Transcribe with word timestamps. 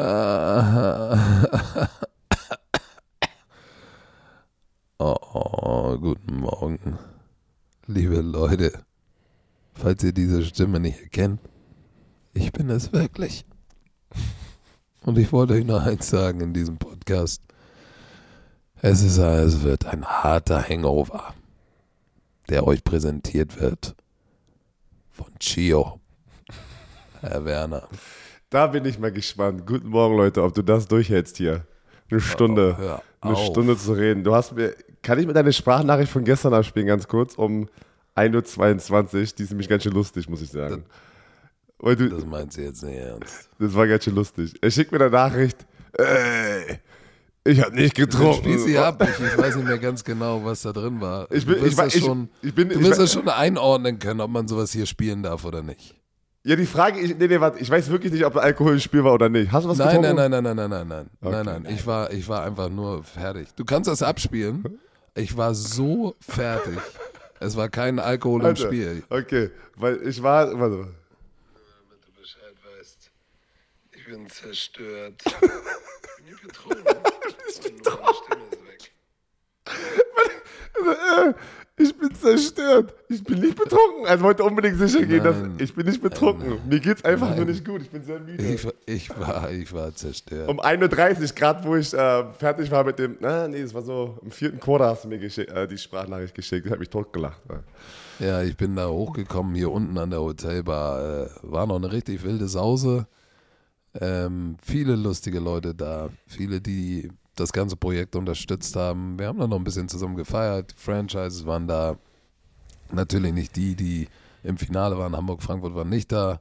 Oh, 4.98 5.98
guten 5.98 6.36
Morgen, 6.36 6.98
liebe 7.86 8.22
Leute. 8.22 8.72
Falls 9.74 10.02
ihr 10.02 10.12
diese 10.12 10.42
Stimme 10.44 10.80
nicht 10.80 11.00
erkennt, 11.00 11.40
ich 12.32 12.50
bin 12.50 12.70
es 12.70 12.94
wirklich. 12.94 13.44
Und 15.02 15.18
ich 15.18 15.32
wollte 15.32 15.54
euch 15.54 15.66
noch 15.66 15.84
eins 15.84 16.08
sagen 16.08 16.40
in 16.40 16.54
diesem 16.54 16.78
Podcast. 16.78 17.42
Es 18.80 19.02
ist, 19.02 19.18
es 19.18 19.62
wird 19.62 19.84
ein 19.84 20.06
harter 20.06 20.66
Hangover, 20.66 21.34
der 22.48 22.66
euch 22.66 22.84
präsentiert 22.84 23.60
wird 23.60 23.96
von 25.10 25.38
Chio. 25.38 26.00
Herr 27.20 27.44
Werner. 27.44 27.86
Da 28.50 28.66
bin 28.66 28.84
ich 28.84 28.98
mal 28.98 29.12
gespannt. 29.12 29.64
Guten 29.66 29.88
Morgen, 29.88 30.16
Leute, 30.16 30.42
ob 30.42 30.54
du 30.54 30.62
das 30.62 30.88
durchhältst 30.88 31.36
hier. 31.36 31.64
Eine 32.10 32.20
Stunde. 32.20 32.74
Oh, 32.76 32.82
hör 32.82 33.02
eine 33.20 33.34
auf. 33.34 33.46
Stunde 33.46 33.76
zu 33.78 33.92
reden. 33.92 34.24
Du 34.24 34.34
hast 34.34 34.52
mir. 34.56 34.74
Kann 35.02 35.18
ich 35.18 35.26
mir 35.26 35.32
deine 35.32 35.52
Sprachnachricht 35.52 36.10
von 36.12 36.24
gestern 36.24 36.52
abspielen, 36.52 36.86
ganz 36.88 37.08
kurz, 37.08 37.34
um 37.36 37.68
1.22 38.16 39.14
Uhr? 39.14 39.22
Die 39.38 39.42
ist 39.44 39.50
nämlich 39.50 39.68
ganz 39.68 39.82
schön 39.84 39.92
lustig, 39.92 40.28
muss 40.28 40.42
ich 40.42 40.50
sagen. 40.50 40.84
Weil 41.78 41.96
du, 41.96 42.10
Das 42.10 42.26
meinst 42.26 42.58
du 42.58 42.62
jetzt 42.62 42.82
nicht 42.82 42.98
ernst. 42.98 43.48
das 43.58 43.74
war 43.74 43.86
ganz 43.86 44.04
schön 44.04 44.14
lustig. 44.14 44.54
Er 44.60 44.70
schickt 44.70 44.92
mir 44.92 45.00
eine 45.00 45.08
Nachricht. 45.10 45.56
Ey, 45.96 46.78
ich 47.44 47.62
habe 47.62 47.74
nicht 47.74 47.94
getrunken. 47.94 48.34
spiel 48.42 48.58
sie 48.58 48.76
ab. 48.76 49.02
Ich, 49.02 49.24
ich 49.24 49.38
weiß 49.38 49.56
nicht 49.56 49.66
mehr 49.68 49.78
ganz 49.78 50.04
genau, 50.04 50.44
was 50.44 50.62
da 50.62 50.72
drin 50.72 51.00
war. 51.00 51.30
Ich 51.30 51.46
bin- 51.46 51.54
du 51.54 51.62
wirst 51.62 51.72
ich 51.72 51.94
das 51.94 51.98
schon, 51.98 52.28
ich 52.42 52.54
bin- 52.54 52.68
du 52.68 52.80
wirst 52.80 53.00
das 53.00 53.12
schon 53.12 53.28
einordnen 53.28 53.98
können, 53.98 54.20
ob 54.20 54.30
man 54.30 54.46
sowas 54.48 54.72
hier 54.72 54.84
spielen 54.86 55.22
darf 55.22 55.44
oder 55.46 55.62
nicht. 55.62 55.94
Ja, 56.42 56.56
die 56.56 56.64
Frage, 56.64 56.98
ich, 57.00 57.14
nee, 57.18 57.26
nee, 57.28 57.38
warte, 57.38 57.58
ich 57.58 57.68
weiß 57.68 57.90
wirklich 57.90 58.12
nicht, 58.12 58.24
ob 58.24 58.34
Alkohol 58.36 58.72
im 58.72 58.80
Spiel 58.80 59.04
war 59.04 59.12
oder 59.12 59.28
nicht. 59.28 59.52
Hast 59.52 59.64
du 59.64 59.68
was 59.68 59.76
Nein, 59.78 60.00
getrunken? 60.00 60.16
nein, 60.16 60.30
nein, 60.30 60.42
nein, 60.42 60.56
nein, 60.56 60.70
nein, 60.70 60.88
nein, 60.88 60.88
nein. 60.88 61.10
Okay. 61.20 61.44
Nein, 61.44 61.62
nein. 61.64 61.74
Ich 61.74 61.86
war, 61.86 62.10
ich 62.12 62.26
war 62.28 62.44
einfach 62.44 62.70
nur 62.70 63.04
fertig. 63.04 63.48
Du 63.56 63.64
kannst 63.66 63.88
das 63.90 64.02
abspielen. 64.02 64.80
Ich 65.14 65.36
war 65.36 65.54
so 65.54 66.14
fertig. 66.20 66.78
Es 67.40 67.56
war 67.56 67.68
kein 67.68 67.98
Alkohol 67.98 68.40
im 68.40 68.46
Alter, 68.46 68.66
Spiel. 68.66 69.02
Okay, 69.10 69.50
weil 69.76 70.00
ich 70.06 70.22
war, 70.22 70.46
warte 70.58 70.76
mal. 70.76 70.88
damit 70.88 72.06
du 72.06 72.12
Bescheid 72.20 72.54
weißt. 72.78 73.10
Ich 73.92 74.04
bin 74.06 74.28
zerstört. 74.28 75.22
Ich 76.22 76.26
bin 76.26 76.34
nicht 76.34 76.42
betrogen. 76.42 76.78
Und 76.78 76.84
nur 77.86 78.00
meine 78.00 78.14
Stimme 78.14 78.44
ist 78.50 78.62
weg. 78.66 78.92
Ich 81.82 81.96
bin 81.96 82.14
zerstört. 82.14 82.94
Ich 83.08 83.24
bin 83.24 83.40
nicht 83.40 83.56
betrunken. 83.56 84.06
Also 84.06 84.22
wollte 84.24 84.44
unbedingt 84.44 84.78
sicher 84.78 85.04
gehen, 85.06 85.24
dass 85.24 85.36
Nein. 85.36 85.56
ich 85.58 85.74
bin 85.74 85.86
nicht 85.86 86.02
betrunken. 86.02 86.58
Mir 86.68 86.78
geht's 86.80 87.04
einfach 87.04 87.28
Nein. 87.30 87.38
nur 87.38 87.46
nicht 87.46 87.64
gut. 87.64 87.80
Ich 87.82 87.90
bin 87.90 88.02
sehr 88.04 88.20
müde. 88.20 88.42
Ich, 88.44 88.64
war- 88.64 88.72
ich 88.86 89.10
war, 89.18 89.50
ich 89.50 89.72
war 89.72 89.94
zerstört. 89.94 90.48
um 90.48 90.60
1.30 90.60 91.20
Uhr, 91.20 91.26
gerade 91.34 91.64
wo 91.66 91.76
ich 91.76 91.92
äh, 91.94 92.24
fertig 92.34 92.70
war 92.70 92.84
mit 92.84 92.98
dem, 92.98 93.16
na, 93.20 93.48
nee, 93.48 93.60
es 93.60 93.72
war 93.72 93.82
so, 93.82 94.18
im 94.22 94.30
vierten 94.30 94.60
Quarter 94.60 94.86
hast 94.88 95.04
du 95.04 95.08
mir 95.08 95.20
äh, 95.22 95.66
die 95.66 95.78
Sprachnachricht 95.78 96.34
geschickt. 96.34 96.66
Ich 96.66 96.70
habe 96.70 96.80
mich 96.80 96.90
totgelacht. 96.90 97.40
Ja. 97.48 97.60
Ja, 98.26 98.42
ich 98.42 98.54
bin 98.56 98.76
da 98.76 98.86
hochgekommen, 98.88 99.54
hier 99.54 99.70
unten 99.70 99.96
an 99.96 100.10
der 100.10 100.20
Hotelbar. 100.20 101.24
Äh, 101.24 101.28
war 101.42 101.66
noch 101.66 101.76
eine 101.76 101.90
richtig 101.90 102.22
wilde 102.22 102.48
Sause. 102.48 103.06
Ähm, 103.98 104.56
viele 104.62 104.94
lustige 104.94 105.40
Leute 105.40 105.74
da. 105.74 106.10
Viele, 106.26 106.60
die 106.60 107.10
das 107.40 107.52
ganze 107.52 107.76
Projekt 107.76 108.14
unterstützt 108.16 108.76
haben. 108.76 109.18
Wir 109.18 109.26
haben 109.28 109.38
da 109.38 109.46
noch 109.46 109.56
ein 109.56 109.64
bisschen 109.64 109.88
zusammen 109.88 110.16
gefeiert. 110.16 110.72
Die 110.72 110.76
Franchises 110.82 111.44
waren 111.46 111.66
da. 111.66 111.96
Natürlich 112.92 113.32
nicht 113.32 113.54
die, 113.56 113.74
die 113.76 114.08
im 114.42 114.56
Finale 114.56 114.98
waren. 114.98 115.16
Hamburg, 115.16 115.42
Frankfurt 115.42 115.74
waren 115.74 115.88
nicht 115.88 116.10
da. 116.10 116.40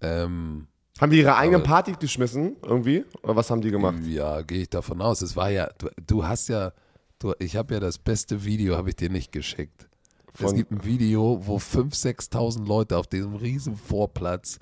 Ähm, 0.00 0.66
Haben 1.00 1.12
die 1.12 1.18
ihre 1.20 1.36
eigene 1.36 1.60
Party 1.60 1.94
geschmissen, 1.98 2.56
irgendwie? 2.62 3.04
Oder 3.22 3.36
was 3.36 3.50
haben 3.50 3.60
die 3.62 3.70
gemacht? 3.70 3.98
ja, 4.04 4.42
gehe 4.42 4.62
ich 4.62 4.68
davon 4.70 5.00
aus. 5.00 5.22
Es 5.22 5.34
war 5.34 5.50
ja, 5.50 5.68
du, 5.78 5.88
du 6.06 6.24
hast 6.26 6.48
ja, 6.48 6.72
du, 7.18 7.32
ich 7.38 7.56
habe 7.56 7.74
ja 7.74 7.80
das 7.80 7.98
beste 7.98 8.44
Video, 8.44 8.76
habe 8.76 8.90
ich 8.90 8.96
dir 8.96 9.08
nicht 9.10 9.32
geschickt. 9.32 9.88
es 10.34 10.40
Von- 10.40 10.56
gibt 10.56 10.70
ein 10.72 10.84
Video, 10.84 11.40
wo 11.46 11.56
5.000, 11.56 12.30
6.000 12.30 12.66
Leute 12.66 12.96
auf 12.98 13.06
diesem 13.06 13.34
riesen 13.34 13.76
Vorplatz 13.76 14.58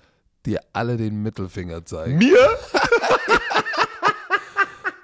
dir 0.47 0.61
alle 0.73 0.97
den 0.97 1.23
Mittelfinger 1.23 1.84
zeigen. 1.84 2.19
Mir? 2.19 2.37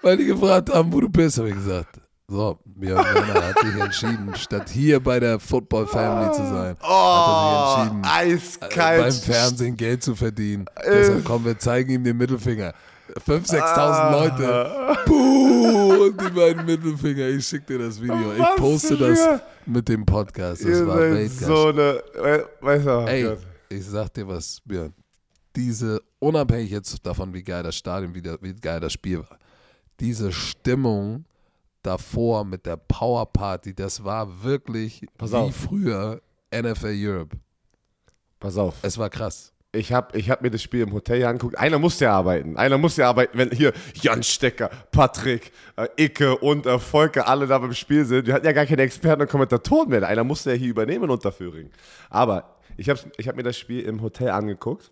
Weil 0.02 0.16
die 0.16 0.26
gefragt 0.26 0.72
haben, 0.72 0.92
wo 0.92 1.00
du 1.00 1.08
bist, 1.08 1.38
habe 1.38 1.48
ich 1.48 1.54
gesagt. 1.54 2.00
So, 2.28 2.58
Björn 2.64 3.04
Werner 3.04 3.48
hat 3.48 3.58
sich 3.60 3.80
entschieden, 3.80 4.34
statt 4.36 4.68
hier 4.70 5.00
bei 5.00 5.20
der 5.20 5.38
Football 5.38 5.86
Family 5.86 6.32
zu 6.32 6.42
sein, 6.46 6.76
Oh, 6.82 6.86
hat 6.88 7.28
er 7.28 7.84
sich 7.84 7.92
entschieden, 7.92 8.04
äh, 8.04 8.66
eiskalt. 8.66 9.02
beim 9.02 9.12
Fernsehen 9.12 9.76
Geld 9.76 10.02
zu 10.02 10.14
verdienen. 10.14 10.64
Deshalb 10.86 11.24
kommen 11.24 11.44
wir 11.44 11.58
zeigen 11.58 11.90
ihm 11.92 12.04
den 12.04 12.16
Mittelfinger. 12.16 12.72
5.000, 13.26 13.46
6.000 13.50 13.60
Ah. 13.76 14.10
Leute. 14.24 14.98
Puh, 15.04 16.04
und 16.06 16.20
die 16.20 16.30
beiden 16.30 16.64
Mittelfinger. 16.64 17.28
Ich 17.28 17.46
schicke 17.46 17.76
dir 17.76 17.86
das 17.86 18.00
Video. 18.00 18.32
Ich 18.38 18.56
poste 18.56 18.96
das 18.96 19.40
mit 19.66 19.86
dem 19.88 20.06
Podcast. 20.06 20.62
Das 20.64 20.70
Ihr 20.70 20.86
war 20.86 20.98
Weltklasse. 20.98 21.44
so 21.44 21.66
eine, 21.68 22.02
we- 22.14 22.48
weißt 22.60 22.86
du, 22.86 22.90
oh 22.90 23.04
Ey, 23.06 23.22
Gott. 23.24 23.38
ich 23.68 23.84
sag 23.84 24.14
dir 24.14 24.26
was, 24.26 24.58
Björn. 24.64 24.94
Diese, 25.54 26.00
unabhängig 26.18 26.70
jetzt 26.70 27.04
davon, 27.06 27.34
wie 27.34 27.42
geil 27.42 27.62
das 27.62 27.74
Stadion, 27.76 28.14
wie, 28.14 28.22
der, 28.22 28.38
wie 28.40 28.54
geil 28.54 28.80
das 28.80 28.94
Spiel 28.94 29.18
war, 29.18 29.36
diese 30.00 30.32
Stimmung 30.32 31.24
davor 31.82 32.44
mit 32.44 32.66
der 32.66 32.76
Power 32.76 33.26
Party, 33.26 33.74
das 33.74 34.04
war 34.04 34.42
wirklich 34.42 35.06
Pass 35.18 35.32
wie 35.32 35.36
auf. 35.36 35.54
früher 35.54 36.20
NFL 36.54 36.94
Europe. 36.94 37.36
Pass 38.38 38.56
auf. 38.56 38.74
Es 38.82 38.98
war 38.98 39.10
krass. 39.10 39.52
Ich 39.74 39.90
habe 39.90 40.18
ich 40.18 40.28
hab 40.28 40.42
mir 40.42 40.50
das 40.50 40.60
Spiel 40.62 40.82
im 40.82 40.92
Hotel 40.92 41.16
hier 41.18 41.28
angeguckt. 41.28 41.56
Einer 41.56 41.78
muss 41.78 41.98
ja 41.98 42.12
arbeiten. 42.12 42.58
Einer 42.58 42.76
muss 42.76 42.98
ja 42.98 43.08
arbeiten, 43.08 43.38
wenn 43.38 43.50
hier 43.52 43.72
Jan 43.94 44.22
Stecker, 44.22 44.68
Patrick, 44.90 45.50
äh, 45.76 45.88
Icke 45.96 46.36
und 46.36 46.66
äh, 46.66 46.78
Volker 46.78 47.26
alle 47.26 47.46
da 47.46 47.58
beim 47.58 47.72
Spiel 47.72 48.04
sind. 48.04 48.26
Wir 48.26 48.34
hatten 48.34 48.44
ja 48.44 48.52
gar 48.52 48.66
keine 48.66 48.82
Experten 48.82 49.22
und 49.22 49.30
Kommentatoren 49.30 49.88
mehr. 49.88 50.06
Einer 50.06 50.24
musste 50.24 50.50
ja 50.50 50.56
hier 50.56 50.68
übernehmen 50.68 51.04
in 51.04 51.10
Unterföhring. 51.10 51.70
Aber 52.10 52.56
ich 52.76 52.90
habe 52.90 53.00
ich 53.16 53.28
hab 53.28 53.36
mir 53.36 53.44
das 53.44 53.56
Spiel 53.56 53.80
im 53.80 54.02
Hotel 54.02 54.28
angeguckt. 54.28 54.90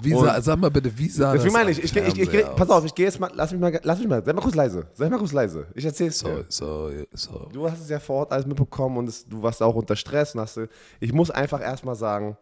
Wie 0.00 0.12
sah, 0.12 0.40
sag 0.40 0.58
mal 0.58 0.70
bitte, 0.70 0.96
wie 0.96 1.08
sah 1.08 1.34
das 1.34 1.44
meine 1.52 1.64
am 1.64 1.70
ich, 1.70 1.82
ich, 1.82 1.96
ich, 1.96 2.32
ich, 2.32 2.44
pass 2.54 2.70
auf, 2.70 2.84
ich 2.84 2.94
gehe 2.94 3.06
jetzt 3.06 3.18
mal, 3.18 3.30
lass 3.34 3.50
mich 3.50 3.60
mal, 3.60 3.80
lass 3.82 3.98
mich 3.98 4.06
mal, 4.06 4.24
sei 4.24 4.32
mal 4.32 4.40
kurz 4.40 4.54
leise, 4.54 4.86
sei 4.94 5.08
mal 5.08 5.18
kurz 5.18 5.32
leise. 5.32 5.66
Ich 5.74 5.84
erzähl's 5.84 6.20
dir. 6.20 6.44
So, 6.48 6.90
so, 6.90 7.04
so. 7.12 7.48
Du 7.52 7.68
hast 7.68 7.80
es 7.80 7.88
ja 7.88 7.98
vor 7.98 8.18
Ort 8.18 8.32
alles 8.32 8.46
mitbekommen 8.46 8.98
und 8.98 9.08
es, 9.08 9.26
du 9.26 9.42
warst 9.42 9.60
auch 9.60 9.74
unter 9.74 9.96
Stress. 9.96 10.34
Und 10.34 10.42
hast, 10.42 10.60
ich 11.00 11.12
muss 11.12 11.32
einfach 11.32 11.60
erstmal 11.60 11.96
sagen, 11.96 12.36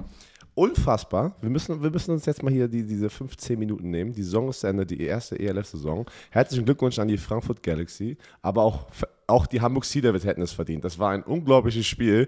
unfassbar. 0.58 1.37
Wir 1.41 1.50
müssen, 1.50 1.82
wir 1.82 1.91
müssen 1.91 2.10
uns 2.10 2.26
jetzt 2.26 2.42
mal 2.42 2.53
hier 2.53 2.66
die, 2.66 2.82
diese 2.82 3.08
15 3.08 3.58
Minuten 3.58 3.91
nehmen. 3.91 4.12
Die 4.12 4.25
Saison 4.25 4.50
ist 4.50 4.60
zu 4.60 4.66
Ende, 4.66 4.84
die 4.84 5.00
erste 5.00 5.38
ELF-Saison. 5.38 6.04
Herzlichen 6.31 6.64
Glückwunsch 6.64 6.98
an 6.98 7.08
die 7.08 7.16
Frankfurt 7.16 7.62
Galaxy. 7.62 8.19
Aber 8.42 8.62
auch, 8.62 8.87
auch 9.28 9.47
die 9.47 9.60
Hamburg 9.60 9.84
Sea 9.84 10.03
Devils 10.03 10.25
hätten 10.25 10.42
es 10.42 10.53
verdient. 10.53 10.84
Das 10.84 10.98
war 10.98 11.12
ein 11.12 11.22
unglaubliches 11.22 11.87
Spiel. 11.87 12.26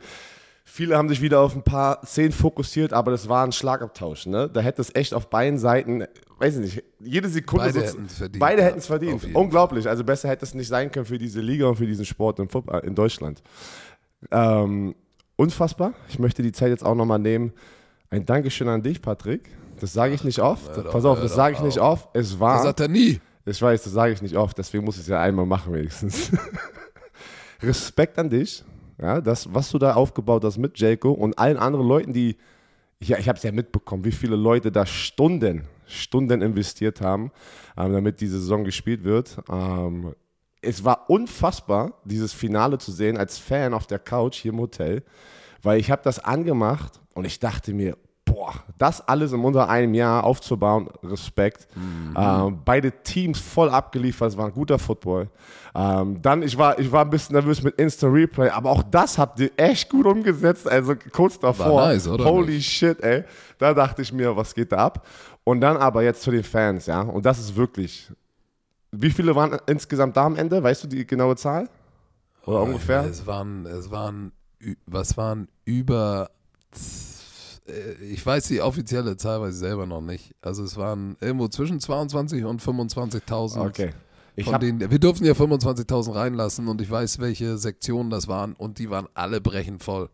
Viele 0.73 0.97
haben 0.97 1.09
sich 1.09 1.21
wieder 1.21 1.41
auf 1.41 1.57
ein 1.57 1.65
paar 1.65 2.01
Szenen 2.07 2.31
fokussiert, 2.33 2.93
aber 2.93 3.11
das 3.11 3.29
war 3.29 3.45
ein 3.45 3.51
Schlagabtausch. 3.51 4.27
Ne? 4.27 4.49
Da 4.49 4.61
hätte 4.61 4.81
es 4.81 4.95
echt 4.95 5.13
auf 5.15 5.29
beiden 5.29 5.59
Seiten, 5.59 6.05
weiß 6.39 6.57
ich 6.57 6.61
nicht, 6.61 6.85
jede 7.01 7.29
Sekunde. 7.29 7.67
Beide 7.67 7.83
hätten 7.87 8.05
es 8.07 8.15
verdient, 8.19 8.41
Beide 8.41 8.63
hätten 8.63 8.79
es 8.79 8.87
verdient. 8.87 9.35
Unglaublich. 9.35 9.89
Also 9.89 10.05
besser 10.05 10.29
hätte 10.29 10.45
es 10.45 10.55
nicht 10.55 10.69
sein 10.69 10.93
können 10.93 11.07
für 11.07 11.19
diese 11.19 11.41
Liga 11.41 11.67
und 11.67 11.75
für 11.77 11.87
diesen 11.87 12.05
Sport 12.05 12.39
in, 12.39 12.49
Fu- 12.49 12.63
äh, 12.71 12.87
in 12.87 12.95
Deutschland. 12.95 13.43
Ähm, 14.31 14.95
unfassbar. 15.37 15.95
Ich 16.09 16.19
möchte 16.21 16.43
die 16.43 16.53
Zeit 16.53 16.69
jetzt 16.69 16.85
auch 16.85 16.95
nochmal 16.95 17.19
nehmen. 17.19 17.53
Ein 18.11 18.25
Dankeschön 18.25 18.69
an 18.69 18.83
dich, 18.83 19.03
Patrick. 19.03 19.51
Das 19.81 19.93
sage 19.93 20.15
ich 20.15 20.23
nicht 20.25 20.39
oft. 20.41 20.77
doch- 20.77 20.91
Pass 20.93 21.05
auf, 21.05 21.21
das 21.21 21.35
sage 21.35 21.57
ich 21.57 21.63
nicht 21.63 21.79
oft. 21.81 22.09
Es 22.13 22.31
Das 22.31 22.41
war. 22.41 22.63
sagt 22.63 22.81
er 22.81 22.89
nie. 22.89 23.21
Ich 23.45 23.61
weiß, 23.61 23.83
das 23.83 23.93
sage 23.93 24.13
ich 24.13 24.23
nicht 24.23 24.37
oft, 24.37 24.57
deswegen 24.57 24.85
muss 24.85 24.97
ich 24.97 25.03
es 25.03 25.09
ja 25.09 25.21
einmal 25.21 25.47
machen 25.47 25.73
wenigstens. 25.73 26.31
Respekt 27.63 28.19
an 28.19 28.31
dich, 28.31 28.63
ja, 29.01 29.21
das, 29.21 29.53
was 29.55 29.71
du 29.71 29.79
da 29.79 29.95
aufgebaut 29.95 30.45
hast 30.45 30.59
mit 30.59 30.79
Jaco 30.79 31.11
und 31.11 31.39
allen 31.39 31.57
anderen 31.57 31.87
Leuten, 31.87 32.13
die, 32.13 32.37
ja, 33.01 33.19
ich 33.19 33.29
habe 33.29 33.37
es 33.37 33.43
ja 33.43 33.53
mitbekommen, 33.53 34.05
wie 34.05 34.13
viele 34.13 34.37
Leute 34.37 34.71
da 34.71 34.85
Stunden, 34.85 35.65
Stunden 35.87 36.43
investiert 36.43 37.01
haben, 37.01 37.33
ähm, 37.77 37.93
damit 37.93 38.21
diese 38.21 38.39
Saison 38.39 38.65
gespielt 38.65 39.05
wird. 39.05 39.39
Ähm, 39.51 40.15
es 40.63 40.85
war 40.85 41.09
unfassbar, 41.09 41.95
dieses 42.05 42.33
Finale 42.33 42.79
zu 42.79 42.93
sehen 42.93 43.17
als 43.17 43.39
Fan 43.39 43.73
auf 43.73 43.87
der 43.87 43.99
Couch 43.99 44.37
hier 44.37 44.53
im 44.53 44.61
Hotel, 44.61 45.03
weil 45.63 45.81
ich 45.81 45.91
habe 45.91 46.03
das 46.05 46.19
angemacht 46.19 47.01
und 47.15 47.25
ich 47.25 47.41
dachte 47.41 47.73
mir, 47.73 47.97
boah, 48.51 48.63
das 48.79 49.07
alles 49.07 49.33
in 49.33 49.41
unter 49.41 49.69
einem 49.69 49.95
Jahr 49.95 50.25
aufzubauen, 50.25 50.89
Respekt. 51.03 51.69
Ähm, 52.17 52.59
beide 52.65 52.93
Teams 53.03 53.39
voll 53.39 53.71
abgeliefert, 53.71 54.31
es 54.31 54.37
war 54.37 54.47
ein 54.47 54.53
guter 54.53 54.79
Football. 54.79 55.29
Ähm, 55.75 56.21
dann, 56.21 56.43
ich 56.43 56.57
war, 56.59 56.79
ich 56.79 56.91
war 56.91 57.05
ein 57.05 57.11
bisschen 57.11 57.35
nervös 57.35 57.63
mit 57.63 57.77
Instant 57.77 58.15
Replay, 58.15 58.49
aber 58.49 58.71
auch 58.71 58.83
das 58.83 59.19
habt 59.19 59.39
ihr 59.41 59.51
echt 59.57 59.89
gut 59.89 60.07
umgesetzt, 60.07 60.69
also 60.69 60.95
kurz 61.13 61.39
davor. 61.39 61.87
nice, 61.87 62.09
Holy 62.09 62.55
nicht? 62.55 62.71
shit, 62.71 63.01
ey. 63.03 63.25
Da 63.59 63.73
dachte 63.75 64.03
ich 64.03 64.13
mir, 64.13 64.37
was 64.37 64.55
geht 64.55 64.73
da 64.73 64.79
ab? 64.79 65.07
Und 65.45 65.61
dann 65.61 65.77
aber 65.77 66.03
jetzt 66.03 66.23
zu 66.23 66.31
den 66.31 66.45
Fans, 66.45 66.87
ja, 66.87 67.01
und 67.01 67.25
das 67.25 67.39
ist 67.39 67.57
wirklich, 67.57 68.11
wie 68.91 69.11
viele 69.11 69.35
waren 69.35 69.59
insgesamt 69.67 70.17
da 70.17 70.27
am 70.27 70.37
Ende? 70.37 70.63
Weißt 70.63 70.85
du 70.85 70.89
die 70.89 71.07
genaue 71.07 71.37
Zahl? 71.37 71.69
Oder 72.47 72.63
ungefähr? 72.63 73.05
Es 73.05 73.27
waren, 73.27 73.67
es 73.67 73.91
waren, 73.91 74.33
was 74.87 75.17
waren 75.17 75.49
über, 75.65 76.31
ich 78.11 78.25
weiß 78.25 78.49
die 78.49 78.61
offizielle 78.61 79.17
Zahl, 79.17 79.41
weiß 79.41 79.55
ich 79.55 79.61
selber 79.61 79.87
noch 79.87 80.01
nicht. 80.01 80.35
Also 80.43 80.65
es 80.65 80.77
waren 80.77 81.17
irgendwo 81.21 81.49
zwischen 81.49 81.81
22 81.81 82.45
und 82.45 82.63
25.000. 82.63 83.67
Okay. 83.67 83.91
Ich 84.37 84.51
hab, 84.51 84.61
denen, 84.61 84.91
wir 84.91 84.99
durften 84.99 85.25
ja 85.25 85.33
25.000 85.33 86.15
reinlassen 86.15 86.69
und 86.69 86.81
ich 86.81 86.91
weiß, 86.91 87.19
welche 87.19 87.59
Sektionen 87.59 88.11
das 88.11 88.29
waren 88.29 88.55
und 88.55 88.79
die 88.79 88.89
waren 88.89 89.07
alle 89.15 89.41
brechend 89.41 89.83
voll. 89.83 90.09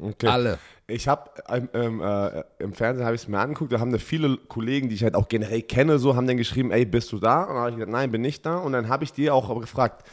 okay. 0.00 0.28
Alle. 0.28 0.58
Ich 0.86 1.08
habe 1.08 1.30
ähm, 1.48 1.68
ähm, 1.72 2.00
äh, 2.02 2.42
im 2.58 2.74
Fernsehen 2.74 3.04
habe 3.04 3.16
ich 3.16 3.22
es 3.22 3.28
mir 3.28 3.38
angeguckt, 3.38 3.72
da 3.72 3.80
haben 3.80 3.92
da 3.92 3.98
viele 3.98 4.36
Kollegen, 4.36 4.88
die 4.88 4.94
ich 4.94 5.02
halt 5.02 5.14
auch 5.14 5.28
generell 5.28 5.62
kenne, 5.62 5.98
so 5.98 6.14
haben 6.14 6.26
dann 6.26 6.36
geschrieben, 6.36 6.70
ey, 6.70 6.84
bist 6.84 7.10
du 7.12 7.18
da? 7.18 7.42
Und 7.44 7.48
dann 7.48 7.58
habe 7.58 7.70
ich 7.70 7.76
gesagt, 7.76 7.92
nein, 7.92 8.10
bin 8.10 8.20
nicht 8.20 8.44
da. 8.44 8.58
Und 8.58 8.72
dann 8.72 8.88
habe 8.88 9.04
ich 9.04 9.12
die 9.12 9.30
auch 9.30 9.58
gefragt, 9.60 10.04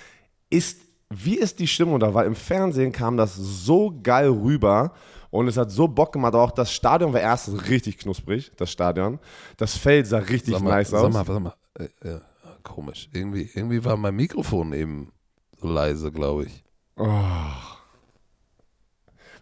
ist, 0.50 0.82
wie 1.10 1.36
ist 1.36 1.60
die 1.60 1.68
Stimmung 1.68 2.00
da? 2.00 2.14
Weil 2.14 2.28
im 2.28 2.36
Fernsehen 2.36 2.92
kam 2.92 3.18
das 3.18 3.36
so 3.36 3.94
geil 4.02 4.30
rüber 4.30 4.94
und 5.32 5.48
es 5.48 5.58
hat 5.58 5.72
so 5.72 5.88
Bock 5.88 6.12
gemacht. 6.14 6.34
Auch 6.36 6.52
das 6.52 6.72
Stadion 6.74 7.14
war 7.14 7.22
erst 7.22 7.70
richtig 7.70 7.98
knusprig, 8.00 8.52
das 8.58 8.72
Stadion. 8.72 9.20
Das 9.58 9.78
Feld 9.78 10.08
sah 10.08 10.18
richtig 10.20 10.54
Sag 10.56 10.64
mal, 10.64 10.72
nice 10.72 10.90
sag 10.90 11.04
aus. 11.04 11.14
mal, 11.14 11.26
sag 11.26 11.40
mal. 11.40 11.54
Äh, 11.78 11.84
äh, 12.08 12.20
komisch. 12.64 13.10
Irgendwie, 13.14 13.50
irgendwie 13.54 13.84
war 13.86 13.96
mein 13.98 14.16
Mikrofon 14.16 14.74
eben 14.74 15.12
so 15.60 15.68
leise, 15.68 16.12
glaube 16.12 16.46
ich. 16.46 16.64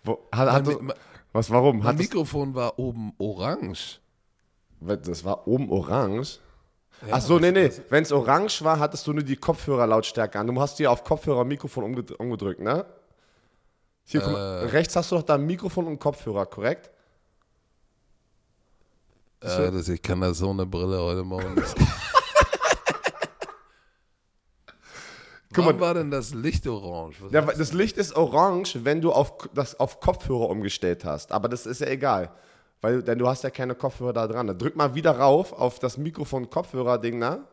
Wo, 0.03 0.19
hat, 0.31 0.51
hat, 0.51 0.65
Mein, 0.65 0.75
Mi- 0.87 0.93
was, 1.33 1.49
warum? 1.51 1.79
mein 1.79 1.97
Mikrofon 1.97 2.55
war 2.55 2.77
oben 2.79 3.13
orange. 3.17 3.99
das 4.79 5.23
war 5.25 5.47
oben 5.47 5.69
orange. 5.71 6.39
Ach 7.11 7.21
so, 7.21 7.37
nee, 7.37 7.51
nee. 7.51 7.69
Wenn 7.89 8.03
es 8.03 8.11
orange 8.11 8.63
war, 8.63 8.79
hattest 8.79 9.05
du 9.05 9.13
nur 9.13 9.23
die 9.23 9.35
Kopfhörerlautstärke 9.35 10.39
an. 10.39 10.47
Du 10.47 10.59
hast 10.59 10.77
hier 10.77 10.91
auf 10.91 11.03
Kopfhörer 11.03 11.43
Mikrofon 11.43 11.83
umged- 11.83 12.13
umgedrückt, 12.13 12.59
ne? 12.59 12.85
Hier, 14.09 14.21
guck 14.21 14.31
mal, 14.31 14.65
rechts 14.67 14.95
hast 14.95 15.11
du 15.11 15.17
doch 15.17 15.23
da 15.23 15.37
Mikrofon 15.37 15.85
und 15.85 15.99
Kopfhörer, 15.99 16.45
korrekt? 16.45 16.89
Äh, 19.41 19.69
das, 19.69 19.89
ich 19.89 20.01
kann 20.01 20.21
das 20.21 20.37
so 20.37 20.49
eine 20.49 20.65
Brille 20.65 20.97
heute 20.97 21.23
Morgen 21.23 21.53
nicht. 21.55 21.75
Guck 25.53 25.65
Warum 25.65 25.79
mal. 25.79 25.87
war 25.87 25.93
denn 25.95 26.09
das 26.11 26.33
Licht 26.33 26.67
orange? 26.67 27.17
Ja, 27.31 27.41
das 27.41 27.73
Licht 27.73 27.97
ist 27.97 28.15
orange, 28.15 28.85
wenn 28.85 29.01
du 29.01 29.11
auf, 29.11 29.33
das 29.53 29.77
auf 29.79 29.99
Kopfhörer 29.99 30.49
umgestellt 30.49 31.03
hast. 31.03 31.31
Aber 31.33 31.49
das 31.49 31.65
ist 31.65 31.81
ja 31.81 31.87
egal. 31.87 32.31
Weil, 32.79 33.01
denn 33.01 33.17
du 33.17 33.27
hast 33.27 33.43
ja 33.43 33.49
keine 33.49 33.75
Kopfhörer 33.75 34.13
da 34.13 34.27
dran. 34.27 34.47
Dann 34.47 34.57
drück 34.57 34.75
mal 34.75 34.93
wieder 34.95 35.17
rauf 35.17 35.51
auf 35.51 35.79
das 35.79 35.97
Mikrofon-Kopfhörer-Ding, 35.97 37.17
ne? 37.17 37.43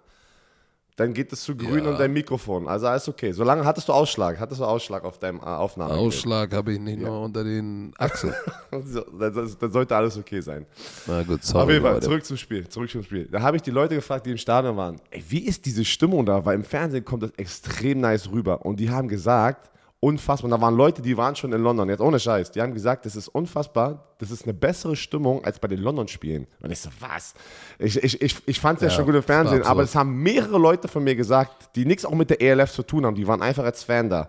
Dann 0.97 1.13
geht 1.13 1.33
es 1.33 1.43
zu 1.43 1.57
grün 1.57 1.85
Ja. 1.85 1.91
und 1.91 1.99
dein 1.99 2.13
Mikrofon. 2.13 2.69
Also 2.69 2.87
alles 2.87 3.09
okay. 3.09 3.33
Solange 3.33 3.65
hattest 3.65 3.89
du 3.89 3.93
Ausschlag. 3.93 4.39
Hattest 4.39 4.61
du 4.61 4.65
Ausschlag 4.65 5.03
auf 5.05 5.19
deinem 5.19 5.39
äh, 5.41 5.43
Aufnahme. 5.43 5.93
Ausschlag 5.95 6.53
habe 6.53 6.73
ich 6.75 6.79
nicht 6.79 7.01
nur 7.01 7.23
unter 7.23 7.43
den 7.43 7.93
Achseln. 7.99 8.35
So, 8.85 9.01
Dann, 9.03 9.71
sollte 9.73 9.95
alles 9.95 10.17
okay 10.19 10.41
sein. 10.41 10.67
Na 11.07 11.23
gut, 11.23 11.39
Auf 11.41 11.45
sorry. 11.45 11.73
jeden 11.75 11.85
Fall, 11.85 12.03
zurück 12.03 12.25
zum 12.25 12.37
Spiel. 12.37 12.69
Zurück 12.69 12.91
zum 12.91 13.03
Spiel. 13.05 13.29
Da 13.31 13.41
habe 13.41 13.57
ich 13.57 13.63
die 13.63 13.71
Leute 13.71 13.95
gefragt, 13.95 14.27
die 14.27 14.31
im 14.33 14.37
Stadion 14.37 14.77
waren. 14.77 15.01
Ey, 15.11 15.23
wie 15.29 15.39
ist 15.47 15.65
diese 15.67 15.85
Stimmung 15.85 16.27
da? 16.27 16.45
Weil 16.45 16.57
im 16.57 16.65
Fernsehen 16.65 17.05
kommt 17.05 17.23
das 17.23 17.31
extrem 17.37 18.01
nice 18.01 18.31
rüber. 18.31 18.65
Und 18.67 18.81
die 18.81 18.91
haben 18.91 19.07
gesagt, 19.09 19.71
unfassbar. 20.05 20.53
Und 20.53 20.59
da 20.59 20.61
waren 20.61 20.77
Leute, 20.77 21.01
die 21.01 21.17
waren 21.17 21.35
schon 21.35 21.53
in 21.55 21.63
London, 21.63 21.89
jetzt 21.89 22.01
ohne 22.01 22.21
Scheiß. 22.21 22.51
Die 22.51 22.61
haben 22.61 22.75
gesagt, 22.75 23.07
das 23.07 23.17
ist 23.17 23.29
unfassbar. 23.29 24.05
Das 24.19 24.31
ist 24.31 24.45
eine 24.45 24.53
bessere 24.53 24.97
Stimmung 24.97 25.43
als 25.45 25.59
bei 25.59 25.67
den 25.67 25.81
London-Spielen. 25.81 26.47
Und 26.61 26.71
ich 26.71 26.81
so, 26.81 26.91
was? 27.01 27.33
Ich, 27.79 27.97
ich, 28.03 28.21
ich, 28.21 28.37
ich 28.45 28.61
fand 28.61 28.77
es 28.77 28.83
ja, 28.83 28.89
Ja, 28.89 28.95
schon 28.95 29.07
gut 29.07 29.15
im 29.15 29.23
Fernsehen, 29.23 29.63
aber 29.63 29.83
es 29.83 29.95
haben 29.95 30.23
mehrere 30.23 30.59
Leute 30.59 30.89
von 30.89 31.03
mir 31.03 31.17
gesagt, 31.17 31.75
die 31.75 31.87
nichts 31.87 32.05
auch 32.05 32.13
mit 32.13 32.29
der 32.29 32.43
ELF 32.43 32.71
zu 32.71 32.83
tun 32.83 33.07
haben. 33.07 33.15
Die 33.15 33.27
waren 33.27 33.41
einfach 33.41 33.65
als 33.65 33.83
Fan 33.83 34.11
da. 34.11 34.29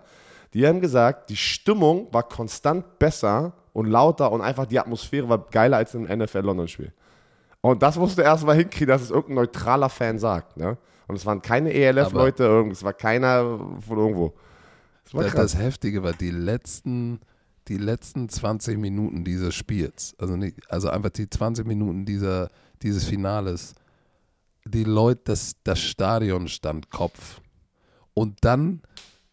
Die 0.54 0.66
haben 0.66 0.80
gesagt, 0.80 1.28
die 1.28 1.36
Stimmung 1.36 2.08
war 2.10 2.22
konstant 2.22 2.98
besser 2.98 3.52
und 3.74 3.86
lauter 3.86 4.32
und 4.32 4.40
einfach 4.40 4.64
die 4.64 4.78
Atmosphäre 4.78 5.28
war 5.28 5.44
geiler 5.50 5.76
als 5.76 5.94
im 5.94 6.04
NFL-London-Spiel. 6.04 6.90
Und 7.60 7.82
das 7.82 7.96
musste 7.96 8.22
erst 8.22 8.46
mal 8.46 8.56
hinkriegen, 8.56 8.88
dass 8.88 9.02
es 9.02 9.10
irgendein 9.10 9.44
neutraler 9.44 9.90
Fan 9.90 10.18
sagt. 10.18 10.56
Ne? 10.56 10.78
Und 11.06 11.16
es 11.16 11.26
waren 11.26 11.42
keine 11.42 11.70
ELF-Leute, 11.74 12.66
es 12.70 12.82
war 12.82 12.94
keiner 12.94 13.58
von 13.86 13.98
irgendwo. 13.98 14.32
Das 15.12 15.32
das 15.32 15.56
Heftige 15.56 16.02
war 16.02 16.12
die 16.12 16.30
letzten, 16.30 17.20
die 17.68 17.78
letzten 17.78 18.28
20 18.28 18.78
Minuten 18.78 19.24
dieses 19.24 19.54
Spiels. 19.54 20.14
Also, 20.18 20.36
nicht, 20.36 20.56
also 20.70 20.88
einfach 20.88 21.10
die 21.10 21.28
20 21.28 21.66
Minuten 21.66 22.04
dieser, 22.04 22.48
dieses 22.82 23.04
Finales. 23.04 23.74
Die 24.64 24.84
Leute, 24.84 25.22
das, 25.24 25.56
das 25.62 25.78
Stadion 25.78 26.48
stand 26.48 26.90
Kopf. 26.90 27.40
Und 28.14 28.38
dann, 28.40 28.82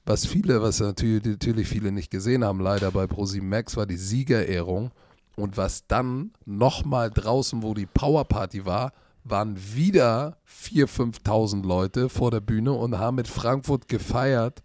was 0.05 0.25
viele, 0.25 0.61
was 0.61 0.79
natürlich, 0.79 1.23
natürlich 1.25 1.67
viele 1.67 1.91
nicht 1.91 2.11
gesehen 2.11 2.43
haben, 2.43 2.59
leider 2.59 2.91
bei 2.91 3.07
ProSieben 3.07 3.49
Max, 3.49 3.75
war 3.77 3.85
die 3.85 3.97
Siegerehrung. 3.97 4.91
Und 5.35 5.57
was 5.57 5.87
dann 5.87 6.31
nochmal 6.45 7.09
draußen, 7.09 7.63
wo 7.63 7.73
die 7.73 7.87
Powerparty 7.87 8.65
war, 8.65 8.93
waren 9.23 9.55
wieder 9.57 10.37
4.000, 10.47 11.23
5.000 11.23 11.65
Leute 11.65 12.09
vor 12.09 12.29
der 12.29 12.41
Bühne 12.41 12.73
und 12.73 12.99
haben 12.99 13.15
mit 13.15 13.27
Frankfurt 13.27 13.87
gefeiert. 13.87 14.61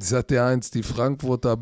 Ich 0.00 0.08
sagte 0.08 0.34
dir 0.34 0.44
eins, 0.44 0.70
die 0.70 0.82
Frankfurter, 0.82 1.58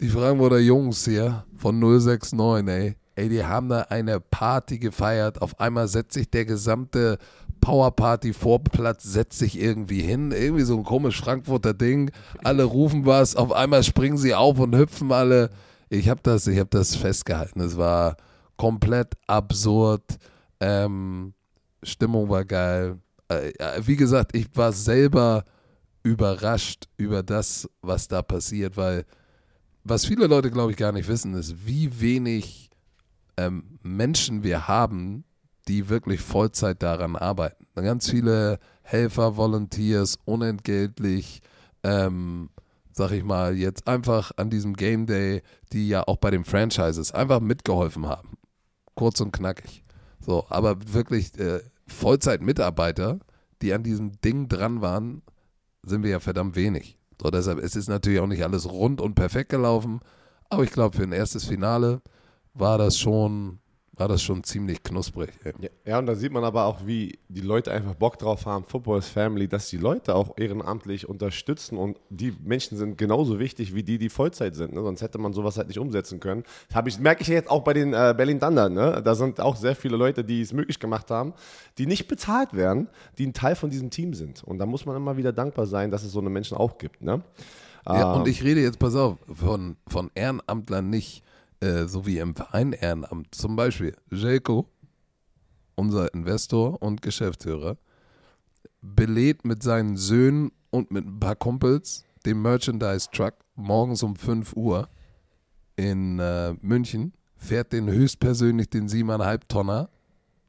die 0.00 0.08
Frankfurter 0.08 0.58
Jungs 0.58 1.04
hier 1.04 1.44
von 1.56 1.78
069, 1.78 2.68
ey, 2.68 2.96
ey, 3.16 3.28
die 3.28 3.44
haben 3.44 3.68
da 3.68 3.82
eine 3.82 4.20
Party 4.20 4.78
gefeiert. 4.78 5.42
Auf 5.42 5.58
einmal 5.60 5.88
setzt 5.88 6.14
sich 6.14 6.30
der 6.30 6.44
gesamte 6.44 7.18
Powerparty-Vorplatz, 7.60 9.02
setzt 9.02 9.38
sich 9.38 9.60
irgendwie 9.60 10.02
hin. 10.02 10.32
Irgendwie 10.32 10.62
so 10.62 10.76
ein 10.76 10.84
komisch 10.84 11.20
Frankfurter 11.20 11.74
Ding. 11.74 12.10
Alle 12.44 12.64
rufen 12.64 13.06
was, 13.06 13.36
auf 13.36 13.52
einmal 13.52 13.82
springen 13.82 14.18
sie 14.18 14.34
auf 14.34 14.58
und 14.58 14.76
hüpfen 14.76 15.12
alle. 15.12 15.50
Ich 15.88 16.08
habe 16.08 16.20
das, 16.22 16.46
ich 16.46 16.58
habe 16.58 16.70
das 16.70 16.94
festgehalten. 16.96 17.60
Es 17.60 17.76
war 17.76 18.16
komplett 18.56 19.14
absurd. 19.26 20.02
Ähm, 20.60 21.34
Stimmung 21.82 22.28
war 22.28 22.44
geil. 22.44 22.98
Äh, 23.28 23.52
wie 23.82 23.96
gesagt, 23.96 24.36
ich 24.36 24.48
war 24.54 24.72
selber 24.72 25.44
überrascht 26.08 26.88
über 26.96 27.22
das, 27.22 27.68
was 27.82 28.08
da 28.08 28.22
passiert, 28.22 28.76
weil 28.76 29.04
was 29.84 30.06
viele 30.06 30.26
Leute, 30.26 30.50
glaube 30.50 30.72
ich, 30.72 30.78
gar 30.78 30.92
nicht 30.92 31.08
wissen, 31.08 31.34
ist, 31.34 31.66
wie 31.66 32.00
wenig 32.00 32.70
ähm, 33.36 33.78
Menschen 33.82 34.42
wir 34.42 34.68
haben, 34.68 35.24
die 35.68 35.88
wirklich 35.88 36.20
Vollzeit 36.20 36.82
daran 36.82 37.14
arbeiten. 37.14 37.66
Ganz 37.74 38.10
viele 38.10 38.58
Helfer, 38.82 39.36
Volunteers, 39.36 40.18
unentgeltlich, 40.24 41.42
ähm, 41.84 42.48
sag 42.90 43.12
ich 43.12 43.22
mal, 43.22 43.54
jetzt 43.54 43.86
einfach 43.86 44.32
an 44.36 44.48
diesem 44.48 44.74
Game 44.74 45.06
Day, 45.06 45.42
die 45.72 45.88
ja 45.88 46.04
auch 46.08 46.16
bei 46.16 46.30
den 46.30 46.44
Franchises 46.44 47.12
einfach 47.12 47.40
mitgeholfen 47.40 48.06
haben. 48.06 48.38
Kurz 48.94 49.20
und 49.20 49.32
knackig. 49.32 49.84
So, 50.20 50.46
aber 50.48 50.76
wirklich 50.92 51.38
äh, 51.38 51.60
Vollzeit-Mitarbeiter, 51.86 53.20
die 53.62 53.72
an 53.74 53.82
diesem 53.82 54.20
Ding 54.22 54.48
dran 54.48 54.80
waren, 54.80 55.22
sind 55.88 56.02
wir 56.02 56.10
ja 56.10 56.20
verdammt 56.20 56.56
wenig. 56.56 56.98
So, 57.20 57.30
deshalb, 57.30 57.58
es 57.58 57.74
ist 57.74 57.88
natürlich 57.88 58.20
auch 58.20 58.26
nicht 58.26 58.44
alles 58.44 58.70
rund 58.70 59.00
und 59.00 59.14
perfekt 59.14 59.50
gelaufen, 59.50 60.00
aber 60.48 60.62
ich 60.62 60.70
glaube, 60.70 60.96
für 60.96 61.02
ein 61.02 61.12
erstes 61.12 61.44
Finale 61.44 62.00
war 62.54 62.78
das 62.78 62.98
schon, 62.98 63.58
war 63.98 64.08
das 64.08 64.22
schon 64.22 64.44
ziemlich 64.44 64.82
knusprig. 64.82 65.30
ey. 65.44 65.52
Ja, 65.84 65.98
und 65.98 66.06
da 66.06 66.14
sieht 66.14 66.32
man 66.32 66.44
aber 66.44 66.64
auch, 66.64 66.86
wie 66.86 67.18
die 67.28 67.40
Leute 67.40 67.72
einfach 67.72 67.94
Bock 67.94 68.18
drauf 68.18 68.46
haben, 68.46 68.64
Football 68.64 68.98
is 68.98 69.08
Family, 69.08 69.48
dass 69.48 69.68
die 69.68 69.76
Leute 69.76 70.14
auch 70.14 70.38
ehrenamtlich 70.38 71.08
unterstützen 71.08 71.76
und 71.76 71.98
die 72.08 72.34
Menschen 72.44 72.78
sind 72.78 72.96
genauso 72.96 73.38
wichtig 73.38 73.74
wie 73.74 73.82
die, 73.82 73.98
die 73.98 74.08
Vollzeit 74.08 74.54
sind. 74.54 74.72
Ne? 74.72 74.82
Sonst 74.82 75.02
hätte 75.02 75.18
man 75.18 75.32
sowas 75.32 75.58
halt 75.58 75.68
nicht 75.68 75.78
umsetzen 75.78 76.20
können. 76.20 76.44
Das 76.68 76.76
hab 76.76 76.86
ich, 76.86 76.98
merke 76.98 77.22
ich 77.22 77.28
jetzt 77.28 77.50
auch 77.50 77.64
bei 77.64 77.72
den 77.74 77.92
äh, 77.92 78.14
Berlin 78.16 78.40
Thunder. 78.40 78.68
Ne? 78.68 79.02
Da 79.04 79.14
sind 79.14 79.40
auch 79.40 79.56
sehr 79.56 79.74
viele 79.74 79.96
Leute, 79.96 80.24
die 80.24 80.40
es 80.40 80.52
möglich 80.52 80.78
gemacht 80.78 81.10
haben, 81.10 81.34
die 81.78 81.86
nicht 81.86 82.08
bezahlt 82.08 82.54
werden, 82.54 82.88
die 83.18 83.26
ein 83.26 83.32
Teil 83.32 83.56
von 83.56 83.70
diesem 83.70 83.90
Team 83.90 84.14
sind. 84.14 84.44
Und 84.44 84.58
da 84.58 84.66
muss 84.66 84.86
man 84.86 84.96
immer 84.96 85.16
wieder 85.16 85.32
dankbar 85.32 85.66
sein, 85.66 85.90
dass 85.90 86.04
es 86.04 86.12
so 86.12 86.20
eine 86.20 86.30
Menschen 86.30 86.56
auch 86.56 86.78
gibt. 86.78 87.02
Ne? 87.02 87.22
Ja, 87.86 88.14
Ähm, 88.14 88.20
und 88.20 88.28
ich 88.28 88.44
rede 88.44 88.60
jetzt, 88.60 88.78
pass 88.78 88.94
auf, 88.94 89.16
von, 89.32 89.76
von 89.88 90.10
Ehrenamtlern 90.14 90.88
nicht 90.88 91.24
äh, 91.60 91.86
so 91.86 92.06
wie 92.06 92.18
im 92.18 92.34
Verein 92.34 92.72
Ehrenamt. 92.72 93.34
Zum 93.34 93.56
Beispiel 93.56 93.94
Jelko, 94.10 94.68
unser 95.74 96.12
Investor 96.14 96.80
und 96.82 97.02
Geschäftsführer, 97.02 97.76
belädt 98.80 99.44
mit 99.44 99.62
seinen 99.62 99.96
Söhnen 99.96 100.52
und 100.70 100.90
mit 100.90 101.06
ein 101.06 101.20
paar 101.20 101.36
Kumpels 101.36 102.04
den 102.24 102.42
Merchandise-Truck 102.42 103.34
morgens 103.54 104.02
um 104.02 104.16
5 104.16 104.54
Uhr 104.54 104.88
in 105.76 106.18
äh, 106.18 106.54
München, 106.60 107.12
fährt 107.36 107.72
den 107.72 107.88
höchstpersönlich 107.88 108.70
den 108.70 108.88
7,5 108.88 109.40
Tonner 109.48 109.88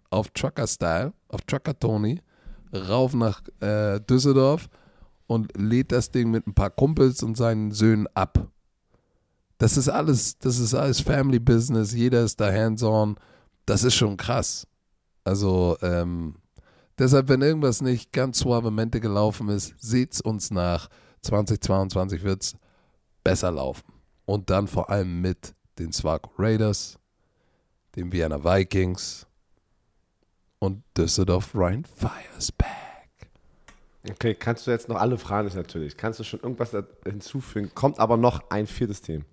auf 0.10 0.30
Trucker-Style, 0.30 1.14
auf 1.28 1.42
Trucker-Tony, 1.42 2.22
rauf 2.74 3.14
nach 3.14 3.42
äh, 3.62 4.00
Düsseldorf 4.02 4.70
und 5.28 5.56
lädt 5.58 5.92
das 5.92 6.12
Ding 6.12 6.32
mit 6.32 6.48
ein 6.48 6.54
paar 6.54 6.72
Kumpels 6.72 7.22
und 7.24 7.38
seinen 7.38 7.72
Söhnen 7.72 8.08
ab. 8.16 8.48
Das 9.60 9.76
ist 9.76 9.90
alles, 9.90 10.38
das 10.40 10.58
ist 10.58 10.74
alles 10.74 11.02
Family 11.02 11.38
Business, 11.40 11.94
jeder 11.94 12.24
ist 12.24 12.40
da 12.40 12.52
hands-on. 12.52 13.18
Das 13.66 13.84
ist 13.84 13.94
schon 13.94 14.16
krass. 14.18 14.66
Also, 15.26 15.78
ähm, 15.82 16.36
deshalb, 16.98 17.28
wenn 17.28 17.42
irgendwas 17.42 17.82
nicht 17.82 18.14
ganz 18.14 18.40
suavemente 18.40 19.02
gelaufen 19.02 19.50
ist, 19.50 19.76
seht's 19.78 20.22
uns 20.22 20.50
nach. 20.50 20.88
2022 21.22 22.24
wird's 22.24 22.56
besser 23.24 23.52
laufen. 23.52 23.94
Und 24.26 24.50
dann 24.50 24.68
vor 24.68 24.90
allem 24.90 25.20
mit 25.20 25.54
den 25.78 25.92
Swaco 25.92 26.32
Raiders, 26.38 26.98
den 27.98 28.14
Vienna 28.14 28.42
Vikings 28.42 29.28
und 30.60 30.84
Düsseldorf 30.98 31.52
Rhein 31.54 31.84
Fires 31.84 32.54
back. 32.54 32.70
Okay, 34.10 34.36
kannst 34.36 34.66
du 34.66 34.72
jetzt 34.72 34.88
noch 34.88 34.96
alle 34.96 35.18
Fragen 35.18 35.52
natürlich. 35.54 35.98
Kannst 35.98 36.22
du 36.22 36.24
schon 36.24 36.40
irgendwas 36.40 36.74
hinzufügen? 37.04 37.72
Kommt 37.76 38.00
aber 38.00 38.16
noch 38.16 38.50
ein 38.50 38.66
viertes 38.66 39.02
Team. 39.02 39.26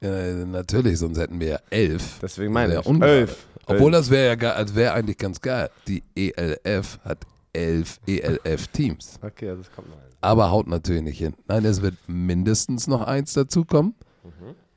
Ja, 0.00 0.32
natürlich, 0.46 0.98
sonst 0.98 1.18
hätten 1.18 1.40
wir 1.40 1.48
ja 1.48 1.58
elf. 1.70 2.18
Deswegen 2.22 2.52
meine 2.52 2.74
Wär 2.74 2.80
ich. 2.86 3.02
Elf. 3.02 3.46
Obwohl 3.66 3.90
das 3.92 4.08
wäre 4.10 4.28
ja 4.28 4.36
das 4.64 4.74
wäre 4.74 4.94
eigentlich 4.94 5.18
ganz 5.18 5.40
geil. 5.40 5.70
Die 5.86 6.02
ELF 6.14 6.98
hat 7.04 7.18
elf 7.52 8.00
ELF-Teams. 8.06 9.18
Okay, 9.22 9.50
also 9.50 9.62
es 9.62 9.72
kommt 9.72 9.88
noch 9.90 9.96
ein. 9.96 10.02
Aber 10.20 10.50
haut 10.50 10.66
natürlich 10.68 11.02
nicht 11.02 11.18
hin. 11.18 11.34
Nein, 11.46 11.64
es 11.64 11.82
wird 11.82 11.94
mindestens 12.06 12.86
noch 12.86 13.02
eins 13.02 13.32
dazukommen. 13.34 13.94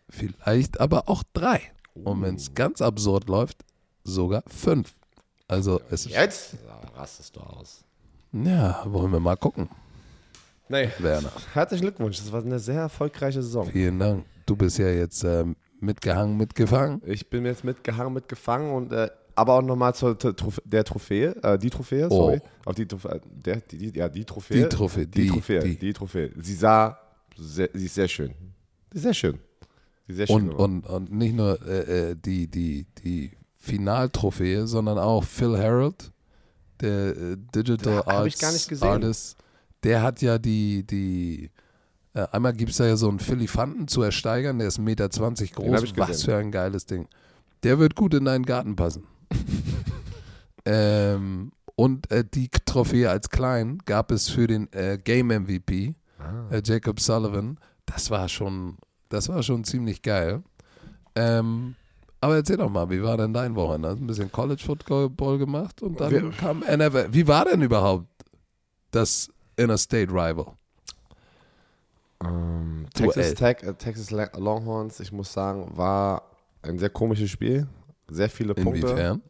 Vielleicht 0.10 0.80
aber 0.80 1.08
auch 1.08 1.24
drei. 1.34 1.62
Und 1.94 2.22
wenn 2.22 2.36
es 2.36 2.54
ganz 2.54 2.82
absurd 2.82 3.30
läuft, 3.30 3.60
sogar 4.04 4.44
fünf. 4.48 4.92
Also 5.48 5.82
es 5.90 6.06
ist, 6.06 6.14
Jetzt 6.14 6.56
rastest 6.96 7.36
du 7.36 7.40
aus. 7.42 7.84
ja, 8.34 8.82
wollen 8.86 9.12
wir 9.12 9.20
mal 9.20 9.36
gucken, 9.38 9.70
Nee. 10.70 10.90
Werner. 11.00 11.32
Herzlichen 11.54 11.82
Glückwunsch. 11.84 12.18
Das 12.20 12.32
war 12.32 12.42
eine 12.42 12.58
sehr 12.60 12.80
erfolgreiche 12.82 13.42
Saison. 13.42 13.70
Vielen 13.70 14.00
Dank. 14.00 14.26
Du 14.46 14.56
bist 14.56 14.78
ja 14.78 14.90
jetzt 14.90 15.24
ähm, 15.24 15.56
mitgehangen, 15.80 16.38
mitgefangen. 16.38 17.02
Ich 17.06 17.30
bin 17.30 17.46
jetzt 17.46 17.64
mitgehangen, 17.64 18.14
mitgefangen 18.14 18.72
und 18.74 18.92
äh, 18.94 19.10
aber 19.36 19.54
auch 19.56 19.62
nochmal 19.62 19.96
zur, 19.96 20.16
der 20.16 20.84
Trophäe, 20.84 21.36
äh, 21.42 21.58
die 21.58 21.70
Trophäe, 21.70 22.08
Oh. 22.10 22.16
sorry. 22.16 22.42
Auf 22.66 22.76
die, 22.76 22.86
Trophäe, 22.86 23.22
der, 23.26 23.62
die, 23.62 23.78
die, 23.92 23.98
ja, 24.00 24.10
die 24.10 24.26
Trophäe. 24.26 24.64
Die 24.64 24.70
Trophäe, 24.70 25.08
Die, 25.08 25.22
die- 25.22 25.28
Trophäe, 25.30 25.60
die. 25.64 25.76
die. 25.78 25.94
Trophäe. 25.94 26.32
Sie 26.38 26.54
sah, 26.54 26.98
sehr, 27.38 27.70
sie 27.74 27.86
ist 27.86 27.96
sehr 27.96 28.08
schön. 28.08 28.34
Sie 28.92 28.98
ist 28.98 29.04
sehr 29.04 29.14
schön. 29.14 29.40
Sie 30.08 30.12
ist 30.14 30.18
sehr 30.18 30.28
schön. 30.28 30.50
Und, 30.50 30.84
und, 30.84 30.86
und 30.88 31.12
nicht 31.14 31.34
nur 31.36 31.60
äh, 31.66 32.12
äh, 32.12 32.16
die, 32.16 32.48
die, 32.48 32.86
die 33.04 33.32
Finaltrophäe, 33.56 34.68
sondern 34.68 34.98
auch 35.00 35.24
Phil 35.24 35.58
Harold, 35.58 36.12
der 36.82 37.16
äh, 37.16 37.38
Digital 37.56 38.04
Arts 38.06 38.40
gar 38.40 38.52
nicht 38.52 38.68
gesehen. 38.70 38.88
Artist. 38.88 39.38
Der 39.84 40.04
hat 40.04 40.22
ja 40.22 40.38
die, 40.38 40.86
die 40.86 41.50
äh, 42.14 42.28
einmal 42.32 42.54
gibt 42.54 42.72
es 42.72 42.78
da 42.78 42.86
ja 42.86 42.96
so 42.98 43.10
einen 43.10 43.20
Philifanten 43.20 43.88
zu 43.88 44.02
ersteigern, 44.02 44.60
der 44.60 44.68
ist 44.68 44.80
1,20 44.80 44.82
Meter 44.84 45.10
groß. 45.10 45.94
Was 45.98 46.24
für 46.24 46.36
ein 46.38 46.52
geiles 46.52 46.86
Ding. 46.86 47.08
Der 47.64 47.80
wird 47.80 47.96
gut 47.96 48.14
in 48.14 48.26
deinen 48.26 48.46
Garten 48.46 48.76
passen. 48.76 49.06
ähm, 50.66 51.52
und 51.76 52.12
äh, 52.12 52.24
die 52.26 52.50
Trophäe 52.66 53.10
als 53.10 53.30
klein 53.30 53.80
gab 53.86 54.12
es 54.12 54.30
für 54.30 54.48
den 54.48 54.72
äh, 54.74 54.98
Game 55.04 55.28
MVP, 55.28 55.96
Ah. 56.20 56.54
äh, 56.54 56.62
Jacob 56.64 57.00
Sullivan. 57.00 57.58
Das 57.88 58.12
war 58.12 58.30
schon, 58.30 58.78
das 59.10 59.28
war 59.30 59.42
schon 59.42 59.64
ziemlich 59.64 60.04
geil. 60.04 60.44
Ähm, 61.16 61.76
aber 62.20 62.36
erzähl 62.36 62.58
doch 62.58 62.70
mal, 62.70 62.90
wie 62.92 63.02
war 63.02 63.18
denn 63.18 63.34
dein 63.34 63.56
Wochenende? 63.56 63.90
Hast 63.90 64.00
ein 64.00 64.06
bisschen 64.08 64.32
College 64.32 64.62
Football 64.64 65.40
gemacht 65.40 65.82
und 65.82 66.00
dann 66.00 66.12
Wir- 66.12 66.30
kam 66.32 66.60
NFL. 66.60 67.08
Wie 67.12 67.28
war 67.28 67.46
denn 67.46 67.64
überhaupt 67.64 68.06
das 68.92 69.32
Interstate 69.56 70.12
Rival? 70.12 70.46
Ähm. 72.24 72.86
Texas 72.94 73.34
Tech, 73.36 73.58
äh, 73.64 73.74
Texas 73.74 74.12
Longhorns, 74.12 75.00
ich 75.00 75.12
muss 75.12 75.32
sagen, 75.34 75.72
war 75.76 76.24
ein 76.62 76.78
sehr 76.80 76.90
komisches 76.90 77.30
Spiel. 77.30 77.68
Sehr 78.10 78.30
viele 78.30 78.54
Punkte. 78.54 78.88
Inwiefern? 78.88 79.22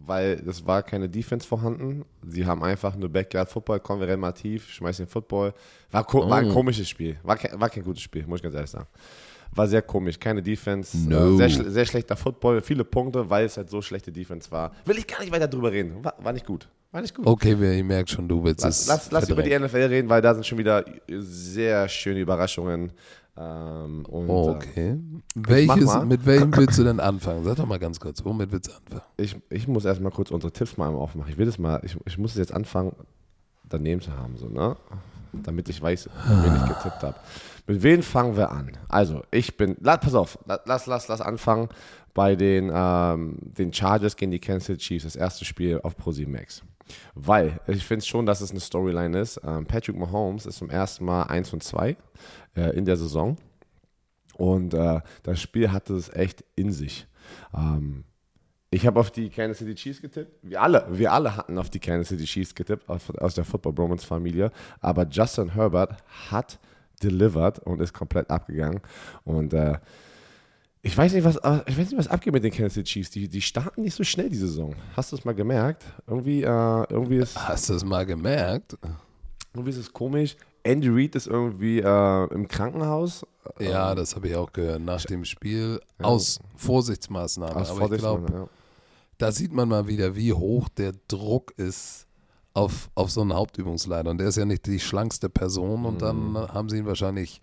weil 0.00 0.36
das 0.36 0.64
war 0.64 0.84
keine 0.84 1.08
Defense 1.08 1.46
vorhanden. 1.46 2.04
Sie 2.24 2.46
haben 2.46 2.62
einfach 2.62 2.94
nur 2.94 3.08
Backyard 3.08 3.50
Football, 3.50 3.80
kommen 3.80 4.00
wir 4.00 4.06
rennen 4.06 4.20
mal 4.20 4.30
tief, 4.32 4.68
schmeißen 4.70 5.04
den 5.04 5.10
Football. 5.10 5.52
War, 5.90 6.04
ko 6.04 6.30
war 6.30 6.38
ein 6.38 6.50
Oh. 6.50 6.54
komisches 6.54 6.88
Spiel. 6.88 7.16
War 7.24 7.36
kein, 7.36 7.60
war 7.60 7.68
kein 7.68 7.82
gutes 7.82 8.02
Spiel, 8.02 8.24
muss 8.24 8.38
ich 8.38 8.42
ganz 8.44 8.54
ehrlich 8.54 8.70
sagen. 8.70 8.86
War 9.50 9.66
sehr 9.66 9.82
komisch, 9.82 10.18
keine 10.20 10.40
Defense, 10.40 10.96
No. 10.96 11.34
äh, 11.34 11.36
sehr, 11.38 11.50
schle- 11.50 11.68
sehr 11.70 11.84
schlechter 11.84 12.16
Football, 12.16 12.62
viele 12.62 12.84
Punkte, 12.84 13.28
weil 13.28 13.46
es 13.46 13.56
halt 13.56 13.70
so 13.70 13.82
schlechte 13.82 14.12
Defense 14.12 14.50
war. 14.52 14.70
Will 14.84 14.98
ich 14.98 15.06
gar 15.06 15.18
nicht 15.20 15.32
weiter 15.32 15.48
drüber 15.48 15.72
reden. 15.72 16.04
War, 16.04 16.14
war 16.18 16.32
nicht 16.32 16.46
gut. 16.46 16.68
War 16.90 17.02
nicht 17.02 17.14
gut. 17.14 17.26
Okay, 17.26 17.58
wir- 17.60 17.72
ich 17.72 17.84
merke 17.84 18.10
schon, 18.10 18.26
du 18.28 18.42
willst 18.42 18.64
Lass, 18.64 18.80
es. 18.82 18.86
lass, 18.88 19.10
lass 19.10 19.28
über 19.28 19.42
die. 19.42 19.50
NFL 19.58 19.76
reden, 19.76 20.08
weil 20.08 20.22
da 20.22 20.32
sind 20.34 20.46
schon 20.46 20.58
wieder 20.58 20.84
sehr 21.08 21.88
schöne 21.88 22.20
Überraschungen. 22.20 22.92
Ähm, 23.36 24.04
und, 24.06 24.28
Oh, 24.28 24.48
äh, 24.48 24.54
okay. 24.54 24.98
Welches, 25.34 25.84
mal. 25.84 26.04
mit 26.06 26.24
welchem 26.26 26.56
willst 26.56 26.78
du 26.78 26.84
denn 26.84 26.98
anfangen? 26.98 27.44
Sag 27.44 27.56
doch 27.56 27.66
mal 27.66 27.78
ganz 27.78 28.00
kurz, 28.00 28.24
womit 28.24 28.50
willst 28.50 28.68
du 28.68 28.72
anfangen? 28.72 29.02
Ich, 29.16 29.36
ich 29.50 29.68
muss 29.68 29.84
erstmal 29.84 30.10
kurz 30.10 30.30
unsere 30.30 30.52
Tipps 30.52 30.76
mal 30.76 30.88
aufmachen. 30.88 31.30
Ich 31.30 31.38
will 31.38 31.46
das 31.46 31.58
mal, 31.58 31.80
ich, 31.84 31.96
ich 32.06 32.18
muss 32.18 32.34
jetzt 32.36 32.52
anfangen, 32.52 32.92
daneben 33.68 34.00
zu 34.00 34.10
haben, 34.16 34.36
so, 34.36 34.48
ne? 34.48 34.76
Damit 35.32 35.68
ich 35.68 35.80
weiß, 35.80 36.08
wen 36.26 36.56
ich 36.56 36.62
getippt 36.74 37.02
habe. 37.02 37.14
Mit 37.66 37.82
wem 37.82 38.02
fangen 38.02 38.34
wir 38.36 38.50
an? 38.50 38.72
Also, 38.88 39.22
ich 39.30 39.56
bin, 39.58 39.76
lass, 39.80 40.00
pass 40.00 40.14
auf, 40.14 40.38
la- 40.46 40.60
lass, 40.64 40.86
lass, 40.86 41.06
lass 41.06 41.20
anfangen 41.20 41.68
bei 42.14 42.34
den, 42.34 42.72
ähm, 42.74 43.36
den 43.40 43.72
Chargers 43.72 44.16
gegen 44.16 44.32
die 44.32 44.40
Kansas 44.40 44.64
City 44.66 44.78
Chiefs, 44.78 45.04
das 45.04 45.14
erste 45.16 45.44
Spiel 45.44 45.78
auf 45.82 45.96
Pro 45.96 46.12
Max. 46.26 46.62
Weil 47.14 47.60
ich 47.66 47.84
finde 47.84 48.04
schon, 48.04 48.26
dass 48.26 48.40
es 48.40 48.50
eine 48.50 48.60
Storyline 48.60 49.18
ist. 49.18 49.40
Ähm, 49.44 49.66
Patrick 49.66 49.96
Mahomes 49.96 50.46
ist 50.46 50.58
zum 50.58 50.70
ersten 50.70 51.04
Mal 51.04 51.24
1 51.24 51.52
und 51.52 51.62
2 51.62 51.96
äh, 52.56 52.76
in 52.76 52.84
der 52.84 52.96
Saison. 52.96 53.36
Und 54.36 54.74
äh, 54.74 55.00
das 55.22 55.40
Spiel 55.40 55.72
hatte 55.72 55.94
es 55.94 56.08
echt 56.10 56.44
in 56.54 56.72
sich. 56.72 57.06
Ähm, 57.54 58.04
ich 58.70 58.86
habe 58.86 59.00
auf 59.00 59.10
die 59.10 59.30
Kansas 59.30 59.58
City 59.58 59.74
Chiefs 59.74 60.02
getippt. 60.02 60.38
Wir 60.42 60.60
alle, 60.60 60.86
wir 60.90 61.12
alle 61.12 61.36
hatten 61.36 61.58
auf 61.58 61.70
die 61.70 61.80
Kansas 61.80 62.08
City 62.08 62.24
Chiefs 62.24 62.54
getippt, 62.54 62.88
aus, 62.88 63.34
der 63.34 63.44
Football 63.44 63.72
Bromance 63.72 64.06
Familie. 64.06 64.52
Aber 64.80 65.06
Justin 65.08 65.54
Herbert 65.54 65.96
hat 66.30 66.58
delivered 67.02 67.60
und 67.60 67.80
ist 67.80 67.94
komplett 67.94 68.28
abgegangen. 68.30 68.80
Und 69.24 69.54
äh, 69.54 69.78
ich 70.82 70.96
weiß 70.96 71.12
nicht, 71.12 71.24
was, 71.24 71.36
ich 71.66 71.78
weiß 71.78 71.90
nicht, 71.90 71.98
was 71.98 72.08
abgeht 72.08 72.32
mit 72.32 72.44
den 72.44 72.52
Kansas 72.52 72.74
City 72.74 72.84
Chiefs. 72.84 73.10
Die, 73.10 73.28
die 73.28 73.42
starten 73.42 73.82
nicht 73.82 73.94
so 73.94 74.04
schnell 74.04 74.28
die 74.28 74.36
Saison. 74.36 74.74
Hast 74.94 75.12
du 75.12 75.16
es 75.16 75.24
mal 75.24 75.34
gemerkt? 75.34 75.84
Irgendwie, 76.06 76.42
äh, 76.42 76.84
irgendwie 76.90 77.16
ist 77.16 77.36
Hast 77.36 77.68
du 77.68 77.74
es 77.74 77.84
mal 77.84 78.06
gemerkt? 78.06 78.76
irgendwie 79.54 79.70
ist 79.70 79.78
es 79.78 79.92
komisch. 79.92 80.36
Andy 80.62 80.88
Reid 80.88 81.14
ist 81.14 81.26
irgendwie 81.26 81.80
äh, 81.80 82.34
im 82.34 82.46
Krankenhaus. 82.46 83.26
Ja, 83.58 83.94
das 83.94 84.14
habe 84.14 84.28
ich 84.28 84.36
auch 84.36 84.52
gehört 84.52 84.82
nach 84.82 85.04
dem 85.04 85.24
Spiel. 85.24 85.80
Aus 86.00 86.38
Vorsichtsmaßnahmen. 86.56 87.56
Aus 87.56 87.70
Aber 87.70 87.92
ich 87.92 87.98
glaube, 87.98 88.20
Vorsichtsmaßnahmen, 88.28 88.42
ja. 88.42 88.48
da 89.18 89.32
sieht 89.32 89.52
man 89.52 89.68
mal 89.68 89.88
wieder, 89.88 90.14
wie 90.14 90.32
hoch 90.32 90.68
der 90.68 90.92
Druck 91.08 91.52
ist 91.56 92.06
auf, 92.54 92.90
auf 92.94 93.10
so 93.10 93.22
einen 93.22 93.32
Hauptübungsleiter. 93.32 94.10
Und 94.10 94.18
der 94.18 94.28
ist 94.28 94.36
ja 94.36 94.44
nicht 94.44 94.66
die 94.66 94.80
schlankste 94.80 95.28
Person. 95.28 95.86
Und 95.86 96.02
dann 96.02 96.36
haben 96.36 96.68
sie 96.68 96.78
ihn 96.78 96.86
wahrscheinlich, 96.86 97.40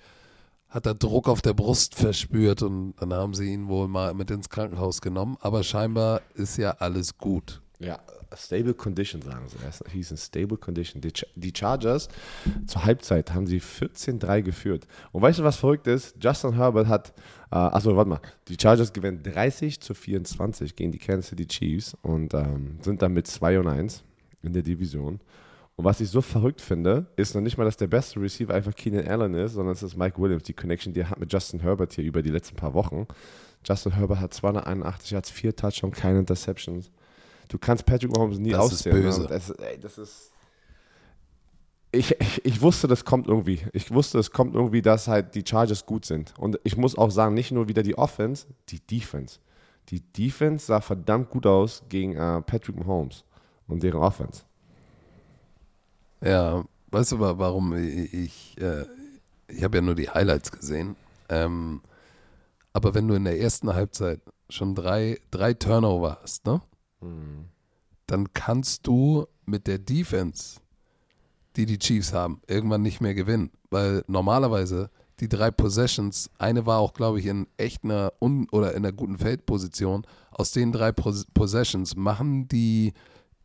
hat 0.75 0.85
er 0.85 0.93
Druck 0.93 1.29
auf 1.29 1.41
der 1.41 1.53
Brust 1.53 1.95
verspürt 1.95 2.61
und 2.61 2.95
dann 2.99 3.13
haben 3.13 3.33
sie 3.33 3.53
ihn 3.53 3.69
wohl 3.69 3.87
mal 3.87 4.13
mit 4.13 4.29
ins 4.29 4.49
Krankenhaus 4.49 4.99
genommen. 4.99 5.37
Aber 5.39 5.63
scheinbar 5.63 6.21
ist 6.33 6.57
ja 6.57 6.71
alles 6.71 7.17
gut. 7.17 7.61
Ja, 7.79 7.99
stable 8.35 8.73
condition 8.73 9.21
sagen 9.21 9.47
sie. 9.47 9.55
Er 9.63 9.93
in 10.11 10.17
stable 10.17 10.57
condition. 10.57 10.99
Die, 11.01 11.11
Ch- 11.11 11.27
die 11.35 11.53
Chargers 11.55 12.09
zur 12.67 12.83
Halbzeit 12.83 13.33
haben 13.33 13.47
sie 13.47 13.61
14-3 13.61 14.41
geführt. 14.41 14.85
Und 15.13 15.21
weißt 15.21 15.39
du, 15.39 15.43
was 15.45 15.55
verrückt 15.55 15.87
ist? 15.87 16.13
Justin 16.21 16.53
Herbert 16.55 16.87
hat, 16.87 17.13
äh, 17.51 17.55
achso, 17.55 17.95
warte 17.95 18.09
mal, 18.09 18.19
die 18.49 18.57
Chargers 18.61 18.91
gewinnen 18.91 19.23
30 19.23 19.79
zu 19.79 19.93
24 19.93 20.75
gegen 20.75 20.91
die 20.91 20.99
Kansas 20.99 21.29
City 21.29 21.47
Chiefs 21.47 21.95
und 22.01 22.33
ähm, 22.33 22.79
sind 22.81 23.01
dann 23.01 23.13
mit 23.13 23.27
2 23.27 23.59
und 23.59 23.67
1 23.67 24.03
in 24.43 24.51
der 24.51 24.61
Division. 24.63 25.21
Und 25.77 25.83
was 25.83 25.99
ich 25.99 26.09
so 26.09 26.21
verrückt 26.21 26.61
finde, 26.61 27.07
ist 27.17 27.35
noch 27.35 27.41
nicht 27.41 27.57
mal, 27.57 27.65
dass 27.65 27.75
der 27.75 27.87
beste 27.87 28.21
Receiver 28.21 28.53
einfach 28.53 28.73
Keenan 28.73 29.07
Allen 29.07 29.33
ist, 29.33 29.53
sondern 29.53 29.73
es 29.73 29.83
ist 29.83 29.97
Mike 29.97 30.21
Williams, 30.21 30.43
die 30.43 30.53
Connection, 30.53 30.93
die 30.93 31.01
er 31.01 31.09
hat 31.09 31.19
mit 31.19 31.31
Justin 31.33 31.59
Herbert 31.59 31.93
hier 31.93 32.05
über 32.05 32.21
die 32.21 32.29
letzten 32.29 32.55
paar 32.55 32.73
Wochen. 32.73 33.07
Justin 33.65 33.93
Herbert 33.93 34.19
hat 34.19 34.33
281 34.33 35.11
Yards, 35.11 35.29
4 35.31 35.55
Touchdowns, 35.55 35.97
keine 35.97 36.19
Interceptions. 36.19 36.91
Du 37.49 37.57
kannst 37.57 37.85
Patrick 37.85 38.15
Mahomes 38.15 38.39
nie 38.39 38.51
Das 38.51 38.67
ist 38.67 38.73
auszählen. 38.73 39.01
böse. 39.01 39.21
Ne? 39.23 39.27
Das, 39.27 39.49
ey, 39.49 39.77
das 39.79 39.97
ist. 39.97 40.31
Ich, 41.91 42.19
ich, 42.19 42.45
ich 42.45 42.61
wusste, 42.61 42.87
das 42.87 43.05
kommt 43.05 43.27
irgendwie. 43.27 43.61
Ich 43.73 43.91
wusste, 43.91 44.19
es 44.19 44.31
kommt 44.31 44.55
irgendwie, 44.55 44.81
dass 44.81 45.07
halt 45.07 45.35
die 45.35 45.43
Chargers 45.45 45.85
gut 45.85 46.05
sind. 46.05 46.33
Und 46.37 46.59
ich 46.63 46.77
muss 46.77 46.97
auch 46.97 47.11
sagen, 47.11 47.33
nicht 47.33 47.51
nur 47.51 47.67
wieder 47.67 47.83
die 47.83 47.97
Offense, 47.97 48.47
die 48.69 48.79
Defense. 48.79 49.39
Die 49.89 50.01
Defense 50.01 50.65
sah 50.65 50.81
verdammt 50.81 51.29
gut 51.29 51.45
aus 51.45 51.83
gegen 51.89 52.15
äh, 52.15 52.41
Patrick 52.41 52.77
Mahomes 52.77 53.23
und 53.67 53.83
deren 53.83 54.01
Offense. 54.01 54.43
Ja, 56.25 56.65
weißt 56.91 57.13
du 57.13 57.19
wa- 57.19 57.37
warum 57.37 57.75
ich, 57.75 58.13
ich, 58.13 58.57
äh, 58.59 58.85
ich 59.47 59.63
habe 59.63 59.77
ja 59.77 59.81
nur 59.81 59.95
die 59.95 60.09
Highlights 60.09 60.51
gesehen. 60.51 60.95
Ähm, 61.29 61.81
aber 62.73 62.93
wenn 62.93 63.07
du 63.07 63.13
in 63.13 63.23
der 63.25 63.39
ersten 63.39 63.73
Halbzeit 63.73 64.21
schon 64.49 64.75
drei, 64.75 65.19
drei 65.31 65.53
Turnover 65.53 66.19
hast, 66.21 66.45
ne? 66.45 66.61
Dann 68.07 68.33
kannst 68.33 68.87
du 68.87 69.27
mit 69.45 69.67
der 69.67 69.77
Defense, 69.77 70.59
die 71.55 71.65
die 71.65 71.77
Chiefs 71.79 72.13
haben, 72.13 72.41
irgendwann 72.47 72.81
nicht 72.81 73.01
mehr 73.01 73.13
gewinnen. 73.13 73.51
Weil 73.69 74.03
normalerweise 74.07 74.89
die 75.19 75.29
drei 75.29 75.51
Possessions, 75.51 76.29
eine 76.37 76.65
war 76.65 76.79
auch, 76.79 76.93
glaube 76.93 77.19
ich, 77.19 77.27
in 77.27 77.47
echt 77.57 77.83
einer 77.83 78.11
un 78.19 78.47
oder 78.51 78.71
in 78.71 78.77
einer 78.77 78.91
guten 78.91 79.17
Feldposition. 79.17 80.05
Aus 80.31 80.51
den 80.51 80.71
drei 80.71 80.91
Pos 80.91 81.25
Possessions 81.33 81.95
machen 81.95 82.47
die, 82.47 82.93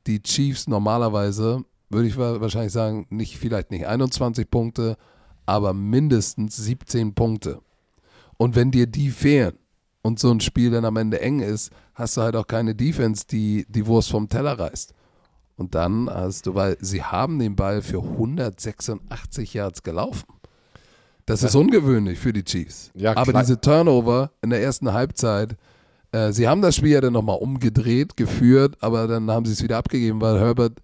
die 0.06 0.22
Chiefs 0.22 0.66
normalerweise, 0.66 1.64
würde 1.90 2.08
ich 2.08 2.16
wa- 2.16 2.40
wahrscheinlich 2.40 2.72
sagen, 2.72 3.06
nicht 3.10 3.36
vielleicht 3.36 3.70
nicht 3.70 3.86
21 3.86 4.50
Punkte, 4.50 4.96
aber 5.46 5.72
mindestens 5.74 6.56
17 6.56 7.14
Punkte. 7.14 7.60
Und 8.36 8.56
wenn 8.56 8.70
dir 8.70 8.86
die 8.86 9.10
fehlen, 9.10 9.54
und 10.02 10.18
so 10.18 10.30
ein 10.30 10.40
Spiel 10.40 10.70
dann 10.70 10.86
am 10.86 10.96
Ende 10.96 11.20
eng 11.20 11.40
ist, 11.40 11.70
hast 11.94 12.16
du 12.16 12.22
halt 12.22 12.34
auch 12.34 12.46
keine 12.46 12.74
Defense, 12.74 13.26
die 13.30 13.66
die 13.68 13.86
Wurst 13.86 14.10
vom 14.10 14.30
Teller 14.30 14.58
reißt. 14.58 14.94
Und 15.56 15.74
dann 15.74 16.08
hast 16.08 16.46
du, 16.46 16.54
weil 16.54 16.78
sie 16.80 17.02
haben 17.02 17.38
den 17.38 17.54
Ball 17.54 17.82
für 17.82 17.98
186 18.02 19.54
Yards 19.54 19.82
gelaufen. 19.82 20.24
Das 21.26 21.42
ist 21.42 21.54
ungewöhnlich 21.54 22.18
für 22.18 22.32
die 22.32 22.42
Chiefs. 22.44 22.90
Ja, 22.94 23.16
Aber 23.16 23.32
diese 23.34 23.60
Turnover 23.60 24.30
in 24.42 24.50
der 24.50 24.62
ersten 24.62 24.92
Halbzeit, 24.92 25.56
äh, 26.12 26.32
sie 26.32 26.48
haben 26.48 26.62
das 26.62 26.76
Spiel 26.76 26.92
ja 26.92 27.00
dann 27.02 27.12
nochmal 27.12 27.36
umgedreht, 27.38 28.16
geführt, 28.16 28.76
aber 28.80 29.06
dann 29.06 29.30
haben 29.30 29.44
sie 29.44 29.52
es 29.52 29.62
wieder 29.62 29.76
abgegeben, 29.76 30.20
weil 30.20 30.40
Herbert 30.40 30.80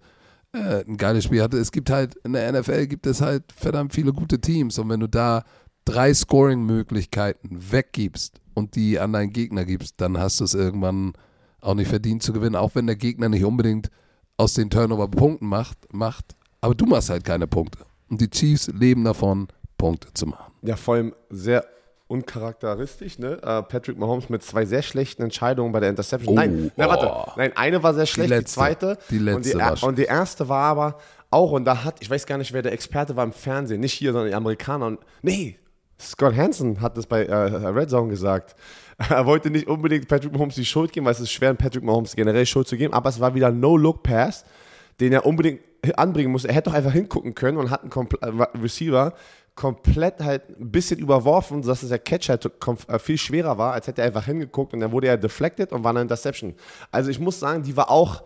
äh, 0.53 0.83
ein 0.85 0.97
geiles 0.97 1.25
Spiel 1.25 1.41
hatte. 1.41 1.57
Es 1.57 1.71
gibt 1.71 1.89
halt, 1.89 2.15
in 2.23 2.33
der 2.33 2.51
NFL 2.51 2.87
gibt 2.87 3.05
es 3.05 3.21
halt 3.21 3.43
verdammt 3.55 3.93
viele 3.93 4.13
gute 4.13 4.39
Teams 4.39 4.77
und 4.79 4.89
wenn 4.89 4.99
du 4.99 5.07
da 5.07 5.43
drei 5.85 6.13
Scoring-Möglichkeiten 6.13 7.71
weggibst 7.71 8.41
und 8.53 8.75
die 8.75 8.99
an 8.99 9.13
deinen 9.13 9.31
Gegner 9.31 9.65
gibst, 9.65 10.01
dann 10.01 10.17
hast 10.17 10.39
du 10.39 10.43
es 10.43 10.53
irgendwann 10.53 11.13
auch 11.61 11.75
nicht 11.75 11.89
verdient 11.89 12.23
zu 12.23 12.33
gewinnen, 12.33 12.55
auch 12.55 12.75
wenn 12.75 12.87
der 12.87 12.95
Gegner 12.95 13.29
nicht 13.29 13.43
unbedingt 13.43 13.89
aus 14.37 14.53
den 14.53 14.69
Turnover 14.69 15.07
Punkten 15.07 15.47
macht, 15.47 15.91
macht. 15.93 16.35
Aber 16.61 16.75
du 16.75 16.85
machst 16.85 17.09
halt 17.09 17.23
keine 17.23 17.47
Punkte. 17.47 17.79
Und 18.09 18.21
die 18.21 18.29
Chiefs 18.29 18.67
leben 18.67 19.03
davon, 19.03 19.47
Punkte 19.77 20.13
zu 20.13 20.27
machen. 20.27 20.53
Ja, 20.61 20.75
vor 20.75 20.95
allem 20.95 21.13
sehr 21.29 21.65
uncharakteristisch, 22.07 23.19
ne? 23.19 23.41
Äh, 23.43 23.63
Patrick 23.63 23.97
Mahomes 23.97 24.29
mit 24.29 24.43
zwei 24.43 24.65
sehr 24.65 24.81
schlechten 24.81 25.23
Entscheidungen 25.23 25.71
bei 25.71 25.79
der 25.79 25.89
Interception. 25.89 26.33
Oh, 26.33 26.35
nein, 26.35 26.71
na, 26.75 26.87
warte. 26.87 27.07
oh. 27.07 27.31
Nein, 27.35 27.51
eine 27.55 27.83
war 27.83 27.93
sehr 27.93 28.05
schlecht, 28.05 28.29
die, 28.29 28.35
letzte. 28.35 28.53
zweite. 28.53 28.97
Die 29.09 29.19
letzte 29.19 29.37
und 29.37 29.45
die, 29.45 29.59
war 29.59 29.83
und 29.83 29.97
die 29.97 30.05
erste 30.05 30.47
war 30.49 30.63
aber 30.63 30.97
auch, 31.29 31.51
und 31.51 31.65
da 31.65 31.83
hat, 31.83 31.97
ich 32.01 32.09
weiß 32.09 32.25
gar 32.25 32.37
nicht, 32.37 32.53
wer 32.53 32.61
der 32.61 32.71
Experte 32.71 33.15
war 33.15 33.23
im 33.23 33.33
Fernsehen, 33.33 33.81
nicht 33.81 33.93
hier, 33.93 34.13
sondern 34.13 34.29
die 34.29 34.35
Amerikaner. 34.35 34.85
Und, 34.85 34.99
nee, 35.21 35.57
Scott 35.99 36.35
Hansen 36.35 36.79
hat 36.79 36.95
das 36.95 37.05
bei 37.05 37.25
äh, 37.25 37.33
Red 37.33 37.89
Zone 37.89 38.09
gesagt. 38.09 38.55
Er 39.09 39.27
wollte 39.27 39.51
nicht 39.51 39.67
unbedingt 39.67 40.07
Patrick 40.07 40.33
Mahomes 40.33 40.55
die 40.55 40.65
Schuld 40.65 40.91
geben, 40.91 41.05
weil 41.05 41.13
es 41.13 41.19
ist 41.19 41.31
schwer, 41.31 41.53
Patrick 41.53 41.83
Mahomes 41.83 42.15
generell 42.15 42.47
Schuld 42.47 42.67
zu 42.67 42.77
geben, 42.77 42.95
aber 42.95 43.09
es 43.09 43.19
war 43.19 43.35
wieder 43.35 43.49
ein 43.49 43.59
No-Look-Pass, 43.59 44.43
den 44.99 45.13
er 45.13 45.23
unbedingt 45.23 45.61
anbringen 45.95 46.31
musste. 46.31 46.47
Er 46.47 46.55
hätte 46.55 46.71
doch 46.71 46.75
einfach 46.75 46.93
hingucken 46.93 47.35
können 47.35 47.59
und 47.59 47.69
hat 47.69 47.81
einen 47.81 47.91
Kompl 47.91 48.17
äh, 48.21 48.57
Receiver 48.57 49.13
komplett 49.57 50.21
halt 50.21 50.49
ein 50.57 50.71
bisschen 50.71 50.99
überworfen, 50.99 51.63
sodass 51.63 51.81
der 51.81 51.99
Catch 51.99 52.29
halt 52.29 52.45
äh, 52.45 52.99
viel 52.99 53.17
schwerer 53.17 53.57
war, 53.57 53.73
als 53.73 53.87
hätte 53.87 54.01
er 54.01 54.07
einfach 54.07 54.25
hingeguckt 54.25 54.73
und 54.73 54.79
dann 54.79 54.93
wurde 54.93 55.07
er 55.07 55.17
deflected 55.17 55.73
und 55.73 55.83
war 55.83 55.89
eine 55.91 56.01
Interception. 56.01 56.53
Also 56.91 57.09
ich 57.09 57.19
muss 57.19 57.39
sagen, 57.39 57.63
die 57.63 57.75
war 57.75 57.91
auch 57.91 58.23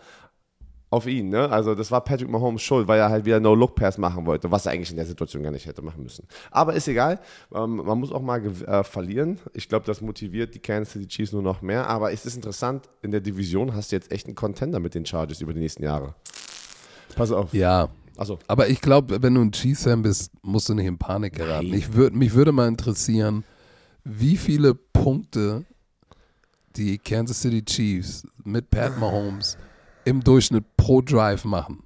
auf 0.91 1.07
ihn, 1.07 1.29
ne? 1.29 1.49
Also 1.49 1.73
das 1.73 1.89
war 1.89 2.03
Patrick 2.03 2.29
Mahomes 2.29 2.61
Schuld, 2.61 2.85
weil 2.85 2.99
er 2.99 3.09
halt 3.09 3.23
wieder 3.23 3.39
No-Look-Pass 3.39 3.97
machen 3.97 4.25
wollte, 4.25 4.51
was 4.51 4.65
er 4.65 4.73
eigentlich 4.73 4.91
in 4.91 4.97
der 4.97 5.05
Situation 5.05 5.41
gar 5.41 5.51
nicht 5.51 5.65
hätte 5.65 5.81
machen 5.81 6.03
müssen. 6.03 6.27
Aber 6.51 6.73
ist 6.73 6.89
egal, 6.89 7.21
ähm, 7.55 7.77
man 7.77 7.97
muss 7.97 8.11
auch 8.11 8.21
mal 8.21 8.45
äh, 8.45 8.83
verlieren. 8.83 9.39
Ich 9.53 9.69
glaube, 9.69 9.85
das 9.85 10.01
motiviert 10.01 10.53
die 10.53 10.59
Kansas 10.59 10.91
City 10.91 11.07
Chiefs 11.07 11.31
nur 11.31 11.41
noch 11.41 11.61
mehr. 11.61 11.87
Aber 11.87 12.11
es 12.11 12.25
ist 12.25 12.35
interessant, 12.35 12.89
in 13.01 13.11
der 13.11 13.21
Division 13.21 13.73
hast 13.73 13.93
du 13.93 13.95
jetzt 13.95 14.11
echt 14.11 14.27
einen 14.27 14.35
Contender 14.35 14.81
mit 14.81 14.93
den 14.93 15.05
Chargers 15.05 15.39
über 15.39 15.53
die 15.53 15.61
nächsten 15.61 15.83
Jahre. 15.83 16.13
Pass 17.15 17.31
auf. 17.31 17.53
Ja, 17.53 17.87
Achso, 18.17 18.37
aber 18.47 18.69
ich 18.69 18.81
glaube, 18.81 19.21
wenn 19.21 19.35
du 19.35 19.41
ein 19.41 19.51
Chiefs-Fan 19.51 20.01
bist, 20.01 20.31
musst 20.41 20.69
du 20.69 20.73
nicht 20.73 20.85
in 20.85 20.97
Panik 20.97 21.33
geraten. 21.35 21.69
Nein. 21.69 21.77
Ich 21.77 21.93
würd, 21.93 22.13
mich 22.13 22.33
würde 22.33 22.51
mal 22.51 22.67
interessieren, 22.67 23.43
wie 24.03 24.37
viele 24.37 24.75
Punkte 24.75 25.65
die 26.75 26.97
Kansas 26.97 27.41
City 27.41 27.63
Chiefs 27.63 28.27
mit 28.43 28.69
Pat 28.69 28.97
Mahomes 28.99 29.57
im 30.05 30.23
Durchschnitt 30.23 30.65
pro 30.77 31.01
Drive 31.01 31.45
machen. 31.45 31.83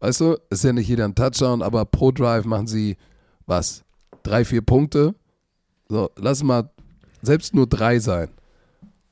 Weißt 0.00 0.20
du, 0.20 0.36
ist 0.50 0.64
ja 0.64 0.72
nicht 0.72 0.88
jeder 0.88 1.04
ein 1.04 1.14
Touchdown, 1.14 1.62
aber 1.62 1.84
pro 1.84 2.12
Drive 2.12 2.44
machen 2.44 2.66
sie 2.66 2.96
was? 3.46 3.82
Drei, 4.22 4.44
vier 4.44 4.62
Punkte? 4.62 5.14
So, 5.88 6.10
lass 6.16 6.42
mal 6.42 6.70
selbst 7.22 7.54
nur 7.54 7.66
drei 7.66 7.98
sein. 7.98 8.28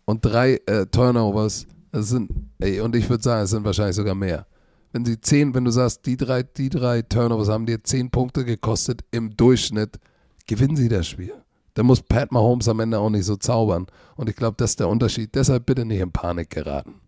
Und 0.05 0.25
drei 0.25 0.61
äh, 0.67 0.87
Turnovers, 0.87 1.67
das 1.91 2.09
sind, 2.11 2.31
ey, 2.59 2.81
und 2.81 2.95
ich 2.95 3.09
würde 3.09 3.23
sagen, 3.23 3.45
es 3.45 3.51
sind 3.51 3.65
wahrscheinlich 3.65 3.97
sogar 3.97 4.15
mehr. 4.15 4.47
Wenn 4.95 5.05
sie 5.05 5.21
zehn, 5.21 5.53
wenn 5.57 5.65
du 5.65 5.73
sagst, 5.73 6.07
die 6.07 6.17
drei, 6.17 6.45
die 6.45 6.69
drei 6.69 7.03
Turnovers 7.03 7.49
haben 7.49 7.67
dir 7.67 7.83
zehn 7.83 8.13
Punkte 8.13 8.45
gekostet 8.45 9.03
im 9.11 9.37
Durchschnitt, 9.37 9.99
gewinnen 10.47 10.77
sie 10.77 10.89
das 10.89 11.09
Spiel. 11.09 11.35
Da 11.75 11.83
muss 11.83 12.01
Pat 12.01 12.31
Mahomes 12.31 12.69
am 12.69 12.79
Ende 12.79 13.01
auch 13.01 13.11
nicht 13.11 13.25
so 13.25 13.35
zaubern. 13.35 13.87
Und 14.15 14.29
ich 14.29 14.37
glaube, 14.37 14.55
das 14.57 14.71
ist 14.71 14.79
der 14.81 14.89
Unterschied. 14.89 15.35
Deshalb 15.35 15.67
bitte 15.67 15.85
nicht 15.85 15.99
in 15.99 16.13
Panik 16.13 16.49
geraten. 16.51 17.01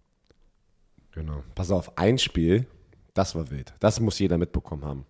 genau. 1.12 1.44
Pass 1.54 1.70
auf, 1.70 1.96
ein 1.96 2.18
Spiel, 2.18 2.66
das 3.14 3.36
war 3.36 3.48
wild. 3.52 3.72
Das 3.78 4.00
muss 4.00 4.18
jeder 4.18 4.36
mitbekommen 4.36 4.84
haben. 4.84 5.06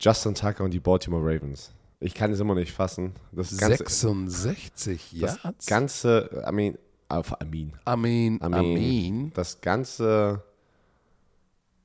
Justin 0.00 0.34
Tucker 0.34 0.64
und 0.64 0.72
die 0.72 0.80
Baltimore 0.80 1.22
Ravens. 1.22 1.72
Ich 2.00 2.14
kann 2.14 2.32
es 2.32 2.40
immer 2.40 2.54
nicht 2.54 2.72
fassen. 2.72 3.12
Das 3.32 3.54
ganze, 3.58 3.76
66 3.76 5.14
das 5.20 5.42
Yards? 5.42 5.66
ganze, 5.66 6.42
I 6.48 6.52
mean, 6.52 6.78
auf 7.08 7.32
I 7.42 7.44
mean, 7.44 7.72
I 7.86 7.96
mean, 7.96 8.40
I 8.42 8.46
I 8.46 8.48
mean, 8.48 8.74
mean. 8.74 9.32
das 9.34 9.60
ganze. 9.60 10.42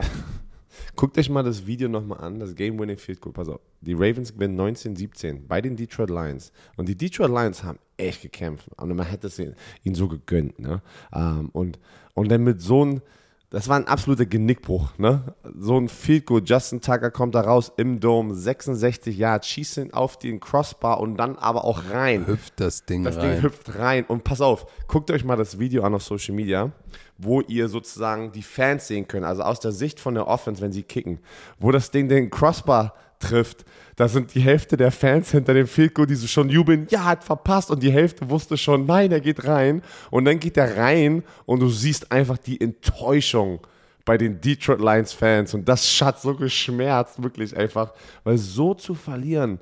Guckt 0.95 1.17
euch 1.17 1.29
mal 1.29 1.43
das 1.43 1.65
Video 1.65 1.89
nochmal 1.89 2.19
an, 2.19 2.39
das 2.39 2.55
Game-Winning 2.55 2.97
Field 2.97 3.21
Goal. 3.21 3.33
Pass 3.33 3.49
auf, 3.49 3.59
die 3.81 3.93
Ravens 3.93 4.33
gewinnen 4.33 4.59
19-17 4.59 5.47
bei 5.47 5.61
den 5.61 5.75
Detroit 5.75 6.09
Lions. 6.09 6.51
Und 6.77 6.89
die 6.89 6.95
Detroit 6.95 7.29
Lions 7.29 7.63
haben 7.63 7.79
echt 7.97 8.21
gekämpft. 8.21 8.67
Und 8.77 8.95
man 8.95 9.07
hätte 9.07 9.27
es 9.27 9.39
ihnen 9.39 9.55
so 9.93 10.07
gegönnt. 10.07 10.59
Ne? 10.59 10.81
Ähm, 11.13 11.49
und, 11.53 11.79
und 12.13 12.29
dann 12.29 12.43
mit 12.43 12.61
so 12.61 12.81
einem, 12.81 13.01
das 13.49 13.67
war 13.67 13.77
ein 13.77 13.87
absoluter 13.87 14.25
Genickbruch. 14.25 14.97
Ne? 14.97 15.33
So 15.57 15.77
ein 15.77 15.89
Field 15.89 16.25
Goal, 16.25 16.41
Justin 16.45 16.81
Tucker 16.81 17.09
kommt 17.09 17.35
da 17.35 17.41
raus 17.41 17.71
im 17.77 17.99
Dome, 17.99 18.35
66 18.35 19.17
Yards, 19.17 19.47
schießt 19.47 19.77
ihn 19.77 19.93
auf 19.93 20.19
den 20.19 20.39
Crossbar 20.39 20.99
und 20.99 21.17
dann 21.17 21.35
aber 21.37 21.65
auch 21.65 21.89
rein. 21.89 22.27
Hüpft 22.27 22.59
das 22.59 22.85
Ding 22.85 23.03
Das 23.03 23.17
rein. 23.17 23.33
Ding 23.33 23.41
hüpft 23.41 23.75
rein. 23.77 24.05
Und 24.05 24.23
pass 24.23 24.41
auf, 24.41 24.65
guckt 24.87 25.09
euch 25.11 25.23
mal 25.23 25.35
das 25.35 25.57
Video 25.57 25.83
an 25.83 25.93
auf 25.93 26.03
Social 26.03 26.35
Media, 26.35 26.71
wo 27.21 27.41
ihr 27.41 27.67
sozusagen 27.67 28.31
die 28.31 28.41
Fans 28.41 28.87
sehen 28.87 29.07
könnt, 29.07 29.25
also 29.25 29.43
aus 29.43 29.59
der 29.59 29.71
Sicht 29.71 29.99
von 29.99 30.15
der 30.15 30.27
Offense, 30.27 30.61
wenn 30.61 30.71
sie 30.71 30.83
kicken, 30.83 31.19
wo 31.59 31.71
das 31.71 31.91
Ding 31.91 32.09
den 32.09 32.29
Crossbar 32.29 32.95
trifft. 33.19 33.63
Da 33.95 34.07
sind 34.07 34.33
die 34.33 34.41
Hälfte 34.41 34.77
der 34.77 34.91
Fans 34.91 35.29
hinter 35.29 35.53
dem 35.53 35.67
Field 35.67 35.93
Goal, 35.93 36.07
die 36.07 36.15
so 36.15 36.25
schon 36.25 36.49
jubeln, 36.49 36.87
ja, 36.89 37.05
hat 37.05 37.23
verpasst. 37.23 37.69
Und 37.69 37.83
die 37.83 37.91
Hälfte 37.91 38.29
wusste 38.29 38.57
schon, 38.57 38.87
nein, 38.87 39.11
er 39.11 39.21
geht 39.21 39.45
rein. 39.45 39.83
Und 40.09 40.25
dann 40.25 40.39
geht 40.39 40.57
er 40.57 40.75
rein 40.77 41.23
und 41.45 41.59
du 41.59 41.69
siehst 41.69 42.11
einfach 42.11 42.39
die 42.39 42.59
Enttäuschung 42.59 43.59
bei 44.03 44.17
den 44.17 44.41
Detroit 44.41 44.79
Lions 44.79 45.13
Fans. 45.13 45.53
Und 45.53 45.69
das 45.69 46.01
hat 46.01 46.19
so 46.19 46.35
geschmerzt, 46.35 47.21
wirklich 47.21 47.55
einfach. 47.55 47.93
Weil 48.23 48.37
so 48.37 48.73
zu 48.73 48.95
verlieren 48.95 49.59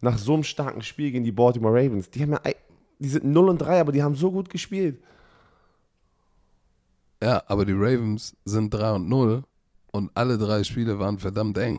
nach 0.00 0.16
so 0.16 0.34
einem 0.34 0.44
starken 0.44 0.82
Spiel 0.82 1.10
gegen 1.10 1.24
die 1.24 1.32
Baltimore 1.32 1.74
Ravens, 1.74 2.08
die 2.08 2.22
haben 2.22 2.32
ja, 2.32 2.40
die 2.98 3.08
sind 3.08 3.24
0 3.24 3.50
und 3.50 3.58
3, 3.58 3.80
aber 3.80 3.92
die 3.92 4.02
haben 4.02 4.14
so 4.14 4.30
gut 4.30 4.48
gespielt. 4.48 4.98
Ja, 7.22 7.40
aber 7.46 7.64
die 7.64 7.72
Ravens 7.72 8.36
sind 8.44 8.74
3 8.74 8.94
und 8.94 9.08
0 9.08 9.44
und 9.92 10.10
alle 10.14 10.38
drei 10.38 10.64
Spiele 10.64 10.98
waren 10.98 11.20
verdammt 11.20 11.56
eng. 11.56 11.78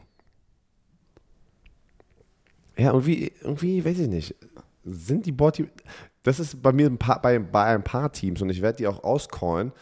Ja, 2.78 2.94
irgendwie, 2.94 3.34
irgendwie, 3.42 3.84
weiß 3.84 4.00
ich 4.00 4.08
nicht, 4.08 4.36
sind 4.84 5.26
die 5.26 5.34
Baltimore, 5.34 5.74
das 6.24 6.40
ist 6.40 6.62
bei 6.62 6.72
mir 6.72 6.88
ein 6.88 6.98
paar, 6.98 7.22
bei, 7.22 7.40
bei 7.40 7.66
ein 7.66 7.84
paar 7.84 8.12
Teams 8.14 8.42
und 8.42 8.50
ich 8.52 8.62
werde 8.62 8.78
die 8.78 8.88
auch 8.88 9.04
auscallen, 9.04 9.74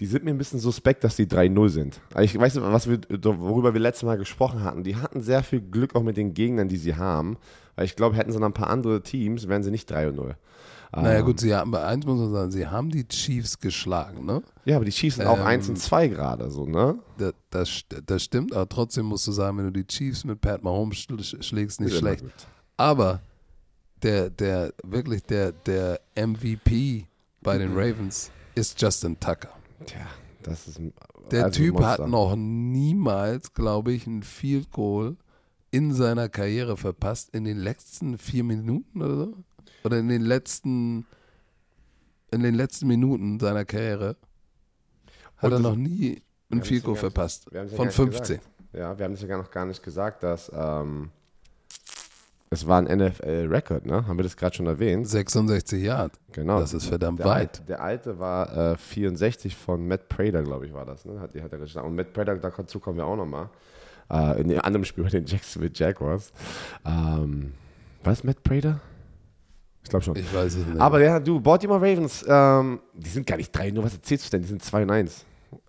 die 0.00 0.06
sind 0.06 0.24
mir 0.24 0.30
ein 0.30 0.38
bisschen 0.38 0.58
suspekt, 0.58 1.04
dass 1.04 1.16
die 1.16 1.26
3-0 1.26 1.68
sind. 1.68 2.00
Also 2.14 2.24
Ich 2.24 2.40
weiß 2.40 2.58
was 2.62 2.88
wir, 2.88 3.00
worüber 3.22 3.74
wir 3.74 3.80
letztes 3.80 4.04
Mal 4.04 4.16
gesprochen 4.16 4.64
hatten. 4.64 4.82
Die 4.82 4.96
hatten 4.96 5.20
sehr 5.20 5.42
viel 5.42 5.60
Glück 5.60 5.94
auch 5.94 6.02
mit 6.02 6.16
den 6.16 6.32
Gegnern, 6.32 6.68
die 6.68 6.78
sie 6.78 6.96
haben. 6.96 7.36
Weil 7.76 7.84
ich 7.84 7.96
glaube, 7.96 8.16
hätten 8.16 8.32
sie 8.32 8.38
noch 8.38 8.46
ein 8.46 8.54
paar 8.54 8.70
andere 8.70 9.02
Teams, 9.02 9.46
wären 9.46 9.62
sie 9.62 9.70
nicht 9.70 9.92
3-0. 9.92 10.34
Naja 10.92 11.20
Ähm, 11.20 11.24
gut, 11.24 11.40
sie 11.40 11.54
haben, 11.54 11.70
bei 11.70 11.84
eins 11.84 12.04
muss 12.04 12.18
man 12.18 12.32
sagen, 12.32 12.50
sie 12.50 12.66
haben 12.66 12.90
die 12.90 13.06
Chiefs 13.06 13.58
geschlagen, 13.58 14.24
ne? 14.24 14.42
Ja, 14.64 14.76
aber 14.76 14.84
die 14.84 14.90
Chiefs 14.90 15.16
sind 15.16 15.26
auch 15.26 15.38
Ähm, 15.38 15.46
1 15.46 15.68
und 15.68 15.76
2 15.76 16.08
gerade, 16.08 16.50
so, 16.50 16.66
ne? 16.66 16.98
Das, 17.16 17.32
das, 17.50 17.82
das 18.06 18.22
stimmt, 18.24 18.52
aber 18.52 18.68
trotzdem 18.68 19.06
musst 19.06 19.26
du 19.26 19.32
sagen, 19.32 19.56
wenn 19.58 19.66
du 19.66 19.72
die 19.72 19.86
Chiefs 19.86 20.24
mit 20.24 20.40
Pat 20.40 20.62
Mahomes 20.64 20.98
schl 20.98 21.22
schlägst, 21.42 21.80
nicht 21.80 21.92
immer 21.92 22.00
schlecht. 22.00 22.24
Aber 22.76 23.20
der, 24.02 24.30
der, 24.30 24.72
wirklich 24.82 25.22
der, 25.22 25.52
der 25.52 26.00
MVP 26.16 27.06
bei 27.42 27.56
den 27.58 27.72
Ravens 27.76 28.30
ist 28.54 28.80
Justin 28.80 29.18
Tucker. 29.20 29.50
Tja, 29.86 30.00
das 30.42 30.66
ist 30.66 30.78
ein 30.78 30.92
Der 31.30 31.44
also 31.44 31.60
Typ 31.60 31.74
Monster. 31.74 32.04
hat 32.04 32.08
noch 32.08 32.34
niemals, 32.36 33.52
glaube 33.54 33.92
ich, 33.92 34.06
ein 34.06 34.22
Field 34.22 34.70
Goal 34.72 35.16
in 35.70 35.94
seiner 35.94 36.28
Karriere 36.28 36.76
verpasst, 36.76 37.30
in 37.32 37.44
den 37.44 37.58
letzten 37.58 38.18
vier 38.18 38.42
Minuten 38.42 39.02
oder 39.02 39.16
so. 39.16 39.34
Oder 39.84 39.98
in 39.98 40.08
den 40.08 40.22
letzten, 40.22 41.06
in 42.30 42.42
den 42.42 42.54
letzten 42.54 42.86
Minuten 42.86 43.40
seiner 43.40 43.64
Karriere 43.64 44.16
hat 45.38 45.52
er 45.52 45.58
noch 45.58 45.76
nie 45.76 46.22
wir 46.48 46.56
ein 46.56 46.60
haben 46.60 46.66
Field 46.66 46.80
es 46.80 46.84
Goal 46.84 46.96
ja 46.96 47.00
gar 47.02 47.06
nicht- 47.08 47.14
verpasst. 47.14 47.44
Von 47.44 47.52
gar 47.52 47.62
nicht 47.64 47.94
15. 47.94 48.10
gesagt. 48.10 48.40
Ja, 48.72 48.98
wir 48.98 49.04
haben 49.04 49.12
es 49.14 49.22
ja 49.22 49.26
gar 49.28 49.38
noch 49.38 49.50
gar 49.50 49.66
nicht 49.66 49.82
gesagt, 49.82 50.22
dass 50.22 50.50
ähm, 50.54 51.10
es 52.50 52.66
war 52.66 52.78
ein 52.82 52.98
NFL-Record, 52.98 53.86
ne? 53.86 54.06
Haben 54.06 54.18
wir 54.18 54.24
das 54.24 54.36
gerade 54.36 54.56
schon 54.56 54.66
erwähnt? 54.66 55.08
66 55.08 55.82
Jahre. 55.82 56.10
Genau. 56.32 56.58
Das 56.58 56.74
ist 56.74 56.86
verdammt 56.86 57.20
der 57.20 57.26
weit. 57.26 57.38
Alte, 57.40 57.62
der 57.62 57.80
alte 57.80 58.18
war 58.18 58.72
äh, 58.72 58.76
64 58.76 59.54
von 59.56 59.86
Matt 59.86 60.08
Prater, 60.08 60.42
glaube 60.42 60.66
ich, 60.66 60.72
war 60.72 60.84
das. 60.84 61.04
Ne? 61.04 61.20
Hat, 61.20 61.32
hat 61.34 61.52
er 61.52 61.58
geschlagen. 61.58 61.86
Und 61.88 61.94
Matt 61.94 62.12
Prater, 62.12 62.36
dazu 62.36 62.80
kommen 62.80 62.96
wir 62.98 63.06
auch 63.06 63.16
nochmal. 63.16 63.48
Äh, 64.10 64.40
in 64.40 64.50
einem 64.50 64.60
anderen 64.62 64.84
Spiel 64.84 65.04
bei 65.04 65.10
den 65.10 65.26
Jacksonville 65.26 65.72
Jaguars. 65.72 66.32
Ähm, 66.84 67.52
was 68.02 68.24
Matt 68.24 68.42
Prater? 68.42 68.80
Ich 69.82 69.88
glaube 69.90 70.04
schon. 70.04 70.16
Ich 70.16 70.32
weiß 70.32 70.54
es 70.54 70.66
nicht. 70.66 70.80
Aber 70.80 71.00
ja, 71.02 71.18
du, 71.18 71.40
Baltimore 71.40 71.80
Ravens, 71.80 72.24
ähm, 72.28 72.80
die 72.94 73.10
sind 73.10 73.26
gar 73.26 73.36
nicht 73.36 73.50
3 73.52 73.70
nur 73.70 73.84
was 73.84 73.94
erzählst 73.94 74.26
du 74.26 74.30
denn? 74.32 74.42
Die 74.42 74.48
sind 74.48 74.62
2 74.62 74.82
und 74.82 74.90
1. 74.90 75.24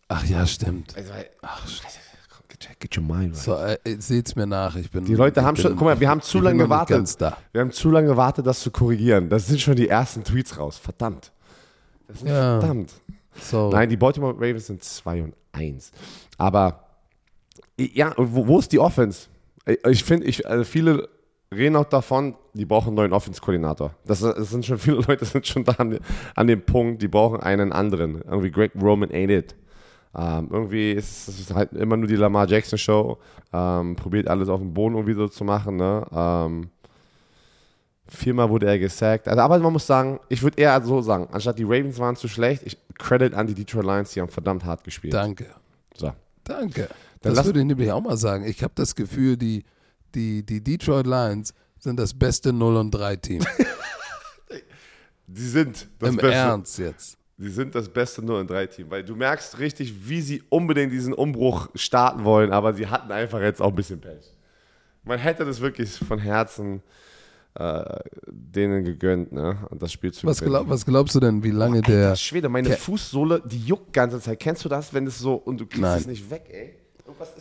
Ach 0.09 0.25
ja, 0.25 0.45
stimmt. 0.45 0.95
Also, 0.97 1.11
ach, 1.41 1.67
Scheiße. 1.67 1.99
Get, 2.49 2.79
get 2.79 2.97
your 2.97 3.03
mind 3.03 3.33
right. 3.33 3.43
So, 3.43 3.55
äh, 3.55 3.77
seht's 3.99 4.35
mir 4.35 4.45
nach. 4.45 4.75
Ich 4.75 4.91
bin, 4.91 5.05
Die 5.05 5.15
Leute 5.15 5.43
haben 5.43 5.55
bin, 5.55 5.63
schon, 5.63 5.75
guck 5.75 5.85
mal, 5.85 5.99
wir 5.99 6.09
haben 6.09 6.21
zu 6.21 6.39
lange 6.39 6.59
gewartet. 6.63 7.17
Wir 7.53 7.61
haben 7.61 7.71
zu 7.71 7.89
lange 7.89 8.07
gewartet, 8.09 8.45
das 8.45 8.59
zu 8.59 8.69
korrigieren. 8.69 9.29
Das 9.29 9.47
sind 9.47 9.59
schon 9.61 9.75
die 9.75 9.87
ersten 9.87 10.23
Tweets 10.23 10.59
raus. 10.59 10.77
Verdammt. 10.77 11.31
Das 12.07 12.19
sind 12.19 12.27
Ja. 12.27 12.59
verdammt. 12.59 12.91
So, 13.39 13.71
Nein, 13.71 13.89
die 13.89 13.97
Baltimore 13.97 14.35
Ravens 14.35 14.67
sind 14.67 14.83
2 14.83 15.23
und 15.23 15.33
1. 15.53 15.91
Aber 16.37 16.87
ja, 17.79 18.13
wo, 18.17 18.45
wo 18.45 18.59
ist 18.59 18.71
die 18.73 18.79
Offense? 18.79 19.27
Ich 19.89 20.03
finde, 20.03 20.27
ich, 20.27 20.45
also 20.47 20.63
viele 20.65 21.07
reden 21.53 21.75
auch 21.75 21.85
davon, 21.85 22.35
die 22.53 22.65
brauchen 22.65 22.87
einen 22.89 22.95
neuen 22.95 23.13
Offense-Koordinator. 23.13 23.93
Das, 24.05 24.19
das 24.21 24.49
sind 24.49 24.65
schon 24.65 24.77
viele 24.77 24.97
Leute 25.07 25.25
sind 25.25 25.45
schon 25.45 25.63
da 25.63 25.73
an, 25.73 25.99
an 26.35 26.47
dem 26.47 26.61
Punkt, 26.63 27.01
die 27.01 27.07
brauchen 27.07 27.39
einen 27.41 27.71
anderen. 27.73 28.21
Irgendwie 28.21 28.51
Greg 28.51 28.71
Roman 28.81 29.09
ain't 29.11 29.31
it. 29.31 29.55
Ähm, 30.13 30.49
irgendwie 30.51 30.91
ist 30.91 31.27
es 31.27 31.53
halt 31.53 31.71
immer 31.73 31.95
nur 31.97 32.07
die 32.07 32.15
Lamar 32.15 32.47
Jackson 32.47 32.77
Show. 32.77 33.17
Ähm, 33.53 33.95
probiert 33.95 34.27
alles 34.27 34.49
auf 34.49 34.59
dem 34.59 34.73
Boden 34.73 34.95
irgendwie 34.95 35.13
so 35.13 35.27
zu 35.27 35.43
machen. 35.43 35.77
Ne? 35.77 36.05
Ähm, 36.13 36.69
viermal 38.07 38.49
wurde 38.49 38.65
er 38.67 38.77
gesackt. 38.79 39.27
Also, 39.27 39.41
aber 39.41 39.59
man 39.59 39.71
muss 39.73 39.87
sagen, 39.87 40.19
ich 40.29 40.41
würde 40.43 40.61
eher 40.61 40.81
so 40.81 41.01
sagen, 41.01 41.27
anstatt 41.31 41.57
die 41.59 41.63
Ravens 41.63 41.97
waren 41.99 42.15
zu 42.15 42.27
schlecht, 42.27 42.63
ich 42.65 42.77
Credit 42.97 43.33
an 43.33 43.47
die 43.47 43.53
Detroit 43.53 43.85
Lions, 43.85 44.11
die 44.11 44.21
haben 44.21 44.29
verdammt 44.29 44.65
hart 44.65 44.83
gespielt. 44.83 45.13
danke. 45.13 45.47
So. 45.95 46.11
Danke. 46.43 46.87
Dann 46.87 46.89
Das 47.21 47.35
lass- 47.35 47.45
würde 47.45 47.59
ich 47.59 47.65
nämlich 47.65 47.91
auch 47.91 48.01
mal 48.01 48.17
sagen. 48.17 48.43
Ich 48.45 48.63
habe 48.63 48.73
das 48.75 48.95
Gefühl, 48.95 49.37
die, 49.37 49.63
die, 50.15 50.45
die 50.45 50.63
Detroit 50.63 51.07
Lions 51.07 51.53
sind 51.79 51.99
das 51.99 52.13
beste 52.13 52.53
0 52.53 52.75
und 52.77 52.91
3 52.91 53.15
Team. 53.17 53.45
Die 55.33 55.47
sind 55.47 55.87
das 55.99 56.09
Im 56.09 56.15
beste. 56.17 56.33
Ernst 56.33 56.77
jetzt. 56.77 57.17
Die 57.37 57.49
sind 57.49 57.73
das 57.73 57.87
beste 57.89 58.23
0 58.23 58.41
in 58.41 58.47
3 58.47 58.67
Team, 58.67 58.89
weil 58.89 59.03
du 59.03 59.15
merkst 59.15 59.57
richtig, 59.59 60.07
wie 60.07 60.21
sie 60.21 60.43
unbedingt 60.49 60.91
diesen 60.91 61.13
Umbruch 61.13 61.69
starten 61.73 62.23
wollen, 62.23 62.51
aber 62.51 62.73
sie 62.73 62.87
hatten 62.87 63.11
einfach 63.11 63.39
jetzt 63.39 63.61
auch 63.61 63.69
ein 63.69 63.75
bisschen 63.75 64.01
Pech. 64.01 64.35
Man 65.03 65.17
hätte 65.17 65.45
das 65.45 65.61
wirklich 65.61 65.93
von 65.93 66.19
Herzen 66.19 66.83
äh, 67.55 67.99
denen 68.27 68.83
gegönnt, 68.83 69.31
ne? 69.31 69.57
Und 69.69 69.81
das 69.81 69.91
Spiel 69.91 70.13
zu 70.13 70.27
Was, 70.27 70.41
glaub, 70.41 70.69
was 70.69 70.85
glaubst 70.85 71.15
du 71.15 71.19
denn, 71.19 71.43
wie 71.43 71.51
lange 71.51 71.81
der. 71.81 72.09
Alter 72.09 72.15
Schwede, 72.17 72.49
meine 72.49 72.69
Fußsohle, 72.71 73.41
die 73.45 73.59
juckt 73.59 73.93
ganze 73.93 74.19
Zeit. 74.19 74.39
Kennst 74.39 74.63
du 74.63 74.69
das, 74.69 74.93
wenn 74.93 75.07
es 75.07 75.17
so 75.17 75.35
und 75.35 75.59
du 75.59 75.65
kriegst 75.65 75.81
Nein. 75.81 75.99
es 75.99 76.07
nicht 76.07 76.29
weg, 76.29 76.45
ey? 76.51 76.75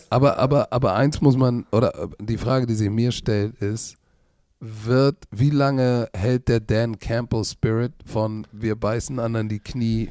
Aber, 0.08 0.38
aber, 0.38 0.72
aber 0.72 0.94
eins 0.94 1.20
muss 1.20 1.36
man, 1.36 1.66
oder 1.72 1.94
äh, 1.94 2.08
die 2.20 2.38
Frage, 2.38 2.66
die 2.66 2.74
sich 2.74 2.90
mir 2.90 3.12
stellt, 3.12 3.56
ist, 3.60 3.96
wird, 4.60 5.16
wie 5.30 5.50
lange 5.50 6.08
hält 6.14 6.48
der 6.48 6.60
Dan 6.60 6.98
Campbell 6.98 7.44
Spirit 7.44 7.92
von 8.04 8.46
wir 8.52 8.76
beißen 8.76 9.18
anderen 9.18 9.48
die 9.48 9.60
Knie, 9.60 10.10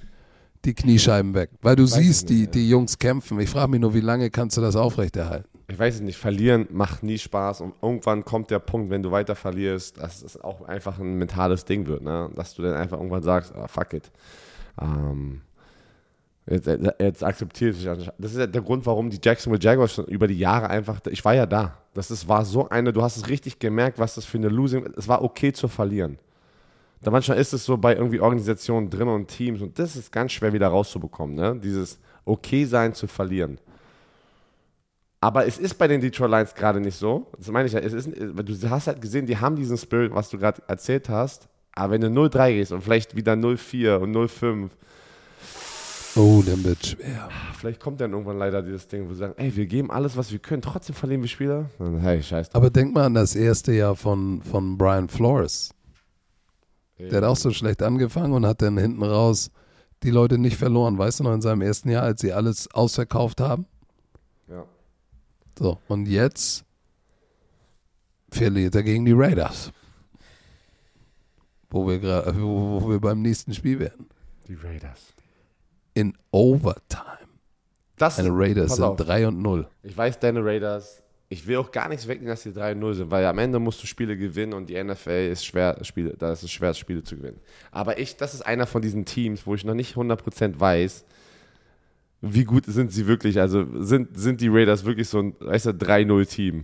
die 0.65 0.73
Kniescheiben 0.73 1.33
weg? 1.33 1.51
Weil 1.61 1.75
du 1.75 1.83
Weiß 1.83 1.93
siehst, 1.93 2.29
die, 2.29 2.47
die 2.47 2.67
Jungs 2.69 2.97
kämpfen. 2.97 3.39
Ich 3.39 3.49
frage 3.49 3.71
mich 3.71 3.79
nur, 3.79 3.93
wie 3.93 4.01
lange 4.01 4.29
kannst 4.31 4.57
du 4.57 4.61
das 4.61 4.75
aufrechterhalten? 4.75 5.59
ich 5.69 5.77
weiß 5.77 5.95
es 5.95 6.01
nicht, 6.01 6.17
verlieren 6.17 6.67
macht 6.71 7.03
nie 7.03 7.17
Spaß 7.17 7.61
und 7.61 7.75
irgendwann 7.81 8.25
kommt 8.25 8.49
der 8.49 8.59
Punkt, 8.59 8.89
wenn 8.89 9.03
du 9.03 9.11
weiter 9.11 9.35
verlierst, 9.35 9.99
dass 9.99 10.23
es 10.23 10.39
auch 10.41 10.67
einfach 10.67 10.99
ein 10.99 11.15
mentales 11.15 11.63
Ding 11.63 11.85
wird, 11.85 12.01
ne? 12.01 12.29
dass 12.35 12.55
du 12.55 12.63
dann 12.63 12.73
einfach 12.73 12.97
irgendwann 12.97 13.21
sagst, 13.21 13.53
ah, 13.55 13.67
fuck 13.67 13.93
it. 13.93 14.11
Ähm, 14.81 15.41
jetzt, 16.49 16.67
jetzt 16.99 17.23
akzeptiere 17.23 17.71
ich 17.71 17.83
das. 17.83 18.11
Das 18.17 18.35
ist 18.35 18.53
der 18.53 18.61
Grund, 18.61 18.85
warum 18.85 19.09
die 19.09 19.19
Jacksonville 19.21 19.61
Jaguars 19.61 19.93
schon 19.93 20.05
über 20.05 20.27
die 20.27 20.37
Jahre 20.37 20.69
einfach, 20.69 20.99
ich 21.09 21.23
war 21.23 21.35
ja 21.35 21.45
da. 21.45 21.77
Das 21.93 22.11
ist, 22.11 22.27
war 22.27 22.45
so 22.45 22.69
eine, 22.69 22.93
du 22.93 23.01
hast 23.01 23.17
es 23.17 23.29
richtig 23.29 23.59
gemerkt, 23.59 23.99
was 23.99 24.15
das 24.15 24.25
für 24.25 24.37
eine 24.37 24.49
Losing, 24.49 24.87
es 24.97 25.07
war 25.07 25.23
okay 25.23 25.53
zu 25.53 25.67
verlieren. 25.67 26.17
Da 27.01 27.11
manchmal 27.11 27.37
ist 27.37 27.53
es 27.53 27.63
so 27.63 27.77
bei 27.77 27.95
irgendwie 27.95 28.19
Organisationen 28.19 28.89
drin 28.89 29.07
und 29.07 29.27
Teams 29.27 29.61
und 29.61 29.79
das 29.79 29.95
ist 29.95 30.11
ganz 30.11 30.33
schwer 30.33 30.51
wieder 30.51 30.67
rauszubekommen, 30.67 31.35
ne? 31.35 31.59
dieses 31.61 31.99
okay 32.25 32.65
sein 32.65 32.93
zu 32.93 33.07
verlieren. 33.07 33.59
Aber 35.21 35.45
es 35.45 35.57
ist 35.57 35.75
bei 35.75 35.87
den 35.87 35.99
Detroit 35.99 36.31
Lions 36.31 36.55
gerade 36.55 36.79
nicht 36.79 36.95
so. 36.95 37.27
Das 37.37 37.49
meine 37.49 37.67
ich 37.67 37.73
ja. 37.73 37.79
Es 37.79 37.91
ist, 37.91 38.07
du 38.07 38.69
hast 38.69 38.87
halt 38.87 39.01
gesehen, 39.01 39.25
die 39.25 39.37
haben 39.37 39.55
diesen 39.55 39.77
Spirit, 39.77 40.13
was 40.13 40.29
du 40.29 40.37
gerade 40.37 40.61
erzählt 40.67 41.09
hast. 41.09 41.49
Aber 41.73 41.93
wenn 41.93 42.01
du 42.01 42.07
0-3 42.07 42.53
gehst 42.53 42.71
und 42.71 42.81
vielleicht 42.81 43.15
wieder 43.15 43.33
0-4 43.33 43.97
und 43.97 44.15
0-5, 44.15 44.69
Oh, 46.19 46.41
dann 46.45 46.63
wird 46.63 46.85
schwer. 46.85 47.29
vielleicht 47.57 47.79
kommt 47.79 48.01
dann 48.01 48.11
irgendwann 48.11 48.37
leider 48.37 48.61
dieses 48.61 48.87
Ding, 48.87 49.07
wo 49.07 49.13
sie 49.13 49.19
sagen, 49.19 49.33
ey, 49.37 49.55
wir 49.55 49.65
geben 49.67 49.89
alles, 49.89 50.17
was 50.17 50.31
wir 50.31 50.39
können, 50.39 50.61
trotzdem 50.61 50.95
verlieren 50.95 51.21
wir 51.21 51.29
Spieler. 51.29 51.69
Dann, 51.79 51.99
hey, 51.99 52.21
scheiß 52.21 52.49
drauf. 52.49 52.55
Aber 52.55 52.69
denk 52.69 52.93
mal 52.93 53.05
an 53.05 53.13
das 53.13 53.35
erste 53.35 53.71
Jahr 53.71 53.95
von, 53.95 54.41
von 54.41 54.77
Brian 54.77 55.07
Flores. 55.07 55.71
Der 56.99 57.17
hat 57.19 57.23
auch 57.23 57.37
so 57.37 57.51
schlecht 57.51 57.81
angefangen 57.81 58.33
und 58.33 58.45
hat 58.45 58.61
dann 58.61 58.77
hinten 58.77 59.01
raus 59.03 59.51
die 60.03 60.09
Leute 60.11 60.37
nicht 60.37 60.57
verloren. 60.57 60.97
Weißt 60.97 61.21
du 61.21 61.23
noch, 61.23 61.33
in 61.33 61.41
seinem 61.41 61.61
ersten 61.61 61.89
Jahr, 61.89 62.03
als 62.03 62.19
sie 62.19 62.33
alles 62.33 62.69
ausverkauft 62.73 63.39
haben? 63.39 63.65
Ja. 64.49 64.65
So, 65.57 65.77
und 65.87 66.07
jetzt 66.07 66.65
verliert 68.29 68.75
er 68.75 68.83
gegen 68.83 69.05
die 69.05 69.13
Raiders. 69.13 69.71
Wo 71.69 71.87
wir, 71.87 72.01
gra- 72.01 72.35
wo, 72.37 72.81
wo 72.81 72.89
wir 72.89 72.99
beim 72.99 73.21
nächsten 73.21 73.53
Spiel 73.53 73.79
werden. 73.79 74.07
Die 74.49 74.55
Raiders. 74.55 75.13
In 75.99 76.13
Overtime. 76.31 77.03
Das 77.97 78.17
Meine 78.17 78.29
Raiders 78.31 78.75
sind 78.75 78.85
auf. 78.85 78.95
3 78.97 79.27
und 79.27 79.41
0. 79.41 79.67
Ich 79.83 79.97
weiß, 79.97 80.19
deine 80.19 80.43
Raiders, 80.43 81.03
ich 81.27 81.45
will 81.45 81.57
auch 81.57 81.69
gar 81.71 81.89
nichts 81.89 82.07
wegnehmen, 82.07 82.29
dass 82.29 82.43
die 82.43 82.51
3-0 82.51 82.93
sind, 82.93 83.11
weil 83.11 83.25
am 83.25 83.37
Ende 83.37 83.59
musst 83.59 83.83
du 83.83 83.87
Spiele 83.87 84.15
gewinnen 84.15 84.53
und 84.53 84.69
die 84.69 84.81
NFL 84.81 85.29
ist 85.31 85.45
schwer, 85.45 85.77
Spiele, 85.83 86.15
da 86.17 86.31
ist 86.31 86.43
es 86.43 86.51
schwer, 86.51 86.73
Spiele 86.73 87.03
zu 87.03 87.17
gewinnen. 87.17 87.39
Aber 87.71 87.99
ich, 87.99 88.15
das 88.15 88.33
ist 88.33 88.41
einer 88.45 88.65
von 88.65 88.81
diesen 88.81 89.03
Teams, 89.03 89.45
wo 89.45 89.53
ich 89.55 89.65
noch 89.65 89.73
nicht 89.73 89.95
100% 89.97 90.57
weiß, 90.59 91.03
wie 92.21 92.43
gut 92.45 92.63
sind 92.67 92.91
sie 92.93 93.05
wirklich. 93.07 93.39
Also 93.39 93.65
sind, 93.83 94.17
sind 94.17 94.39
die 94.41 94.47
Raiders 94.49 94.85
wirklich 94.85 95.09
so 95.09 95.19
ein, 95.19 95.35
weißt 95.39 95.65
du, 95.67 95.69
3-0-Team? 95.71 96.63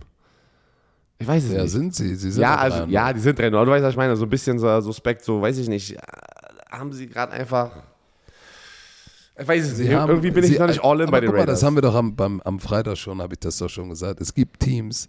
Ich 1.18 1.26
weiß 1.26 1.44
es 1.44 1.52
Ja, 1.52 1.62
nicht. 1.62 1.72
sind 1.72 1.94
sie. 1.94 2.14
sie 2.14 2.30
sind 2.30 2.42
Ja, 2.42 2.56
also, 2.56 2.78
3 2.78 2.84
und 2.84 2.90
ja, 2.90 3.04
0. 3.06 3.14
die 3.14 3.20
sind 3.20 3.38
3-0. 3.40 3.50
Du 3.64 3.70
weißt, 3.70 3.84
was 3.84 3.90
ich 3.92 3.96
meine. 3.96 4.16
So 4.16 4.24
ein 4.24 4.30
bisschen 4.30 4.58
so 4.58 4.80
suspekt, 4.80 5.24
so, 5.24 5.40
weiß 5.40 5.56
ich 5.58 5.68
nicht. 5.68 5.92
äh, 5.92 5.98
Haben 6.70 6.92
sie 6.92 7.06
gerade 7.06 7.32
einfach. 7.32 7.70
Ich 9.38 9.46
weiß 9.46 9.72
es 9.72 9.78
nicht. 9.78 9.92
haben- 9.92 10.08
Irgendwie 10.10 10.30
bin 10.30 10.44
ich 10.44 10.50
sie- 10.52 10.58
noch 10.58 10.66
nicht 10.68 10.82
all 10.82 11.00
in 11.00 11.10
bei 11.10 11.20
den 11.20 11.28
guck 11.30 11.38
mal. 11.38 11.46
Das 11.46 11.62
haben 11.62 11.74
wir 11.76 11.82
doch 11.82 11.94
am, 11.94 12.16
beim, 12.16 12.40
am 12.42 12.58
Freitag 12.58 12.96
schon, 12.96 13.20
habe 13.20 13.34
ich 13.34 13.40
das 13.40 13.58
doch 13.58 13.68
schon 13.68 13.88
gesagt. 13.90 14.20
Es 14.20 14.32
gibt 14.32 14.60
Teams, 14.60 15.08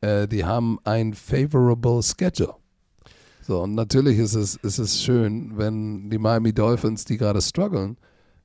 äh, 0.00 0.28
die 0.28 0.44
haben 0.44 0.78
ein 0.84 1.14
favorable 1.14 2.02
Schedule. 2.02 2.54
So, 3.42 3.62
und 3.62 3.74
natürlich 3.74 4.18
ist 4.18 4.34
es, 4.34 4.56
ist 4.56 4.78
es 4.78 5.00
schön, 5.00 5.52
wenn 5.56 6.10
die 6.10 6.18
Miami 6.18 6.52
Dolphins, 6.52 7.04
die 7.04 7.16
gerade 7.16 7.40
strugglen, 7.40 7.96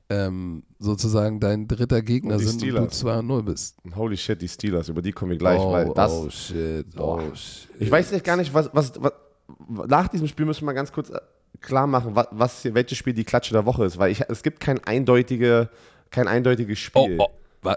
ähm, 0.09 0.63
sozusagen 0.79 1.39
dein 1.39 1.67
dritter 1.67 2.01
Gegner 2.01 2.33
Und 2.35 2.39
sind 2.41 2.53
und 2.53 2.61
du 2.61 2.65
Steelers. 2.67 2.99
2 2.99 3.19
und 3.19 3.27
0 3.27 3.43
bist. 3.43 3.77
Holy 3.95 4.17
shit, 4.17 4.41
die 4.41 4.47
Steelers, 4.47 4.89
über 4.89 5.01
die 5.01 5.11
kommen 5.11 5.31
wir 5.31 5.37
gleich, 5.37 5.59
oh, 5.59 5.71
weil 5.71 5.91
das. 5.93 6.11
oh 6.11 6.29
shit, 6.29 6.85
oh 6.97 7.17
Boah. 7.17 7.35
shit. 7.35 7.69
Ich 7.79 7.89
weiß 7.89 8.11
nicht 8.11 8.25
gar 8.25 8.37
nicht, 8.37 8.53
was, 8.53 8.69
was, 8.73 8.91
was. 9.01 9.13
Nach 9.87 10.07
diesem 10.07 10.27
Spiel 10.27 10.45
müssen 10.45 10.65
wir 10.65 10.73
ganz 10.73 10.91
kurz 10.91 11.11
klar 11.59 11.87
machen, 11.87 12.15
was, 12.15 12.27
was 12.31 12.73
welches 12.73 12.97
Spiel 12.97 13.13
die 13.13 13.23
Klatsche 13.23 13.53
der 13.53 13.65
Woche 13.65 13.85
ist, 13.85 13.97
weil 13.97 14.11
ich, 14.11 14.21
es 14.29 14.41
gibt 14.43 14.59
kein, 14.59 14.83
eindeutige, 14.83 15.69
kein 16.09 16.27
eindeutiges 16.27 16.79
Oh, 16.93 17.03
Spiel. 17.05 17.17
oh. 17.19 17.27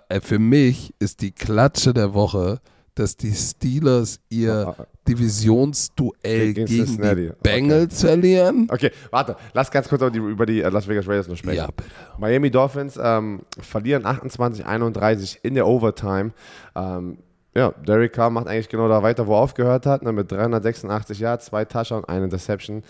Äh, 0.08 0.20
Für 0.20 0.38
mich 0.38 0.94
ist 0.98 1.20
die 1.20 1.32
Klatsche 1.32 1.92
der 1.92 2.14
Woche, 2.14 2.60
dass 2.94 3.16
die 3.16 3.32
Steelers 3.32 4.20
ihr 4.30 4.74
Oh, 4.78 4.82
oh. 4.82 4.84
Divisionsduell 5.08 6.54
Gegen 6.54 6.66
gegen 6.66 6.96
die 7.16 7.32
Bengals 7.42 8.00
verlieren. 8.00 8.68
Okay, 8.70 8.90
warte, 9.10 9.36
lass 9.52 9.70
ganz 9.70 9.88
kurz 9.88 10.00
über 10.00 10.10
die, 10.10 10.18
über 10.18 10.46
die 10.46 10.62
äh, 10.62 10.68
Las 10.70 10.88
Vegas 10.88 11.06
Raiders 11.06 11.28
noch 11.28 11.36
sprechen. 11.36 11.58
Ja, 11.58 11.66
bitte. 11.66 11.90
Miami 12.18 12.50
Dolphins 12.50 12.98
ähm, 13.02 13.42
verlieren 13.60 14.04
28-31 14.06 15.38
in 15.42 15.54
der 15.54 15.66
Overtime. 15.66 16.30
Ähm, 16.74 17.18
ja, 17.54 17.70
Derek 17.86 18.12
Carr 18.14 18.30
macht 18.30 18.46
eigentlich 18.46 18.68
genau 18.68 18.88
da 18.88 19.02
weiter, 19.02 19.26
wo 19.26 19.34
er 19.34 19.40
aufgehört 19.40 19.86
hat, 19.86 20.02
ne, 20.02 20.12
mit 20.12 20.32
386 20.32 21.18
Yards, 21.20 21.46
zwei 21.46 21.64
Touchdowns, 21.64 22.08
eine 22.08 22.24
Interception. 22.24 22.82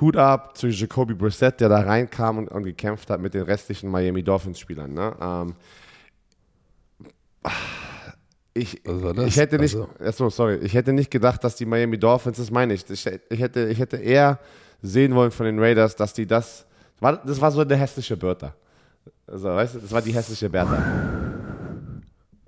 Hut 0.00 0.16
ab 0.16 0.56
zu 0.56 0.66
Jacoby 0.68 1.14
Brissett, 1.14 1.60
der 1.60 1.68
da 1.68 1.80
reinkam 1.80 2.38
und, 2.38 2.48
und 2.48 2.64
gekämpft 2.64 3.08
hat 3.10 3.20
mit 3.20 3.34
den 3.34 3.42
restlichen 3.42 3.90
Miami 3.90 4.22
Dolphins-Spielern. 4.22 4.92
Ne? 4.92 5.16
Ähm, 5.20 5.54
ich, 8.52 8.80
ich 8.84 9.36
hätte 9.36 9.58
nicht, 9.58 9.74
Also- 9.74 9.88
achso, 10.00 10.30
sorry, 10.30 10.56
ich 10.56 10.74
hätte 10.74 10.92
nicht 10.92 11.10
gedacht, 11.10 11.42
dass 11.44 11.56
die 11.56 11.66
Miami 11.66 11.98
Dolphins, 11.98 12.38
das 12.38 12.50
meine 12.50 12.74
ich, 12.74 12.88
ich, 12.90 13.06
ich, 13.06 13.40
hätte, 13.40 13.68
ich 13.68 13.78
hätte 13.78 13.96
eher 13.96 14.38
sehen 14.82 15.14
wollen 15.14 15.30
von 15.30 15.46
den 15.46 15.58
Raiders, 15.58 15.96
dass 15.96 16.12
die 16.12 16.26
das, 16.26 16.66
war, 17.00 17.16
das 17.24 17.40
war 17.40 17.50
so 17.50 17.64
der 17.64 17.76
hässliche 17.76 18.16
Bertha. 18.16 18.54
Also, 19.26 19.48
weißt 19.48 19.74
du, 19.74 19.78
das 19.80 19.92
war 19.92 20.02
die 20.02 20.14
hässliche 20.14 20.48
Bertha. 20.48 21.25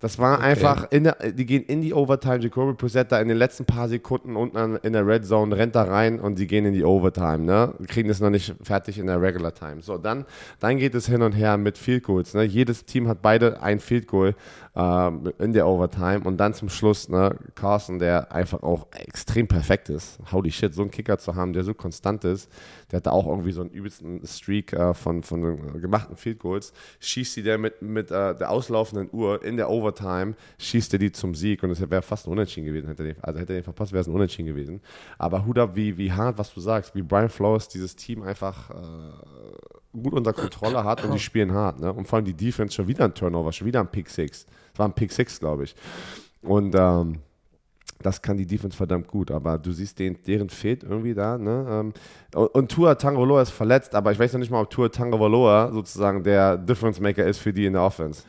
Das 0.01 0.17
war 0.19 0.41
einfach, 0.41 0.93
in 0.93 1.05
der, 1.05 1.17
die 1.33 1.45
gehen 1.45 1.65
in 1.65 1.81
die 1.81 1.93
Overtime. 1.93 2.39
Jacoby 2.39 2.75
Brissett 2.75 3.11
da 3.11 3.21
in 3.21 3.27
den 3.27 3.37
letzten 3.37 3.65
paar 3.65 3.89
Sekunden 3.89 4.37
unten 4.37 4.77
in 4.77 4.93
der 4.93 5.05
Red 5.05 5.27
Zone 5.27 5.57
rennt 5.57 5.75
da 5.75 5.83
rein 5.83 6.21
und 6.21 6.39
die 6.39 6.47
gehen 6.47 6.65
in 6.67 6.73
die 6.73 6.85
Overtime. 6.85 7.39
Ne? 7.39 7.75
Kriegen 7.89 8.09
es 8.09 8.21
noch 8.21 8.31
nicht 8.31 8.55
fertig 8.63 8.99
in 8.99 9.09
der 9.09 9.21
Regular 9.21 9.53
Time. 9.53 9.83
So, 9.83 9.99
dann, 9.99 10.25
dann 10.61 10.79
geht 10.79 10.95
es 10.95 11.07
hin 11.07 11.23
und 11.23 11.33
her 11.33 11.57
mit 11.57 11.79
Field 11.79 12.05
Goals. 12.05 12.35
Ne? 12.35 12.45
Jedes 12.45 12.85
Team 12.85 13.09
hat 13.09 13.23
beide 13.23 13.61
ein 13.61 13.81
Field 13.81 14.07
Goal 14.07 14.37
äh, 14.79 15.11
in 15.39 15.53
der 15.53 15.67
Overtime 15.67 16.21
und 16.21 16.37
dann 16.37 16.55
zum 16.55 16.69
Schluss 16.69 17.09
ne, 17.09 17.37
Carson, 17.57 17.99
der 17.99 18.33
einfach 18.33 18.63
auch 18.63 18.87
extrem 18.93 19.49
perfekt 19.49 19.89
ist. 19.89 20.21
Holy 20.31 20.53
shit, 20.53 20.73
so 20.73 20.83
einen 20.83 20.93
Kicker 20.93 21.19
zu 21.19 21.35
haben, 21.35 21.53
der 21.53 21.65
so 21.65 21.75
konstant 21.75 22.25
ist. 22.25 22.49
Der 22.91 22.99
hat 22.99 23.07
da 23.07 23.11
auch 23.11 23.27
irgendwie 23.27 23.51
so 23.51 23.61
einen 23.61 23.71
übelsten 23.71 24.25
Streak 24.25 24.73
äh, 24.73 24.95
von, 24.95 25.23
von 25.25 25.81
gemachten 25.81 26.17
Field 26.17 26.39
Goals. 26.39 26.73
Schießt 27.01 27.35
sie 27.35 27.43
der 27.43 27.59
mit, 27.59 27.83
mit 27.83 28.11
äh, 28.11 28.37
der 28.37 28.51
auslaufenden 28.51 29.11
Uhr 29.13 29.43
in 29.43 29.57
der 29.57 29.69
Overtime, 29.69 30.35
schießt 30.59 30.93
er 30.93 31.01
die 31.01 31.11
zum 31.11 31.35
Sieg 31.35 31.63
und 31.65 31.71
es 31.71 31.81
wäre 31.81 32.03
fast 32.03 32.27
ein 32.27 32.31
Unentschieden 32.31 32.67
gewesen. 32.67 32.87
Hätte 32.87 33.03
den, 33.03 33.17
also 33.21 33.41
hätte 33.41 33.55
er 33.55 33.61
den 33.61 33.65
verpasst, 33.65 33.93
wäre 33.93 34.03
es 34.03 34.07
ein 34.07 34.15
Unentschieden 34.15 34.47
gewesen. 34.47 34.81
Aber 35.19 35.45
Hut 35.45 35.59
ab, 35.59 35.71
wie, 35.75 35.99
wie 35.99 36.13
hart, 36.13 36.39
was 36.39 36.55
du 36.55 36.61
sagst, 36.61 36.95
wie 36.95 37.03
Brian 37.03 37.29
Flores 37.29 37.67
dieses 37.67 37.97
Team 37.97 38.23
einfach 38.23 38.71
äh, 38.71 38.75
gut 39.93 40.15
unter 40.15 40.33
Kontrolle 40.33 40.85
hat 40.85 41.05
und 41.05 41.13
die 41.13 41.19
spielen 41.19 41.53
hart. 41.53 41.81
Ne? 41.81 41.93
Und 41.93 42.07
vor 42.07 42.19
allem 42.19 42.27
die 42.27 42.35
Defense 42.35 42.75
schon 42.75 42.87
wieder 42.87 43.05
ein 43.05 43.15
Turnover, 43.15 43.53
schon 43.53 43.67
wieder 43.67 43.81
ein 43.81 43.91
Pick 43.91 44.09
Six. 44.09 44.47
War 44.79 44.89
ein 44.89 44.95
Pick 44.95 45.13
Six, 45.13 45.39
glaube 45.41 45.65
ich. 45.65 45.75
Und 46.43 46.75
ähm, 46.75 47.19
das 48.01 48.23
kann 48.23 48.37
die 48.37 48.47
Defense 48.47 48.77
verdammt 48.77 49.09
gut, 49.09 49.31
aber 49.31 49.59
du 49.59 49.73
siehst, 49.73 49.99
den, 49.99 50.19
deren 50.27 50.49
fehlt 50.49 50.85
irgendwie 50.85 51.15
da. 51.15 51.37
Ne? 51.37 51.67
Ähm, 51.69 51.93
und, 52.35 52.47
und 52.49 52.71
Tua 52.71 52.95
Tangoloa 52.95 53.43
ist 53.43 53.51
verletzt, 53.51 53.95
aber 53.95 54.13
ich 54.13 54.19
weiß 54.19 54.33
noch 54.33 54.41
nicht 54.41 54.51
mal, 54.51 54.63
ob 54.63 54.71
Tua 54.71 54.89
Tangoloa 54.89 55.73
sozusagen 55.73 56.23
der 56.23 56.57
Difference 56.57 57.01
Maker 57.01 57.27
ist 57.27 57.39
für 57.39 57.53
die 57.53 57.67
in 57.67 57.73
der 57.73 57.83
Offense. 57.83 58.23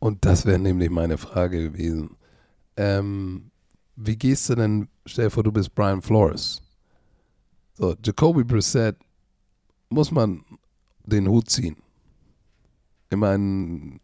Und 0.00 0.24
das 0.24 0.44
wäre 0.44 0.58
nämlich 0.58 0.90
meine 0.90 1.18
Frage 1.18 1.70
gewesen. 1.70 2.16
Ähm, 2.76 3.50
wie 3.94 4.16
gehst 4.16 4.48
du 4.48 4.56
denn, 4.56 4.88
stell 5.06 5.26
dir 5.26 5.30
vor, 5.30 5.44
du 5.44 5.52
bist 5.52 5.74
Brian 5.74 6.02
Flores. 6.02 6.60
So, 7.74 7.94
Jacoby 8.04 8.42
Brissett 8.42 8.96
muss 9.88 10.10
man 10.10 10.44
den 11.04 11.28
Hut 11.28 11.48
ziehen. 11.48 11.76
Ich 13.10 13.16
meine, 13.16 14.00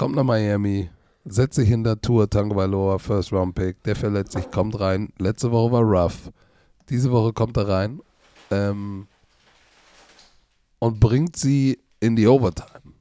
kommt 0.00 0.16
nach 0.16 0.24
Miami, 0.24 0.88
setzt 1.26 1.56
sich 1.56 1.68
hinter 1.68 2.00
Tour 2.00 2.30
Tagovailoa, 2.30 2.98
First 2.98 3.34
Round 3.34 3.54
Pick, 3.54 3.82
der 3.82 3.94
verletzt 3.94 4.32
sich, 4.32 4.50
kommt 4.50 4.80
rein. 4.80 5.12
Letzte 5.18 5.52
Woche 5.52 5.72
war 5.72 5.82
rough. 5.82 6.32
Diese 6.88 7.10
Woche 7.12 7.34
kommt 7.34 7.58
er 7.58 7.68
rein 7.68 8.00
ähm, 8.50 9.06
und 10.78 10.98
bringt 11.00 11.36
sie 11.36 11.78
in 12.00 12.16
die 12.16 12.26
Overtime. 12.26 12.94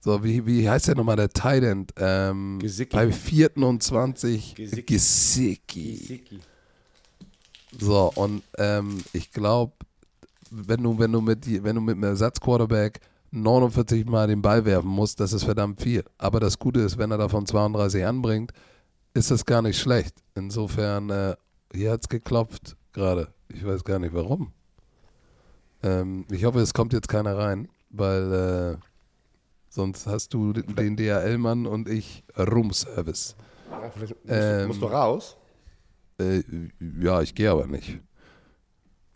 So, 0.00 0.22
wie, 0.22 0.44
wie 0.44 0.68
heißt 0.68 0.88
der 0.88 0.96
nochmal, 0.96 1.16
der 1.16 1.30
Tight 1.30 1.62
End? 1.62 1.94
Ähm, 1.96 2.58
Gesicki. 2.58 2.94
bei 2.94 3.10
vierten 3.10 3.62
und 3.62 3.82
20 3.82 4.56
Gesicki. 4.56 4.84
Gesicki. 4.84 6.40
So, 7.80 8.12
und 8.14 8.42
ähm, 8.58 9.02
ich 9.14 9.32
glaube, 9.32 9.72
wenn 10.50 10.82
du, 10.82 10.98
wenn 10.98 11.12
du 11.12 11.22
mit 11.22 11.46
wenn 11.64 11.76
du 11.76 11.80
mit 11.80 11.94
einem 11.94 12.04
Ersatzquarterback 12.04 13.00
49 13.30 14.06
Mal 14.06 14.26
den 14.28 14.42
Ball 14.42 14.64
werfen 14.64 14.88
musst, 14.88 15.20
das 15.20 15.32
ist 15.32 15.44
verdammt 15.44 15.80
viel. 15.82 16.04
Aber 16.18 16.40
das 16.40 16.58
Gute 16.58 16.80
ist, 16.80 16.98
wenn 16.98 17.10
er 17.10 17.18
davon 17.18 17.46
32 17.46 18.04
anbringt, 18.04 18.52
ist 19.14 19.30
das 19.30 19.44
gar 19.44 19.62
nicht 19.62 19.78
schlecht. 19.78 20.14
Insofern, 20.34 21.10
äh, 21.10 21.36
hier 21.72 21.92
hat 21.92 22.02
es 22.02 22.08
geklopft 22.08 22.76
gerade. 22.92 23.28
Ich 23.48 23.64
weiß 23.64 23.84
gar 23.84 23.98
nicht 23.98 24.14
warum. 24.14 24.52
Ähm, 25.82 26.26
ich 26.30 26.44
hoffe, 26.44 26.60
es 26.60 26.74
kommt 26.74 26.92
jetzt 26.92 27.08
keiner 27.08 27.36
rein, 27.36 27.68
weil 27.90 28.32
äh, 28.32 28.76
sonst 29.68 30.06
hast 30.06 30.34
du 30.34 30.52
den 30.52 30.74
den 30.74 30.96
DHL-Mann 30.96 31.66
und 31.66 31.88
ich 31.88 32.24
Room-Service. 32.36 33.36
Ja, 33.70 33.90
vielleicht 33.90 34.14
musst, 34.14 34.26
Ähm, 34.28 34.66
musst 34.68 34.82
du 34.82 34.86
raus. 34.86 35.36
Äh, 36.20 36.42
ja, 37.00 37.22
ich 37.22 37.34
gehe 37.34 37.50
aber 37.50 37.66
nicht. 37.66 38.00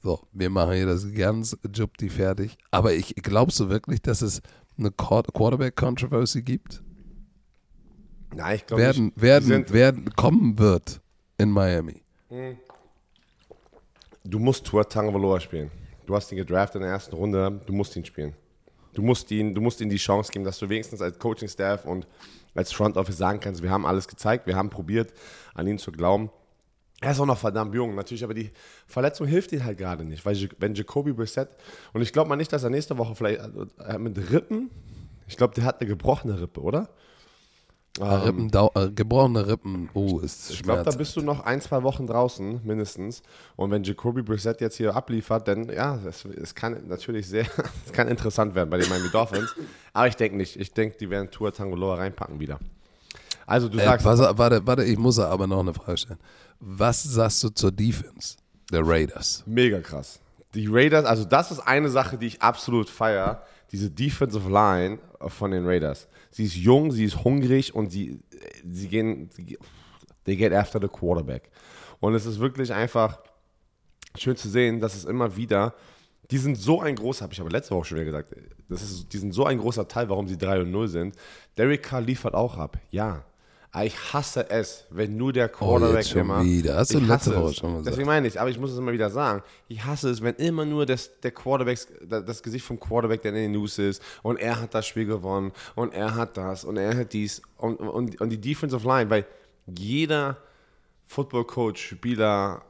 So, 0.02 0.20
wir 0.32 0.50
machen 0.50 0.72
hier 0.74 0.86
das 0.86 1.06
ganz 1.14 1.56
Jupti 1.72 2.08
fertig. 2.08 2.58
Aber 2.72 2.92
ich 2.92 3.14
glaubst 3.16 3.60
du 3.60 3.68
wirklich, 3.68 4.02
dass 4.02 4.20
es 4.20 4.42
eine 4.76 4.90
Quar- 4.90 5.22
Quarterback-Controversy 5.32 6.42
gibt? 6.42 6.82
Nein, 8.34 8.56
ich 8.56 8.66
glaube 8.66 8.82
Werden, 8.82 9.04
nicht. 9.06 9.20
Werden, 9.20 9.70
werden, 9.72 10.10
kommen 10.16 10.58
wird 10.58 11.00
in 11.38 11.50
Miami. 11.50 12.02
du 14.24 14.38
musst 14.38 14.66
Tua 14.66 14.84
Tagovailoa 14.84 15.38
spielen. 15.38 15.70
Du 16.06 16.16
hast 16.16 16.32
ihn 16.32 16.38
gedraftet 16.38 16.76
in 16.76 16.82
der 16.82 16.90
ersten 16.92 17.14
Runde. 17.14 17.60
Du 17.66 17.72
musst 17.72 17.94
ihn 17.94 18.04
spielen. 18.04 18.34
Du 18.94 19.02
musst 19.02 19.30
ihn, 19.30 19.54
du 19.54 19.60
musst 19.60 19.80
ihm 19.80 19.88
die 19.88 19.96
Chance 19.96 20.32
geben, 20.32 20.44
dass 20.44 20.58
du 20.58 20.68
wenigstens 20.68 21.00
als 21.00 21.18
Coaching-Staff 21.18 21.84
und 21.84 22.06
als 22.54 22.72
Front 22.72 22.96
Office 22.96 23.16
sagen 23.16 23.40
kannst, 23.40 23.62
wir 23.62 23.70
haben 23.70 23.86
alles 23.86 24.08
gezeigt, 24.08 24.46
wir 24.46 24.56
haben 24.56 24.68
probiert, 24.68 25.12
an 25.54 25.66
ihn 25.66 25.78
zu 25.78 25.92
glauben. 25.92 26.30
Er 27.02 27.10
ist 27.12 27.20
auch 27.20 27.26
noch 27.26 27.38
verdammt 27.38 27.74
jung, 27.74 27.94
natürlich, 27.94 28.24
aber 28.24 28.32
die 28.34 28.50
Verletzung 28.86 29.26
hilft 29.26 29.52
ihm 29.52 29.64
halt 29.64 29.76
gerade 29.76 30.04
nicht, 30.04 30.24
weil 30.24 30.36
wenn 30.58 30.74
Jacoby 30.74 31.12
Brissett, 31.12 31.48
und 31.92 32.00
ich 32.00 32.12
glaube 32.12 32.28
mal 32.28 32.36
nicht, 32.36 32.52
dass 32.52 32.62
er 32.64 32.70
nächste 32.70 32.96
Woche 32.96 33.14
vielleicht 33.14 33.40
äh, 33.86 33.98
mit 33.98 34.16
Rippen, 34.30 34.70
ich 35.26 35.36
glaube, 35.36 35.54
der 35.54 35.64
hat 35.64 35.80
eine 35.80 35.88
gebrochene 35.88 36.40
Rippe, 36.40 36.60
oder? 36.60 36.88
Rippen, 38.00 38.50
dau- 38.50 38.70
äh, 38.74 38.90
gebrochene 38.90 39.46
Rippen, 39.46 39.90
oh, 39.92 40.18
ist 40.20 40.50
Ich 40.50 40.62
glaube, 40.62 40.82
da 40.82 40.92
bist 40.92 41.14
du 41.14 41.20
noch 41.20 41.40
ein, 41.40 41.60
zwei 41.60 41.82
Wochen 41.82 42.06
draußen, 42.06 42.60
mindestens. 42.64 43.22
Und 43.54 43.70
wenn 43.70 43.82
Jacoby 43.84 44.22
Brissett 44.22 44.62
jetzt 44.62 44.76
hier 44.78 44.96
abliefert, 44.96 45.46
dann 45.46 45.68
ja, 45.68 45.98
es, 46.06 46.54
kann 46.54 46.86
natürlich 46.88 47.28
sehr, 47.28 47.44
es 47.86 47.92
kann 47.92 48.08
interessant 48.08 48.54
werden 48.54 48.70
bei 48.70 48.78
den 48.78 48.88
Miami 48.88 49.10
Dolphins. 49.10 49.54
Aber 49.92 50.06
ich 50.08 50.16
denke 50.16 50.38
nicht. 50.38 50.56
Ich 50.58 50.72
denke, 50.72 50.96
die 50.96 51.10
werden 51.10 51.30
Tour 51.30 51.52
Tangoloa 51.52 51.96
reinpacken 51.96 52.40
wieder. 52.40 52.58
Also 53.44 53.68
du 53.68 53.76
Äh, 53.76 53.84
sagst, 53.84 54.06
auf, 54.06 54.38
warte, 54.38 54.66
warte, 54.66 54.84
ich 54.84 54.96
muss 54.96 55.18
aber 55.18 55.46
noch 55.46 55.60
eine 55.60 55.74
Frage 55.74 55.98
stellen. 55.98 56.18
Was 56.64 57.02
sagst 57.02 57.42
du 57.42 57.48
zur 57.48 57.72
Defense 57.72 58.36
der 58.70 58.86
Raiders? 58.86 59.42
mega 59.46 59.80
krass. 59.80 60.20
Die 60.54 60.68
Raiders, 60.68 61.04
also 61.04 61.24
das 61.24 61.50
ist 61.50 61.58
eine 61.58 61.88
Sache, 61.88 62.16
die 62.16 62.26
ich 62.26 62.40
absolut 62.40 62.88
feiere. 62.88 63.42
Diese 63.72 63.90
Defensive 63.90 64.48
Line 64.48 65.00
von 65.26 65.50
den 65.50 65.66
Raiders. 65.66 66.06
Sie 66.30 66.44
ist 66.44 66.54
jung, 66.54 66.92
sie 66.92 67.04
ist 67.04 67.24
hungrig 67.24 67.74
und 67.74 67.90
sie, 67.90 68.20
sie 68.70 68.86
gehen, 68.86 69.28
they 70.24 70.36
get 70.36 70.52
after 70.52 70.80
the 70.80 70.86
quarterback. 70.86 71.50
Und 71.98 72.14
es 72.14 72.26
ist 72.26 72.38
wirklich 72.38 72.72
einfach 72.72 73.18
schön 74.16 74.36
zu 74.36 74.48
sehen, 74.48 74.78
dass 74.78 74.94
es 74.94 75.04
immer 75.04 75.34
wieder, 75.34 75.74
die 76.30 76.38
sind 76.38 76.56
so 76.56 76.80
ein 76.80 76.94
großer, 76.94 77.24
habe 77.24 77.32
ich 77.32 77.40
aber 77.40 77.50
letzte 77.50 77.74
Woche 77.74 77.86
schon 77.86 77.96
wieder 77.96 78.04
gesagt, 78.04 78.36
das 78.68 78.82
ist, 78.82 79.12
die 79.12 79.18
sind 79.18 79.32
so 79.32 79.46
ein 79.46 79.58
großer 79.58 79.88
Teil, 79.88 80.08
warum 80.08 80.28
sie 80.28 80.38
3 80.38 80.60
und 80.60 80.70
0 80.70 80.86
sind. 80.86 81.16
Derek 81.56 81.82
Carr 81.82 82.02
liefert 82.02 82.34
auch 82.34 82.56
ab, 82.56 82.78
ja. 82.90 83.24
Aber 83.74 83.86
ich 83.86 84.12
hasse 84.12 84.50
es, 84.50 84.84
wenn 84.90 85.16
nur 85.16 85.32
der 85.32 85.48
Quarterback 85.48 86.04
Oh, 86.14 86.18
immer. 86.18 86.44
wieder. 86.44 86.76
Hast 86.76 86.92
du 86.92 86.98
ich 86.98 87.06
letzte 87.06 87.34
Woche 87.34 87.54
schon 87.54 87.70
gesagt. 87.70 87.86
Deswegen 87.86 88.06
meine 88.06 88.28
ich, 88.28 88.38
aber 88.38 88.50
ich 88.50 88.58
muss 88.58 88.70
es 88.70 88.76
immer 88.76 88.92
wieder 88.92 89.08
sagen. 89.08 89.42
Ich 89.66 89.82
hasse 89.82 90.10
es, 90.10 90.20
wenn 90.22 90.34
immer 90.34 90.66
nur 90.66 90.84
das, 90.84 91.10
der 91.20 91.30
Quarterback, 91.30 91.78
das 92.06 92.42
Gesicht 92.42 92.66
vom 92.66 92.78
Quarterback, 92.78 93.22
der 93.22 93.30
in 93.30 93.36
den 93.38 93.52
News 93.52 93.78
ist 93.78 94.02
und 94.22 94.38
er 94.38 94.60
hat 94.60 94.74
das 94.74 94.86
Spiel 94.86 95.06
gewonnen 95.06 95.52
und 95.74 95.94
er 95.94 96.14
hat 96.14 96.36
das 96.36 96.64
und 96.64 96.76
er 96.76 96.94
hat 96.94 97.14
dies 97.14 97.40
und, 97.56 97.76
und, 97.76 98.20
und 98.20 98.28
die 98.28 98.40
Defensive 98.40 98.86
Line, 98.86 99.08
weil 99.08 99.24
jeder 99.66 100.36
Football 101.06 101.44
Coach, 101.46 101.82
Spieler, 101.82 102.60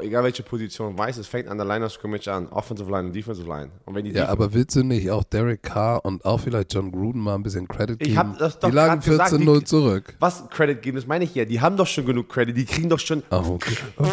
egal 0.00 0.24
welche 0.24 0.42
Position, 0.42 0.98
weiß, 0.98 1.16
es 1.18 1.26
fängt 1.28 1.48
an 1.48 1.58
der 1.58 1.66
Line 1.66 1.84
of 1.84 1.92
Scrimmage 1.92 2.28
an, 2.28 2.48
Offensive 2.48 2.90
Line 2.90 3.08
und 3.08 3.12
Defensive 3.14 3.46
Line. 3.48 3.70
Und 3.84 3.94
wenn 3.94 4.04
die 4.04 4.10
Ja, 4.12 4.28
aber 4.28 4.52
willst 4.52 4.74
du 4.76 4.82
nicht 4.82 5.10
auch 5.10 5.22
Derek 5.24 5.62
Carr 5.62 6.04
und 6.04 6.24
auch 6.24 6.40
vielleicht 6.40 6.74
John 6.74 6.90
Gruden 6.90 7.20
mal 7.20 7.34
ein 7.36 7.42
bisschen 7.42 7.68
Credit 7.68 8.00
Ich 8.00 8.08
geben? 8.08 8.18
hab 8.18 8.38
das 8.38 8.58
doch 8.58 8.68
die 8.68 8.74
lagen 8.74 9.00
grad 9.00 9.04
gesagt, 9.04 9.32
14-0 9.32 9.58
die- 9.60 9.64
zurück. 9.64 10.16
was 10.18 10.48
Credit 10.50 10.82
geben, 10.82 10.96
das 10.96 11.06
meine 11.06 11.24
ich 11.24 11.34
ja. 11.34 11.44
Die 11.44 11.60
haben 11.60 11.76
doch 11.76 11.86
schon 11.86 12.04
genug 12.06 12.28
Credit, 12.28 12.56
die 12.56 12.64
kriegen 12.64 12.88
doch 12.88 12.98
schon 12.98 13.22
Ah, 13.30 13.38
okay. 13.38 13.76
okay. 13.96 14.10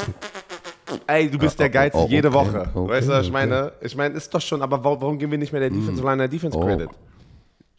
Ey, 1.08 1.30
du 1.30 1.40
bist 1.40 1.60
der 1.60 1.70
Geilste 1.70 1.98
oh, 2.00 2.08
jede 2.08 2.28
okay, 2.28 2.36
Woche. 2.38 2.70
okay, 2.76 2.90
weißt 2.92 3.08
du, 3.08 3.12
was 3.14 3.26
ich 3.26 3.32
meine? 3.32 3.74
Ich 3.82 3.96
meine, 3.96 4.14
ist 4.16 4.32
doch 4.34 4.42
schon, 4.42 4.62
aber 4.62 4.84
warum, 4.84 5.18
geben 5.18 5.32
wir 5.32 5.40
nicht 5.40 5.52
mehr 5.52 5.62
der 5.62 5.72
Defensive 5.72 6.06
Line 6.06 6.18
der 6.18 6.28
Defense 6.28 6.56
Oh. 6.58 6.62
Credit? 6.64 6.90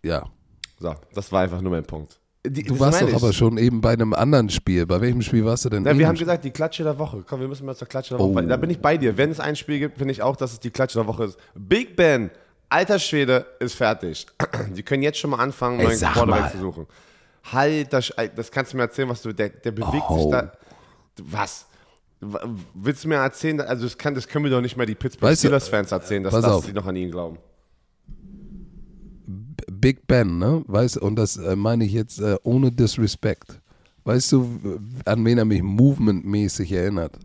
Ja. 0.02 0.24
So, 0.80 0.94
das 1.14 1.30
war 1.30 1.42
einfach 1.42 1.60
nur 1.60 1.70
mein 1.70 1.84
Punkt. 1.84 2.18
Die, 2.46 2.62
Du 2.62 2.78
warst 2.78 3.00
doch 3.00 3.08
ich. 3.08 3.14
aber 3.14 3.32
schon 3.32 3.56
eben 3.56 3.80
bei 3.80 3.92
einem 3.94 4.12
anderen 4.12 4.50
Spiel. 4.50 4.84
Bei 4.84 5.00
welchem 5.00 5.22
Spiel 5.22 5.44
warst 5.46 5.64
du 5.64 5.70
denn? 5.70 5.84
Ja, 5.86 5.96
wir 5.96 6.06
haben 6.06 6.18
gesagt, 6.18 6.44
die 6.44 6.50
Klatsche 6.50 6.82
der 6.84 6.98
Woche. 6.98 7.24
Komm, 7.26 7.40
wir 7.40 7.48
müssen 7.48 7.64
mal 7.64 7.74
zur 7.74 7.88
Klatsche 7.88 8.10
der 8.16 8.20
Oh. 8.20 8.34
Woche. 8.34 8.46
Da 8.46 8.56
bin 8.58 8.68
ich 8.68 8.80
bei 8.80 8.98
dir. 8.98 9.16
Wenn 9.16 9.30
es 9.30 9.40
ein 9.40 9.56
Spiel 9.56 9.78
gibt, 9.78 9.96
finde 9.96 10.12
ich 10.12 10.20
auch, 10.20 10.36
dass 10.36 10.52
es 10.52 10.60
die 10.60 10.70
Klatsche 10.70 10.98
der 10.98 11.06
Woche 11.06 11.24
ist. 11.24 11.38
Big 11.54 11.96
Ben, 11.96 12.30
alter 12.68 12.98
Schwede, 12.98 13.46
ist 13.60 13.74
fertig. 13.76 14.26
Die 14.76 14.82
können 14.82 15.02
jetzt 15.02 15.18
schon 15.18 15.30
mal 15.30 15.38
anfangen, 15.38 15.80
Ey, 15.80 15.86
neuen 15.86 15.98
Quarterback 16.00 16.40
mal. 16.40 16.50
zu 16.52 16.58
suchen. 16.58 16.86
Halt, 17.50 17.92
das, 17.92 18.12
das 18.36 18.50
kannst 18.50 18.72
du 18.72 18.76
mir 18.76 18.82
erzählen, 18.84 19.08
was 19.08 19.22
du, 19.22 19.32
der, 19.32 19.48
der 19.48 19.70
bewegt 19.72 20.04
Oh. 20.08 20.18
sich 20.18 20.30
da. 20.30 20.52
Was? 21.22 21.66
Willst 22.74 23.04
du 23.04 23.08
mir 23.08 23.16
erzählen, 23.16 23.60
also 23.62 23.84
das, 23.84 23.96
kann, 23.98 24.14
das 24.14 24.26
können 24.28 24.44
wir 24.44 24.50
doch 24.50 24.60
nicht 24.62 24.76
mehr 24.76 24.86
die 24.86 24.94
Pittsburgh 24.94 25.36
Steelers-Fans 25.36 25.92
erzählen, 25.92 26.22
dass, 26.22 26.32
dass 26.40 26.64
sie 26.64 26.72
noch 26.72 26.86
an 26.86 26.96
ihn 26.96 27.10
glauben. 27.10 27.38
Big 29.84 30.06
Ben, 30.06 30.38
ne? 30.38 30.64
Weißt 30.66 30.96
du, 30.96 31.00
und 31.00 31.16
das 31.16 31.36
äh, 31.36 31.56
meine 31.56 31.84
ich 31.84 31.92
jetzt 31.92 32.18
äh, 32.18 32.38
ohne 32.42 32.72
Disrespect. 32.72 33.60
Weißt 34.04 34.32
du, 34.32 34.80
an 35.04 35.22
wen 35.26 35.36
er 35.36 35.44
mich 35.44 35.62
movementmäßig 35.62 36.72
erinnert? 36.72 37.18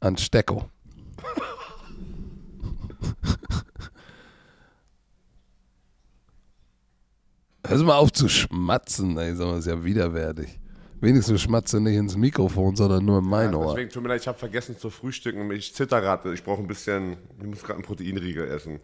An 0.00 0.18
Stecko. 0.18 0.68
Hör 7.66 7.84
mal 7.84 7.96
auf 7.96 8.12
zu 8.12 8.28
schmatzen, 8.28 9.16
ey, 9.16 9.34
sag 9.34 9.46
mal, 9.46 9.60
ist 9.60 9.66
ja 9.66 9.82
widerwärtig. 9.82 10.60
Wenigstens 11.00 11.40
schmatze 11.40 11.80
nicht 11.80 11.96
ins 11.96 12.18
Mikrofon, 12.18 12.76
sondern 12.76 13.02
nur 13.02 13.20
in 13.20 13.24
mein 13.24 13.54
Ohr. 13.54 13.68
Deswegen 13.68 13.88
tut 13.88 14.02
mir 14.02 14.10
leid, 14.10 14.20
ich 14.20 14.28
habe 14.28 14.38
vergessen 14.38 14.76
zu 14.78 14.90
frühstücken. 14.90 15.50
Ich 15.52 15.74
zitter 15.74 16.02
gerade. 16.02 16.34
Ich 16.34 16.44
brauche 16.44 16.60
ein 16.60 16.66
bisschen, 16.66 17.16
ich 17.38 17.46
muss 17.46 17.62
gerade 17.62 17.76
einen 17.76 17.84
Proteinriegel 17.84 18.46
essen. 18.46 18.80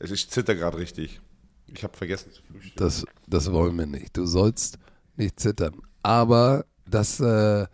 Ich 0.00 0.30
zitter 0.30 0.54
gerade 0.54 0.78
richtig. 0.78 1.20
Ich 1.74 1.82
habe 1.84 1.96
vergessen 1.96 2.32
zu 2.32 2.42
frühstücken. 2.42 2.78
Das, 2.78 3.04
das 3.26 3.52
wollen 3.52 3.76
wir 3.76 3.86
nicht. 3.86 4.16
Du 4.16 4.26
sollst 4.26 4.78
nicht 5.16 5.38
zittern. 5.38 5.74
Aber 6.02 6.64
das, 6.88 7.20
äh, 7.20 7.66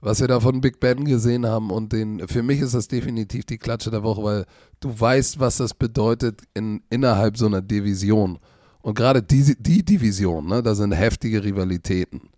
was 0.00 0.20
wir 0.20 0.28
da 0.28 0.40
von 0.40 0.60
Big 0.60 0.80
Ben 0.80 1.04
gesehen 1.04 1.46
haben 1.46 1.70
und 1.70 1.92
den, 1.92 2.26
für 2.28 2.42
mich 2.42 2.60
ist 2.60 2.74
das 2.74 2.88
definitiv 2.88 3.44
die 3.44 3.58
Klatsche 3.58 3.90
der 3.90 4.02
Woche, 4.02 4.22
weil 4.22 4.46
du 4.80 4.98
weißt, 4.98 5.40
was 5.40 5.58
das 5.58 5.74
bedeutet 5.74 6.42
in, 6.54 6.82
innerhalb 6.90 7.36
so 7.36 7.46
einer 7.46 7.62
Division. 7.62 8.38
Und 8.82 8.94
gerade 8.94 9.22
die, 9.22 9.56
die 9.58 9.84
Division, 9.84 10.46
ne, 10.46 10.62
da 10.62 10.74
sind 10.74 10.92
heftige 10.92 11.42
Rivalitäten 11.42 12.30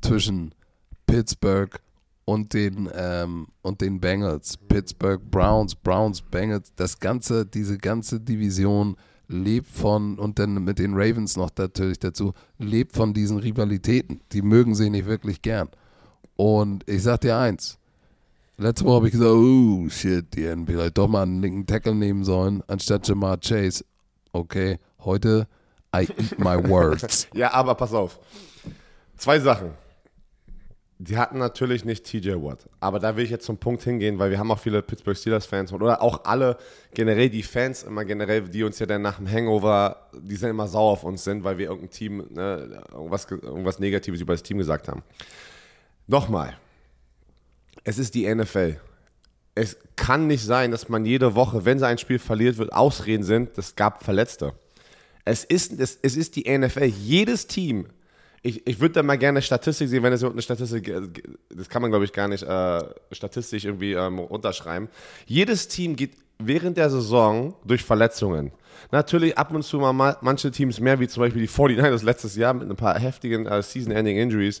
zwischen 0.00 0.54
Pittsburgh 1.06 1.78
und 2.24 2.54
den, 2.54 2.88
ähm, 2.94 3.48
und 3.62 3.80
den 3.80 4.00
Bengals. 4.00 4.56
Pittsburgh 4.56 5.20
Browns, 5.30 5.74
Browns, 5.74 6.22
Bengals, 6.22 6.72
das 6.76 6.98
ganze, 6.98 7.44
diese 7.44 7.76
ganze 7.76 8.20
Division 8.20 8.96
lebt 9.28 9.68
von, 9.68 10.18
und 10.18 10.38
dann 10.38 10.64
mit 10.64 10.78
den 10.78 10.94
Ravens 10.94 11.36
noch 11.36 11.50
natürlich 11.56 11.98
dazu, 11.98 12.32
lebt 12.58 12.94
von 12.94 13.14
diesen 13.14 13.38
Rivalitäten. 13.38 14.20
Die 14.32 14.42
mögen 14.42 14.74
sie 14.74 14.90
nicht 14.90 15.06
wirklich 15.06 15.42
gern. 15.42 15.68
Und 16.36 16.88
ich 16.88 17.02
sag 17.02 17.20
dir 17.20 17.36
eins, 17.36 17.78
letzte 18.56 18.84
Woche 18.84 18.96
habe 18.96 19.06
ich 19.06 19.12
gesagt, 19.12 19.30
oh 19.30 19.88
shit, 19.88 20.34
die 20.34 20.46
hätten 20.46 20.66
vielleicht 20.66 20.98
doch 20.98 21.08
mal 21.08 21.22
einen 21.22 21.40
linken 21.40 21.66
Tackle 21.66 21.94
nehmen 21.94 22.24
sollen, 22.24 22.62
anstatt 22.66 23.06
Jamar 23.06 23.38
Chase. 23.38 23.84
Okay, 24.32 24.78
heute 25.00 25.46
I 25.94 26.08
eat 26.18 26.38
my 26.38 26.56
words. 26.68 27.28
Ja, 27.34 27.52
aber 27.52 27.74
pass 27.74 27.92
auf. 27.92 28.18
Zwei 29.16 29.38
Sachen. 29.38 29.70
Die 31.06 31.18
hatten 31.18 31.38
natürlich 31.38 31.84
nicht 31.84 32.04
TJ 32.04 32.30
Watt. 32.36 32.66
Aber 32.80 32.98
da 32.98 33.14
will 33.14 33.24
ich 33.24 33.30
jetzt 33.30 33.44
zum 33.44 33.58
Punkt 33.58 33.82
hingehen, 33.82 34.18
weil 34.18 34.30
wir 34.30 34.38
haben 34.38 34.50
auch 34.50 34.58
viele 34.58 34.80
Pittsburgh 34.80 35.16
Steelers-Fans 35.16 35.72
oder 35.74 36.00
auch 36.00 36.24
alle 36.24 36.56
generell 36.94 37.28
die 37.28 37.42
Fans 37.42 37.82
immer 37.82 38.06
generell, 38.06 38.42
die 38.42 38.62
uns 38.62 38.78
ja 38.78 38.86
dann 38.86 39.02
nach 39.02 39.18
dem 39.18 39.30
Hangover, 39.30 40.08
die 40.18 40.36
sind 40.36 40.48
immer 40.48 40.66
sauer 40.66 40.92
auf 40.92 41.04
uns 41.04 41.22
sind, 41.22 41.44
weil 41.44 41.58
wir 41.58 41.66
irgendein 41.66 41.90
Team, 41.90 42.24
ne, 42.30 42.82
irgendwas, 42.90 43.30
irgendwas 43.30 43.78
Negatives 43.78 44.22
über 44.22 44.32
das 44.32 44.42
Team 44.42 44.56
gesagt 44.56 44.88
haben. 44.88 45.02
Nochmal. 46.06 46.56
Es 47.82 47.98
ist 47.98 48.14
die 48.14 48.32
NFL. 48.32 48.80
Es 49.54 49.76
kann 49.96 50.26
nicht 50.26 50.44
sein, 50.44 50.70
dass 50.70 50.88
man 50.88 51.04
jede 51.04 51.34
Woche, 51.34 51.66
wenn 51.66 51.78
sie 51.78 51.86
ein 51.86 51.98
Spiel 51.98 52.18
verliert 52.18 52.56
wird, 52.56 52.72
Ausreden 52.72 53.24
sind, 53.24 53.58
es 53.58 53.76
gab 53.76 54.02
Verletzte. 54.02 54.54
Es 55.26 55.44
ist, 55.44 55.78
es, 55.78 55.98
es 56.00 56.16
ist 56.16 56.36
die 56.36 56.56
NFL. 56.56 56.84
Jedes 56.84 57.46
Team 57.46 57.88
ich, 58.44 58.66
ich 58.66 58.78
würde 58.78 58.92
da 58.92 59.02
mal 59.02 59.16
gerne 59.16 59.40
Statistik 59.40 59.88
sehen, 59.88 60.02
wenn 60.02 60.12
es 60.12 60.22
eine 60.22 60.42
Statistik, 60.42 60.92
das 61.48 61.68
kann 61.68 61.80
man 61.80 61.90
glaube 61.90 62.04
ich 62.04 62.12
gar 62.12 62.28
nicht 62.28 62.42
äh, 62.42 62.82
statistisch 63.10 63.64
irgendwie 63.64 63.94
ähm, 63.94 64.18
unterschreiben. 64.18 64.88
Jedes 65.26 65.66
Team 65.66 65.96
geht 65.96 66.12
während 66.38 66.76
der 66.76 66.90
Saison 66.90 67.54
durch 67.64 67.82
Verletzungen. 67.82 68.52
Natürlich 68.92 69.38
ab 69.38 69.52
und 69.52 69.62
zu 69.62 69.78
mal 69.78 70.18
manche 70.20 70.50
Teams 70.50 70.78
mehr, 70.78 71.00
wie 71.00 71.08
zum 71.08 71.22
Beispiel 71.22 71.40
die 71.40 71.48
49ers 71.48 72.04
letztes 72.04 72.36
Jahr 72.36 72.52
mit 72.52 72.68
ein 72.68 72.76
paar 72.76 72.98
heftigen 72.98 73.46
äh, 73.46 73.62
Season-Ending-Injuries. 73.62 74.60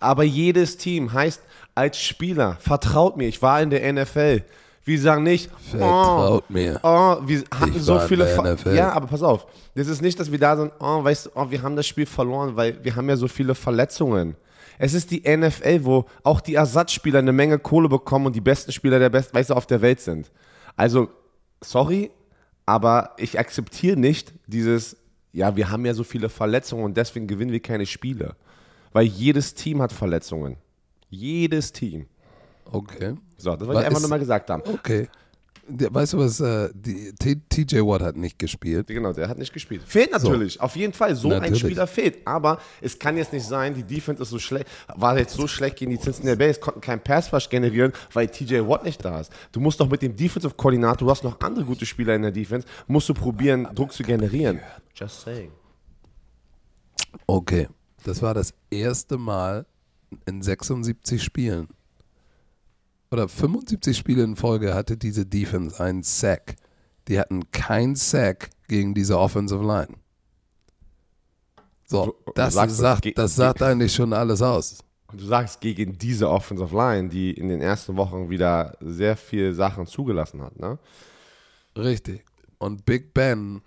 Aber 0.00 0.24
jedes 0.24 0.76
Team 0.76 1.12
heißt 1.12 1.40
als 1.76 2.00
Spieler, 2.00 2.56
vertraut 2.60 3.16
mir, 3.16 3.28
ich 3.28 3.42
war 3.42 3.62
in 3.62 3.70
der 3.70 3.92
NFL. 3.92 4.42
Wir 4.84 5.00
sagen 5.00 5.22
nicht, 5.22 5.50
Vertraut 5.70 6.44
oh, 6.48 6.52
mir. 6.52 6.78
Oh, 6.82 7.16
wir 7.24 7.42
hatten 7.58 7.80
so 7.80 7.98
viele. 8.00 8.26
Ver. 8.26 8.74
Ja, 8.74 8.92
aber 8.92 9.06
pass 9.06 9.22
auf. 9.22 9.46
Das 9.74 9.88
ist 9.88 10.02
nicht, 10.02 10.20
dass 10.20 10.30
wir 10.30 10.38
da 10.38 10.56
sind, 10.56 10.72
oh, 10.78 11.02
weißt 11.02 11.26
du, 11.26 11.30
oh, 11.34 11.50
wir 11.50 11.62
haben 11.62 11.74
das 11.74 11.86
Spiel 11.86 12.04
verloren, 12.04 12.54
weil 12.54 12.82
wir 12.84 12.94
haben 12.94 13.08
ja 13.08 13.16
so 13.16 13.26
viele 13.26 13.54
Verletzungen. 13.54 14.36
Es 14.78 14.92
ist 14.92 15.10
die 15.10 15.22
NFL, 15.24 15.84
wo 15.84 16.04
auch 16.22 16.40
die 16.40 16.54
Ersatzspieler 16.54 17.20
eine 17.20 17.32
Menge 17.32 17.58
Kohle 17.58 17.88
bekommen 17.88 18.26
und 18.26 18.36
die 18.36 18.40
besten 18.40 18.72
Spieler 18.72 18.98
der 18.98 19.08
besten, 19.08 19.34
weißt 19.34 19.50
du, 19.50 19.54
auf 19.54 19.66
der 19.66 19.80
Welt 19.80 20.00
sind. 20.00 20.30
Also, 20.76 21.08
sorry, 21.62 22.10
aber 22.66 23.14
ich 23.16 23.38
akzeptiere 23.38 23.96
nicht 23.96 24.32
dieses, 24.46 24.96
ja, 25.32 25.56
wir 25.56 25.70
haben 25.70 25.86
ja 25.86 25.94
so 25.94 26.04
viele 26.04 26.28
Verletzungen 26.28 26.84
und 26.84 26.96
deswegen 26.96 27.26
gewinnen 27.26 27.52
wir 27.52 27.60
keine 27.60 27.86
Spiele. 27.86 28.36
Weil 28.92 29.06
jedes 29.06 29.54
Team 29.54 29.80
hat 29.80 29.92
Verletzungen. 29.92 30.56
Jedes 31.08 31.72
Team. 31.72 32.06
Okay. 32.70 33.14
So, 33.44 33.54
das 33.54 33.68
wollte 33.68 33.82
ich 33.82 33.86
einfach 33.86 34.00
nur 34.00 34.08
mal 34.08 34.18
gesagt 34.18 34.48
haben. 34.48 34.62
Okay. 34.66 35.06
Weißt 35.66 36.12
du 36.12 36.18
was, 36.18 36.40
äh, 36.40 36.68
die, 36.74 37.12
T- 37.14 37.40
TJ 37.48 37.78
Watt 37.80 38.02
hat 38.02 38.16
nicht 38.16 38.38
gespielt. 38.38 38.86
Genau, 38.88 39.12
der 39.14 39.28
hat 39.28 39.38
nicht 39.38 39.52
gespielt. 39.52 39.82
Fehlt 39.86 40.12
natürlich, 40.12 40.60
auf 40.60 40.76
jeden 40.76 40.92
Fall. 40.92 41.14
So 41.16 41.28
ein 41.30 41.40
Natürlich. 41.40 41.60
Spieler 41.60 41.86
fehlt. 41.86 42.26
Aber 42.26 42.58
es 42.82 42.98
kann 42.98 43.16
jetzt 43.16 43.32
nicht 43.32 43.46
sein, 43.46 43.74
die 43.74 43.82
Defense 43.82 44.22
ist 44.22 44.28
so 44.30 44.38
schlecht, 44.38 44.66
war 44.94 45.16
jetzt 45.18 45.34
so 45.34 45.46
schlecht 45.46 45.76
gegen 45.76 45.90
die 45.90 45.98
Cincinnati 45.98 46.36
Bengals, 46.36 46.60
konnten 46.60 46.80
keinen 46.82 47.00
Pass 47.00 47.32
Rush 47.32 47.48
generieren, 47.48 47.92
weil 48.12 48.28
TJ 48.28 48.60
Watt 48.66 48.84
nicht 48.84 49.02
da 49.04 49.20
ist. 49.20 49.32
Du 49.52 49.60
musst 49.60 49.80
doch 49.80 49.88
mit 49.88 50.02
dem 50.02 50.14
Defensive 50.16 50.54
Koordinator, 50.54 51.06
du 51.06 51.10
hast 51.10 51.24
noch 51.24 51.40
andere 51.40 51.64
gute 51.64 51.86
Spieler 51.86 52.14
in 52.14 52.22
der 52.22 52.32
Defense, 52.32 52.66
musst 52.86 53.08
du 53.08 53.14
probieren, 53.14 53.66
Druck 53.74 53.92
zu 53.92 54.02
generieren. 54.02 54.60
Just 54.94 55.22
saying. 55.22 55.50
Okay. 57.26 57.68
Das 58.04 58.20
war 58.20 58.34
das 58.34 58.52
erste 58.70 59.16
Mal 59.16 59.64
in 60.26 60.42
76 60.42 61.22
Spielen 61.22 61.68
oder 63.10 63.28
75 63.28 63.96
Spiele 63.96 64.22
in 64.24 64.36
Folge 64.36 64.74
hatte 64.74 64.96
diese 64.96 65.26
Defense 65.26 65.82
einen 65.82 66.02
Sack. 66.02 66.56
Die 67.08 67.18
hatten 67.18 67.50
keinen 67.50 67.96
Sack 67.96 68.50
gegen 68.68 68.94
diese 68.94 69.18
Offensive 69.18 69.62
Line. 69.62 69.96
So, 71.86 72.16
das, 72.34 72.54
sagst, 72.54 72.76
sagt, 72.76 73.18
das 73.18 73.36
sagt 73.36 73.62
eigentlich 73.62 73.94
schon 73.94 74.12
alles 74.12 74.40
aus. 74.40 74.78
Und 75.12 75.20
du 75.20 75.26
sagst, 75.26 75.60
gegen 75.60 75.96
diese 75.98 76.28
Offensive 76.28 76.74
Line, 76.74 77.08
die 77.08 77.32
in 77.32 77.48
den 77.48 77.60
ersten 77.60 77.96
Wochen 77.96 78.30
wieder 78.30 78.76
sehr 78.80 79.16
viel 79.16 79.52
Sachen 79.52 79.86
zugelassen 79.86 80.42
hat, 80.42 80.58
ne? 80.58 80.78
Richtig. 81.76 82.24
Und 82.58 82.84
Big 82.86 83.14
Ben 83.14 83.60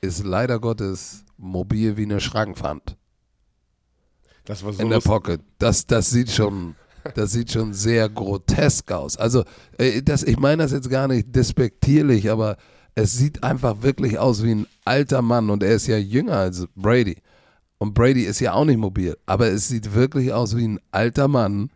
ist 0.00 0.24
leider 0.24 0.60
Gottes 0.60 1.24
mobil 1.36 1.96
wie 1.96 2.02
eine 2.02 2.20
Schrankwand 2.20 2.96
Das 4.44 4.64
war 4.64 4.72
so 4.72 4.82
in 4.82 4.90
der. 4.90 5.00
Pocket. 5.00 5.40
Das, 5.58 5.86
das 5.86 6.10
sieht 6.10 6.30
schon, 6.30 6.76
das 7.14 7.32
sieht 7.32 7.52
schon 7.52 7.72
sehr 7.72 8.08
grotesk 8.08 8.90
aus. 8.92 9.16
Also, 9.16 9.44
äh, 9.78 10.02
das, 10.02 10.22
ich 10.22 10.38
meine 10.38 10.62
das 10.62 10.72
jetzt 10.72 10.90
gar 10.90 11.08
nicht 11.08 11.34
despektierlich, 11.34 12.30
aber 12.30 12.56
es 12.94 13.16
sieht 13.16 13.42
einfach 13.42 13.82
wirklich 13.82 14.18
aus 14.18 14.42
wie 14.42 14.54
ein 14.54 14.66
alter 14.84 15.22
Mann 15.22 15.50
und 15.50 15.62
er 15.62 15.74
ist 15.74 15.86
ja 15.86 15.98
jünger 15.98 16.36
als 16.36 16.66
Brady. 16.76 17.16
Und 17.78 17.94
Brady 17.94 18.22
ist 18.22 18.40
ja 18.40 18.52
auch 18.54 18.64
nicht 18.64 18.78
mobil, 18.78 19.16
aber 19.26 19.48
es 19.48 19.68
sieht 19.68 19.94
wirklich 19.94 20.32
aus 20.32 20.56
wie 20.56 20.66
ein 20.66 20.80
alter 20.90 21.28
Mann, 21.28 21.70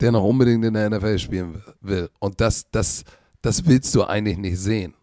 der 0.00 0.12
noch 0.12 0.24
unbedingt 0.24 0.64
in 0.64 0.74
der 0.74 0.90
NFL 0.90 1.18
spielen 1.18 1.62
will. 1.80 2.08
Und 2.18 2.40
das, 2.40 2.70
das, 2.70 3.04
das 3.42 3.66
willst 3.66 3.94
du 3.94 4.04
eigentlich 4.04 4.38
nicht 4.38 4.58
sehen. 4.58 4.94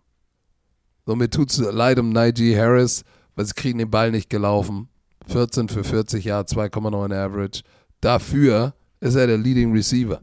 So, 1.06 1.16
mir 1.16 1.30
tut's 1.30 1.60
leid 1.60 2.00
um 2.00 2.10
Najee 2.10 2.58
Harris, 2.58 3.04
weil 3.36 3.46
sie 3.46 3.54
kriegen 3.54 3.78
den 3.78 3.92
Ball 3.92 4.12
nicht 4.12 4.30
gelaufen. 4.30 4.90
14 5.28 5.70
für 5.70 5.84
40 5.84 6.26
Jahre, 6.26 6.46
2,9 6.46 7.14
Average. 7.14 7.62
Dafür 8.02 8.74
ist 9.00 9.16
er 9.16 9.28
der 9.28 9.38
Leading 9.38 9.72
Receiver. 9.74 10.22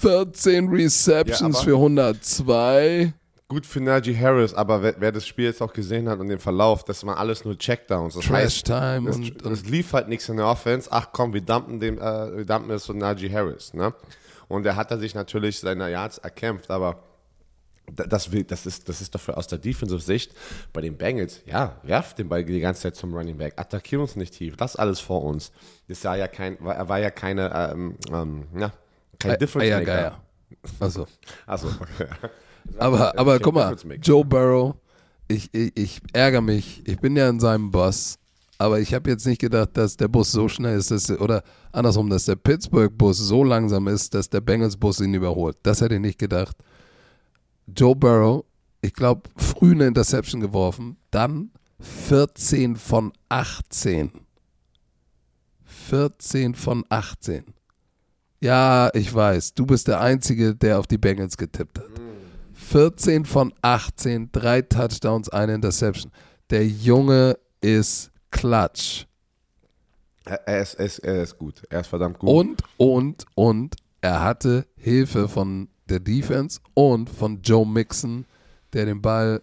14 0.00 0.68
Receptions 0.68 1.56
aber- 1.56 1.64
für 1.64 1.76
102. 1.78 3.12
Gut 3.48 3.66
für 3.66 3.80
Najee 3.80 4.16
Harris, 4.16 4.54
aber 4.54 4.80
wer, 4.80 4.94
wer 5.00 5.10
das 5.10 5.26
Spiel 5.26 5.46
jetzt 5.46 5.60
auch 5.60 5.72
gesehen 5.72 6.08
hat 6.08 6.20
und 6.20 6.28
den 6.28 6.38
Verlauf, 6.38 6.84
das 6.84 7.04
waren 7.04 7.18
alles 7.18 7.44
nur 7.44 7.58
Checkdowns. 7.58 8.14
Das 8.14 8.24
Trash 8.24 8.32
heißt, 8.44 8.66
Time 8.66 9.10
es, 9.10 9.16
und, 9.16 9.42
es 9.42 9.62
und 9.62 9.70
lief 9.70 9.92
halt 9.92 10.06
nichts 10.08 10.28
in 10.28 10.36
der 10.36 10.46
Offense. 10.46 10.88
Ach 10.92 11.08
komm, 11.12 11.34
wir 11.34 11.40
dumpen, 11.40 11.80
dem, 11.80 11.98
äh, 11.98 12.36
wir 12.36 12.44
dumpen 12.44 12.70
es 12.70 12.86
von 12.86 12.96
Najee 12.98 13.28
Harris. 13.32 13.74
Ne? 13.74 13.92
Und 14.46 14.64
er 14.66 14.76
hat 14.76 14.92
er 14.92 14.98
sich 14.98 15.16
natürlich 15.16 15.58
seine 15.58 15.90
Yards 15.90 16.18
erkämpft, 16.18 16.70
aber 16.70 17.02
das, 17.94 18.30
das, 18.46 18.66
ist, 18.66 18.88
das 18.88 19.00
ist 19.00 19.14
dafür 19.14 19.38
aus 19.38 19.46
der 19.46 19.58
Defensive-Sicht 19.58 20.32
bei 20.72 20.80
den 20.80 20.96
Bengals, 20.96 21.40
ja, 21.46 21.76
werft 21.82 22.18
den 22.18 22.28
Ball 22.28 22.44
die 22.44 22.60
ganze 22.60 22.82
Zeit 22.82 22.96
zum 22.96 23.14
Running 23.14 23.36
Back, 23.36 23.54
attackieren 23.56 24.02
uns 24.02 24.16
nicht 24.16 24.34
tief, 24.34 24.56
das 24.56 24.76
alles 24.76 25.00
vor 25.00 25.22
uns. 25.22 25.52
Das 25.88 26.04
war 26.04 26.16
ja 26.16 26.28
kein, 26.28 26.56
war, 26.60 26.74
er 26.74 26.88
war 26.88 26.98
ja 26.98 27.10
keine, 27.10 27.72
ähm, 27.72 27.96
ähm, 28.12 28.44
ja, 28.58 28.72
kein 29.18 29.38
Difference 29.38 29.70
Maker. 29.70 29.92
Eiergeier. 29.92 30.20
Also, 30.78 31.06
Achso, 31.46 31.68
okay. 31.80 32.08
aber, 32.78 33.18
aber 33.18 33.38
guck 33.38 33.54
mal. 33.54 33.76
Joe 34.02 34.24
Burrow, 34.24 34.74
ich, 35.28 35.48
ich, 35.52 35.76
ich 35.76 36.00
ärgere 36.12 36.40
mich. 36.40 36.82
Ich 36.86 36.98
bin 36.98 37.16
ja 37.16 37.28
in 37.28 37.38
seinem 37.40 37.70
Bus, 37.70 38.18
aber 38.58 38.80
ich 38.80 38.92
habe 38.92 39.08
jetzt 39.10 39.26
nicht 39.26 39.40
gedacht, 39.40 39.70
dass 39.74 39.96
der 39.96 40.08
Bus 40.08 40.32
so 40.32 40.48
schnell 40.48 40.76
ist, 40.76 40.90
dass, 40.90 41.10
oder 41.10 41.42
andersrum, 41.72 42.10
dass 42.10 42.24
der 42.24 42.36
Pittsburgh-Bus 42.36 43.18
so 43.18 43.44
langsam 43.44 43.88
ist, 43.88 44.12
dass 44.12 44.28
der 44.28 44.40
Bengals-Bus 44.40 45.00
ihn 45.00 45.14
überholt. 45.14 45.56
Das 45.62 45.80
hätte 45.80 45.94
ich 45.94 46.00
nicht 46.00 46.18
gedacht. 46.18 46.56
Joe 47.76 47.94
Burrow, 47.94 48.44
ich 48.82 48.92
glaube, 48.92 49.28
früh 49.36 49.72
eine 49.72 49.86
Interception 49.86 50.40
geworfen, 50.40 50.96
dann 51.10 51.50
14 51.80 52.76
von 52.76 53.12
18. 53.28 54.10
14 55.64 56.54
von 56.54 56.84
18. 56.88 57.44
Ja, 58.40 58.90
ich 58.94 59.12
weiß, 59.12 59.54
du 59.54 59.66
bist 59.66 59.88
der 59.88 60.00
Einzige, 60.00 60.54
der 60.54 60.78
auf 60.78 60.86
die 60.86 60.98
Bengals 60.98 61.36
getippt 61.36 61.78
hat. 61.78 61.88
14 62.54 63.24
von 63.24 63.52
18, 63.62 64.30
drei 64.32 64.62
Touchdowns, 64.62 65.28
eine 65.28 65.54
Interception. 65.54 66.12
Der 66.50 66.66
Junge 66.66 67.38
ist. 67.60 68.10
Er, 70.24 70.46
er, 70.46 70.62
ist, 70.62 70.74
er, 70.74 70.86
ist, 70.86 70.98
er 71.00 71.22
ist 71.22 71.36
gut. 71.36 71.62
Er 71.68 71.80
ist 71.80 71.88
verdammt 71.88 72.18
gut. 72.20 72.30
Und, 72.30 72.62
und, 72.76 73.26
und 73.34 73.76
er 74.00 74.22
hatte 74.22 74.66
Hilfe 74.76 75.28
von 75.28 75.68
der 75.90 76.00
Defense 76.00 76.60
und 76.74 77.10
von 77.10 77.42
Joe 77.42 77.66
Mixon, 77.66 78.24
der 78.72 78.86
den 78.86 79.02
Ball 79.02 79.42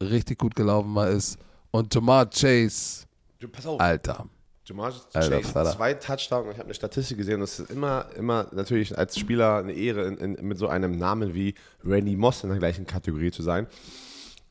richtig 0.00 0.38
gut 0.38 0.54
gelaufen 0.54 0.90
mal 0.90 1.12
ist. 1.12 1.38
Und 1.70 1.94
Jamar 1.94 2.28
Chase, 2.30 3.06
Pass 3.52 3.66
auf. 3.66 3.80
Alter. 3.80 4.26
Jamal 4.66 4.92
Alter, 5.12 5.36
Chase, 5.40 5.52
Vater. 5.52 5.72
zwei 5.72 5.94
Touchdowns. 5.94 6.48
Ich 6.52 6.56
habe 6.56 6.64
eine 6.64 6.74
Statistik 6.74 7.18
gesehen. 7.18 7.40
Das 7.40 7.58
ist 7.58 7.70
immer, 7.70 8.06
immer 8.16 8.46
natürlich 8.52 8.96
als 8.96 9.18
Spieler 9.18 9.58
eine 9.58 9.72
Ehre, 9.72 10.06
in, 10.06 10.16
in, 10.36 10.46
mit 10.46 10.56
so 10.56 10.68
einem 10.68 10.96
Namen 10.96 11.34
wie 11.34 11.54
Randy 11.84 12.16
Moss 12.16 12.42
in 12.42 12.50
der 12.50 12.58
gleichen 12.58 12.86
Kategorie 12.86 13.30
zu 13.30 13.42
sein. 13.42 13.66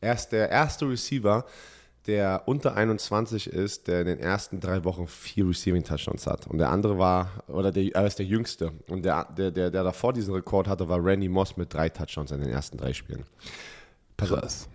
Er 0.01 0.13
ist 0.13 0.29
der 0.29 0.49
erste 0.49 0.87
Receiver, 0.87 1.45
der 2.07 2.43
unter 2.45 2.75
21 2.75 3.47
ist, 3.47 3.87
der 3.87 4.01
in 4.01 4.07
den 4.07 4.19
ersten 4.19 4.59
drei 4.59 4.83
Wochen 4.83 5.07
vier 5.07 5.47
Receiving 5.47 5.83
Touchdowns 5.83 6.27
hat. 6.27 6.47
Und 6.47 6.57
der 6.57 6.69
andere 6.69 6.97
war, 6.97 7.43
oder 7.47 7.71
der, 7.71 7.95
er 7.95 8.05
ist 8.05 8.19
der 8.19 8.25
jüngste. 8.25 8.71
Und 8.89 9.05
der, 9.05 9.25
der, 9.25 9.51
der, 9.51 9.71
der 9.71 9.83
davor 9.83 10.11
diesen 10.11 10.33
Rekord 10.33 10.67
hatte, 10.67 10.89
war 10.89 11.03
Randy 11.03 11.29
Moss 11.29 11.55
mit 11.55 11.73
drei 11.73 11.89
Touchdowns 11.89 12.31
in 12.31 12.41
den 12.41 12.49
ersten 12.49 12.77
drei 12.77 12.93
Spielen. 12.93 13.23
Krass. 14.17 14.67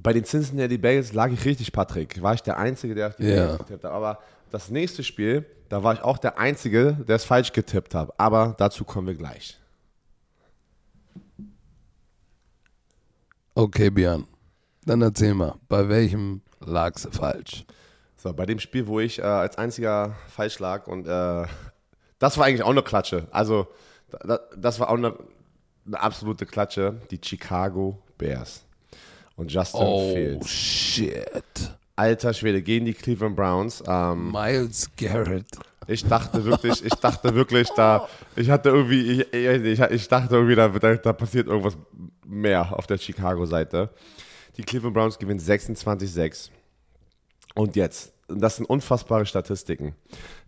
Bei 0.00 0.12
den 0.12 0.24
Cincinnati 0.24 0.78
Bengals 0.78 1.12
lag 1.12 1.30
ich 1.30 1.44
richtig, 1.44 1.72
Patrick. 1.72 2.22
War 2.22 2.34
ich 2.34 2.42
der 2.42 2.56
Einzige, 2.56 2.94
der 2.94 3.08
auf 3.08 3.16
die. 3.16 3.24
Bengals 3.24 3.58
getippt 3.58 3.84
hat. 3.84 3.92
Aber 3.92 4.18
das 4.50 4.70
nächste 4.70 5.02
Spiel, 5.02 5.44
da 5.68 5.82
war 5.82 5.94
ich 5.94 6.00
auch 6.00 6.18
der 6.18 6.38
Einzige, 6.38 6.96
der 7.06 7.16
es 7.16 7.24
falsch 7.24 7.52
getippt 7.52 7.94
hat. 7.94 8.18
Aber 8.18 8.54
dazu 8.56 8.84
kommen 8.84 9.06
wir 9.06 9.14
gleich. 9.14 9.58
Okay, 13.54 13.90
Björn. 13.90 14.26
Dann 14.88 15.02
erzähl 15.02 15.34
mal, 15.34 15.54
bei 15.68 15.86
welchem 15.90 16.40
lagst 16.64 17.04
du 17.04 17.10
falsch? 17.10 17.66
So, 18.16 18.32
bei 18.32 18.46
dem 18.46 18.58
Spiel, 18.58 18.86
wo 18.86 19.00
ich 19.00 19.18
äh, 19.18 19.22
als 19.22 19.58
einziger 19.58 20.16
falsch 20.34 20.58
lag 20.60 20.86
und 20.86 21.06
äh, 21.06 21.44
das 22.18 22.38
war 22.38 22.46
eigentlich 22.46 22.62
auch 22.62 22.70
eine 22.70 22.82
Klatsche. 22.82 23.28
Also, 23.30 23.66
da, 24.24 24.40
das 24.56 24.80
war 24.80 24.88
auch 24.88 24.96
eine, 24.96 25.14
eine 25.86 26.00
absolute 26.00 26.46
Klatsche. 26.46 27.02
Die 27.10 27.20
Chicago 27.22 27.98
Bears. 28.16 28.64
Und 29.36 29.52
Justin 29.52 29.80
Oh, 29.82 30.14
Fields. 30.14 30.48
shit. 30.48 31.70
Alter 31.94 32.32
Schwede, 32.32 32.62
gegen 32.62 32.86
die 32.86 32.94
Cleveland 32.94 33.36
Browns. 33.36 33.84
Ähm, 33.86 34.32
Miles 34.32 34.90
Garrett. 34.96 35.46
Ich 35.86 36.02
dachte 36.02 36.46
wirklich, 36.46 36.82
ich 36.82 36.94
dachte 36.94 37.34
wirklich, 37.34 37.68
da, 37.76 38.08
ich 38.36 38.48
hatte 38.48 38.70
irgendwie, 38.70 39.20
ich, 39.22 39.34
ich, 39.34 39.80
ich 39.80 40.08
dachte 40.08 40.36
irgendwie, 40.36 40.54
da, 40.54 40.68
da, 40.68 40.94
da 40.96 41.12
passiert 41.12 41.46
irgendwas 41.46 41.76
mehr 42.26 42.72
auf 42.76 42.86
der 42.86 42.96
Chicago-Seite. 42.96 43.90
Die 44.58 44.62
Cleveland 44.64 44.94
Browns 44.94 45.18
gewinnen 45.18 45.40
26-6. 45.40 46.50
Und 47.54 47.76
jetzt, 47.76 48.12
das 48.28 48.56
sind 48.56 48.66
unfassbare 48.66 49.24
Statistiken. 49.24 49.94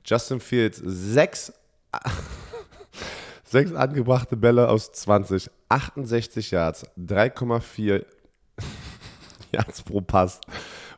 Justin 0.05 0.41
Fields, 0.41 0.81
sechs, 0.85 1.53
sechs 3.45 3.73
angebrachte 3.73 4.37
Bälle 4.37 4.69
aus 4.69 4.93
20, 4.93 5.51
68 5.69 6.51
Yards, 6.51 6.85
3,4 6.99 8.05
Yards 9.53 9.83
pro 9.83 10.01
Pass, 10.01 10.41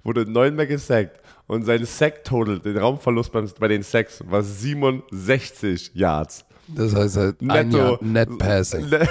wurde 0.03 0.31
neunmal 0.31 0.67
gesackt 0.67 1.21
und 1.47 1.65
sein 1.65 1.85
Sack-Total, 1.85 2.61
den 2.61 2.79
Raumverlust 2.79 3.33
beim, 3.33 3.51
bei 3.59 3.69
den 3.69 3.83
Sacks, 3.83 4.23
war 4.27 4.43
67 4.43 5.93
Yards. 5.95 6.45
Das 6.69 6.95
heißt 6.95 7.17
halt 7.17 7.41
ein 7.43 7.47
Netto. 7.49 7.77
Jahr 7.77 7.99
Net 8.03 8.29
Passing. 8.39 8.89
Ne- 8.89 9.09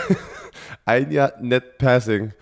Ein 0.86 1.12
Jahr 1.12 1.34
Net 1.42 1.78
Passing. 1.78 2.34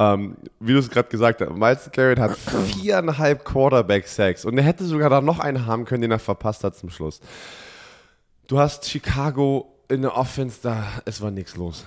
Ähm, 0.00 0.36
wie 0.60 0.72
du 0.72 0.78
es 0.78 0.88
gerade 0.88 1.08
gesagt 1.08 1.40
hast, 1.40 1.50
Miles 1.50 1.90
Garrett 1.92 2.20
hat 2.20 2.36
viereinhalb 2.36 3.44
Quarterback-Sacks 3.44 4.44
und 4.44 4.56
er 4.56 4.64
hätte 4.64 4.84
sogar 4.84 5.10
da 5.10 5.20
noch 5.20 5.40
einen 5.40 5.66
haben 5.66 5.84
können, 5.84 6.02
den 6.02 6.12
er 6.12 6.20
verpasst 6.20 6.62
hat 6.62 6.76
zum 6.76 6.90
Schluss. 6.90 7.20
Du 8.46 8.58
hast 8.58 8.88
Chicago 8.88 9.74
in 9.88 10.02
der 10.02 10.16
Offense, 10.16 10.58
da, 10.62 10.84
es 11.04 11.20
war 11.20 11.30
nichts 11.30 11.56
los. 11.56 11.84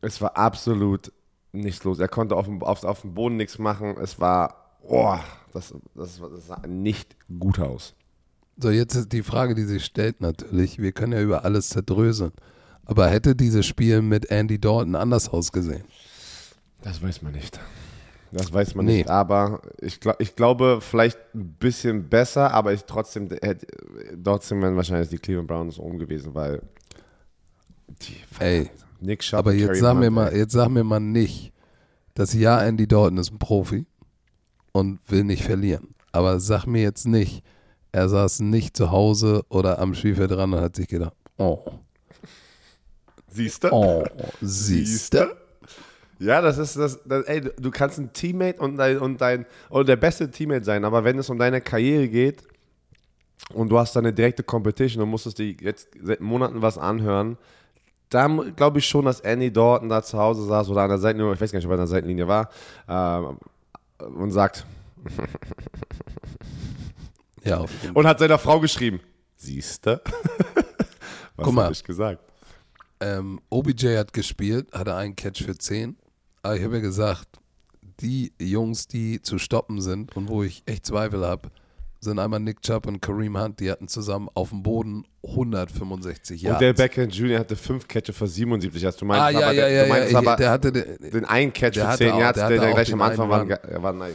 Es 0.00 0.20
war 0.20 0.36
absolut 0.36 1.12
nichts 1.52 1.82
los. 1.84 1.98
Er 1.98 2.08
konnte 2.08 2.36
auf 2.36 2.46
dem, 2.46 2.62
auf, 2.62 2.84
auf 2.84 3.00
dem 3.00 3.14
Boden 3.14 3.36
nichts 3.36 3.58
machen. 3.58 3.96
Es 4.00 4.20
war, 4.20 4.76
oh, 4.82 5.16
das, 5.52 5.74
das, 5.94 6.20
das 6.20 6.46
sah 6.46 6.66
nicht 6.66 7.16
gut 7.40 7.58
aus. 7.58 7.94
So, 8.56 8.70
jetzt 8.70 8.94
ist 8.94 9.12
die 9.12 9.22
Frage, 9.22 9.54
die 9.54 9.64
sich 9.64 9.84
stellt 9.84 10.20
natürlich. 10.20 10.78
Wir 10.78 10.92
können 10.92 11.12
ja 11.12 11.20
über 11.20 11.44
alles 11.44 11.70
zerdröseln. 11.70 12.32
Aber 12.84 13.08
hätte 13.08 13.36
dieses 13.36 13.66
Spiel 13.66 14.02
mit 14.02 14.30
Andy 14.30 14.60
Dalton 14.60 14.94
anders 14.94 15.28
ausgesehen? 15.28 15.84
Das 16.82 17.02
weiß 17.02 17.22
man 17.22 17.32
nicht. 17.32 17.58
Das 18.30 18.52
weiß 18.52 18.74
man 18.74 18.86
Nee. 18.86 18.98
nicht. 18.98 19.08
Aber 19.10 19.62
ich, 19.80 20.00
glaub, 20.00 20.20
ich 20.20 20.36
glaube, 20.36 20.80
vielleicht 20.82 21.18
ein 21.34 21.54
bisschen 21.58 22.08
besser, 22.08 22.52
aber 22.52 22.72
ich 22.72 22.84
trotzdem, 22.84 23.28
hätte, 23.30 23.66
trotzdem 24.22 24.60
wären 24.62 24.76
wahrscheinlich 24.76 25.08
die 25.08 25.18
Cleveland 25.18 25.48
Browns 25.48 25.78
oben 25.78 25.98
gewesen, 25.98 26.34
weil 26.34 26.62
die, 28.02 28.16
Ey, 28.38 28.70
Nick 29.00 29.20
Chubb 29.20 29.38
aber 29.38 29.54
jetzt 29.54 29.80
sag 29.80 29.96
mir 29.96 30.10
mal, 30.10 30.34
jetzt 30.36 30.52
sag 30.52 30.68
mir 30.68 30.84
mal 30.84 31.00
nicht, 31.00 31.52
dass 32.14 32.34
ja, 32.34 32.60
Andy 32.62 32.86
Dalton 32.86 33.16
ist 33.18 33.32
ein 33.32 33.38
Profi 33.38 33.86
und 34.72 35.00
will 35.10 35.24
nicht 35.24 35.44
verlieren. 35.44 35.94
Aber 36.12 36.38
sag 36.40 36.66
mir 36.66 36.82
jetzt 36.82 37.06
nicht, 37.06 37.42
er 37.92 38.08
saß 38.08 38.40
nicht 38.40 38.76
zu 38.76 38.90
Hause 38.90 39.42
oder 39.48 39.78
am 39.78 39.94
Spielfeld 39.94 40.30
dran 40.32 40.52
und 40.52 40.60
hat 40.60 40.76
sich 40.76 40.88
gedacht, 40.88 41.14
oh, 41.38 41.64
Siehst 43.30 43.64
du? 43.64 43.72
oh, 43.72 44.04
siehste. 44.40 45.36
Ja, 46.20 46.40
das 46.40 46.58
ist 46.58 46.76
das, 46.76 47.00
das 47.04 47.24
ey, 47.26 47.40
du- 47.42 47.70
kannst 47.70 47.98
ein 47.98 48.12
Teammate 48.12 48.60
und 48.60 48.76
dein, 48.76 48.98
und 48.98 49.20
dein 49.20 49.46
oder 49.70 49.84
der 49.84 49.96
beste 49.96 50.30
Teammate 50.30 50.64
sein, 50.64 50.84
aber 50.84 51.04
wenn 51.04 51.18
es 51.18 51.30
um 51.30 51.38
deine 51.38 51.60
Karriere 51.60 52.08
geht 52.08 52.42
und 53.54 53.68
du 53.70 53.78
hast 53.78 53.94
da 53.94 54.00
eine 54.00 54.12
direkte 54.12 54.42
Competition 54.42 55.02
und 55.02 55.10
musstest 55.10 55.38
dir 55.38 55.52
jetzt 55.60 55.88
seit 56.02 56.20
Monaten 56.20 56.60
was 56.60 56.76
anhören, 56.76 57.38
dann 58.10 58.56
glaube 58.56 58.78
ich 58.80 58.86
schon, 58.88 59.04
dass 59.04 59.20
Andy 59.20 59.52
Dalton 59.52 59.88
da 59.88 60.02
zu 60.02 60.18
Hause 60.18 60.44
saß 60.44 60.68
oder 60.70 60.82
an 60.82 60.88
der 60.88 60.98
Seitenlinie, 60.98 61.34
ich 61.34 61.40
weiß 61.40 61.52
gar 61.52 61.58
nicht, 61.58 61.66
ob 61.66 61.70
er 61.72 61.74
an 61.74 61.80
der 61.80 61.86
Seitenlinie 61.86 62.26
war, 62.26 62.50
ähm, 62.88 63.38
und 64.16 64.30
sagt, 64.32 64.66
Ja, 67.44 67.58
auf 67.58 67.70
jeden 67.82 67.94
und 67.94 68.06
hat 68.06 68.18
seiner 68.18 68.38
Frau 68.38 68.60
geschrieben, 68.60 69.00
siehste? 69.36 70.02
Was 71.36 71.44
Guck 71.44 71.54
mal. 71.54 71.70
ich 71.70 71.84
gesagt? 71.84 72.20
Ähm, 73.00 73.40
OBJ 73.48 73.96
hat 73.96 74.12
gespielt, 74.12 74.72
hatte 74.72 74.94
einen 74.96 75.14
Catch 75.14 75.44
für 75.44 75.56
10. 75.56 75.96
Aber 76.42 76.56
ich 76.56 76.64
habe 76.64 76.76
ja 76.76 76.80
gesagt, 76.80 77.28
die 78.00 78.32
Jungs, 78.38 78.86
die 78.86 79.20
zu 79.22 79.38
stoppen 79.38 79.80
sind 79.80 80.16
und 80.16 80.28
wo 80.28 80.42
ich 80.42 80.62
echt 80.66 80.86
Zweifel 80.86 81.26
habe, 81.26 81.50
sind 82.00 82.18
einmal 82.18 82.38
Nick 82.40 82.62
Chubb 82.62 82.86
und 82.86 83.00
Kareem 83.00 83.36
Hunt. 83.40 83.58
Die 83.60 83.70
hatten 83.70 83.88
zusammen 83.88 84.28
auf 84.34 84.50
dem 84.50 84.62
Boden 84.62 85.04
165 85.26 86.42
Jahre. 86.42 86.54
Und 86.56 86.62
der 86.62 86.72
Beckham 86.72 87.08
Jr. 87.08 87.40
hatte 87.40 87.56
fünf 87.56 87.88
Catches 87.88 88.16
für 88.16 88.26
77, 88.28 88.84
hast 88.84 89.00
du 89.00 89.04
meinst, 89.04 89.22
ah, 89.22 89.30
ja, 89.30 89.38
aber, 89.38 89.52
ja, 89.52 89.62
der, 89.62 89.70
ja, 89.70 89.82
du 89.82 89.88
meinst 89.88 90.12
ja. 90.12 90.18
aber 90.18 90.36
der 90.36 90.50
hatte 90.50 90.72
den, 90.72 91.24
einen 91.24 91.52
Catch 91.52 91.74
für 91.74 91.88
hatte 91.88 91.98
10 91.98 92.12
auch- 92.12 92.20
Yards, 92.20 92.38
der 92.38 92.48
der, 92.48 92.72
gleich 92.72 92.92
am 92.92 93.02
Anfang 93.02 93.28
war, 93.28 93.50
er 93.50 93.82
war 93.82 93.92
nice. 93.92 94.14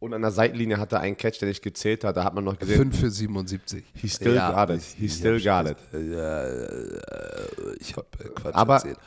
Und 0.00 0.12
an 0.14 0.20
der 0.20 0.32
Seitenlinie 0.32 0.78
hatte 0.78 0.96
er 0.96 1.02
einen 1.02 1.16
Catch, 1.16 1.38
der 1.40 1.48
nicht 1.48 1.62
gezählt 1.62 2.02
hat, 2.04 2.16
da 2.16 2.24
hat 2.24 2.34
man 2.34 2.44
noch 2.44 2.58
gesehen, 2.58 2.76
5 2.92 3.00
für 3.00 3.10
77. 3.10 3.84
he 3.94 4.08
still 4.08 4.34
got 4.34 4.68
it, 4.68 4.82
he 4.82 5.06
ich 5.06 5.14
still 5.14 5.40
got 5.40 5.70
it. 5.70 5.76
Ja, 5.92 6.42
äh, 6.42 7.00
ich 7.78 7.96
habe 7.96 8.06
Quatsch 8.34 8.54
Aber 8.54 8.74
erzählt. 8.74 8.98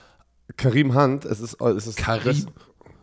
Kareem 0.57 0.95
Hunt, 0.95 1.25
es 1.25 1.39
ist, 1.39 1.59
es 1.61 1.87
ist 1.87 1.97
Karim? 1.97 2.47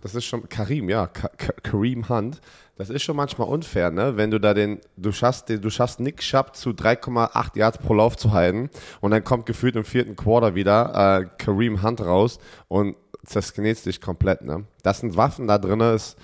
Das, 0.00 0.14
ist 0.14 0.24
schon 0.24 0.48
Karim, 0.48 0.88
ja, 0.88 1.06
Ka 1.06 1.28
Ka 1.28 1.52
Kareem 1.62 2.08
Hunt. 2.08 2.40
Das 2.76 2.90
ist 2.90 3.02
schon 3.02 3.16
manchmal 3.16 3.48
unfair, 3.48 3.90
ne? 3.90 4.16
Wenn 4.16 4.30
du 4.30 4.40
da 4.40 4.54
den, 4.54 4.80
du 4.96 5.12
schaffst, 5.12 5.48
den, 5.48 5.60
du 5.60 5.70
schaffst 5.70 6.00
Nick 6.00 6.18
Chubb 6.18 6.56
zu 6.56 6.70
3,8 6.70 7.58
Yards 7.58 7.78
pro 7.78 7.94
Lauf 7.94 8.16
zu 8.16 8.32
halten 8.32 8.70
und 9.00 9.10
dann 9.10 9.22
kommt 9.22 9.46
gefühlt 9.46 9.76
im 9.76 9.84
vierten 9.84 10.16
Quarter 10.16 10.54
wieder 10.54 11.20
äh, 11.20 11.26
Kareem 11.38 11.82
Hunt 11.82 12.00
raus 12.00 12.38
und 12.68 12.96
zersknetst 13.24 13.86
dich 13.86 14.00
komplett, 14.00 14.42
ne? 14.42 14.64
Das 14.82 15.00
sind 15.00 15.16
Waffen 15.16 15.46
da 15.46 15.58
drin, 15.58 15.80
ist 15.80 16.16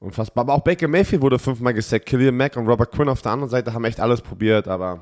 unfassbar. 0.00 0.42
Aber 0.42 0.54
auch 0.54 0.62
Baker 0.62 0.88
Mayfield 0.88 1.22
wurde 1.22 1.38
fünfmal 1.38 1.74
gesackt. 1.74 2.06
Killian 2.06 2.36
Mack 2.36 2.56
und 2.56 2.66
Robert 2.66 2.92
Quinn 2.92 3.08
auf 3.08 3.22
der 3.22 3.32
anderen 3.32 3.50
Seite 3.50 3.72
haben 3.72 3.84
echt 3.84 4.00
alles 4.00 4.20
probiert, 4.20 4.68
aber 4.68 5.00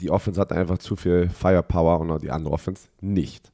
die 0.00 0.10
Offense 0.10 0.40
hat 0.40 0.52
einfach 0.52 0.78
zu 0.78 0.96
viel 0.96 1.28
Firepower 1.28 2.00
und 2.00 2.10
auch 2.10 2.18
die 2.18 2.30
andere 2.30 2.52
Offense 2.54 2.88
nicht. 3.00 3.50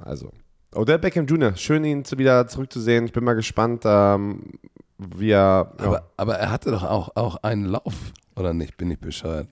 Also, 0.00 0.30
Odell 0.74 0.98
Beckham 0.98 1.26
Jr., 1.26 1.54
schön 1.56 1.84
ihn 1.84 2.04
zu, 2.04 2.16
wieder 2.18 2.46
zurückzusehen. 2.48 3.04
Ich 3.04 3.12
bin 3.12 3.24
mal 3.24 3.34
gespannt, 3.34 3.82
ähm, 3.84 4.42
wie 4.98 5.30
er. 5.30 5.72
Ja, 5.78 5.84
Aber, 5.84 6.10
aber 6.16 6.36
er 6.38 6.50
hatte 6.50 6.70
doch 6.70 6.82
auch, 6.84 7.10
auch 7.16 7.36
einen 7.42 7.66
Lauf, 7.66 7.94
oder 8.36 8.54
nicht? 8.54 8.76
Bin 8.76 8.90
ich 8.90 8.98
bescheuert? 8.98 9.48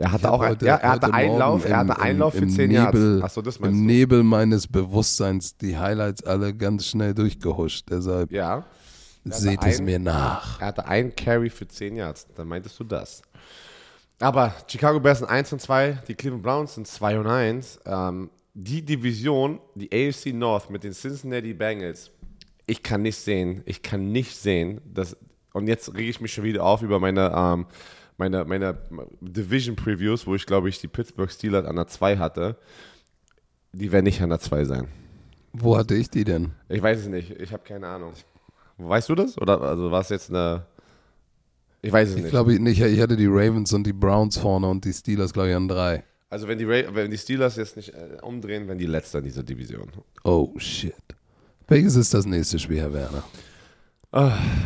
er 0.00 0.12
hatte 0.12 0.30
auch 0.30 0.40
ein, 0.42 0.50
heute- 0.50 0.64
ja, 0.66 0.76
er 0.76 0.90
hatte 0.92 1.12
einen 1.12 1.26
Morgen 1.30 1.38
Lauf, 1.40 1.64
er 1.64 1.70
im- 1.70 1.76
hatte 1.90 2.00
einen 2.00 2.18
Lauf 2.20 2.32
für 2.34 2.44
im 2.44 2.50
10 2.50 2.68
Nebel, 2.70 3.10
Yards. 3.14 3.24
Achso, 3.24 3.42
das 3.42 3.58
meinst 3.58 3.74
Im 3.74 3.80
du? 3.88 3.92
Nebel 3.92 4.22
meines 4.22 4.68
Bewusstseins 4.68 5.56
die 5.56 5.76
Highlights 5.76 6.22
alle 6.22 6.54
ganz 6.54 6.86
schnell 6.86 7.14
durchgehuscht. 7.14 7.86
Deshalb 7.90 8.30
Ja. 8.30 8.64
seht 9.24 9.64
es 9.64 9.78
einen- 9.78 9.86
mir 9.86 9.98
nach. 9.98 10.60
Er 10.60 10.68
hatte 10.68 10.86
einen 10.86 11.16
Carry 11.16 11.50
für 11.50 11.66
10 11.66 11.96
Yards. 11.96 12.28
Dann 12.36 12.46
meintest 12.46 12.78
du 12.78 12.84
das. 12.84 13.22
Aber 14.20 14.54
Chicago 14.66 14.98
Bears 14.98 15.18
sind 15.18 15.28
1 15.28 15.52
und 15.52 15.60
2, 15.60 16.02
die 16.08 16.14
Cleveland 16.14 16.42
Browns 16.42 16.74
sind 16.74 16.86
2 16.86 17.20
und 17.20 17.26
1. 17.26 17.80
Ähm, 17.86 18.30
die 18.54 18.84
Division, 18.84 19.60
die 19.76 19.88
AFC 19.92 20.34
North 20.34 20.70
mit 20.70 20.82
den 20.82 20.92
Cincinnati 20.92 21.54
Bengals, 21.54 22.10
ich 22.66 22.82
kann 22.82 23.02
nicht 23.02 23.16
sehen, 23.16 23.62
ich 23.64 23.82
kann 23.82 24.10
nicht 24.10 24.36
sehen, 24.36 24.80
dass, 24.84 25.16
und 25.52 25.68
jetzt 25.68 25.94
rege 25.94 26.10
ich 26.10 26.20
mich 26.20 26.32
schon 26.32 26.44
wieder 26.44 26.64
auf 26.64 26.82
über 26.82 26.98
meine, 26.98 27.32
ähm, 27.34 27.66
meine, 28.16 28.44
meine 28.44 28.76
Division 29.20 29.76
Previews, 29.76 30.26
wo 30.26 30.34
ich 30.34 30.44
glaube 30.44 30.68
ich 30.68 30.80
die 30.80 30.88
Pittsburgh 30.88 31.30
Steelers 31.30 31.64
an 31.64 31.76
der 31.76 31.86
2 31.86 32.18
hatte. 32.18 32.58
Die 33.72 33.92
werden 33.92 34.04
nicht 34.04 34.20
an 34.20 34.30
der 34.30 34.40
2 34.40 34.64
sein. 34.64 34.88
Wo 35.52 35.76
hatte 35.76 35.94
ich 35.94 36.10
die 36.10 36.24
denn? 36.24 36.52
Ich 36.68 36.82
weiß 36.82 36.98
es 36.98 37.06
nicht. 37.06 37.30
Ich 37.30 37.52
habe 37.52 37.62
keine 37.62 37.86
Ahnung. 37.86 38.12
Weißt 38.76 39.08
du 39.08 39.14
das? 39.14 39.38
Oder 39.38 39.60
also 39.60 39.90
war 39.90 40.00
es 40.00 40.08
jetzt 40.08 40.30
eine. 40.30 40.66
Ich 41.82 41.92
weiß 41.92 42.10
es 42.10 42.16
Ich 42.16 42.22
nicht. 42.22 42.30
glaube 42.30 42.58
nicht. 42.58 42.80
Ich 42.80 43.00
hatte 43.00 43.16
die 43.16 43.26
Ravens 43.28 43.72
und 43.72 43.84
die 43.86 43.92
Browns 43.92 44.36
vorne 44.36 44.68
und 44.68 44.84
die 44.84 44.92
Steelers, 44.92 45.32
glaube 45.32 45.50
ich, 45.50 45.54
an 45.54 45.68
drei. 45.68 46.02
also 46.30 46.48
wenn 46.48 46.58
die, 46.58 46.64
Ra 46.64 46.82
wenn 46.92 47.10
die 47.10 47.18
Steelers 47.18 47.56
jetzt 47.56 47.76
nicht 47.76 47.90
äh, 47.94 48.18
umdrehen, 48.22 48.66
werden 48.66 48.78
die 48.78 48.86
Letzter 48.86 49.18
in 49.18 49.24
dieser 49.24 49.42
Division. 49.42 49.88
Oh, 50.24 50.52
shit. 50.58 50.94
Welches 51.68 51.96
ist 51.96 52.12
das 52.14 52.26
nächste 52.26 52.58
Spiel, 52.58 52.80
Herr 52.80 52.92
Werner? 52.92 53.22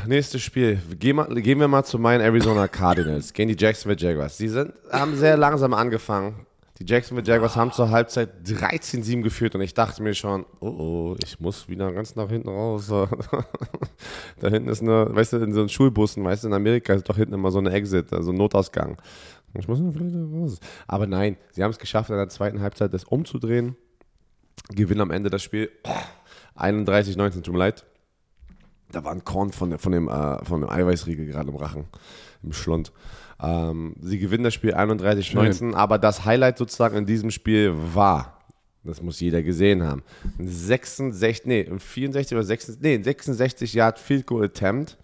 Nächstes 0.07 0.41
Spiel. 0.43 0.81
Gehen, 1.01 1.17
mal, 1.17 1.27
gehen 1.43 1.59
wir 1.59 1.67
mal 1.67 1.83
zu 1.85 1.99
meinen 1.99 2.21
Arizona 2.21 2.69
Cardinals. 2.69 3.33
Gehen 3.33 3.49
die 3.49 3.57
Jacksonville 3.59 3.99
Jaguars. 4.01 4.37
Die 4.37 4.47
sind, 4.49 4.73
haben 4.91 5.17
sehr 5.17 5.37
langsam 5.37 5.75
angefangen. 5.75 6.47
Die 6.83 6.93
Jacksonville 6.93 7.24
Jaguars 7.24 7.55
haben 7.55 7.70
zur 7.70 7.91
Halbzeit 7.91 8.45
13-7 8.45 9.22
geführt 9.22 9.55
und 9.55 9.61
ich 9.61 9.72
dachte 9.72 10.03
mir 10.03 10.14
schon, 10.14 10.45
oh 10.59 10.66
oh, 10.66 11.16
ich 11.22 11.39
muss 11.39 11.68
wieder 11.68 11.93
ganz 11.93 12.16
nach 12.16 12.28
hinten 12.28 12.49
raus. 12.49 12.89
da 14.41 14.49
hinten 14.49 14.68
ist 14.68 14.83
eine, 14.83 15.14
weißt 15.14 15.35
du, 15.35 15.37
in 15.37 15.53
so 15.53 15.61
einen 15.61 15.68
Schulbussen, 15.68 16.24
weißt 16.24 16.43
du, 16.43 16.49
in 16.49 16.55
Amerika 16.55 16.93
ist 16.95 17.09
doch 17.09 17.16
hinten 17.16 17.35
immer 17.35 17.53
so 17.53 17.61
eine 17.61 17.70
Exit, 17.70 18.12
also 18.12 18.33
ein 18.33 18.37
Notausgang. 18.37 19.01
Ich 19.55 19.68
muss 19.68 19.78
vielleicht 19.78 20.16
raus. 20.16 20.59
Aber 20.89 21.07
nein, 21.07 21.37
sie 21.53 21.62
haben 21.62 21.70
es 21.70 21.78
geschafft, 21.78 22.11
in 22.11 22.16
der 22.16 22.28
zweiten 22.28 22.61
Halbzeit 22.61 22.93
das 22.93 23.05
umzudrehen. 23.05 23.76
Gewinnen 24.70 25.03
am 25.03 25.12
Ende 25.12 25.30
das 25.30 25.45
Spiel. 25.45 25.70
31-19, 26.57 27.43
tut 27.43 27.53
mir 27.53 27.61
leid. 27.61 27.85
Da 28.91 29.05
war 29.05 29.12
ein 29.12 29.24
Korn 29.24 29.53
von, 29.53 29.78
von, 29.78 29.93
dem, 29.93 30.09
äh, 30.09 30.45
von 30.45 30.62
dem 30.62 30.68
Eiweißriegel 30.68 31.26
gerade 31.26 31.49
im 31.49 31.57
Rachen, 31.57 31.85
im 32.43 32.53
Schlund. 32.53 32.91
Ähm, 33.43 33.97
sie 34.01 34.18
gewinnen 34.18 34.45
das 34.45 34.55
Spiel 34.55 34.74
31-19, 34.74 35.74
aber 35.74 35.99
das 35.99 36.24
Highlight 36.24 36.59
sozusagen 36.59 36.97
in 36.97 37.07
diesem 37.07 37.30
Spiel 37.30 37.72
war, 37.74 38.38
das 38.84 39.03
muss 39.03 39.18
jeder 39.20 39.43
gesehen 39.43 39.82
haben, 39.82 40.05
ein 40.38 40.47
66, 40.47 41.47
nee, 41.47 41.66
ein 41.68 41.80
64 41.80 42.36
oder 42.36 42.45
66, 42.45 42.82
nee, 42.82 42.95
ein 42.95 43.05
66 43.05 43.74
Yard 43.74 43.99
Field 43.99 44.26
Goal 44.26 44.45
Attempt 44.45 44.97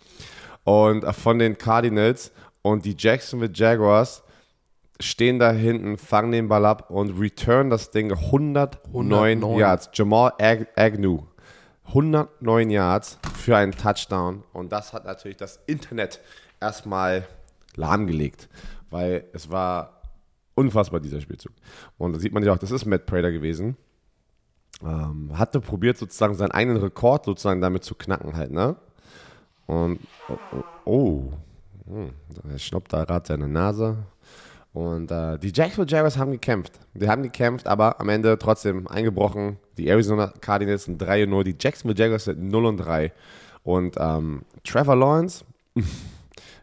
und 0.65 1.03
äh, 1.03 1.13
von 1.13 1.39
den 1.39 1.59
Cardinals 1.59 2.31
und 2.63 2.85
die 2.85 2.95
Jacksonville 2.97 3.53
Jaguars 3.53 4.23
stehen 5.01 5.39
da 5.39 5.51
hinten, 5.53 5.97
fangen 5.97 6.33
den 6.33 6.49
Ball 6.49 6.67
ab 6.67 6.91
und 6.91 7.19
return 7.19 7.71
das 7.71 7.91
Ding 7.91 8.13
109, 8.13 8.79
109. 8.89 9.59
Yards. 9.59 9.91
Jamal 9.95 10.33
Ag 10.41 10.67
Agnew. 10.77 11.23
109 11.87 12.71
Yards 12.71 13.19
für 13.37 13.57
einen 13.57 13.73
Touchdown. 13.73 14.45
Und 14.53 14.73
das 14.73 14.93
hat 14.93 15.05
natürlich 15.05 15.37
das 15.37 15.61
Internet 15.67 16.21
erstmal 16.61 17.27
lahmgelegt, 17.79 18.49
weil 18.91 19.25
es 19.33 19.51
war 19.51 20.03
unfassbar, 20.55 21.01
dieser 21.01 21.21
Spielzug. 21.21 21.53
Und 21.97 22.13
da 22.13 22.19
sieht 22.19 22.33
man 22.33 22.43
ja 22.43 22.53
auch, 22.53 22.59
das 22.59 22.71
ist 22.71 22.85
Matt 22.85 23.07
Prater 23.07 23.33
gewesen. 23.33 23.77
Ähm, 24.83 25.37
hatte 25.37 25.61
probiert, 25.61 25.97
sozusagen 25.97 26.35
seinen 26.35 26.51
eigenen 26.51 26.77
Rekord 26.79 27.25
sozusagen 27.25 27.61
damit 27.61 27.85
zu 27.85 27.95
knacken 27.95 28.37
halt, 28.37 28.51
ne? 28.51 28.77
Und, 29.67 30.01
oh, 30.29 30.63
oh, 30.85 31.33
oh. 31.87 32.11
Er 32.51 32.59
schnappt 32.59 32.93
da 32.93 33.05
gerade 33.05 33.27
seine 33.27 33.49
Nase. 33.49 33.97
Und 34.73 35.11
äh, 35.11 35.39
die 35.39 35.53
Jacksonville 35.53 35.91
Jaguars 35.91 36.19
haben 36.19 36.31
gekämpft. 36.31 36.79
Die 36.95 37.09
haben 37.09 37.23
gekämpft, 37.23 37.67
aber 37.67 38.01
am 38.01 38.09
Ende 38.09 38.39
trotzdem 38.39 38.87
eingebrochen. 38.87 39.57
Die 39.77 39.89
Arizona 39.89 40.33
Cardinals 40.41 40.85
sind 40.85 40.99
3 40.99 41.27
0, 41.27 41.45
die 41.45 41.57
Jacksonville 41.59 41.99
Jaguars 41.99 42.25
sind 42.25 42.43
0 42.49 42.67
und 42.67 42.77
3. 42.79 43.13
Und 43.63 43.97
ähm, 43.99 44.43
Trevor 44.65 44.97
Lawrence, 44.97 45.45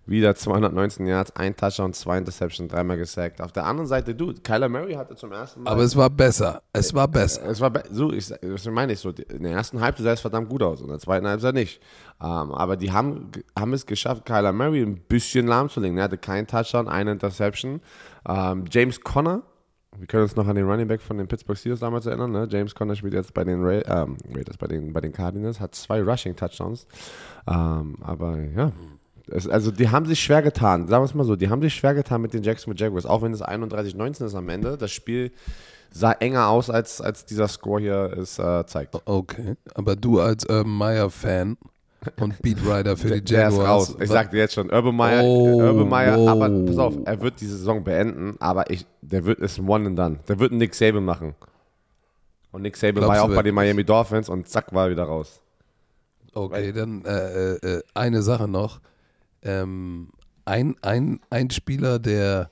wieder 0.05 0.35
219 0.35 1.07
Yards, 1.07 1.35
ein 1.35 1.55
Touchdown, 1.55 1.93
zwei 1.93 2.17
Interceptions, 2.19 2.71
dreimal 2.71 2.97
gesackt. 2.97 3.41
Auf 3.41 3.51
der 3.51 3.65
anderen 3.65 3.87
Seite, 3.87 4.13
du, 4.13 4.33
Kyler 4.33 4.69
Murray 4.69 4.93
hatte 4.93 5.15
zum 5.15 5.31
ersten 5.31 5.63
Mal. 5.63 5.71
Aber 5.71 5.81
es 5.83 5.95
war 5.95 6.09
besser. 6.09 6.61
Es 6.73 6.93
war 6.93 7.07
besser. 7.07 7.43
Es 7.47 7.59
war 7.59 7.71
be- 7.71 7.83
so, 7.89 8.11
ich, 8.11 8.27
das 8.27 8.65
meine 8.67 8.93
ich 8.93 8.99
so. 8.99 9.09
In 9.09 9.43
der 9.43 9.53
ersten 9.53 9.81
Halbzeit 9.81 10.03
sah 10.03 10.11
es 10.13 10.21
verdammt 10.21 10.49
gut 10.49 10.61
aus, 10.61 10.81
in 10.81 10.87
der 10.87 10.99
zweiten 10.99 11.27
Halbzeit 11.27 11.55
nicht. 11.55 11.81
Ähm, 12.21 12.27
aber 12.51 12.77
die 12.77 12.91
haben, 12.91 13.31
haben 13.57 13.73
es 13.73 13.85
geschafft, 13.85 14.25
Kyler 14.25 14.53
Murray 14.53 14.81
ein 14.83 14.97
bisschen 14.97 15.47
lahmzulegen. 15.47 15.97
Er 15.97 16.03
hatte 16.05 16.17
keinen 16.17 16.45
Touchdown, 16.47 16.87
eine 16.87 17.11
Interception. 17.11 17.81
Ähm, 18.27 18.65
James 18.69 19.01
Conner, 19.01 19.41
wir 19.97 20.07
können 20.07 20.23
uns 20.23 20.35
noch 20.35 20.47
an 20.47 20.55
den 20.55 20.65
Running 20.69 20.87
Back 20.87 21.01
von 21.01 21.17
den 21.17 21.27
Pittsburgh 21.27 21.57
Steelers 21.57 21.79
damals 21.79 22.05
erinnern. 22.05 22.31
Ne? 22.31 22.47
James 22.49 22.75
Conner 22.75 22.95
spielt 22.95 23.13
jetzt 23.13 23.33
bei 23.33 23.43
den, 23.43 23.63
Ra 23.63 24.03
ähm, 24.03 24.17
Raiders, 24.35 24.57
bei 24.57 24.67
den, 24.67 24.91
bei 24.93 25.01
den 25.01 25.13
Cardinals, 25.13 25.59
hat 25.59 25.73
zwei 25.73 26.01
Rushing 26.03 26.35
Touchdowns. 26.35 26.85
Ähm, 27.47 27.97
aber 28.01 28.37
ja. 28.37 28.71
Es, 29.27 29.47
also 29.47 29.71
die 29.71 29.89
haben 29.89 30.05
sich 30.05 30.19
schwer 30.19 30.41
getan, 30.41 30.87
sagen 30.87 31.01
wir 31.01 31.05
es 31.05 31.13
mal 31.15 31.23
so, 31.23 31.35
die 31.35 31.49
haben 31.49 31.61
sich 31.61 31.73
schwer 31.73 31.93
getan 31.95 32.21
mit 32.21 32.33
den 32.33 32.43
Jacksonville 32.43 32.79
Jaguars, 32.79 33.05
auch 33.05 33.21
wenn 33.21 33.33
es 33.33 33.41
31-19 33.43 34.25
ist 34.25 34.35
am 34.35 34.49
Ende. 34.49 34.77
Das 34.77 34.91
Spiel 34.91 35.31
sah 35.91 36.11
enger 36.11 36.47
aus, 36.49 36.69
als, 36.69 37.01
als 37.01 37.25
dieser 37.25 37.47
Score 37.47 37.79
hier 37.81 38.13
es 38.17 38.37
äh, 38.37 38.65
zeigt. 38.67 38.95
Okay. 39.05 39.55
Aber 39.73 39.95
du 39.95 40.19
als 40.19 40.45
Urban 40.45 40.77
Meyer-Fan 40.77 41.57
und 42.19 42.39
Beatwriter 42.41 42.97
für 42.97 43.07
die 43.21 43.21
Der 43.23 43.47
ist 43.47 43.57
Jaguars. 43.57 43.89
raus. 43.89 43.97
Ich 43.99 44.09
sagte 44.09 44.37
jetzt 44.37 44.53
schon, 44.53 44.69
Urban 44.69 44.95
Meyer, 44.95 45.23
Oh, 45.23 45.59
Urban 45.59 45.89
Meyer 45.89 46.17
wow. 46.19 46.29
aber 46.29 46.49
pass 46.65 46.77
auf, 46.77 46.93
er 47.05 47.21
wird 47.21 47.41
die 47.41 47.47
Saison 47.47 47.83
beenden, 47.83 48.35
aber 48.39 48.69
ich, 48.69 48.85
der 49.01 49.25
wird 49.25 49.39
es 49.39 49.57
ein 49.57 49.67
One 49.67 49.87
and 49.87 49.97
Done. 49.97 50.19
Der 50.27 50.37
wird 50.37 50.51
einen 50.51 50.59
Nick 50.59 50.75
Saban 50.75 51.03
machen. 51.05 51.33
Und 52.51 52.61
Nick 52.61 52.77
Saban 52.77 52.95
Glaubst 52.95 53.07
war 53.09 53.15
ja 53.15 53.23
auch 53.23 53.35
bei 53.35 53.41
den? 53.43 53.55
Miami 53.55 53.83
Dolphins 53.83 54.29
und 54.29 54.47
zack, 54.47 54.71
war 54.73 54.85
er 54.85 54.91
wieder 54.91 55.03
raus. 55.03 55.41
Okay, 56.33 56.71
dann 56.73 57.03
äh, 57.05 57.53
äh, 57.53 57.77
äh, 57.77 57.83
eine 57.93 58.21
Sache 58.21 58.47
noch. 58.47 58.81
Ähm, 59.45 60.09
ein, 60.43 60.75
ein, 60.81 61.21
ein 61.29 61.49
Spieler, 61.49 61.99
der, 61.99 62.49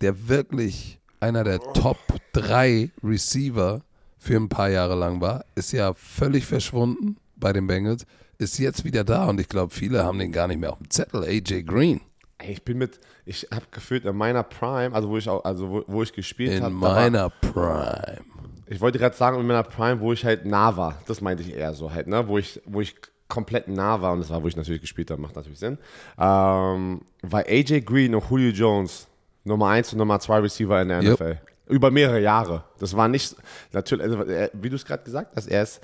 der 0.00 0.28
wirklich 0.28 1.00
einer 1.18 1.42
der 1.42 1.58
Top 1.58 1.98
3 2.32 2.90
Receiver 3.02 3.82
für 4.18 4.36
ein 4.36 4.48
paar 4.48 4.68
Jahre 4.68 4.94
lang 4.94 5.20
war, 5.20 5.44
ist 5.54 5.72
ja 5.72 5.92
völlig 5.94 6.46
verschwunden 6.46 7.16
bei 7.36 7.52
den 7.52 7.66
Bengals, 7.66 8.06
ist 8.38 8.58
jetzt 8.58 8.84
wieder 8.84 9.02
da 9.02 9.26
und 9.26 9.40
ich 9.40 9.48
glaube, 9.48 9.74
viele 9.74 10.04
haben 10.04 10.18
den 10.18 10.32
gar 10.32 10.46
nicht 10.46 10.60
mehr 10.60 10.72
auf 10.72 10.78
dem 10.78 10.90
Zettel. 10.90 11.24
AJ 11.24 11.64
Green 11.64 12.00
ich 12.44 12.62
bin 12.64 12.78
mit, 12.78 13.00
ich 13.24 13.48
habe 13.52 13.66
gefühlt 13.70 14.04
in 14.04 14.16
meiner 14.16 14.42
Prime, 14.42 14.94
also 14.94 15.08
wo 15.08 15.16
ich 15.16 15.28
auch, 15.28 15.44
also 15.44 15.70
wo, 15.70 15.84
wo 15.86 16.02
ich 16.02 16.12
gespielt 16.12 16.52
in 16.52 16.62
habe, 16.62 16.74
meiner 16.74 17.30
Prime. 17.30 18.20
ich 18.66 18.80
wollte 18.80 18.98
gerade 18.98 19.16
sagen, 19.16 19.40
in 19.40 19.46
meiner 19.46 19.62
Prime, 19.62 20.00
wo 20.00 20.12
ich 20.12 20.24
halt 20.24 20.44
nah 20.44 20.76
war. 20.76 21.00
Das 21.06 21.20
meinte 21.20 21.42
ich 21.42 21.54
eher 21.54 21.72
so 21.74 21.92
halt, 21.92 22.06
ne? 22.06 22.28
Wo 22.28 22.38
ich, 22.38 22.60
wo 22.66 22.80
ich 22.80 22.96
komplett 23.28 23.68
nah 23.68 24.00
war, 24.00 24.12
und 24.12 24.20
das 24.20 24.30
war, 24.30 24.42
wo 24.42 24.46
ich 24.48 24.56
natürlich 24.56 24.80
gespielt 24.80 25.10
habe, 25.10 25.20
macht 25.20 25.34
natürlich 25.36 25.58
Sinn. 25.58 25.78
Ähm, 26.18 27.00
war 27.22 27.40
AJ 27.46 27.80
Green 27.82 28.14
und 28.14 28.24
Julio 28.30 28.50
Jones 28.50 29.06
Nummer 29.44 29.68
1 29.68 29.92
und 29.92 29.98
Nummer 29.98 30.18
2 30.20 30.38
Receiver 30.40 30.80
in 30.82 30.88
der 30.88 31.02
Yep. 31.02 31.12
NFL. 31.20 31.38
Über 31.68 31.90
mehrere 31.90 32.20
Jahre. 32.20 32.62
Das 32.78 32.96
war 32.96 33.08
nicht, 33.08 33.34
natürlich, 33.72 34.04
also, 34.04 34.22
er- 34.22 34.50
wie 34.52 34.70
du 34.70 34.76
es 34.76 34.84
gerade 34.84 35.02
gesagt 35.02 35.34
hast, 35.34 35.48
er 35.48 35.62
ist, 35.64 35.80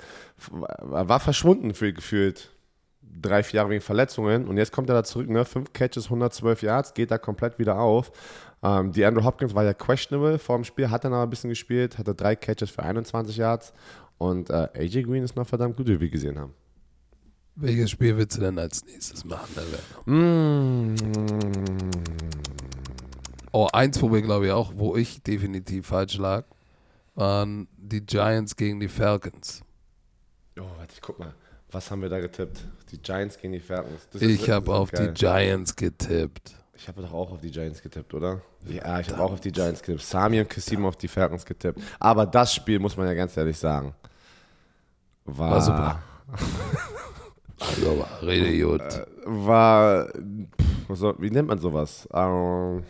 war 0.51 1.19
verschwunden 1.19 1.73
für 1.73 1.91
gefühlt 1.91 2.49
drei, 3.21 3.43
vier 3.43 3.57
Jahre 3.59 3.69
wegen 3.69 3.81
Verletzungen 3.81 4.47
und 4.47 4.57
jetzt 4.57 4.71
kommt 4.71 4.89
er 4.89 4.95
da 4.95 5.03
zurück, 5.03 5.29
ne? 5.29 5.43
Fünf 5.45 5.71
Catches, 5.73 6.05
112 6.05 6.61
Yards, 6.63 6.93
geht 6.93 7.11
da 7.11 7.17
komplett 7.17 7.59
wieder 7.59 7.77
auf. 7.79 8.11
Ähm, 8.63 8.91
die 8.93 9.03
Andrew 9.05 9.23
Hopkins 9.25 9.53
war 9.53 9.63
ja 9.65 9.73
questionable 9.73 10.39
vor 10.39 10.55
dem 10.55 10.63
Spiel, 10.63 10.89
hat 10.89 11.03
dann 11.03 11.13
aber 11.13 11.23
ein 11.23 11.29
bisschen 11.29 11.49
gespielt, 11.49 11.97
hatte 11.97 12.15
drei 12.15 12.35
Catches 12.37 12.69
für 12.71 12.81
21 12.83 13.35
Yards 13.37 13.73
und 14.17 14.49
äh, 14.49 14.69
AJ 14.75 15.03
Green 15.03 15.23
ist 15.23 15.35
noch 15.35 15.45
verdammt 15.47 15.75
gut, 15.75 15.87
wie 15.87 15.99
wir 15.99 16.09
gesehen 16.09 16.39
haben. 16.39 16.53
Welches 17.55 17.91
Spiel 17.91 18.17
willst 18.17 18.37
du 18.37 18.41
denn 18.41 18.57
als 18.57 18.83
nächstes 18.85 19.23
machen, 19.25 19.47
Werner? 19.55 20.95
Oh, 23.51 23.67
eins, 23.71 24.01
wo 24.01 24.11
wir, 24.11 24.21
glaube 24.23 24.47
ich, 24.47 24.51
auch, 24.51 24.71
wo 24.75 24.95
ich 24.95 25.21
definitiv 25.21 25.85
falsch 25.87 26.17
lag, 26.17 26.45
waren 27.13 27.67
die 27.77 28.01
Giants 28.01 28.55
gegen 28.55 28.79
die 28.79 28.87
Falcons. 28.87 29.61
Oh, 30.59 30.63
warte, 30.77 30.93
ich 30.95 31.01
guck 31.01 31.19
mal. 31.19 31.33
Was 31.71 31.91
haben 31.91 32.01
wir 32.01 32.09
da 32.09 32.19
getippt? 32.19 32.65
Die 32.91 32.97
Giants 32.99 33.37
gegen 33.37 33.53
die 33.53 33.59
Falcons. 33.59 34.07
Das 34.11 34.21
Ich 34.21 34.49
habe 34.49 34.73
auf 34.73 34.91
geil. 34.91 35.07
die 35.07 35.13
Giants 35.13 35.75
getippt. 35.75 36.55
Ich 36.75 36.87
habe 36.87 37.01
doch 37.03 37.13
auch 37.13 37.31
auf 37.31 37.41
die 37.41 37.51
Giants 37.51 37.81
getippt, 37.81 38.13
oder? 38.15 38.41
Ja, 38.67 38.99
ich 38.99 39.09
habe 39.09 39.21
auch 39.23 39.31
auf 39.33 39.41
die 39.41 39.51
Giants 39.51 39.81
getippt. 39.81 40.01
Sami 40.03 40.39
und 40.39 40.49
Kassim 40.49 40.85
auf 40.85 40.95
die 40.95 41.07
Falcons 41.07 41.45
getippt. 41.45 41.79
Aber 41.99 42.25
das 42.25 42.53
Spiel, 42.53 42.79
muss 42.79 42.97
man 42.97 43.05
ja 43.07 43.13
ganz 43.13 43.37
ehrlich 43.37 43.57
sagen, 43.57 43.93
war, 45.25 45.51
War 45.51 45.61
super. 45.61 46.03
Also, 47.69 47.99
war 47.99 48.21
richtig 48.21 48.61
gut. 48.61 48.81
war 49.25 50.07
pff, 50.07 50.97
soll, 50.97 51.15
wie 51.19 51.31
nennt 51.31 51.47
man 51.47 51.59
sowas? 51.59 52.07
Ähm, 52.13 52.83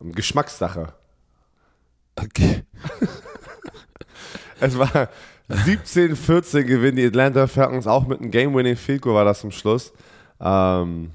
Geschmackssache. 0.00 0.92
Okay. 2.16 2.64
Es 4.60 4.78
war 4.78 5.10
17-14 5.50 6.62
gewinnen 6.62 6.96
die 6.96 7.06
Atlanta 7.06 7.46
Falcons, 7.46 7.86
auch 7.86 8.06
mit 8.06 8.20
einem 8.20 8.30
Game-Winning 8.30 8.76
Field 8.76 9.02
Goal 9.02 9.14
war 9.14 9.24
das 9.24 9.40
zum 9.40 9.50
Schluss. 9.50 9.92
Ähm, 10.40 11.10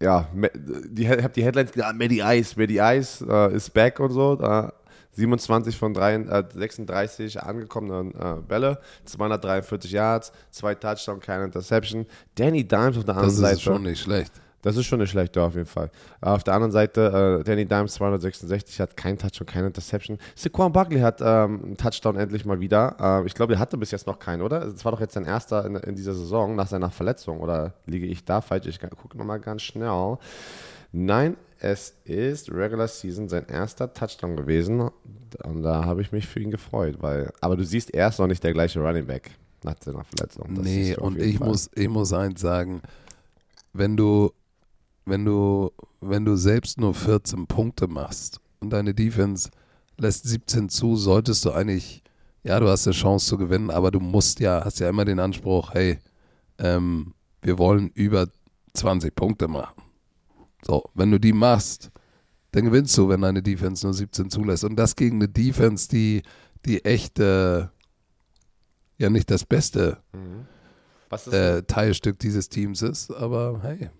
ja, 0.00 0.28
die, 0.32 1.02
ich 1.02 1.08
habe 1.08 1.28
die 1.30 1.44
Headlines 1.44 1.72
gesagt, 1.72 1.98
Maddie 1.98 2.20
Ice, 2.20 2.58
Maddie 2.58 2.78
Ice 2.78 3.26
äh, 3.28 3.54
ist 3.54 3.74
back 3.74 4.00
und 4.00 4.12
so. 4.12 4.36
Da 4.36 4.72
27 5.14 5.76
von 5.76 5.94
drei, 5.94 6.14
äh, 6.14 6.44
36 6.52 7.42
angekommenen 7.42 8.12
äh, 8.14 8.40
Bälle, 8.46 8.78
243 9.04 9.92
Yards, 9.92 10.32
zwei 10.50 10.74
Touchdowns, 10.74 11.24
keine 11.24 11.44
Interception. 11.44 12.06
Danny 12.34 12.64
Dimes 12.64 12.98
auf 12.98 13.04
der 13.04 13.16
anderen 13.16 13.28
Das 13.28 13.36
Seite. 13.36 13.54
ist 13.54 13.62
schon 13.62 13.82
nicht 13.82 14.00
schlecht. 14.00 14.32
Das 14.62 14.78
ist 14.78 14.86
schon 14.86 14.98
eine 14.98 15.06
schlechte 15.06 15.42
auf 15.42 15.54
jeden 15.54 15.66
Fall. 15.66 15.90
Auf 16.22 16.42
der 16.42 16.54
anderen 16.54 16.72
Seite, 16.72 17.40
äh, 17.40 17.44
Danny 17.44 17.66
Dimes 17.66 17.92
266 17.94 18.80
hat 18.80 18.96
kein 18.96 19.18
Touchdown, 19.18 19.46
keine 19.46 19.66
Interception. 19.66 20.16
Saquon 20.34 20.72
Buckley 20.72 21.00
hat 21.00 21.20
ähm, 21.20 21.62
einen 21.62 21.76
Touchdown 21.76 22.16
endlich 22.16 22.46
mal 22.46 22.58
wieder. 22.60 22.96
Äh, 22.98 23.26
ich 23.26 23.34
glaube, 23.34 23.52
er 23.52 23.58
hatte 23.58 23.76
bis 23.76 23.90
jetzt 23.90 24.06
noch 24.06 24.18
keinen, 24.18 24.40
oder? 24.40 24.60
Das 24.60 24.82
war 24.86 24.92
doch 24.92 25.00
jetzt 25.00 25.12
sein 25.12 25.26
erster 25.26 25.66
in, 25.66 25.76
in 25.76 25.94
dieser 25.96 26.14
Saison 26.14 26.56
nach 26.56 26.66
seiner 26.66 26.90
Verletzung. 26.90 27.40
Oder 27.40 27.74
liege 27.84 28.06
ich 28.06 28.24
da 28.24 28.40
falsch? 28.40 28.66
Ich 28.66 28.80
gucke 28.80 29.18
nochmal 29.18 29.38
ganz 29.38 29.60
schnell. 29.60 30.16
Nein, 30.92 31.36
es 31.64 31.94
ist 32.04 32.52
Regular 32.52 32.88
Season 32.88 33.26
sein 33.26 33.46
erster 33.48 33.90
Touchdown 33.92 34.36
gewesen. 34.36 34.90
Und 35.44 35.62
da 35.62 35.84
habe 35.84 36.02
ich 36.02 36.12
mich 36.12 36.26
für 36.26 36.40
ihn 36.40 36.50
gefreut. 36.50 36.96
Weil, 37.00 37.32
aber 37.40 37.56
du 37.56 37.64
siehst, 37.64 37.94
er 37.94 38.08
ist 38.08 38.18
noch 38.18 38.26
nicht 38.26 38.44
der 38.44 38.52
gleiche 38.52 38.80
Running 38.80 39.06
Back 39.06 39.30
nach 39.62 39.76
seiner 39.82 40.04
Verletzung. 40.04 40.54
Das 40.54 40.64
nee, 40.64 40.94
und 40.94 41.18
ich 41.18 41.38
Fall. 41.38 41.48
muss, 41.48 41.70
ich 41.74 41.88
muss 41.88 42.12
eins 42.12 42.42
sagen, 42.42 42.82
wenn 43.72 43.96
du, 43.96 44.30
wenn 45.06 45.24
du, 45.24 45.72
wenn 46.02 46.26
du 46.26 46.36
selbst 46.36 46.78
nur 46.78 46.92
14 46.92 47.46
Punkte 47.46 47.88
machst 47.88 48.40
und 48.60 48.70
deine 48.70 48.92
Defense 48.92 49.48
lässt 49.96 50.28
17 50.28 50.68
zu, 50.68 50.96
solltest 50.96 51.46
du 51.46 51.52
eigentlich, 51.52 52.02
ja, 52.42 52.60
du 52.60 52.68
hast 52.68 52.86
eine 52.86 52.94
Chance 52.94 53.26
zu 53.26 53.38
gewinnen, 53.38 53.70
aber 53.70 53.90
du 53.90 54.00
musst 54.00 54.38
ja, 54.38 54.62
hast 54.62 54.80
ja 54.80 54.90
immer 54.90 55.06
den 55.06 55.18
Anspruch, 55.18 55.72
hey, 55.72 55.98
ähm, 56.58 57.14
wir 57.40 57.56
wollen 57.56 57.90
über 57.94 58.28
20 58.74 59.14
Punkte 59.14 59.48
machen. 59.48 59.84
So, 60.64 60.84
wenn 60.94 61.10
du 61.10 61.18
die 61.18 61.32
machst, 61.32 61.90
dann 62.52 62.64
gewinnst 62.64 62.96
du, 62.96 63.08
wenn 63.08 63.20
deine 63.20 63.42
Defense 63.42 63.84
nur 63.84 63.94
17 63.94 64.30
zulässt. 64.30 64.64
Und 64.64 64.76
das 64.76 64.96
gegen 64.96 65.16
eine 65.16 65.28
Defense, 65.28 65.88
die, 65.88 66.22
die 66.64 66.84
echt 66.84 67.18
äh, 67.18 67.66
ja 68.98 69.10
nicht 69.10 69.30
das 69.30 69.44
beste 69.44 69.98
Was 71.10 71.26
ist 71.26 71.34
äh, 71.34 71.62
Teilstück 71.62 72.18
dieses 72.18 72.48
Teams 72.48 72.82
ist, 72.82 73.10
aber 73.10 73.60
hey. 73.62 73.90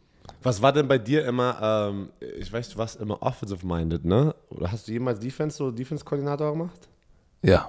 Was 0.43 0.63
war 0.63 0.73
denn 0.73 0.89
bei 0.89 0.99
dir 0.99 1.25
immer, 1.27 1.59
ähm, 1.61 2.11
ich 2.39 2.53
weiß, 2.53 2.71
du 2.71 2.79
warst 2.79 3.01
immer 3.01 3.23
offensive-minded, 3.23 4.05
ne? 4.05 4.35
Oder 4.51 4.71
hast 4.71 4.89
du 4.89 4.93
jemals 4.93 5.19
Defense, 5.19 5.57
so 5.57 5.71
Defense-Koordinator 5.71 6.53
gemacht? 6.53 6.89
Ja, 7.45 7.69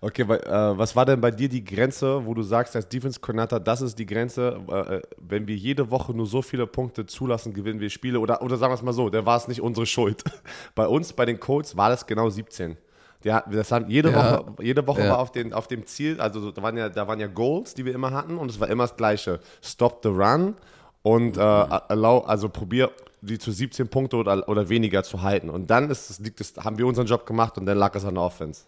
Okay, 0.00 0.26
weil, 0.26 0.40
äh, 0.40 0.76
was 0.78 0.96
war 0.96 1.06
denn 1.06 1.20
bei 1.20 1.30
dir 1.30 1.48
die 1.48 1.64
Grenze, 1.64 2.26
wo 2.26 2.34
du 2.34 2.42
sagst, 2.42 2.74
als 2.74 2.88
Defense-Koordinator, 2.88 3.60
das 3.60 3.80
ist 3.80 3.98
die 3.98 4.06
Grenze, 4.06 4.60
äh, 4.68 4.96
äh, 4.96 5.02
wenn 5.18 5.46
wir 5.46 5.54
jede 5.54 5.90
Woche 5.90 6.12
nur 6.12 6.26
so 6.26 6.42
viele 6.42 6.66
Punkte 6.66 7.06
zulassen, 7.06 7.52
gewinnen 7.54 7.80
wir 7.80 7.90
Spiele? 7.90 8.18
Oder, 8.18 8.42
oder 8.42 8.56
sagen 8.56 8.72
wir 8.72 8.74
es 8.76 8.82
mal 8.82 8.92
so, 8.92 9.08
der 9.08 9.24
war 9.24 9.36
es 9.36 9.46
nicht 9.48 9.60
unsere 9.60 9.86
Schuld. 9.86 10.24
Bei 10.74 10.86
uns, 10.86 11.12
bei 11.12 11.24
den 11.24 11.38
Colts, 11.38 11.76
war 11.76 11.88
das 11.90 12.06
genau 12.06 12.28
17. 12.28 12.76
Der, 13.24 13.44
das 13.50 13.70
haben 13.70 13.88
jede 13.88 14.10
Ja. 14.10 14.16
Woche, 14.42 14.62
jede 14.64 14.86
Woche 14.86 15.02
Ja. 15.02 15.10
war 15.10 15.18
auf, 15.20 15.30
den, 15.30 15.52
auf 15.52 15.68
dem 15.68 15.86
Ziel, 15.86 16.20
also 16.20 16.40
so, 16.40 16.50
da 16.50 16.62
waren, 16.62 16.76
ja, 16.76 16.88
da 16.88 17.06
waren 17.06 17.20
ja 17.20 17.28
Goals, 17.28 17.74
die 17.74 17.84
wir 17.84 17.94
immer 17.94 18.10
hatten 18.10 18.36
und 18.38 18.50
es 18.50 18.58
war 18.58 18.68
immer 18.68 18.84
das 18.84 18.96
Gleiche. 18.96 19.38
Stop 19.62 20.00
the 20.02 20.08
run 20.08 20.56
und 21.02 21.36
äh, 21.36 21.40
allow, 21.40 22.24
also 22.26 22.48
probier 22.48 22.90
die 23.20 23.38
zu 23.38 23.52
17 23.52 23.86
Punkte 23.86 24.16
oder, 24.16 24.48
oder 24.48 24.68
weniger 24.68 25.04
zu 25.04 25.22
halten. 25.22 25.48
Und 25.48 25.70
dann 25.70 25.88
ist 25.90 26.10
es, 26.10 26.18
liegt 26.18 26.40
es, 26.40 26.54
haben 26.56 26.76
wir 26.78 26.86
unseren 26.88 27.06
Job 27.06 27.24
gemacht 27.24 27.56
und 27.56 27.66
dann 27.66 27.78
lag 27.78 27.94
es 27.94 28.04
an 28.04 28.14
der 28.14 28.24
Offense. 28.24 28.64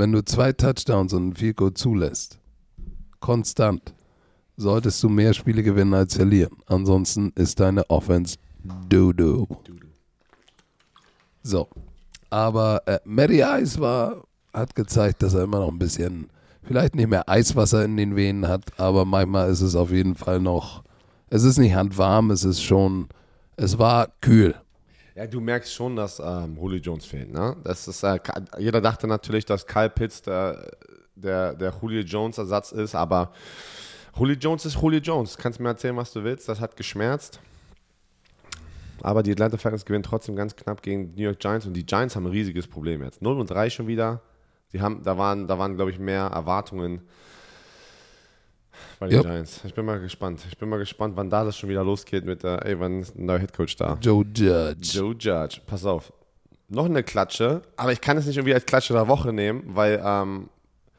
Wenn 0.00 0.12
du 0.12 0.24
zwei 0.24 0.50
Touchdowns 0.52 1.12
und 1.12 1.38
ein 1.38 1.54
Goal 1.54 1.74
zulässt, 1.74 2.38
konstant, 3.20 3.94
solltest 4.56 5.02
du 5.02 5.10
mehr 5.10 5.34
Spiele 5.34 5.62
gewinnen 5.62 5.92
als 5.92 6.16
verlieren. 6.16 6.56
Ansonsten 6.66 7.32
ist 7.36 7.60
deine 7.60 7.88
Offense 7.90 8.38
Dodo. 8.88 9.46
So, 11.42 11.68
aber 12.30 12.82
äh, 12.86 12.98
Matty 13.04 13.42
Ice 13.42 13.78
war, 13.78 14.24
hat 14.54 14.74
gezeigt, 14.74 15.22
dass 15.22 15.34
er 15.34 15.44
immer 15.44 15.60
noch 15.60 15.70
ein 15.70 15.78
bisschen, 15.78 16.30
vielleicht 16.62 16.94
nicht 16.94 17.10
mehr 17.10 17.28
Eiswasser 17.28 17.84
in 17.84 17.98
den 17.98 18.16
Venen 18.16 18.48
hat, 18.48 18.78
aber 18.78 19.04
manchmal 19.04 19.50
ist 19.50 19.60
es 19.60 19.76
auf 19.76 19.90
jeden 19.90 20.14
Fall 20.14 20.40
noch, 20.40 20.82
es 21.28 21.44
ist 21.44 21.58
nicht 21.58 21.74
handwarm, 21.74 22.30
es 22.30 22.44
ist 22.44 22.62
schon, 22.62 23.08
es 23.56 23.78
war 23.78 24.08
kühl. 24.22 24.54
Ja, 25.20 25.26
du 25.26 25.38
merkst 25.38 25.74
schon, 25.74 25.96
dass 25.96 26.18
ähm, 26.18 26.56
Julio 26.56 26.78
Jones 26.78 27.04
fehlt. 27.04 27.30
Ne? 27.30 27.54
Das 27.62 27.86
ist, 27.86 28.02
äh, 28.04 28.18
jeder 28.56 28.80
dachte 28.80 29.06
natürlich, 29.06 29.44
dass 29.44 29.66
Kyle 29.66 29.90
Pitts 29.90 30.22
der, 30.22 30.70
der, 31.14 31.52
der 31.52 31.74
Julio 31.78 32.00
Jones 32.00 32.38
Ersatz 32.38 32.72
ist, 32.72 32.94
aber 32.94 33.30
Julio 34.18 34.36
Jones 34.36 34.64
ist 34.64 34.80
Julio 34.80 34.98
Jones. 34.98 35.36
Kannst 35.36 35.60
mir 35.60 35.68
erzählen, 35.68 35.94
was 35.94 36.10
du 36.14 36.24
willst. 36.24 36.48
Das 36.48 36.58
hat 36.58 36.74
geschmerzt. 36.74 37.38
Aber 39.02 39.22
die 39.22 39.32
Atlanta 39.32 39.58
Falcons 39.58 39.84
gewinnen 39.84 40.04
trotzdem 40.04 40.36
ganz 40.36 40.56
knapp 40.56 40.80
gegen 40.80 41.14
die 41.14 41.20
New 41.20 41.26
York 41.26 41.38
Giants 41.38 41.66
und 41.66 41.74
die 41.74 41.84
Giants 41.84 42.16
haben 42.16 42.24
ein 42.24 42.32
riesiges 42.32 42.66
Problem 42.66 43.02
jetzt. 43.02 43.20
0 43.20 43.40
und 43.40 43.50
3 43.50 43.68
schon 43.68 43.88
wieder. 43.88 44.22
Die 44.72 44.80
haben, 44.80 45.02
da 45.02 45.18
waren, 45.18 45.46
da 45.46 45.58
waren 45.58 45.76
glaube 45.76 45.90
ich, 45.90 45.98
mehr 45.98 46.28
Erwartungen 46.28 47.02
bei 48.98 49.08
den 49.08 49.16
Ja. 49.16 49.22
Giants. 49.22 49.60
Ich 49.64 49.74
bin 49.74 49.84
mal 49.84 50.00
gespannt. 50.00 50.40
Ich 50.48 50.56
bin 50.58 50.68
mal 50.68 50.78
gespannt, 50.78 51.16
wann 51.16 51.30
da 51.30 51.44
das 51.44 51.56
schon 51.56 51.68
wieder 51.68 51.84
losgeht 51.84 52.24
mit, 52.24 52.44
äh, 52.44 52.56
ey, 52.64 52.78
wann 52.80 53.00
ist 53.00 53.16
ein 53.18 53.26
neuer 53.26 53.38
Headcoach 53.38 53.76
da? 53.76 53.98
Joe 54.00 54.24
Judge. 54.34 54.98
Joe 54.98 55.14
Judge, 55.18 55.60
pass 55.66 55.84
auf. 55.84 56.12
Noch 56.68 56.84
eine 56.84 57.02
Klatsche, 57.02 57.62
aber 57.76 57.92
ich 57.92 58.00
kann 58.00 58.16
es 58.16 58.26
nicht 58.26 58.36
irgendwie 58.36 58.54
als 58.54 58.64
Klatsche 58.66 58.92
der 58.92 59.08
Woche 59.08 59.32
nehmen, 59.32 59.64
weil 59.74 60.00
ähm, 60.04 60.48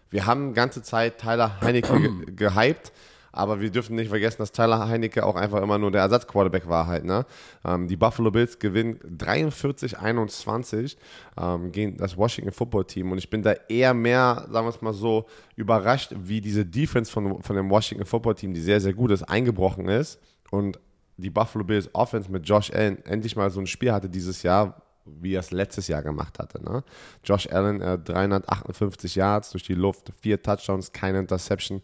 wir 0.09 0.25
haben 0.25 0.53
ganze 0.53 0.83
Zeit 0.83 1.17
Tyler 1.19 1.61
Heinecke 1.61 1.93
ge 2.25 2.35
gehypt, 2.35 2.91
aber 3.31 3.61
wir 3.61 3.69
dürfen 3.69 3.95
nicht 3.95 4.09
vergessen, 4.09 4.37
dass 4.39 4.51
Tyler 4.51 4.87
Heinecke 4.87 5.25
auch 5.25 5.35
einfach 5.35 5.61
immer 5.61 5.77
nur 5.77 5.91
der 5.91 6.01
Ersatzquarterback 6.01 6.67
war 6.67 6.87
halt. 6.87 7.05
Ne? 7.05 7.25
Ähm, 7.65 7.87
die 7.87 7.95
Buffalo 7.95 8.31
Bills 8.31 8.59
gewinnen 8.59 8.99
43-21 9.17 10.97
ähm, 11.37 11.71
gegen 11.71 11.97
das 11.97 12.17
Washington 12.17 12.51
Football 12.51 12.85
Team 12.85 13.11
und 13.11 13.17
ich 13.17 13.29
bin 13.29 13.41
da 13.41 13.53
eher 13.69 13.93
mehr, 13.93 14.47
sagen 14.49 14.65
wir 14.65 14.69
es 14.69 14.81
mal 14.81 14.93
so, 14.93 15.25
überrascht, 15.55 16.13
wie 16.15 16.41
diese 16.41 16.65
Defense 16.65 17.11
von, 17.11 17.41
von 17.41 17.55
dem 17.55 17.69
Washington 17.69 18.05
Football 18.05 18.35
Team, 18.35 18.53
die 18.53 18.61
sehr, 18.61 18.81
sehr 18.81 18.93
gut 18.93 19.11
ist, 19.11 19.23
eingebrochen 19.23 19.87
ist 19.87 20.19
und 20.49 20.79
die 21.17 21.29
Buffalo 21.29 21.63
Bills 21.63 21.89
Offense 21.93 22.31
mit 22.31 22.47
Josh 22.47 22.71
Allen 22.71 23.03
endlich 23.05 23.35
mal 23.35 23.49
so 23.49 23.59
ein 23.59 23.67
Spiel 23.67 23.91
hatte 23.91 24.09
dieses 24.09 24.43
Jahr, 24.43 24.81
wie 25.05 25.33
er 25.35 25.39
es 25.39 25.51
letztes 25.51 25.87
Jahr 25.87 26.01
gemacht 26.03 26.39
hatte. 26.39 26.63
Ne? 26.63 26.83
Josh 27.23 27.47
Allen, 27.51 27.81
äh, 27.81 27.97
358 27.99 29.15
Yards 29.15 29.51
durch 29.51 29.63
die 29.63 29.73
Luft, 29.73 30.11
vier 30.21 30.41
Touchdowns, 30.41 30.91
keine 30.91 31.19
Interception. 31.19 31.81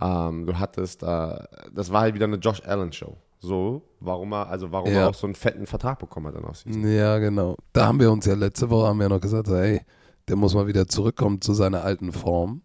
Ähm, 0.00 0.46
du 0.46 0.58
hattest, 0.58 1.02
äh, 1.02 1.38
das 1.74 1.92
war 1.92 2.02
halt 2.02 2.14
wieder 2.14 2.26
eine 2.26 2.36
Josh 2.36 2.62
Allen 2.64 2.92
Show. 2.92 3.16
So, 3.38 3.82
warum 4.00 4.32
er, 4.32 4.48
also 4.48 4.70
warum 4.70 4.92
Ja. 4.92 5.00
er 5.00 5.08
auch 5.08 5.14
so 5.14 5.26
einen 5.26 5.34
fetten 5.34 5.66
Vertrag 5.66 5.98
bekommen 5.98 6.26
hat 6.26 6.34
dann 6.36 6.44
aus 6.44 6.62
diesem. 6.64 6.86
Ja, 6.86 7.18
genau. 7.18 7.56
Da 7.72 7.86
haben 7.86 7.98
wir 7.98 8.12
uns 8.12 8.26
ja 8.26 8.34
letzte 8.34 8.68
Woche 8.70 8.88
haben 8.88 9.00
wir 9.00 9.08
noch 9.08 9.20
gesagt, 9.20 9.48
hey, 9.48 9.80
der 10.28 10.36
muss 10.36 10.54
mal 10.54 10.66
wieder 10.66 10.86
zurückkommen 10.86 11.40
zu 11.40 11.54
seiner 11.54 11.82
alten 11.82 12.12
Form. 12.12 12.62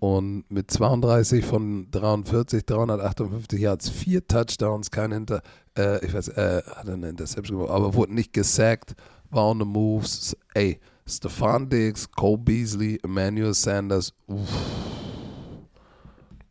Und 0.00 0.44
mit 0.50 0.70
32 0.70 1.46
von 1.46 1.90
43, 1.90 2.66
358 2.66 3.58
Yards, 3.58 3.88
vier 3.88 4.26
Touchdowns, 4.28 4.90
kein 4.90 5.12
Hinter, 5.12 5.40
äh, 5.78 6.04
ich 6.04 6.12
weiß, 6.12 6.28
äh, 6.28 6.62
hat 6.76 6.86
er 6.86 6.94
eine 6.94 7.08
Interception 7.08 7.56
gemacht, 7.58 7.72
aber 7.74 7.94
wurde 7.94 8.12
nicht 8.12 8.34
gesackt, 8.34 8.94
war 9.34 9.50
on 9.50 9.58
the 9.58 9.64
moves. 9.64 10.36
Ey, 10.54 10.78
Stefan 11.06 11.68
Diggs, 11.68 12.06
Cole 12.10 12.38
Beasley, 12.38 12.98
Emmanuel 13.02 13.54
Sanders, 13.54 14.12
uff, 14.26 14.48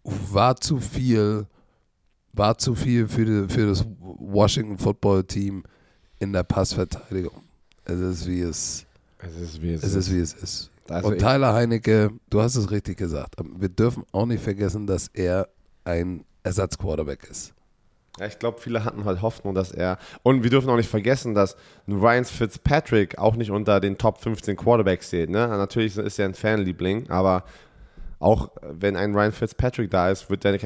uff, 0.03 0.33
war 0.33 0.55
zu 0.55 0.79
viel, 0.79 1.47
war 2.33 2.57
zu 2.57 2.75
viel 2.75 3.07
für, 3.07 3.25
die, 3.25 3.53
für 3.53 3.67
das 3.67 3.85
Washington 3.99 4.77
Football 4.77 5.23
Team 5.23 5.63
in 6.19 6.33
der 6.33 6.43
Passverteidigung. 6.43 7.41
Es 7.85 7.99
ist 7.99 8.27
wie 8.27 8.41
es, 8.41 8.85
Es 9.19 9.35
ist 9.35 9.61
wie 9.61 9.73
es, 9.73 9.83
es 9.83 9.95
ist 9.95 10.11
wie 10.11 10.19
es 10.19 10.33
ist. 10.33 10.69
Also 10.89 11.09
Und 11.09 11.17
Tyler 11.17 11.53
Heinecke, 11.53 12.11
du 12.29 12.41
hast 12.41 12.55
es 12.55 12.69
richtig 12.69 12.97
gesagt. 12.97 13.35
Wir 13.57 13.69
dürfen 13.69 14.03
auch 14.11 14.25
nicht 14.25 14.43
vergessen, 14.43 14.85
dass 14.85 15.07
er 15.13 15.47
ein 15.85 16.25
Ersatzquarterback 16.43 17.27
ist. 17.29 17.52
Ja, 18.19 18.27
ich 18.27 18.37
glaube, 18.37 18.59
viele 18.59 18.85
hatten 18.85 19.05
halt 19.05 19.21
Hoffnung, 19.23 19.55
dass 19.55 19.71
er. 19.71 19.97
Und 20.21 20.43
wir 20.43 20.51
dürfen 20.51 20.69
auch 20.69 20.75
nicht 20.75 20.89
vergessen, 20.89 21.33
dass 21.33 21.57
Ryan 21.87 22.25
Fitzpatrick 22.25 23.17
auch 23.17 23.35
nicht 23.35 23.49
unter 23.49 23.79
den 23.79 23.97
Top 23.97 24.19
15 24.19 24.55
Quarterbacks 24.55 25.09
zählt. 25.09 25.31
Ne? 25.31 25.47
Natürlich 25.47 25.97
ist 25.97 26.19
er 26.19 26.25
ein 26.25 26.35
Fanliebling, 26.35 27.09
aber 27.09 27.43
auch 28.19 28.51
wenn 28.61 28.95
ein 28.95 29.13
Ryan 29.13 29.31
Fitzpatrick 29.31 29.89
da 29.91 30.09
ist, 30.09 30.29
wird 30.29 30.45
er 30.45 30.57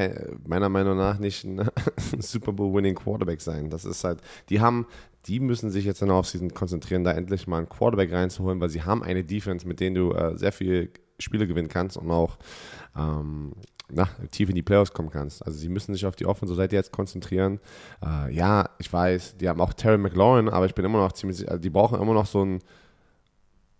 meiner 0.45 0.69
Meinung 0.69 0.97
nach 0.97 1.17
nicht 1.19 1.43
ein 1.45 1.67
Super 2.19 2.51
Bowl-winning 2.51 2.95
Quarterback 2.95 3.41
sein. 3.41 3.69
Das 3.69 3.85
ist 3.85 4.03
halt, 4.03 4.19
die 4.49 4.59
haben, 4.59 4.85
die 5.25 5.39
müssen 5.39 5.71
sich 5.71 5.85
jetzt 5.85 6.01
in 6.01 6.09
der 6.09 6.17
Offseason 6.17 6.53
konzentrieren, 6.53 7.03
da 7.03 7.13
endlich 7.13 7.47
mal 7.47 7.57
einen 7.57 7.69
Quarterback 7.69 8.11
reinzuholen, 8.11 8.61
weil 8.61 8.69
sie 8.69 8.83
haben 8.83 9.03
eine 9.03 9.23
Defense, 9.23 9.67
mit 9.67 9.79
denen 9.79 9.95
du 9.95 10.11
äh, 10.11 10.37
sehr 10.37 10.51
viele 10.51 10.89
Spiele 11.17 11.47
gewinnen 11.47 11.69
kannst 11.69 11.97
und 11.97 12.11
auch 12.11 12.37
ähm, 12.95 13.53
na, 13.89 14.09
tief 14.31 14.49
in 14.49 14.55
die 14.55 14.63
Playoffs 14.63 14.93
kommen 14.93 15.09
kannst. 15.09 15.45
Also 15.45 15.57
sie 15.57 15.69
müssen 15.69 15.93
sich 15.93 16.05
auf 16.05 16.15
die 16.15 16.25
Offensive 16.25 16.57
Seite 16.57 16.75
jetzt 16.75 16.91
konzentrieren. 16.91 17.59
Äh, 18.05 18.33
ja, 18.33 18.69
ich 18.79 18.91
weiß, 18.91 19.37
die 19.37 19.47
haben 19.47 19.61
auch 19.61 19.73
Terry 19.73 19.97
McLaurin, 19.97 20.49
aber 20.49 20.65
ich 20.65 20.75
bin 20.75 20.85
immer 20.85 20.99
noch 20.99 21.13
ziemlich, 21.13 21.49
also 21.49 21.61
die 21.61 21.69
brauchen 21.69 22.01
immer 22.01 22.13
noch 22.13 22.25
so 22.25 22.41
einen 22.41 22.59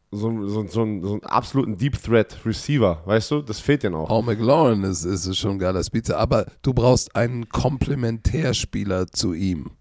so, 0.10 0.48
so, 0.48 0.66
so, 0.68 0.70
so 0.70 0.84
einen 0.84 1.24
absoluten 1.24 1.78
Deep 1.78 2.02
Threat 2.02 2.38
Receiver, 2.46 3.02
weißt 3.06 3.32
du? 3.32 3.42
Das 3.42 3.60
fehlt 3.60 3.84
denen 3.84 3.96
auch. 3.96 4.10
Auch 4.10 4.24
McLaurin 4.24 4.84
ist, 4.84 5.04
ist 5.04 5.36
schon 5.38 5.52
ein 5.52 5.60
geiler 5.60 5.84
Spitze, 5.84 6.18
aber 6.18 6.46
du 6.62 6.74
brauchst 6.74 7.14
einen 7.16 7.50
Komplementärspieler 7.50 9.08
zu 9.08 9.34
ihm. 9.34 9.72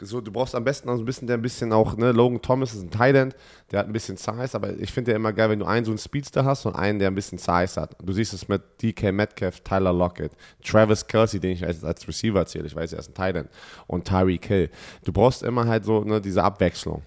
So, 0.00 0.20
du 0.20 0.32
brauchst 0.32 0.54
am 0.54 0.64
besten 0.64 0.88
auch 0.88 0.96
so 0.96 1.02
ein 1.02 1.04
bisschen, 1.04 1.26
der 1.26 1.36
ein 1.36 1.42
bisschen 1.42 1.72
auch, 1.72 1.96
ne, 1.96 2.12
Logan 2.12 2.40
Thomas 2.40 2.74
ist 2.74 2.82
ein 2.82 2.90
Thailand, 2.90 3.34
der 3.70 3.80
hat 3.80 3.86
ein 3.86 3.92
bisschen 3.92 4.16
Size, 4.16 4.50
aber 4.54 4.78
ich 4.78 4.92
finde 4.92 5.12
ja 5.12 5.16
immer 5.16 5.32
geil, 5.32 5.50
wenn 5.50 5.58
du 5.58 5.66
einen 5.66 5.84
so 5.84 5.90
einen 5.90 5.98
Speedster 5.98 6.44
hast 6.44 6.66
und 6.66 6.74
einen, 6.74 6.98
der 6.98 7.08
ein 7.08 7.14
bisschen 7.14 7.38
Size 7.38 7.80
hat. 7.80 7.96
Du 8.02 8.12
siehst 8.12 8.32
es 8.32 8.48
mit 8.48 8.62
DK 8.82 9.12
Metcalf, 9.12 9.60
Tyler 9.60 9.92
Lockett, 9.92 10.32
Travis 10.64 11.06
Kelsey, 11.06 11.40
den 11.40 11.52
ich 11.52 11.64
als, 11.64 11.84
als 11.84 12.06
Receiver 12.06 12.44
zähle, 12.46 12.66
ich 12.66 12.74
weiß, 12.74 12.92
er 12.92 13.00
ist 13.00 13.10
ein 13.10 13.14
Thailand, 13.14 13.48
und 13.86 14.06
Tyreek 14.06 14.46
Hill. 14.46 14.70
Du 15.04 15.12
brauchst 15.12 15.42
immer 15.42 15.66
halt 15.66 15.84
so 15.84 16.02
ne, 16.02 16.20
diese 16.20 16.42
Abwechslung. 16.42 17.02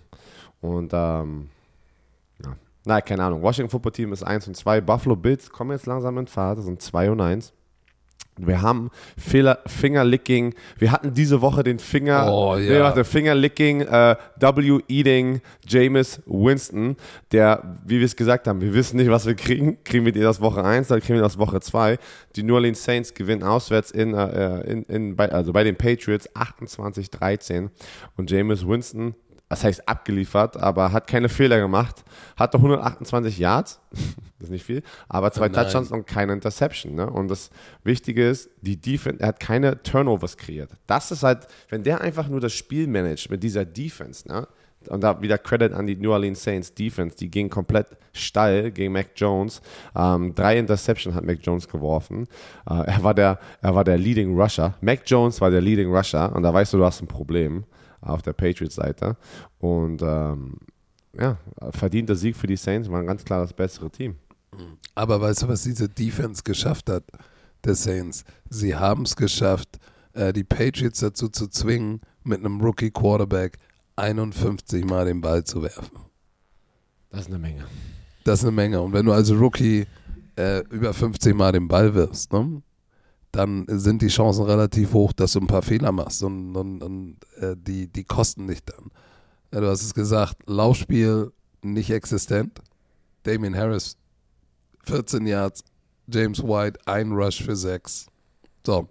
Und, 0.62 0.91
ähm, 0.94 1.50
ja. 2.44 2.56
Na, 2.86 3.02
keine 3.02 3.24
Ahnung. 3.24 3.41
Washington 3.41 3.70
Football 3.70 3.91
Team 3.91 4.14
ist 4.14 4.24
1 4.24 4.48
und 4.48 4.56
2. 4.56 4.82
Buffalo 4.82 5.16
Bills 5.16 5.50
kommen 5.50 5.72
jetzt 5.72 5.86
langsam 5.86 6.18
in 6.18 6.28
Fahrt, 6.28 6.58
das 6.58 6.66
sind 6.66 6.82
2 6.82 7.12
und 7.12 7.22
1. 7.22 7.54
Wir 8.38 8.61
haben 8.61 8.89
Fehler, 9.17 9.59
Fingerlicking. 9.67 10.55
Wir 10.79 10.91
hatten 10.91 11.13
diese 11.13 11.41
Woche 11.41 11.63
den 11.63 11.77
Finger, 11.79 12.27
Oh, 12.31 12.55
ja. 12.57 12.73
nee, 12.73 12.79
warte, 12.79 13.03
Fingerlicking, 13.03 13.81
äh, 13.81 14.15
W. 14.39 14.79
Eating, 14.88 15.41
Jameis 15.67 16.21
Winston, 16.25 16.95
der, 17.31 17.77
wie 17.86 17.99
wir 17.99 18.05
es 18.05 18.15
gesagt 18.15 18.47
haben, 18.47 18.59
wir 18.61 18.73
wissen 18.73 18.97
nicht, 18.97 19.09
was 19.11 19.25
wir 19.25 19.36
kriegen. 19.36 19.77
Kriegen 19.84 20.05
wir 20.05 20.11
die 20.11 20.25
aus 20.25 20.41
Woche 20.41 20.63
1, 20.63 20.88
dann 20.88 20.99
kriegen 20.99 21.15
wir 21.15 21.21
das 21.21 21.38
Woche 21.38 21.59
2. 21.59 21.97
Die 22.36 22.43
New 22.43 22.55
Orleans 22.55 22.84
Saints 22.84 23.13
gewinnen 23.13 23.43
auswärts 23.43 23.91
in, 23.91 24.13
äh, 24.13 24.61
in, 24.61 24.84
in, 24.84 25.15
bei, 25.15 25.31
also 25.31 25.53
bei 25.53 25.63
den 25.63 25.75
Patriots 25.75 26.27
28-13 26.36 27.69
und 28.17 28.31
Jameis 28.31 28.67
Winston, 28.67 29.15
das 29.49 29.63
heißt 29.63 29.88
abgeliefert, 29.88 30.57
aber 30.57 30.91
hat 30.91 31.05
keine 31.05 31.29
Fehler 31.29 31.59
gemacht, 31.59 32.03
hatte 32.36 32.57
128 32.57 33.38
Yards, 33.38 33.79
das 34.44 34.50
ist 34.50 34.52
nicht 34.52 34.66
viel, 34.66 34.84
aber 35.08 35.32
zwei 35.32 35.48
Nein. 35.48 35.64
Touchdowns 35.64 35.91
und 35.91 36.06
keine 36.06 36.34
Interception. 36.34 36.96
Ne? 36.96 37.10
Und 37.10 37.30
das 37.30 37.50
Wichtige 37.86 38.28
ist, 38.28 38.50
die 38.62 38.76
Defense, 38.76 39.22
er 39.22 39.30
hat 39.30 39.39
keine 39.39 39.82
Turnovers 39.82 40.36
kreiert. 40.36 40.70
Das 40.86 41.12
ist 41.12 41.24
halt, 41.24 41.48
wenn 41.70 41.84
der 41.84 42.02
einfach 42.02 42.28
nur 42.28 42.41
das 42.41 42.52
Spiel 42.52 42.88
managt 42.88 43.30
mit 43.30 43.41
dieser 43.41 43.64
Defense, 43.64 44.28
ne? 44.28 44.48
und 44.89 45.02
da 45.02 45.22
wieder 45.22 45.38
Credit 45.38 45.72
an 45.72 45.88
die 45.88 45.96
New 45.96 46.12
Orleans 46.12 46.44
Saints 46.44 46.74
Defense, 46.74 47.16
die 47.16 47.32
ging 47.32 47.50
komplett 47.50 47.88
steil 48.12 48.70
gegen 48.72 48.91
Mac 48.91 49.12
Jones. 49.16 49.62
Ähm, 49.96 50.36
drei 50.36 50.60
Interception 50.60 51.16
hat 51.16 51.24
Mac 51.24 51.39
Jones 51.41 51.66
geworfen. 51.70 52.28
Äh, 52.70 52.84
er, 52.88 53.02
war 53.02 53.14
der, 53.14 53.39
er 53.62 53.74
war 53.74 53.86
der 53.86 53.98
Leading 53.98 54.38
Rusher. 54.38 54.76
Mac 54.82 55.04
Jones 55.06 55.39
war 55.39 55.52
der 55.52 55.62
Leading 55.62 55.89
Rusher 55.89 56.36
und 56.36 56.44
da 56.44 56.54
weißt 56.54 56.74
du, 56.74 56.80
du 56.80 56.86
hast 56.86 57.02
ein 57.02 57.08
Problem 57.08 57.64
auf 58.02 58.22
der 58.22 58.34
Patriots-Seite. 58.34 59.16
Und 59.60 60.02
ähm, 60.02 60.58
ja, 61.18 61.38
verdienter 61.72 62.16
Sieg 62.16 62.36
für 62.36 62.48
die 62.48 62.58
Saints, 62.58 62.89
war 62.91 63.00
ein 63.00 63.08
ganz 63.08 63.24
klar 63.24 63.39
das 63.39 63.54
bessere 63.54 63.89
Team. 63.89 64.18
Aber 64.95 65.22
weißt 65.22 65.43
du, 65.43 65.47
was 65.47 65.64
diese 65.64 65.89
Defense 65.89 66.43
geschafft 66.43 66.89
hat, 66.89 67.04
der 67.64 67.76
Saints? 67.76 68.24
Sie 68.49 68.76
haben 68.76 69.04
es 69.04 69.16
geschafft, 69.16 69.80
äh, 70.14 70.34
die 70.34 70.43
Patriots 70.43 70.99
dazu 70.99 71.30
zu 71.30 71.47
zwingen, 71.47 72.01
mit 72.24 72.39
einem 72.39 72.62
Rookie-Quarterback 72.62 73.58
51 73.95 74.86
Mal 74.86 75.06
den 75.06 75.22
Ball 75.22 75.43
zu 75.43 75.62
werfen. 75.62 75.97
Das 77.10 77.22
ist 77.22 77.28
eine 77.28 77.39
Menge. 77.39 77.66
Das 78.24 78.39
ist 78.39 78.45
eine 78.45 78.54
Menge. 78.54 78.82
Und 78.82 78.93
wenn 78.93 79.06
du 79.06 79.12
als 79.12 79.32
Rookie 79.32 79.86
äh, 80.36 80.60
über 80.70 80.93
50 80.93 81.36
Mal 81.36 81.51
den 81.51 81.68
Ball 81.68 81.93
wirfst, 81.93 82.32
ne, 82.34 82.62
dann 83.32 83.66
sind 83.68 84.01
die 84.01 84.08
Chancen 84.08 84.45
relativ 84.45 84.93
hoch, 84.93 85.12
dass 85.12 85.34
du 85.34 85.39
ein 85.39 85.47
paar 85.47 85.64
Fehler 85.64 85.91
machst. 85.91 86.24
Und, 86.24 86.56
und, 86.56 86.82
und 86.82 87.18
äh, 87.39 87.56
die, 87.58 87.88
die 87.88 88.04
kosten 88.04 88.47
dich 88.47 88.64
dann. 88.64 88.91
Ja, 89.51 89.62
du 89.62 89.68
hast 89.68 89.84
es 89.84 89.93
gesagt, 89.93 90.38
Laufspiel 90.45 91.32
nicht 91.62 91.89
existent. 91.89 92.62
Damien 93.24 93.56
Harris 93.56 93.97
14 94.84 95.25
Yards, 95.25 95.63
James 96.07 96.43
White 96.43 96.79
ein 96.86 97.11
Rush 97.11 97.43
für 97.43 97.55
6. 97.55 98.07
So, 98.65 98.88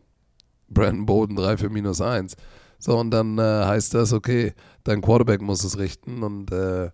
Brandon 0.69 1.07
Bowden 1.07 1.37
3 1.37 1.57
für 1.57 1.71
minus 1.71 2.01
1. 2.01 2.37
So, 2.79 2.99
und 2.99 3.11
dann 3.11 3.39
äh, 3.39 3.43
heißt 3.43 3.95
das, 3.95 4.13
okay, 4.13 4.55
dein 4.85 5.03
Quarterback 5.03 5.41
muss 5.41 5.65
es 5.65 5.79
richten 5.79 6.23
und 6.23 6.51
äh, 6.51 6.91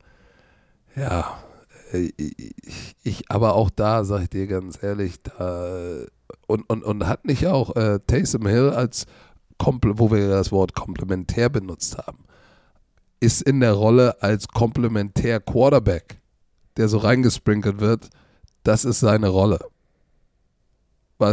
ja, 0.96 1.38
äh, 1.92 2.10
ich, 2.16 2.96
ich, 3.02 3.30
aber 3.30 3.54
auch 3.54 3.70
da, 3.70 4.04
sag 4.04 4.22
ich 4.22 4.30
dir 4.30 4.46
ganz 4.46 4.82
ehrlich, 4.82 5.22
da 5.22 6.04
und, 6.46 6.68
und, 6.68 6.82
und 6.82 7.06
hat 7.06 7.24
nicht 7.24 7.46
auch 7.46 7.76
äh, 7.76 8.00
Taysom 8.06 8.46
Hill 8.46 8.70
als, 8.70 9.06
wo 9.58 10.10
wir 10.10 10.28
das 10.28 10.52
Wort 10.52 10.74
komplementär 10.74 11.48
benutzt 11.48 11.98
haben, 11.98 12.24
ist 13.20 13.42
in 13.42 13.60
der 13.60 13.72
Rolle 13.72 14.22
als 14.22 14.48
komplementär 14.48 15.40
Quarterback, 15.40 16.20
der 16.76 16.88
so 16.88 16.98
reingesprinkelt 16.98 17.80
wird, 17.80 18.08
das 18.62 18.84
ist 18.84 19.00
seine 19.00 19.28
Rolle. 19.28 19.58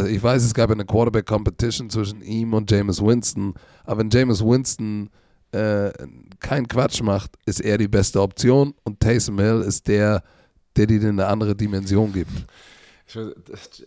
Ich 0.10 0.24
weiß, 0.24 0.44
es 0.44 0.54
gab 0.54 0.72
eine 0.72 0.86
Quarterback-Competition 0.86 1.92
zwischen 1.92 2.22
ihm 2.24 2.54
und 2.54 2.72
Jameis 2.72 3.02
Winston, 3.02 3.54
aber 3.84 4.00
wenn 4.00 4.10
Jameis 4.10 4.42
Winston 4.42 5.10
äh, 5.52 5.92
keinen 6.40 6.68
Quatsch 6.68 7.02
macht, 7.02 7.38
ist 7.46 7.62
er 7.62 7.78
die 7.78 7.88
beste 7.88 8.22
Option 8.22 8.74
und 8.84 9.00
Taysom 9.00 9.40
Hill 9.40 9.62
ist 9.62 9.88
der, 9.88 10.24
der 10.76 10.88
dir 10.88 11.08
eine 11.08 11.28
andere 11.28 11.56
Dimension 11.56 12.12
gibt. 12.12 12.46
Ich 13.08 13.16
weiß, 13.16 13.28
das, 13.46 13.84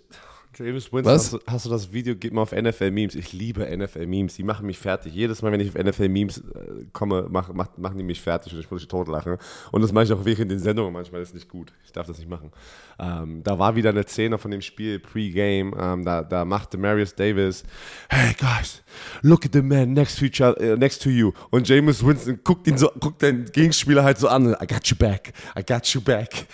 James 0.58 0.92
Winston, 0.92 1.04
Was? 1.04 1.32
hast 1.32 1.32
du, 1.32 1.38
hast 1.46 1.66
du 1.66 1.70
das 1.70 1.92
Video, 1.92 2.16
gib 2.16 2.32
mal 2.32 2.42
auf 2.42 2.52
NFL-Memes. 2.52 3.14
Ich 3.14 3.32
liebe 3.32 3.64
NFL-Memes, 3.64 4.34
die 4.34 4.42
machen 4.42 4.66
mich 4.66 4.78
fertig. 4.78 5.14
Jedes 5.14 5.40
Mal, 5.40 5.52
wenn 5.52 5.60
ich 5.60 5.68
auf 5.68 5.82
NFL-Memes 5.82 6.38
äh, 6.38 6.84
komme, 6.92 7.26
mach, 7.30 7.52
mach, 7.52 7.76
machen 7.76 7.96
die 7.98 8.04
mich 8.04 8.20
fertig 8.20 8.52
und 8.52 8.60
ich 8.60 8.70
muss 8.70 8.80
mich 8.80 8.88
totlachen. 8.88 9.36
Und 9.70 9.82
das 9.82 9.92
mache 9.92 10.04
ich 10.04 10.12
auch 10.12 10.24
während 10.24 10.50
den 10.50 10.58
Sendungen 10.58 10.92
manchmal, 10.92 11.20
das 11.20 11.30
ist 11.30 11.34
nicht 11.34 11.48
gut. 11.48 11.72
Ich 11.84 11.92
darf 11.92 12.06
das 12.08 12.18
nicht 12.18 12.28
machen. 12.28 12.50
Ähm, 12.98 13.42
da 13.44 13.58
war 13.58 13.76
wieder 13.76 13.90
eine 13.90 14.02
Szene 14.02 14.38
von 14.38 14.50
dem 14.50 14.60
Spiel 14.60 14.98
Pre-Game, 14.98 15.74
ähm, 15.78 16.04
da, 16.04 16.22
da 16.22 16.44
machte 16.44 16.76
Marius 16.76 17.14
Davis, 17.14 17.62
hey 18.08 18.34
guys, 18.38 18.82
look 19.22 19.44
at 19.44 19.52
the 19.52 19.62
man 19.62 19.92
next 19.92 20.18
to, 20.18 20.24
each 20.24 20.40
other, 20.40 20.60
äh, 20.60 20.76
next 20.76 21.02
to 21.02 21.10
you. 21.10 21.32
Und 21.50 21.68
James 21.68 22.04
Winston 22.04 22.40
guckt 22.42 22.66
ihn 22.66 22.76
so, 22.76 22.90
guckt 22.98 23.22
den 23.22 23.44
Gegenspieler 23.44 24.02
halt 24.02 24.18
so 24.18 24.26
an, 24.26 24.56
I 24.60 24.66
got 24.66 24.84
you 24.86 24.96
back, 24.96 25.32
I 25.56 25.62
got 25.62 25.86
you 25.86 26.00
back. 26.00 26.46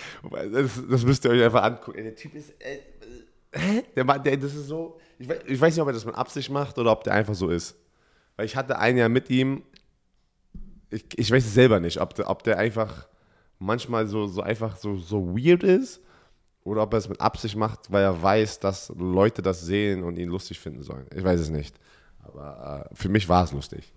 Das, 0.53 0.71
das 0.91 1.05
müsst 1.05 1.25
ihr 1.25 1.31
euch 1.31 1.43
einfach 1.43 1.63
angucken. 1.63 2.03
Der 2.03 2.15
Typ 2.15 2.35
ist, 2.35 2.51
äh, 2.61 2.79
Hä? 3.55 3.85
Der, 3.95 4.05
der, 4.05 4.37
das 4.37 4.55
ist 4.55 4.67
so. 4.67 4.99
Ich 5.19 5.29
weiß, 5.29 5.39
ich 5.47 5.61
weiß 5.61 5.75
nicht, 5.75 5.83
ob 5.83 5.89
er 5.89 5.95
das 5.95 6.05
mit 6.05 6.15
Absicht 6.15 6.51
macht 6.51 6.79
oder 6.79 6.93
ob 6.93 7.05
der 7.05 7.15
einfach 7.15 7.35
so 7.35 7.49
ist. 7.49 7.77
Weil 8.37 8.47
ich 8.47 8.57
hatte 8.57 8.79
ein 8.79 8.97
Jahr 8.97 9.09
mit 9.09 9.31
ihm. 9.31 9.63
Ich, 10.91 11.05
ich 11.17 11.31
weiß 11.31 11.45
es 11.45 11.55
selber 11.55 11.81
nicht, 11.81 12.01
ob 12.01 12.15
der, 12.15 12.29
ob 12.29 12.43
der 12.43 12.59
einfach 12.59 13.09
manchmal 13.59 14.07
so, 14.07 14.27
so 14.27 14.43
einfach 14.43 14.77
so, 14.77 14.97
so 14.97 15.37
weird 15.37 15.63
ist 15.63 16.01
oder 16.65 16.83
ob 16.83 16.93
er 16.93 16.99
es 16.99 17.09
mit 17.09 17.21
Absicht 17.21 17.57
macht, 17.57 17.91
weil 17.91 18.03
er 18.03 18.23
weiß, 18.23 18.61
dass 18.61 18.93
Leute 18.97 19.43
das 19.43 19.61
sehen 19.63 20.03
und 20.03 20.19
ihn 20.19 20.29
lustig 20.29 20.59
finden 20.59 20.83
sollen. 20.83 21.07
Ich 21.15 21.23
weiß 21.23 21.41
es 21.41 21.51
nicht. 21.51 21.77
Aber 22.23 22.89
äh, 22.91 22.95
für 22.95 23.09
mich 23.09 23.29
war 23.29 23.45
es 23.45 23.53
lustig. 23.53 23.93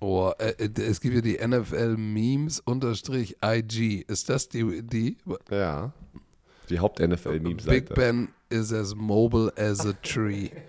Oh, 0.00 0.32
äh, 0.38 0.54
äh, 0.58 0.80
es 0.80 1.00
gibt 1.00 1.14
ja 1.14 1.20
die 1.20 1.38
NFL 1.46 1.96
Memes 1.96 2.60
unterstrich 2.60 3.36
IG. 3.44 4.04
Ist 4.08 4.28
das 4.30 4.48
die, 4.48 4.82
die 4.82 5.18
Ja. 5.50 5.92
Die 6.70 6.80
Haupt-NFL-Memes. 6.80 7.66
Big 7.66 7.94
Ben 7.94 8.28
is 8.50 8.72
as 8.72 8.94
mobile 8.94 9.52
as 9.56 9.86
a 9.86 9.92
tree. 10.02 10.50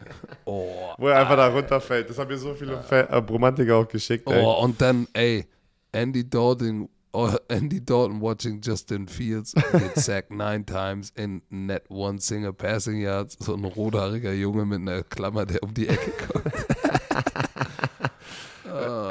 Oh. 0.44 0.96
Wo 0.98 1.08
er 1.08 1.20
einfach 1.20 1.36
da 1.36 1.48
runterfällt. 1.48 2.10
Das 2.10 2.18
haben 2.18 2.28
mir 2.28 2.38
so 2.38 2.54
viele 2.56 2.74
äh, 2.90 3.16
Romantiker 3.16 3.78
auch 3.78 3.88
geschickt. 3.88 4.28
Ey. 4.28 4.44
oh, 4.44 4.64
und 4.64 4.82
dann, 4.82 5.08
ey, 5.14 5.46
Andy 5.92 6.28
Dalton, 6.28 6.90
oh, 7.14 7.30
Andy 7.48 7.80
Dalton 7.80 8.20
watching 8.20 8.60
Justin 8.60 9.08
Fields 9.08 9.54
get 9.54 9.96
sacked 9.96 10.32
nine 10.32 10.66
times 10.66 11.14
in 11.16 11.42
net 11.52 11.84
one 11.90 12.20
single 12.20 12.54
passing 12.54 13.00
yards. 13.00 13.38
So 13.40 13.54
ein 13.54 13.64
rothaariger 13.64 14.34
Junge 14.34 14.66
mit 14.66 14.80
einer 14.80 15.04
Klammer, 15.04 15.46
der 15.46 15.62
um 15.64 15.74
die 15.74 15.88
Ecke 15.88 16.12
kommt. 16.28 16.54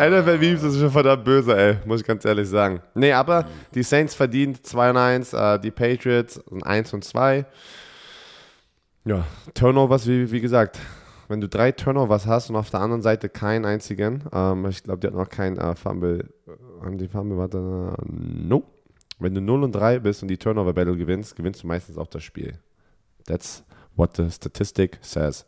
NFL-Memes 0.01 0.63
ist 0.63 0.81
schon 0.81 0.91
verdammt 0.91 1.25
böse, 1.25 1.57
ey, 1.57 1.77
muss 1.85 2.01
ich 2.01 2.07
ganz 2.07 2.25
ehrlich 2.25 2.49
sagen. 2.49 2.81
Nee, 2.95 3.13
aber 3.13 3.47
die 3.75 3.83
Saints 3.83 4.15
verdient 4.15 4.67
2 4.67 4.91
und 4.91 4.97
1, 4.97 5.33
äh, 5.33 5.59
die 5.59 5.71
Patriots 5.71 6.35
sind 6.35 6.67
1 6.67 6.95
und 6.95 7.05
2. 7.05 7.45
Ja, 9.05 9.25
Turnovers, 9.55 10.07
wie, 10.07 10.31
wie 10.31 10.41
gesagt, 10.41 10.79
wenn 11.29 11.41
du 11.41 11.49
drei 11.49 11.73
Turnovers 11.73 12.27
hast 12.27 12.51
und 12.51 12.57
auf 12.57 12.71
der 12.71 12.81
anderen 12.81 13.03
Seite 13.03 13.29
keinen 13.29 13.65
einzigen, 13.65 14.25
ähm, 14.33 14.67
ich 14.67 14.83
glaube, 14.83 15.01
die 15.01 15.07
hat 15.07 15.15
noch 15.15 15.29
kein 15.29 15.57
äh, 15.57 15.75
Fumble, 15.75 16.29
äh, 16.47 16.85
haben 16.85 16.99
die 16.99 17.09
Fumble, 17.09 17.39
warte, 17.39 17.59
äh, 17.59 18.05
no. 18.09 18.65
Wenn 19.19 19.35
du 19.35 19.41
0 19.43 19.65
und 19.65 19.73
3 19.73 19.99
bist 19.99 20.23
und 20.23 20.29
die 20.29 20.39
Turnover-Battle 20.39 20.97
gewinnst, 20.97 21.37
gewinnst 21.37 21.63
du 21.63 21.67
meistens 21.67 21.99
auch 21.99 22.07
das 22.07 22.23
Spiel. 22.25 22.59
That's 23.27 23.63
what 23.95 24.17
the 24.17 24.31
statistic 24.31 24.99
says. 25.03 25.45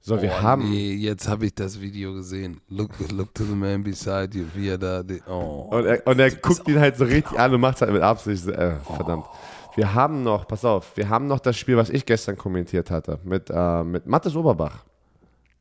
So, 0.00 0.20
wir 0.20 0.30
oh, 0.30 0.42
haben... 0.42 0.68
Nee, 0.68 0.94
jetzt 0.94 1.26
habe 1.26 1.46
ich 1.46 1.54
das 1.54 1.80
Video 1.80 2.12
gesehen. 2.12 2.60
Look, 2.68 2.90
look 3.10 3.34
to 3.34 3.44
the 3.44 3.54
man 3.54 3.82
beside 3.82 4.36
you, 4.36 4.44
wie 4.54 4.68
er 4.68 4.78
da. 4.78 5.02
Oh. 5.26 5.68
Und 5.70 5.86
er, 5.86 6.06
und 6.06 6.18
er 6.18 6.30
guckt 6.32 6.68
ihn 6.68 6.78
halt 6.78 6.96
so 6.96 7.04
richtig 7.04 7.38
an 7.38 7.54
und 7.54 7.60
macht 7.60 7.76
es 7.76 7.82
halt 7.82 7.92
mit 7.92 8.02
Absicht. 8.02 8.46
Äh, 8.48 8.76
verdammt. 8.78 9.26
Wir 9.74 9.94
haben 9.94 10.22
noch, 10.22 10.46
pass 10.46 10.64
auf, 10.64 10.96
wir 10.96 11.08
haben 11.08 11.26
noch 11.28 11.40
das 11.40 11.56
Spiel, 11.56 11.76
was 11.76 11.88
ich 11.90 12.04
gestern 12.04 12.36
kommentiert 12.36 12.90
hatte, 12.90 13.18
mit, 13.24 13.48
äh, 13.50 13.82
mit 13.84 14.06
Mathis 14.06 14.36
Oberbach. 14.36 14.84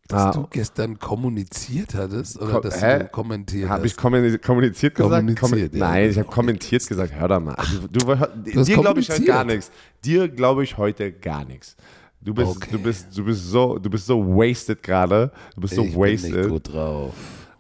Dass 0.08 0.22
Ah. 0.24 0.32
du 0.32 0.48
gestern 0.50 1.00
kommuniziert 1.00 1.94
hattest 1.94 2.38
oder 2.42 2.54
Ko- 2.56 2.60
dass 2.60 2.82
hä? 2.82 3.00
du 3.00 3.08
kommentiert 3.08 3.70
Habe 3.70 3.86
ich 3.88 3.94
hast. 3.94 4.00
kommuniz- 4.02 4.42
kommuniziert 4.42 4.96
gesagt? 4.96 5.14
Kommuniziert, 5.16 5.40
Kommen- 5.40 5.70
ja. 5.80 5.88
Nein, 5.90 6.10
ich 6.10 6.20
habe 6.20 6.28
kommentiert 6.28 6.86
gesagt. 6.86 7.14
Hör 7.18 7.28
doch 7.30 7.40
mal. 7.40 7.56
Du, 7.90 8.06
du, 8.06 8.20
hast 8.20 8.68
dir 8.68 8.78
glaube 8.78 9.00
ich 9.00 9.10
heute 9.10 9.22
kommuniziert. 9.24 9.28
gar 9.28 9.44
nichts. 9.46 9.72
Dir 10.04 10.28
glaube 10.28 10.64
ich 10.66 10.78
heute 10.78 11.12
gar 11.14 11.46
nichts. 11.46 11.78
Du 12.20 12.34
bist, 12.34 12.58
Okay. 12.58 12.70
du 12.74 12.80
bist, 12.80 13.18
du 13.18 13.24
bist 13.24 13.48
so, 13.50 13.78
du 13.80 13.90
bist 13.90 14.06
so 14.06 14.20
wasted 14.28 14.84
gerade. 14.84 15.32
Du 15.56 15.62
bist 15.62 15.76
so 15.76 15.84
ich 15.86 15.94
bin 15.94 16.02
wasted. 16.02 16.36
nicht 16.36 16.50
gut 16.50 16.74
drauf. 16.74 17.14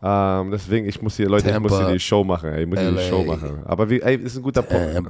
Ähm, 0.03 0.51
deswegen, 0.51 0.87
ich 0.87 1.01
muss 1.01 1.15
hier, 1.15 1.29
Leute, 1.29 1.49
ich 1.49 1.59
muss 1.59 1.71
Tampa, 1.71 1.85
hier 1.85 1.93
die 1.93 1.99
Show 2.01 2.23
machen. 2.25 2.49
Ey, 2.51 2.63
ich 2.63 2.67
muss 2.69 2.79
hier 2.79 2.91
die. 2.91 2.99
Show 3.09 3.23
machen. 3.23 3.61
Aber 3.65 3.89
wie, 3.89 4.01
ey, 4.01 4.17
ist 4.17 4.35
ein 4.35 4.43
guter 4.43 4.61
Punkt. 4.63 5.09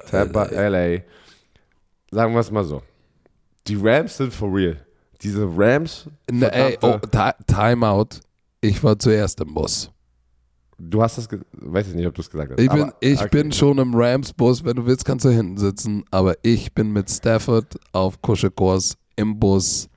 Tampa. 0.00 0.46
Tampa, 0.46 0.68
LA. 0.68 0.98
Sagen 2.10 2.32
wir 2.34 2.40
es 2.40 2.50
mal 2.50 2.64
so. 2.64 2.82
Die 3.66 3.76
Rams 3.76 4.16
sind 4.16 4.32
for 4.32 4.52
real. 4.54 4.76
Diese 5.20 5.46
Rams, 5.50 6.08
Ne, 6.30 6.52
ey, 6.52 6.78
oh, 6.80 6.98
Timeout. 7.46 8.20
Ich 8.60 8.82
war 8.82 8.98
zuerst 8.98 9.40
im 9.40 9.52
Bus. 9.54 9.90
du 10.78 11.02
hast 11.02 11.18
das, 11.18 11.28
weiß 11.52 11.88
ich 11.88 11.94
nicht, 11.94 12.06
ob 12.06 12.14
du 12.14 12.22
es 12.22 12.30
gesagt 12.30 12.52
hast. 12.52 12.60
Ich 12.60 12.70
bin, 12.70 12.82
aber- 12.82 12.94
ich 13.00 13.18
okay. 13.20 13.28
bin 13.30 13.52
schon 13.52 13.78
im 13.78 13.94
Rams-Bus. 13.94 14.64
Wenn 14.64 14.76
du 14.76 14.86
willst, 14.86 15.04
kannst 15.04 15.24
du 15.24 15.30
hinten 15.30 15.58
sitzen. 15.58 16.04
Aber 16.10 16.34
ich 16.42 16.72
bin 16.72 16.92
mit 16.92 17.10
Stafford 17.10 17.76
auf 17.92 18.20
Kuschelkurs 18.22 18.96
im 19.16 19.38
Bus. 19.38 19.88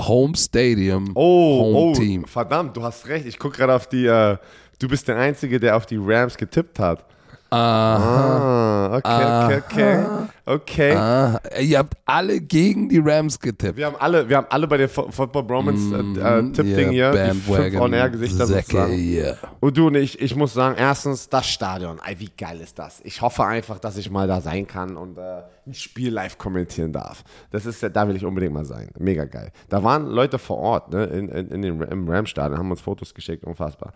Home 0.00 0.36
Stadium. 0.36 1.12
Oh, 1.14 1.60
Home 1.62 1.76
oh, 1.78 1.92
Team. 1.94 2.24
verdammt, 2.24 2.76
du 2.76 2.82
hast 2.82 3.06
recht. 3.06 3.26
Ich 3.26 3.38
gucke 3.38 3.58
gerade 3.58 3.74
auf 3.74 3.86
die, 3.86 4.06
äh, 4.06 4.38
du 4.78 4.88
bist 4.88 5.06
der 5.08 5.16
Einzige, 5.18 5.60
der 5.60 5.76
auf 5.76 5.86
die 5.86 5.98
Rams 6.00 6.36
getippt 6.36 6.78
hat. 6.78 7.04
Aha. 7.50 8.86
Ah, 8.92 8.96
okay, 8.96 9.62
okay, 9.62 9.62
okay. 9.66 10.06
Okay. 10.46 10.94
Ah, 10.96 11.40
ihr 11.60 11.78
habt 11.78 11.94
alle 12.06 12.40
gegen 12.40 12.88
die 12.88 12.98
Rams 12.98 13.38
getippt. 13.38 13.76
Wir 13.76 13.86
haben 13.86 13.94
alle, 14.00 14.28
wir 14.28 14.36
haben 14.38 14.46
alle 14.50 14.66
bei 14.66 14.78
der 14.78 14.88
Fo- 14.88 15.08
Football 15.10 15.44
Bromance 15.44 15.94
äh, 15.94 15.98
äh, 16.38 16.42
Tippding 16.52 16.90
Ihr 16.92 17.12
hier, 17.12 17.32
die 17.32 17.40
fünf 17.40 17.80
On-Air-Gesichter 17.80 18.46
Säcke 18.46 18.62
sozusagen. 18.62 18.92
hier. 18.94 19.36
Und 19.60 19.76
du 19.76 19.86
und 19.86 19.94
ich, 19.94 20.20
ich 20.20 20.34
muss 20.34 20.52
sagen, 20.54 20.74
erstens, 20.76 21.28
das 21.28 21.46
Stadion, 21.46 22.00
ey, 22.04 22.18
wie 22.18 22.30
geil 22.36 22.60
ist 22.60 22.78
das? 22.80 23.00
Ich 23.04 23.20
hoffe 23.22 23.44
einfach, 23.44 23.78
dass 23.78 23.96
ich 23.96 24.10
mal 24.10 24.26
da 24.26 24.40
sein 24.40 24.66
kann 24.66 24.96
und 24.96 25.18
äh, 25.18 25.42
ein 25.66 25.74
Spiel 25.74 26.12
live 26.12 26.38
kommentieren 26.38 26.92
darf. 26.92 27.24
Das 27.50 27.66
ist, 27.66 27.82
da 27.82 28.08
will 28.08 28.16
ich 28.16 28.24
unbedingt 28.24 28.52
mal 28.52 28.64
sein. 28.64 28.90
Mega 28.98 29.24
geil. 29.24 29.52
Da 29.68 29.82
waren 29.82 30.06
Leute 30.06 30.38
vor 30.38 30.58
Ort, 30.58 30.92
ne, 30.92 31.04
in, 31.04 31.28
in, 31.28 31.48
in 31.48 31.62
den, 31.62 31.80
im 31.82 32.08
Ram-Stadion, 32.08 32.58
haben 32.58 32.70
uns 32.70 32.80
Fotos 32.80 33.14
geschickt, 33.14 33.44
unfassbar. 33.44 33.92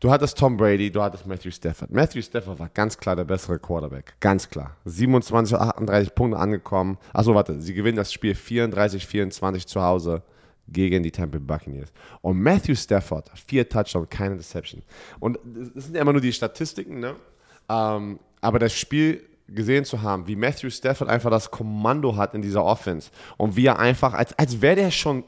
Du 0.00 0.10
hattest 0.10 0.38
Tom 0.38 0.56
Brady, 0.56 0.90
du 0.90 1.02
hattest 1.02 1.26
Matthew 1.26 1.50
Stafford. 1.50 1.90
Matthew 1.90 2.22
Stafford 2.22 2.58
war 2.58 2.68
ganz 2.68 2.98
klar 2.98 3.16
der 3.16 3.24
bessere 3.24 3.58
Quarterback. 3.58 4.14
Ganz 4.20 4.48
klar. 4.48 4.76
27, 4.84 5.56
38 5.56 6.14
Punkte 6.14 6.38
angekommen. 6.38 6.98
Achso, 7.12 7.34
warte, 7.34 7.60
sie 7.60 7.74
gewinnen 7.74 7.96
das 7.96 8.12
Spiel 8.12 8.34
34, 8.34 9.06
24 9.06 9.66
zu 9.66 9.82
Hause 9.82 10.22
gegen 10.68 11.02
die 11.02 11.10
Tampa 11.10 11.38
Buccaneers. 11.38 11.92
Und 12.22 12.40
Matthew 12.40 12.74
Stafford, 12.74 13.30
vier 13.46 13.68
Touchdowns, 13.68 14.08
keine 14.08 14.36
Deception. 14.36 14.82
Und 15.20 15.38
das 15.74 15.84
sind 15.84 15.94
ja 15.94 16.02
immer 16.02 16.12
nur 16.12 16.22
die 16.22 16.32
Statistiken, 16.32 17.00
ne? 17.00 17.16
Ähm, 17.68 18.18
aber 18.40 18.58
das 18.58 18.74
Spiel 18.74 19.22
gesehen 19.48 19.84
zu 19.84 20.02
haben, 20.02 20.26
wie 20.26 20.36
Matthew 20.36 20.70
Stafford 20.70 21.08
einfach 21.08 21.30
das 21.30 21.50
Kommando 21.50 22.16
hat 22.16 22.34
in 22.34 22.42
dieser 22.42 22.64
Offense 22.64 23.10
und 23.36 23.56
wie 23.56 23.66
er 23.66 23.78
einfach, 23.78 24.14
als, 24.14 24.36
als 24.38 24.62
wäre 24.62 24.76
der 24.76 24.90
schon, 24.90 25.24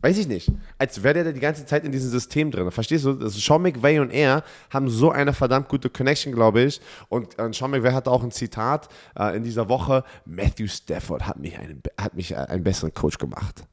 weiß 0.00 0.18
ich 0.18 0.28
nicht, 0.28 0.52
als 0.78 1.02
wäre 1.02 1.24
der 1.24 1.32
die 1.32 1.40
ganze 1.40 1.66
Zeit 1.66 1.84
in 1.84 1.90
diesem 1.90 2.10
System 2.10 2.50
drin. 2.50 2.70
Verstehst 2.70 3.04
du? 3.04 3.14
Das 3.14 3.34
Sean 3.34 3.62
McVay 3.62 3.98
und 3.98 4.10
er 4.10 4.44
haben 4.70 4.88
so 4.88 5.10
eine 5.10 5.32
verdammt 5.32 5.68
gute 5.68 5.90
Connection, 5.90 6.32
glaube 6.32 6.62
ich. 6.62 6.80
Und 7.08 7.38
äh, 7.38 7.52
Sean 7.52 7.70
McVay 7.70 7.92
hatte 7.92 8.10
auch 8.10 8.22
ein 8.22 8.30
Zitat 8.30 8.88
äh, 9.18 9.36
in 9.36 9.42
dieser 9.42 9.68
Woche: 9.68 10.04
Matthew 10.24 10.68
Stafford 10.68 11.26
hat 11.26 11.38
mich, 11.38 11.58
einen, 11.58 11.82
hat 12.00 12.14
mich 12.14 12.36
einen 12.36 12.62
besseren 12.62 12.94
Coach 12.94 13.18
gemacht. 13.18 13.64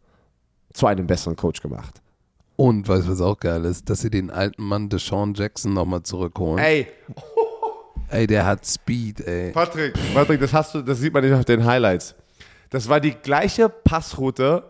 Zu 0.73 0.87
einem 0.87 1.07
besseren 1.07 1.35
Coach 1.35 1.61
gemacht. 1.61 2.01
Und 2.57 2.87
weißt 2.87 3.07
du, 3.07 3.11
was 3.11 3.21
auch 3.21 3.37
geil 3.37 3.65
ist? 3.65 3.89
Dass 3.89 3.99
sie 4.01 4.09
den 4.09 4.31
alten 4.31 4.63
Mann 4.63 4.89
Deshaun 4.89 5.33
Jackson 5.33 5.73
nochmal 5.73 6.03
zurückholen. 6.03 6.63
Ey. 6.63 6.87
Ey, 8.09 8.27
der 8.27 8.45
hat 8.45 8.65
Speed, 8.65 9.21
ey. 9.21 9.51
Patrick, 9.51 9.93
Patrick, 10.13 10.39
das 10.39 10.53
hast 10.53 10.75
du, 10.75 10.81
das 10.81 10.99
sieht 10.99 11.13
man 11.13 11.23
nicht 11.23 11.33
auf 11.33 11.45
den 11.45 11.65
Highlights. 11.65 12.15
Das 12.69 12.89
war 12.89 12.99
die 12.99 13.11
gleiche 13.11 13.69
Passroute. 13.69 14.63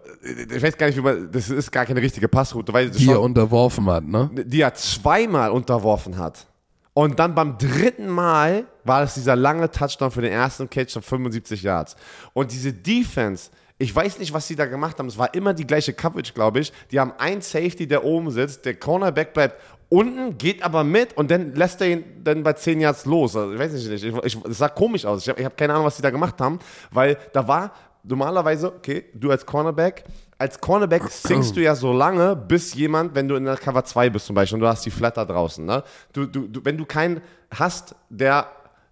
Ich 0.53 0.61
weiß 0.61 0.77
gar 0.77 0.87
nicht, 0.87 0.97
wie 0.97 1.01
man. 1.01 1.31
Das 1.31 1.49
ist 1.49 1.71
gar 1.71 1.85
keine 1.85 2.01
richtige 2.01 2.27
Passroute, 2.27 2.71
weil 2.73 2.89
Die 2.91 3.09
er 3.09 3.21
unterworfen 3.21 3.85
hat, 3.87 4.03
ne? 4.05 4.29
die 4.33 4.61
er 4.61 4.73
zweimal 4.73 5.51
unterworfen 5.51 6.17
hat. 6.17 6.45
Und 6.93 7.19
dann 7.19 7.35
beim 7.35 7.57
dritten 7.57 8.07
Mal 8.07 8.65
war 8.83 9.03
es 9.03 9.15
dieser 9.15 9.35
lange 9.35 9.69
Touchdown 9.69 10.11
für 10.11 10.21
den 10.21 10.31
ersten 10.31 10.69
Catch 10.69 10.93
von 10.93 11.01
75 11.01 11.61
Yards. 11.61 11.95
Und 12.33 12.51
diese 12.51 12.71
Defense, 12.71 13.49
ich 13.77 13.93
weiß 13.93 14.19
nicht, 14.19 14.31
was 14.31 14.47
sie 14.47 14.55
da 14.55 14.65
gemacht 14.65 14.97
haben. 14.97 15.07
Es 15.07 15.17
war 15.17 15.33
immer 15.33 15.53
die 15.53 15.67
gleiche 15.67 15.91
Coverage, 15.91 16.31
glaube 16.33 16.61
ich. 16.61 16.71
Die 16.91 16.99
haben 16.99 17.11
einen 17.17 17.41
Safety, 17.41 17.85
der 17.85 18.05
oben 18.05 18.31
sitzt. 18.31 18.63
Der 18.63 18.75
Cornerback 18.75 19.33
bleibt 19.33 19.61
unten, 19.95 20.37
geht 20.37 20.63
aber 20.63 20.83
mit 20.83 21.15
und 21.17 21.31
dann 21.31 21.53
lässt 21.55 21.81
er 21.81 21.87
ihn 21.89 22.03
dann 22.23 22.43
bei 22.43 22.53
10 22.53 22.81
Yards 22.81 23.05
los. 23.05 23.35
Also, 23.35 23.53
ich 23.53 23.59
weiß 23.59 23.71
nicht, 23.73 23.89
ich, 23.89 24.03
ich, 24.03 24.37
es 24.49 24.57
sah 24.57 24.69
komisch 24.69 25.05
aus. 25.05 25.21
Ich 25.23 25.29
habe 25.29 25.43
hab 25.43 25.57
keine 25.57 25.73
Ahnung, 25.73 25.85
was 25.85 25.95
sie 25.97 26.01
da 26.03 26.09
gemacht 26.09 26.39
haben, 26.39 26.59
weil 26.91 27.17
da 27.33 27.47
war 27.47 27.71
normalerweise, 28.03 28.73
okay, 28.73 29.05
du 29.13 29.31
als 29.31 29.45
Cornerback, 29.45 30.03
als 30.37 30.59
Cornerback 30.59 31.03
singst 31.09 31.55
du 31.55 31.61
ja 31.61 31.75
so 31.75 31.91
lange, 31.93 32.35
bis 32.35 32.73
jemand, 32.73 33.15
wenn 33.15 33.27
du 33.27 33.35
in 33.35 33.45
der 33.45 33.57
Cover 33.57 33.83
2 33.83 34.09
bist 34.11 34.25
zum 34.27 34.35
Beispiel 34.35 34.55
und 34.55 34.61
du 34.61 34.67
hast 34.67 34.85
die 34.85 34.91
Flatter 34.91 35.25
draußen, 35.25 35.65
ne? 35.65 35.83
Du, 36.13 36.25
du, 36.25 36.47
du, 36.47 36.61
wenn 36.63 36.77
du 36.77 36.85
keinen 36.85 37.21
hast, 37.51 37.95
der 38.09 38.47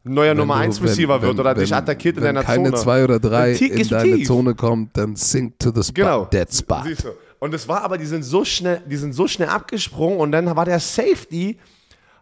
neuer 0.06 0.34
Nummer 0.34 0.56
du- 0.56 0.62
1 0.62 0.82
Receiver 0.84 1.22
wird 1.22 1.40
oder 1.40 1.54
dich 1.54 1.74
attackiert 1.74 2.18
in 2.18 2.24
wenn 2.24 2.36
deiner 2.36 2.46
keine 2.46 2.70
Zone. 2.72 2.78
zwei 2.82 3.04
oder 3.04 3.20
drei 3.20 3.50
Dann 3.52 3.58
tie- 3.58 3.68
in 3.70 3.76
gehst 3.78 3.92
du 3.92 3.96
deine 3.96 4.16
tief. 4.16 4.28
Zone 4.28 4.56
kommt, 4.56 4.98
dann 4.98 5.16
sink 5.16 5.60
to 5.60 5.70
the 5.74 5.82
spot, 5.84 5.94
Genau. 5.94 6.26
dead 6.26 6.54
spot. 6.54 6.82
Siehst 6.86 7.04
du. 7.06 7.10
Und 7.44 7.54
es 7.54 7.68
war 7.68 7.82
aber, 7.82 7.98
die 7.98 8.06
sind 8.06 8.24
so 8.24 8.46
schnell, 8.46 8.82
die 8.90 8.96
sind 8.96 9.12
so 9.12 9.28
schnell 9.28 9.50
abgesprungen 9.50 10.18
und 10.20 10.32
dann 10.32 10.46
war 10.56 10.64
der 10.64 10.80
Safety, 10.80 11.60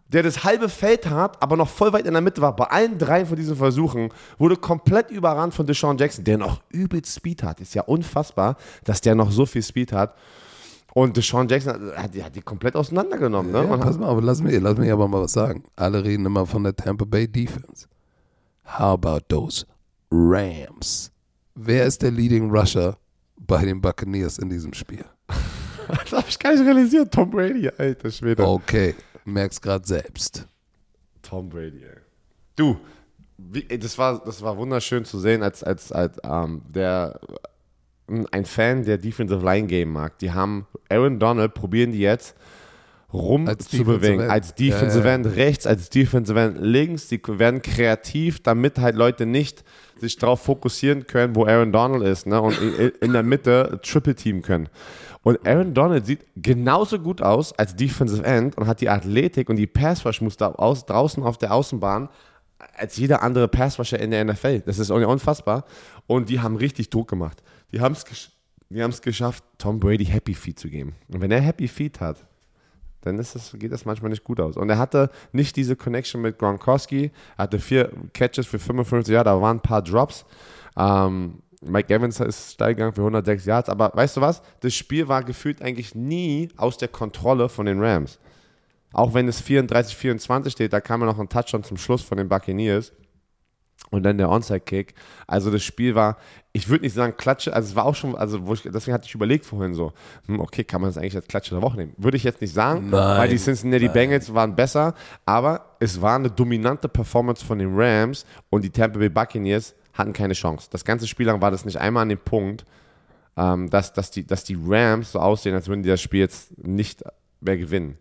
der 0.07 0.24
das 0.24 0.43
halbe 0.43 0.67
Feld 0.67 1.07
hat, 1.07 1.39
aber 1.43 1.55
noch 1.55 1.69
voll 1.69 1.93
weit 1.93 2.07
in 2.07 2.13
der 2.13 2.24
Mitte 2.24 2.41
war. 2.41 2.55
Bei 2.55 2.63
allen 2.65 2.97
drei 2.97 3.24
von 3.24 3.36
diesen 3.36 3.55
Versuchen 3.55 4.09
wurde 4.39 4.55
komplett 4.55 5.11
überrannt 5.11 5.53
von 5.53 5.67
Deshaun 5.67 5.99
Jackson, 5.99 6.24
der 6.24 6.39
noch 6.39 6.63
übel 6.72 7.05
Speed 7.05 7.43
hat. 7.43 7.59
Ist 7.61 7.76
ja 7.76 7.84
unfassbar, 7.84 8.57
dass 8.84 8.99
der 8.99 9.13
noch 9.13 9.30
so 9.30 9.45
viel 9.45 9.61
Speed 9.61 9.91
hat. 9.93 10.15
Und 10.95 11.15
Deshaun 11.15 11.47
Jackson 11.47 11.91
hat, 11.95 12.15
die- 12.15 12.24
hat 12.24 12.36
die 12.36 12.41
komplett 12.41 12.76
auseinandergenommen. 12.76 13.51
Ne? 13.51 13.63
Ja, 13.63 13.78
pass 13.78 13.99
mal, 13.99 14.09
aber 14.09 14.24
lass 14.24 14.41
mich, 14.41 14.59
lass 14.59 14.76
mich 14.80 14.91
aber 14.91 15.07
mal 15.07 15.22
was 15.22 15.34
sagen. 15.34 15.63
Alle 15.76 16.03
reden 16.03 16.26
immer 16.26 16.47
von 16.47 16.63
der 16.63 16.76
Tampa 16.76 17.05
Bay 17.05 17.28
Defense. 17.28 17.86
How 18.65 18.93
about 18.95 19.19
those 19.30 19.67
Rams? 20.11 21.11
Wer 21.53 21.86
ist 21.86 22.01
der 22.01 22.09
Leading 22.09 22.49
Rusher 22.49 22.97
bei 23.47 23.65
den 23.65 23.81
Buccaneers 23.81 24.37
in 24.37 24.49
diesem 24.49 24.73
Spiel? 24.73 25.05
das 25.87 26.11
habe 26.11 26.25
ich 26.27 26.39
gar 26.39 26.53
nicht 26.53 26.65
realisiert. 26.65 27.13
Tom 27.13 27.29
Brady, 27.29 27.69
alter 27.69 28.11
Schwede. 28.11 28.47
Okay, 28.47 28.95
merkst 29.25 29.61
gerade 29.61 29.85
selbst. 29.85 30.47
Tom 31.21 31.49
Brady, 31.49 31.83
ey. 31.83 31.97
Du, 32.55 32.77
wie, 33.37 33.65
ey, 33.69 33.79
das, 33.79 33.97
war, 33.97 34.23
das 34.23 34.41
war 34.41 34.57
wunderschön 34.57 35.05
zu 35.05 35.19
sehen, 35.19 35.43
als, 35.43 35.63
als, 35.63 35.91
als 35.91 36.17
ähm, 36.23 36.61
der, 36.67 37.19
ein 38.31 38.45
Fan 38.45 38.83
der 38.83 38.97
Defensive 38.97 39.43
Line 39.43 39.67
Game 39.67 39.91
mag. 39.91 40.19
Die 40.19 40.31
haben 40.31 40.67
Aaron 40.89 41.19
Donald, 41.19 41.53
probieren 41.53 41.91
die 41.91 41.99
jetzt 41.99 42.35
rum 43.13 43.47
Als 43.47 43.67
zu 43.67 43.83
bewegen. 43.83 44.21
End. 44.21 44.31
Als 44.31 44.55
Defensive 44.55 45.07
ja. 45.07 45.15
End 45.15 45.25
rechts, 45.35 45.65
als 45.67 45.89
Defensive 45.89 46.39
End 46.39 46.57
links. 46.59 47.07
Die 47.07 47.21
werden 47.27 47.61
kreativ, 47.61 48.41
damit 48.41 48.79
halt 48.79 48.95
Leute 48.95 49.25
nicht 49.25 49.63
sich 50.02 50.18
darauf 50.18 50.41
fokussieren 50.41 51.08
können, 51.08 51.36
wo 51.36 51.45
Aaron 51.45 51.72
Donald 51.72 52.04
ist 52.04 52.28
ne? 52.28 52.41
und 52.41 52.58
in, 53.02 53.14
der 53.14 53.24
Mitte 53.24 53.80
Triple 53.84 54.16
Team 54.16 54.41
können. 54.41 54.70
Und 55.24 55.47
Aaron 55.47 55.74
Donald 55.74 56.06
sieht 56.06 56.26
genauso 56.36 56.99
gut 56.99 57.22
aus 57.22 57.54
als 57.54 57.76
Defensive 57.76 58.24
End 58.24 58.58
und 58.58 58.68
hat 58.68 58.82
die 58.82 58.89
Athletik 58.89 59.49
und 59.49 59.56
die 59.56 59.68
Passwash-Muster 59.68 60.60
aus, 60.60 60.86
draußen 60.86 61.24
auf 61.24 61.38
der 61.38 61.54
Außenbahn 61.54 62.10
als 62.76 62.97
jeder 62.97 63.22
andere 63.22 63.47
Passwasher 63.47 63.99
in 63.99 64.12
der 64.12 64.26
NFL. 64.26 64.62
Das 64.62 64.80
ist 64.80 64.91
unfassbar. 64.91 65.66
Und 66.08 66.30
die 66.30 66.39
haben 66.39 66.56
richtig 66.56 66.89
Druck 66.89 67.10
gemacht. 67.10 67.41
Die 67.72 67.80
haben 67.80 67.93
es 67.93 68.06
gesch 68.06 68.32
geschafft, 69.02 69.43
Tom 69.58 69.80
Brady 69.80 70.06
Happy 70.06 70.34
Feet 70.34 70.58
zu 70.58 70.70
geben. 70.70 70.95
Und 71.10 71.22
wenn 71.22 71.32
er 71.32 71.41
Happy 71.41 71.68
Feet 71.68 71.99
hat, 71.99 72.26
dann 73.02 73.18
ist 73.20 73.36
das, 73.36 73.56
geht 73.58 73.72
das 73.72 73.86
manchmal 73.86 74.10
nicht 74.10 74.24
gut 74.24 74.39
aus. 74.39 74.58
Und 74.58 74.70
er 74.70 74.78
hatte 74.78 75.10
nicht 75.32 75.56
diese 75.56 75.76
Connection 75.76 76.22
mit 76.22 76.38
Gronkowski. 76.38 77.12
Er 77.38 77.43
hatte 77.43 77.60
vier 77.60 77.91
Catches 78.14 78.47
für 78.47 78.60
55 78.60 79.14
Yards, 79.14 79.26
da 79.26 79.41
waren 79.41 79.58
ein 79.58 79.62
paar 79.62 79.82
Drops. 79.82 80.26
Ähm, 80.78 81.39
Mike 81.64 81.93
Evans 81.93 82.20
ist 82.20 82.54
steil 82.54 82.74
gegangen 82.74 82.93
für 82.93 83.02
106 83.02 83.45
Yards. 83.45 83.70
Aber 83.70 83.91
weißt 83.93 84.18
du 84.18 84.22
was? 84.22 84.41
Das 84.62 84.74
Spiel 84.74 85.08
war 85.08 85.24
gefühlt 85.24 85.62
eigentlich 85.62 85.95
nie 85.95 86.49
aus 86.58 86.78
der 86.78 86.88
Kontrolle 86.88 87.49
von 87.49 87.66
den 87.66 87.84
Rams. 87.84 88.20
Auch 88.93 89.14
wenn 89.14 89.28
es 89.28 89.43
34-24 89.43 90.49
steht, 90.49 90.74
da 90.74 90.82
kam 90.82 91.02
ja 91.02 91.08
noch 91.08 91.20
ein 91.20 91.30
Touchdown 91.30 91.64
zum 91.64 91.78
Schluss 91.78 92.02
von 92.02 92.18
den 92.18 92.28
Buccaneers. 92.28 92.91
Und 93.91 94.03
dann 94.03 94.17
der 94.17 94.29
Onside-Kick. 94.29 94.95
Also 95.27 95.51
das 95.51 95.63
Spiel 95.63 95.95
war, 95.95 96.17
ich 96.53 96.69
würde 96.69 96.85
nicht 96.85 96.93
sagen 96.93 97.15
Klatsche, 97.17 97.53
also 97.53 97.69
es 97.69 97.75
war 97.75 97.85
auch 97.85 97.93
schon, 97.93 98.15
also 98.15 98.41
ich, 98.53 98.61
deswegen 98.63 98.93
hatte 98.93 99.05
ich 99.05 99.13
überlegt 99.13 99.45
vorhin 99.45 99.73
so, 99.73 99.91
hm, 100.27 100.39
okay, 100.39 100.63
kann 100.63 100.81
man 100.81 100.89
das 100.89 100.97
eigentlich 100.97 101.15
als 101.15 101.27
Klatsche 101.27 101.55
der 101.55 101.61
Woche 101.61 101.75
nehmen? 101.77 101.93
Würde 101.97 102.15
ich 102.17 102.23
jetzt 102.23 102.39
nicht 102.41 102.53
sagen, 102.53 102.89
Nein, 102.89 103.17
weil 103.19 103.29
die 103.29 103.37
Cincinnati 103.37 103.89
Bengals 103.89 104.33
waren 104.33 104.55
besser, 104.55 104.95
aber 105.25 105.75
es 105.79 106.01
war 106.01 106.15
eine 106.15 106.31
dominante 106.31 106.87
Performance 106.87 107.45
von 107.45 107.59
den 107.59 107.73
Rams 107.77 108.25
und 108.49 108.63
die 108.63 108.69
Tampa 108.69 108.97
Bay 108.97 109.09
Buccaneers 109.09 109.75
hatten 109.93 110.13
keine 110.13 110.33
Chance. 110.33 110.69
Das 110.71 110.85
ganze 110.85 111.05
Spiel 111.05 111.25
lang 111.25 111.41
war 111.41 111.51
das 111.51 111.65
nicht 111.65 111.77
einmal 111.77 112.03
an 112.03 112.09
dem 112.09 112.19
Punkt, 112.19 112.65
ähm, 113.35 113.69
dass, 113.69 113.91
dass, 113.91 114.09
die, 114.09 114.25
dass 114.25 114.45
die 114.45 114.57
Rams 114.65 115.11
so 115.11 115.19
aussehen, 115.19 115.53
als 115.53 115.67
würden 115.67 115.83
die 115.83 115.89
das 115.89 116.01
Spiel 116.01 116.21
jetzt 116.21 116.57
nicht 116.57 117.03
mehr 117.41 117.57
gewinnen. 117.57 117.97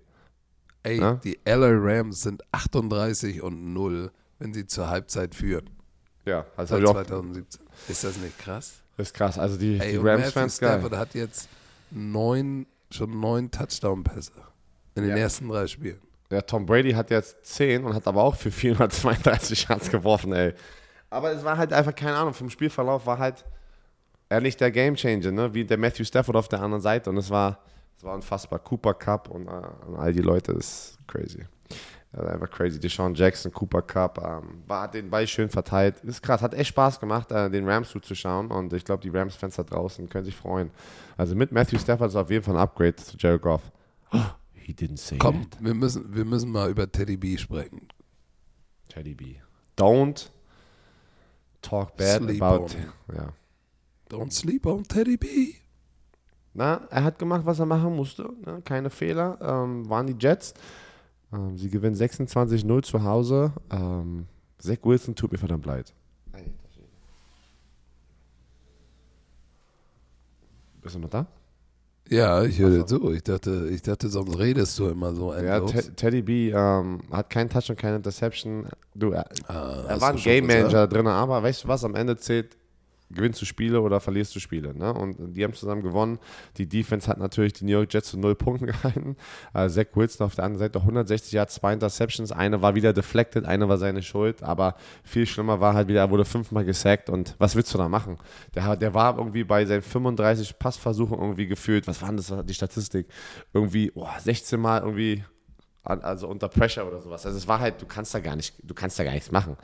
Ey, 0.82 1.00
Ja? 1.00 1.14
die 1.24 1.38
LA 1.44 1.70
Rams 1.72 2.22
sind 2.22 2.42
38 2.52 3.42
und 3.42 3.72
0, 3.74 4.10
wenn 4.38 4.54
sie 4.54 4.66
zur 4.66 4.88
Halbzeit 4.88 5.34
führen. 5.34 5.68
Ja, 6.24 6.44
das, 6.56 6.68
Seit 6.68 6.78
hab 6.78 6.84
ich 6.84 6.88
auch, 6.90 7.04
2017. 7.04 7.62
Ist 7.88 8.04
das 8.04 8.16
nicht 8.18 8.38
krass? 8.38 8.74
das 8.96 9.08
ist 9.08 9.14
krass. 9.14 9.38
Also 9.38 9.56
die, 9.56 9.78
die 9.78 9.96
Rams-Fans 9.96 10.58
geil. 10.58 10.70
Stafford 10.80 10.96
hat 10.98 11.14
jetzt 11.14 11.48
neun, 11.90 12.66
schon 12.90 13.18
neun 13.18 13.50
Touchdown-Pässe. 13.50 14.32
In 14.94 15.02
den 15.04 15.10
Ja. 15.12 15.16
ersten 15.22 15.48
drei 15.48 15.66
Spielen. 15.66 16.00
Ja, 16.30 16.42
Tom 16.42 16.66
Brady 16.66 16.92
hat 16.92 17.10
jetzt 17.10 17.44
10 17.44 17.84
und 17.84 17.94
hat 17.94 18.06
aber 18.06 18.22
auch 18.22 18.36
für 18.36 18.50
432 18.50 19.68
Yards 19.68 19.90
geworfen, 19.90 20.32
ey. 20.32 20.54
Aber 21.08 21.32
es 21.32 21.42
war 21.42 21.56
halt 21.58 21.72
einfach, 21.72 21.94
keine 21.94 22.16
Ahnung, 22.16 22.34
vom 22.34 22.50
Spielverlauf 22.50 23.04
war 23.06 23.18
halt 23.18 23.44
er 24.28 24.40
nicht 24.40 24.60
der 24.60 24.70
Gamechanger, 24.70 25.32
ne? 25.32 25.52
wie 25.54 25.64
der 25.64 25.76
Matthew 25.76 26.04
Stafford 26.04 26.36
auf 26.36 26.46
der 26.48 26.60
anderen 26.62 26.80
Seite. 26.80 27.10
Und 27.10 27.16
es 27.16 27.30
war, 27.30 27.58
es 27.96 28.04
war 28.04 28.14
unfassbar. 28.14 28.60
Cooper 28.60 28.94
Cup 28.94 29.28
und, 29.28 29.48
äh, 29.48 29.50
und 29.88 29.96
all 29.96 30.12
die 30.12 30.20
Leute, 30.22 30.54
das 30.54 30.66
ist 30.66 30.98
crazy. 31.08 31.44
Ja, 32.12 32.24
einfach 32.24 32.50
crazy. 32.50 32.80
Deshaun 32.80 33.14
Jackson, 33.14 33.52
Cooper 33.52 33.82
Cup, 33.82 34.18
ähm, 34.18 34.64
war, 34.66 34.82
hat 34.82 34.94
den 34.94 35.10
Ball 35.10 35.26
schön 35.28 35.48
verteilt. 35.48 36.00
Ist 36.02 36.22
krass, 36.22 36.42
hat 36.42 36.54
echt 36.54 36.70
Spaß 36.70 36.98
gemacht, 36.98 37.30
äh, 37.30 37.48
den 37.48 37.68
Rams 37.68 37.90
zuzuschauen. 37.90 38.50
Und 38.50 38.72
ich 38.72 38.84
glaube, 38.84 39.02
die 39.02 39.10
Rams-Fans 39.16 39.56
da 39.56 39.62
draußen 39.62 40.08
können 40.08 40.24
sich 40.24 40.34
freuen. 40.34 40.70
Also 41.16 41.36
mit 41.36 41.52
Matthew 41.52 41.78
Stafford 41.78 42.08
ist 42.10 42.16
auf 42.16 42.30
jeden 42.30 42.44
Fall 42.44 42.56
ein 42.56 42.60
Upgrade 42.60 42.96
zu 42.96 43.16
Jared 43.16 43.42
Goff. 43.42 43.62
Oh, 44.12 44.18
he 44.54 44.72
didn't 44.72 44.98
say 44.98 45.18
Komm, 45.18 45.48
that. 45.50 45.62
wir 45.62 45.74
müssen, 45.74 46.12
wir 46.12 46.24
müssen 46.24 46.50
mal 46.50 46.68
über 46.68 46.90
Teddy 46.90 47.16
B 47.16 47.36
sprechen. 47.38 47.86
Teddy 48.88 49.14
B. 49.14 49.36
Don't 49.76 50.30
talk 51.62 51.96
bad 51.96 52.22
Sleep 52.22 52.42
about. 52.42 52.64
on 52.64 53.14
Ja. 53.14 53.32
Don't 54.10 54.32
sleep 54.32 54.66
on 54.66 54.82
Teddy 54.82 55.16
B. 55.16 55.54
Na, 56.54 56.80
er 56.90 57.04
hat 57.04 57.20
gemacht, 57.20 57.42
was 57.46 57.60
er 57.60 57.66
machen 57.66 57.94
musste. 57.94 58.28
Ne? 58.44 58.60
Keine 58.64 58.90
Fehler. 58.90 59.38
Ähm, 59.40 59.88
waren 59.88 60.08
die 60.08 60.16
Jets. 60.18 60.54
Ähm, 61.32 61.56
sie 61.56 61.70
gewinnen 61.70 61.94
26-0 61.96 62.82
zu 62.82 63.02
Hause. 63.04 63.52
Ähm, 63.70 64.26
Zach 64.58 64.78
Wilson 64.82 65.14
tut 65.14 65.32
mir 65.32 65.38
verdammt 65.38 65.66
leid. 65.66 65.92
Bist 70.82 70.94
du 70.94 70.98
noch 71.00 71.10
da? 71.10 71.26
Ja, 72.08 72.42
ich 72.42 72.58
höre 72.58 72.70
dir 72.70 72.86
zu. 72.86 73.12
Ich 73.12 73.22
dachte, 73.22 73.68
ich 73.70 73.82
dachte, 73.82 74.08
sonst 74.08 74.36
redest 74.38 74.76
du 74.78 74.88
immer 74.88 75.14
so 75.14 75.32
Ja, 75.32 75.58
endlos. 75.58 75.72
Te 75.72 75.94
Teddy 75.94 76.22
B 76.22 76.50
ähm, 76.50 77.00
hat 77.12 77.30
keinen 77.30 77.48
Touch 77.50 77.70
und 77.70 77.78
keine 77.78 77.96
Interception. 77.96 78.66
Du, 78.94 79.10
er, 79.10 79.26
Ah, 79.46 79.84
er 79.88 80.00
war 80.00 80.10
ein 80.10 80.16
Game? 80.16 80.46
Manager 80.46 80.88
drin, 80.88 81.06
aber 81.06 81.42
weißt 81.42 81.64
du 81.64 81.68
was? 81.68 81.84
Am 81.84 81.94
Ende 81.94 82.16
zählt, 82.16 82.56
gewinnst 83.10 83.40
du 83.40 83.46
Spiele 83.46 83.80
oder 83.80 84.00
verlierst 84.00 84.34
du 84.34 84.40
Spiele. 84.40 84.74
Ne? 84.74 84.92
Und 84.92 85.34
die 85.34 85.44
haben 85.44 85.54
zusammen 85.54 85.82
gewonnen. 85.82 86.18
Die 86.56 86.66
Defense 86.66 87.08
hat 87.08 87.18
natürlich 87.18 87.52
die 87.54 87.64
New 87.64 87.72
York 87.72 87.92
Jets 87.92 88.10
zu 88.10 88.18
null 88.18 88.34
Punkten 88.34 88.66
gehalten. 88.66 89.16
Äh, 89.54 89.68
Zach 89.68 89.86
Wilson 89.94 90.26
auf 90.26 90.34
der 90.34 90.44
anderen 90.44 90.60
Seite 90.60 90.80
160 90.80 91.32
Yards, 91.32 91.54
zwei 91.54 91.72
Interceptions. 91.72 92.32
Eine 92.32 92.62
war 92.62 92.74
wieder 92.74 92.92
deflected, 92.92 93.44
eine 93.44 93.68
war 93.68 93.78
seine 93.78 94.02
Schuld. 94.02 94.42
Aber 94.42 94.76
viel 95.02 95.26
schlimmer 95.26 95.60
war 95.60 95.74
halt 95.74 95.88
wieder, 95.88 96.00
er 96.00 96.10
wurde 96.10 96.24
fünfmal 96.24 96.64
gesackt. 96.64 97.10
Und 97.10 97.34
was 97.38 97.56
willst 97.56 97.72
du 97.74 97.78
da 97.78 97.88
machen? 97.88 98.18
Der, 98.54 98.76
der 98.76 98.94
war 98.94 99.18
irgendwie 99.18 99.44
bei 99.44 99.64
seinen 99.64 99.82
35 99.82 100.58
Passversuchen 100.58 101.18
irgendwie 101.18 101.46
gefühlt. 101.46 101.86
Was 101.86 102.02
waren 102.02 102.16
das, 102.16 102.32
die 102.44 102.54
Statistik? 102.54 103.08
Irgendwie 103.52 103.90
oh, 103.94 104.06
16 104.18 104.60
Mal 104.60 104.80
irgendwie 104.80 105.24
also 105.82 106.28
unter 106.28 106.48
Pressure 106.48 106.86
oder 106.86 107.00
sowas. 107.00 107.24
Also 107.24 107.38
es 107.38 107.48
war 107.48 107.58
halt, 107.58 107.80
du 107.80 107.86
kannst 107.86 108.14
da 108.14 108.20
gar 108.20 108.36
nicht, 108.36 108.54
du 108.62 108.74
kannst 108.74 108.98
da 108.98 109.04
gar 109.04 109.12
nichts 109.12 109.30
machen. 109.30 109.56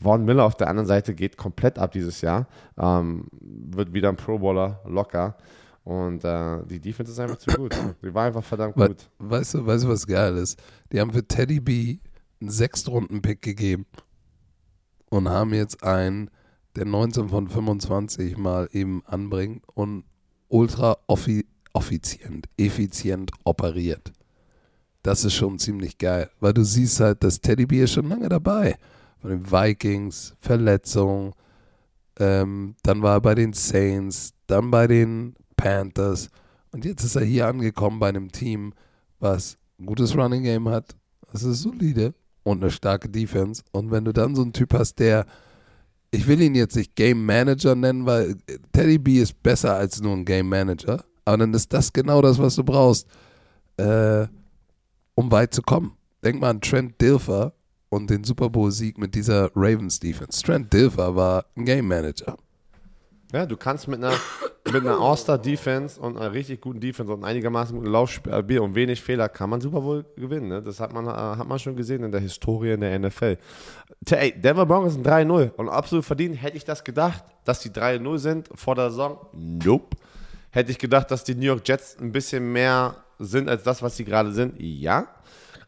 Vaughn 0.00 0.24
Miller 0.24 0.44
auf 0.44 0.56
der 0.56 0.68
anderen 0.68 0.86
Seite 0.86 1.14
geht 1.14 1.36
komplett 1.36 1.78
ab 1.78 1.92
dieses 1.92 2.20
Jahr, 2.20 2.46
ähm, 2.78 3.26
wird 3.40 3.92
wieder 3.92 4.08
ein 4.08 4.16
Pro 4.16 4.38
Bowler 4.38 4.80
locker 4.86 5.36
und 5.84 6.22
äh, 6.22 6.64
die 6.66 6.80
Defense 6.80 7.12
ist 7.12 7.18
einfach 7.18 7.38
zu 7.38 7.50
gut. 7.50 7.74
Die 8.02 8.12
war 8.12 8.26
einfach 8.26 8.44
verdammt 8.44 8.76
We 8.76 8.88
gut. 8.88 9.08
weißt, 9.18 9.54
du, 9.54 9.66
weißt 9.66 9.84
du, 9.84 9.88
was 9.88 10.06
geil 10.06 10.36
ist? 10.36 10.62
Die 10.92 11.00
haben 11.00 11.12
für 11.12 11.26
Teddy 11.26 11.60
B 11.60 11.98
einen 12.40 12.50
Sechstrunden-Pick 12.50 13.42
gegeben 13.42 13.86
und 15.10 15.28
haben 15.28 15.54
jetzt 15.54 15.82
einen, 15.82 16.30
der 16.76 16.84
19 16.84 17.30
von 17.30 17.48
25 17.48 18.36
mal 18.36 18.68
eben 18.72 19.02
anbringt 19.06 19.64
und 19.74 20.04
ultra 20.48 20.98
offi 21.06 21.46
effizient, 21.74 22.48
effizient 22.56 23.30
operiert. 23.44 24.12
Das 25.02 25.24
ist 25.24 25.34
schon 25.34 25.58
ziemlich 25.58 25.96
geil, 25.98 26.28
weil 26.40 26.52
du 26.52 26.64
siehst 26.64 27.00
halt, 27.00 27.24
dass 27.24 27.40
Teddy 27.40 27.66
B 27.66 27.82
ist 27.82 27.92
schon 27.92 28.08
lange 28.08 28.28
dabei. 28.28 28.76
Von 29.20 29.30
den 29.30 29.50
Vikings, 29.50 30.34
Verletzung, 30.40 31.34
ähm, 32.18 32.74
dann 32.82 33.02
war 33.02 33.16
er 33.16 33.20
bei 33.20 33.34
den 33.34 33.52
Saints, 33.52 34.32
dann 34.46 34.70
bei 34.70 34.86
den 34.86 35.34
Panthers 35.56 36.30
und 36.72 36.84
jetzt 36.84 37.04
ist 37.04 37.16
er 37.16 37.24
hier 37.24 37.46
angekommen 37.46 37.98
bei 37.98 38.08
einem 38.08 38.30
Team, 38.30 38.72
was 39.20 39.58
ein 39.78 39.86
gutes 39.86 40.16
Running 40.16 40.42
Game 40.42 40.68
hat, 40.68 40.94
das 41.32 41.42
ist 41.42 41.62
solide 41.62 42.14
und 42.42 42.62
eine 42.62 42.70
starke 42.70 43.08
Defense. 43.08 43.62
Und 43.72 43.90
wenn 43.90 44.04
du 44.04 44.12
dann 44.12 44.34
so 44.34 44.42
einen 44.42 44.52
Typ 44.52 44.74
hast, 44.74 44.98
der, 44.98 45.26
ich 46.10 46.26
will 46.26 46.40
ihn 46.40 46.54
jetzt 46.54 46.76
nicht 46.76 46.94
Game 46.94 47.24
Manager 47.24 47.74
nennen, 47.74 48.06
weil 48.06 48.36
Teddy 48.72 48.98
B 48.98 49.18
ist 49.18 49.42
besser 49.42 49.74
als 49.74 50.00
nur 50.00 50.14
ein 50.14 50.24
Game 50.24 50.48
Manager, 50.48 51.04
aber 51.24 51.38
dann 51.38 51.54
ist 51.54 51.72
das 51.72 51.92
genau 51.92 52.22
das, 52.22 52.38
was 52.38 52.56
du 52.56 52.64
brauchst, 52.64 53.06
äh, 53.76 54.26
um 55.14 55.30
weit 55.30 55.54
zu 55.54 55.62
kommen. 55.62 55.92
Denk 56.22 56.40
mal 56.40 56.50
an 56.50 56.60
Trent 56.60 57.00
Dilfer 57.00 57.52
und 57.90 58.10
den 58.10 58.24
Super 58.24 58.50
Bowl-Sieg 58.50 58.98
mit 58.98 59.14
dieser 59.14 59.50
Ravens 59.54 60.00
Defense. 60.00 60.42
Trent 60.42 60.72
Dilfer 60.72 61.14
war 61.16 61.44
ein 61.56 61.64
Game 61.64 61.88
Manager. 61.88 62.36
Ja, 63.32 63.44
du 63.44 63.58
kannst 63.58 63.88
mit 63.88 64.02
einer, 64.02 64.16
mit 64.64 64.86
einer 64.86 64.98
All-Star-Defense 64.98 66.00
und 66.00 66.16
einer 66.16 66.32
richtig 66.32 66.62
guten 66.62 66.80
Defense 66.80 67.12
und 67.12 67.24
einigermaßen 67.24 67.76
guten 67.76 67.90
Laufspiel 67.90 68.60
und 68.60 68.74
wenig 68.74 69.02
Fehler 69.02 69.28
kann 69.28 69.50
man 69.50 69.60
Super 69.60 69.82
Bowl 69.82 70.06
gewinnen. 70.16 70.48
Ne? 70.48 70.62
Das 70.62 70.80
hat 70.80 70.94
man, 70.94 71.06
äh, 71.06 71.10
hat 71.10 71.46
man 71.46 71.58
schon 71.58 71.76
gesehen 71.76 72.04
in 72.04 72.10
der 72.10 72.22
Historie 72.22 72.72
in 72.72 72.80
der 72.80 72.98
NFL. 72.98 73.36
Ey, 74.10 74.32
Denver 74.32 74.64
Broncos 74.64 74.94
sind 74.94 75.06
3-0 75.06 75.50
und 75.56 75.68
absolut 75.68 76.06
verdient. 76.06 76.40
Hätte 76.40 76.56
ich 76.56 76.64
das 76.64 76.84
gedacht, 76.84 77.22
dass 77.44 77.60
die 77.60 77.70
3-0 77.70 78.18
sind 78.18 78.48
vor 78.54 78.74
der 78.74 78.90
Saison? 78.90 79.18
Nope. 79.32 79.96
Hätte 80.50 80.70
ich 80.70 80.78
gedacht, 80.78 81.10
dass 81.10 81.24
die 81.24 81.34
New 81.34 81.46
York 81.46 81.68
Jets 81.68 81.98
ein 82.00 82.12
bisschen 82.12 82.50
mehr 82.50 82.96
sind 83.18 83.50
als 83.50 83.62
das, 83.62 83.82
was 83.82 83.96
sie 83.96 84.06
gerade 84.06 84.32
sind? 84.32 84.54
Ja. 84.58 85.06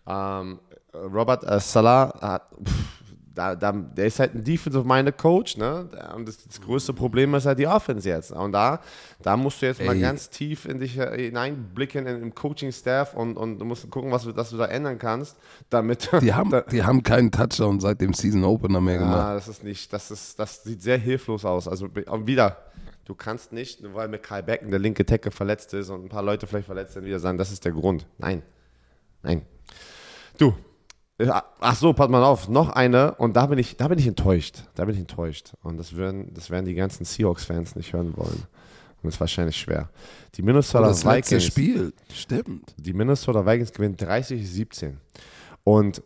Ähm, 0.06 0.60
Robert 0.94 1.44
äh, 1.44 1.60
Salah 1.60 2.12
hat, 2.20 2.42
pff, 2.64 3.00
da, 3.34 3.54
da, 3.54 3.72
der 3.72 4.06
ist 4.06 4.18
halt 4.18 4.34
ein 4.34 4.44
Defensive-minded 4.44 5.16
Coach, 5.16 5.56
ne? 5.56 5.88
Und 6.14 6.28
das, 6.28 6.44
das 6.44 6.60
größte 6.60 6.92
Problem 6.92 7.34
ist 7.34 7.46
halt 7.46 7.58
die 7.58 7.66
Offense 7.66 8.08
jetzt. 8.08 8.32
Und 8.32 8.52
da, 8.52 8.80
da 9.22 9.36
musst 9.36 9.62
du 9.62 9.66
jetzt 9.66 9.82
mal 9.82 9.94
Ey. 9.94 10.00
ganz 10.00 10.28
tief 10.30 10.66
in 10.66 10.78
dich 10.78 10.98
äh, 10.98 11.26
hineinblicken 11.26 12.06
in, 12.06 12.22
im 12.22 12.34
Coaching-Staff 12.34 13.14
und, 13.14 13.36
und 13.36 13.58
du 13.58 13.64
musst 13.64 13.88
gucken, 13.90 14.10
was 14.10 14.24
du, 14.24 14.36
was 14.36 14.50
du 14.50 14.56
da 14.56 14.66
ändern 14.66 14.98
kannst, 14.98 15.36
damit. 15.70 16.10
Die 16.20 16.34
haben, 16.34 16.50
da, 16.50 16.62
die 16.62 16.82
haben 16.82 17.02
keinen 17.02 17.30
Touchdown 17.30 17.80
seit 17.80 18.00
dem 18.00 18.14
Season 18.14 18.44
Opener 18.44 18.80
mehr 18.80 18.98
gemacht. 18.98 19.24
Ah, 19.24 19.34
das 19.34 19.48
ist 19.48 19.64
nicht, 19.64 19.92
das 19.92 20.10
ist, 20.10 20.38
das 20.38 20.64
sieht 20.64 20.82
sehr 20.82 20.98
hilflos 20.98 21.44
aus. 21.44 21.68
Also 21.68 21.86
und 21.86 22.26
wieder, 22.26 22.56
du 23.04 23.14
kannst 23.14 23.52
nicht, 23.52 23.80
nur 23.80 23.94
weil 23.94 24.08
mit 24.08 24.22
Kyle 24.22 24.42
Becken 24.42 24.70
der 24.70 24.80
linke 24.80 25.06
Tackle 25.06 25.30
verletzt 25.30 25.72
ist 25.72 25.88
und 25.88 26.04
ein 26.04 26.08
paar 26.08 26.22
Leute 26.22 26.46
vielleicht 26.46 26.66
verletzt 26.66 26.94
sind, 26.94 27.04
wieder 27.04 27.20
sagen, 27.20 27.38
das 27.38 27.52
ist 27.52 27.64
der 27.64 27.72
Grund. 27.72 28.06
Nein. 28.18 28.42
Nein. 29.22 29.42
Du. 30.36 30.54
Ja, 31.20 31.44
Ach 31.60 31.76
so, 31.76 31.92
pass 31.92 32.08
mal 32.08 32.22
auf, 32.24 32.48
noch 32.48 32.70
eine 32.70 33.14
und 33.14 33.36
da 33.36 33.46
bin 33.46 33.58
ich, 33.58 33.76
da 33.76 33.88
bin 33.88 33.98
ich 33.98 34.06
enttäuscht. 34.06 34.64
Da 34.74 34.84
bin 34.84 34.94
ich 34.94 35.00
enttäuscht. 35.00 35.52
Und 35.62 35.76
das 35.78 35.96
werden, 35.96 36.32
das 36.34 36.50
werden 36.50 36.66
die 36.66 36.74
ganzen 36.74 37.04
Seahawks-Fans 37.04 37.76
nicht 37.76 37.92
hören 37.92 38.16
wollen. 38.16 38.46
Und 39.02 39.04
das 39.04 39.14
ist 39.14 39.20
wahrscheinlich 39.20 39.56
schwer. 39.56 39.88
Die 40.34 40.42
Minnesota 40.42 40.88
das 40.88 41.04
letzte 41.04 41.36
Vikings 41.36 41.44
Spiel, 41.44 41.92
stimmt. 42.12 42.74
die 42.76 42.92
Minnesota 42.92 43.44
Vikings 43.44 43.72
gewinnen 43.72 43.96
30-17. 43.96 44.94
Und 45.64 46.02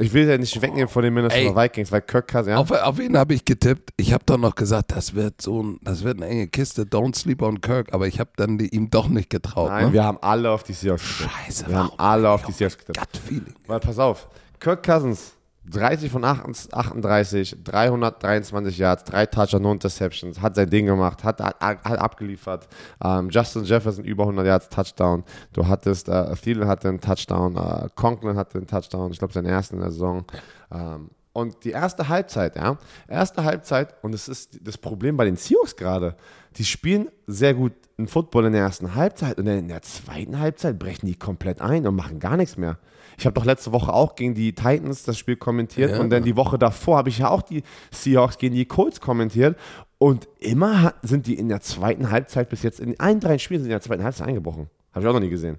ich 0.00 0.12
will 0.12 0.28
ja 0.28 0.38
nicht 0.38 0.60
wegnehmen 0.62 0.88
von 0.88 1.02
den 1.02 1.12
Minnesota 1.12 1.40
Ey. 1.40 1.56
Vikings, 1.56 1.90
weil 1.90 2.02
Kirk 2.02 2.28
Cousins, 2.28 2.48
ja, 2.48 2.58
Auf, 2.58 2.70
auf 2.70 2.98
wen 2.98 3.18
habe 3.18 3.34
ich 3.34 3.44
getippt? 3.44 3.90
Ich 3.96 4.12
habe 4.12 4.22
doch 4.24 4.38
noch 4.38 4.54
gesagt, 4.54 4.92
das 4.92 5.14
wird 5.14 5.42
so 5.42 5.62
ein, 5.62 5.78
das 5.82 6.04
wird 6.04 6.18
eine 6.18 6.26
enge 6.26 6.46
Kiste. 6.46 6.82
Don't 6.84 7.16
sleep 7.16 7.42
on 7.42 7.60
Kirk. 7.60 7.92
Aber 7.92 8.06
ich 8.06 8.20
habe 8.20 8.30
dann 8.36 8.58
die, 8.58 8.68
ihm 8.68 8.90
doch 8.90 9.08
nicht 9.08 9.28
getraut. 9.28 9.70
Nein, 9.70 9.86
ne? 9.86 9.92
wir 9.92 10.04
haben 10.04 10.18
alle 10.20 10.50
auf 10.50 10.62
die 10.62 10.72
Seahawks 10.72 11.02
getippt. 11.02 11.30
Scheiße, 11.32 11.68
Wir 11.68 11.78
haben 11.78 11.90
alle 11.96 12.30
auf 12.30 12.44
die 12.44 12.52
Seahawks 12.52 12.78
getippt. 12.78 12.98
Gut 12.98 13.20
Feeling. 13.26 13.54
Weil 13.66 13.80
pass 13.80 13.98
auf, 13.98 14.28
Kirk 14.60 14.82
Cousins, 14.84 15.34
30 15.70 16.10
von 16.10 16.24
38, 16.24 17.62
323 17.62 18.78
Yards, 18.78 19.04
drei 19.04 19.26
Touchdowns, 19.26 19.62
no 19.62 19.72
Interceptions, 19.72 20.40
hat 20.40 20.54
sein 20.56 20.70
Ding 20.70 20.86
gemacht, 20.86 21.24
hat, 21.24 21.40
hat, 21.40 21.60
hat 21.60 21.98
abgeliefert. 21.98 22.68
Ähm, 23.04 23.28
Justin 23.30 23.64
Jefferson 23.64 24.04
über 24.04 24.24
100 24.24 24.46
Yards, 24.46 24.68
Touchdown. 24.68 25.24
Du 25.52 25.66
hattest, 25.66 26.08
äh, 26.08 26.34
Thielen 26.36 26.66
hatte 26.66 26.88
einen 26.88 27.00
Touchdown, 27.00 27.56
äh, 27.56 27.88
Conklin 27.94 28.36
hatte 28.36 28.58
einen 28.58 28.66
Touchdown, 28.66 29.12
ich 29.12 29.18
glaube 29.18 29.32
seinen 29.32 29.46
ersten 29.46 29.76
in 29.76 29.82
der 29.82 29.90
Saison. 29.90 30.24
Ähm, 30.72 31.10
und 31.34 31.64
die 31.64 31.70
erste 31.70 32.08
Halbzeit, 32.08 32.56
ja, 32.56 32.78
erste 33.06 33.44
Halbzeit, 33.44 33.94
und 34.02 34.14
es 34.14 34.28
ist 34.28 34.58
das 34.66 34.76
Problem 34.78 35.16
bei 35.16 35.24
den 35.24 35.36
Seahawks 35.36 35.76
gerade, 35.76 36.16
die 36.56 36.64
spielen 36.64 37.08
sehr 37.26 37.54
gut 37.54 37.72
in 37.96 38.08
Football 38.08 38.46
in 38.46 38.54
der 38.54 38.62
ersten 38.62 38.94
Halbzeit 38.94 39.38
und 39.38 39.46
dann 39.46 39.58
in 39.58 39.68
der 39.68 39.82
zweiten 39.82 40.38
Halbzeit 40.40 40.78
brechen 40.78 41.06
die 41.06 41.14
komplett 41.14 41.60
ein 41.60 41.86
und 41.86 41.94
machen 41.94 42.18
gar 42.18 42.36
nichts 42.36 42.56
mehr. 42.56 42.78
Ich 43.18 43.26
habe 43.26 43.34
doch 43.34 43.44
letzte 43.44 43.72
Woche 43.72 43.92
auch 43.92 44.14
gegen 44.14 44.34
die 44.34 44.54
Titans 44.54 45.02
das 45.02 45.18
Spiel 45.18 45.36
kommentiert 45.36 45.90
Ja. 45.90 46.00
und 46.00 46.10
dann 46.10 46.22
die 46.22 46.36
Woche 46.36 46.56
davor 46.58 46.98
habe 46.98 47.08
ich 47.08 47.18
ja 47.18 47.28
auch 47.30 47.42
die 47.42 47.62
Seahawks 47.90 48.38
gegen 48.38 48.54
die 48.54 48.64
Colts 48.64 49.00
kommentiert 49.00 49.58
und 49.98 50.28
immer 50.38 50.82
hat, 50.82 50.94
sind 51.02 51.26
die 51.26 51.34
in 51.36 51.48
der 51.48 51.60
zweiten 51.60 52.10
Halbzeit 52.10 52.48
bis 52.48 52.62
jetzt, 52.62 52.78
in 52.78 52.98
allen 53.00 53.18
drei 53.20 53.38
Spielen 53.38 53.60
sind 53.60 53.66
in 53.70 53.74
der 53.74 53.80
zweiten 53.80 54.04
Halbzeit 54.04 54.28
eingebrochen. 54.28 54.68
Habe 54.92 55.04
ich 55.04 55.08
auch 55.08 55.12
noch 55.14 55.20
nie 55.20 55.28
gesehen. 55.30 55.58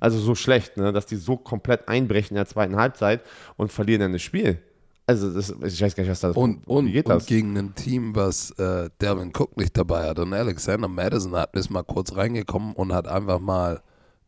Also 0.00 0.18
so 0.18 0.34
schlecht, 0.34 0.76
ne, 0.76 0.92
dass 0.92 1.06
die 1.06 1.16
so 1.16 1.36
komplett 1.36 1.88
einbrechen 1.88 2.36
in 2.36 2.36
der 2.36 2.46
zweiten 2.46 2.76
Halbzeit 2.76 3.22
und 3.56 3.72
verlieren 3.72 4.00
dann 4.02 4.12
das 4.12 4.22
Spiel. 4.22 4.58
Also 5.06 5.32
das, 5.32 5.48
ich 5.64 5.80
weiß 5.80 5.96
gar 5.96 6.02
nicht, 6.02 6.10
was 6.10 6.20
da 6.20 6.30
Und, 6.32 6.60
wie 6.66 6.70
und, 6.70 6.92
geht 6.92 7.06
und 7.06 7.14
das? 7.14 7.24
gegen 7.26 7.56
ein 7.56 7.74
Team, 7.74 8.14
was 8.14 8.50
äh, 8.58 8.90
Delvin 9.00 9.32
Cook 9.34 9.56
nicht 9.56 9.74
dabei 9.76 10.06
hat. 10.10 10.18
Und 10.18 10.34
Alexander 10.34 10.86
Madison 10.86 11.34
hat 11.34 11.56
ist 11.56 11.70
mal 11.70 11.82
kurz 11.82 12.14
reingekommen 12.14 12.74
und 12.74 12.92
hat 12.92 13.08
einfach 13.08 13.40
mal 13.40 13.80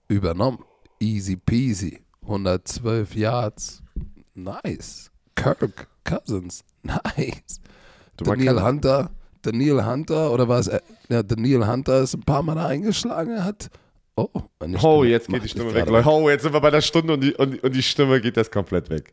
übernommen. 0.08 0.58
easy 0.98 1.36
peasy. 1.36 2.00
112 2.22 3.14
Yards. 3.14 3.82
Nice. 4.34 5.10
Kirk 5.34 5.88
Cousins. 6.04 6.64
Nice. 6.82 7.60
Daniel 8.16 8.62
Hunter. 8.62 9.10
Daniel 9.42 9.84
Hunter, 9.84 10.32
oder 10.32 10.48
war 10.48 10.58
es? 10.60 10.68
äh, 10.68 10.80
Ja, 11.08 11.22
Daniel 11.22 11.66
Hunter 11.66 12.00
ist 12.02 12.14
ein 12.14 12.22
paar 12.22 12.42
Mal 12.42 12.54
da 12.54 12.66
eingeschlagen. 12.66 13.32
Er 13.32 13.44
hat. 13.44 13.70
Oh, 14.16 14.28
meine 14.58 14.76
Oh, 14.78 14.98
Stimme 15.02 15.06
jetzt 15.08 15.28
geht 15.28 15.44
die 15.44 15.48
Stimme 15.48 15.72
weg, 15.74 15.86
Leute. 15.88 16.08
Oh, 16.08 16.28
jetzt 16.28 16.42
sind 16.42 16.52
wir 16.52 16.60
bei 16.60 16.70
der 16.70 16.80
Stunde 16.82 17.14
und 17.14 17.20
die, 17.22 17.34
und, 17.34 17.52
die- 17.54 17.60
und 17.60 17.74
die 17.74 17.82
Stimme 17.82 18.20
geht 18.20 18.36
jetzt 18.36 18.52
komplett 18.52 18.90
weg. 18.90 19.12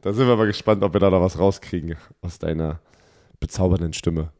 Da 0.00 0.12
sind 0.12 0.26
wir 0.26 0.36
mal 0.36 0.46
gespannt, 0.46 0.82
ob 0.82 0.92
wir 0.92 1.00
da 1.00 1.10
noch 1.10 1.20
was 1.20 1.38
rauskriegen 1.38 1.96
aus 2.22 2.38
deiner 2.38 2.80
bezaubernden 3.38 3.92
Stimme. 3.92 4.30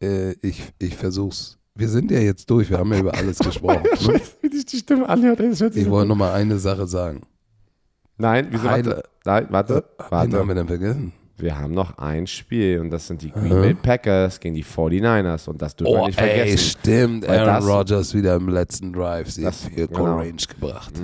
Äh, 0.00 0.32
ich, 0.40 0.62
ich 0.78 0.94
versuch's. 0.96 1.57
Wir 1.78 1.88
sind 1.88 2.10
ja 2.10 2.18
jetzt 2.18 2.50
durch, 2.50 2.68
wir 2.70 2.78
haben 2.78 2.92
ja 2.92 2.98
über 2.98 3.14
alles 3.14 3.38
gesprochen. 3.38 3.84
Scheiße, 3.94 4.36
wie 4.42 4.48
sich 4.56 4.66
die 4.66 4.78
Stimme 4.78 5.08
anhört. 5.08 5.38
ey, 5.38 5.50
Ich 5.52 5.88
wollte 5.88 6.08
noch 6.08 6.16
mal 6.16 6.32
eine 6.32 6.58
Sache 6.58 6.88
sagen. 6.88 7.22
Nein, 8.16 8.48
wieso? 8.50 8.64
Warte, 8.64 9.02
nein, 9.24 9.46
warte, 9.50 9.84
haben 9.98 10.32
warte. 10.32 10.46
wir 10.48 10.54
denn 10.56 10.66
vergessen? 10.66 11.12
Wir 11.36 11.56
haben 11.56 11.72
noch 11.72 11.98
ein 11.98 12.26
Spiel 12.26 12.80
und 12.80 12.90
das 12.90 13.06
sind 13.06 13.22
die 13.22 13.30
Green 13.30 13.48
Bay 13.50 13.74
Packers 13.74 14.40
gegen 14.40 14.56
die 14.56 14.64
49ers 14.64 15.48
und 15.48 15.62
das 15.62 15.76
dürfen 15.76 15.92
wir 15.94 16.02
Oh, 16.02 16.06
nicht 16.08 16.20
ey, 16.20 16.26
vergessen. 16.38 16.58
stimmt. 16.58 17.28
Weil 17.28 17.48
Aaron 17.48 17.70
Rodgers 17.70 18.12
wieder 18.12 18.34
im 18.34 18.48
letzten 18.48 18.92
Drive 18.92 19.30
sehr 19.30 19.44
Das- 19.44 19.66
viel 19.66 19.86
genau. 19.86 20.16
Range 20.18 20.32
gebracht. 20.34 20.94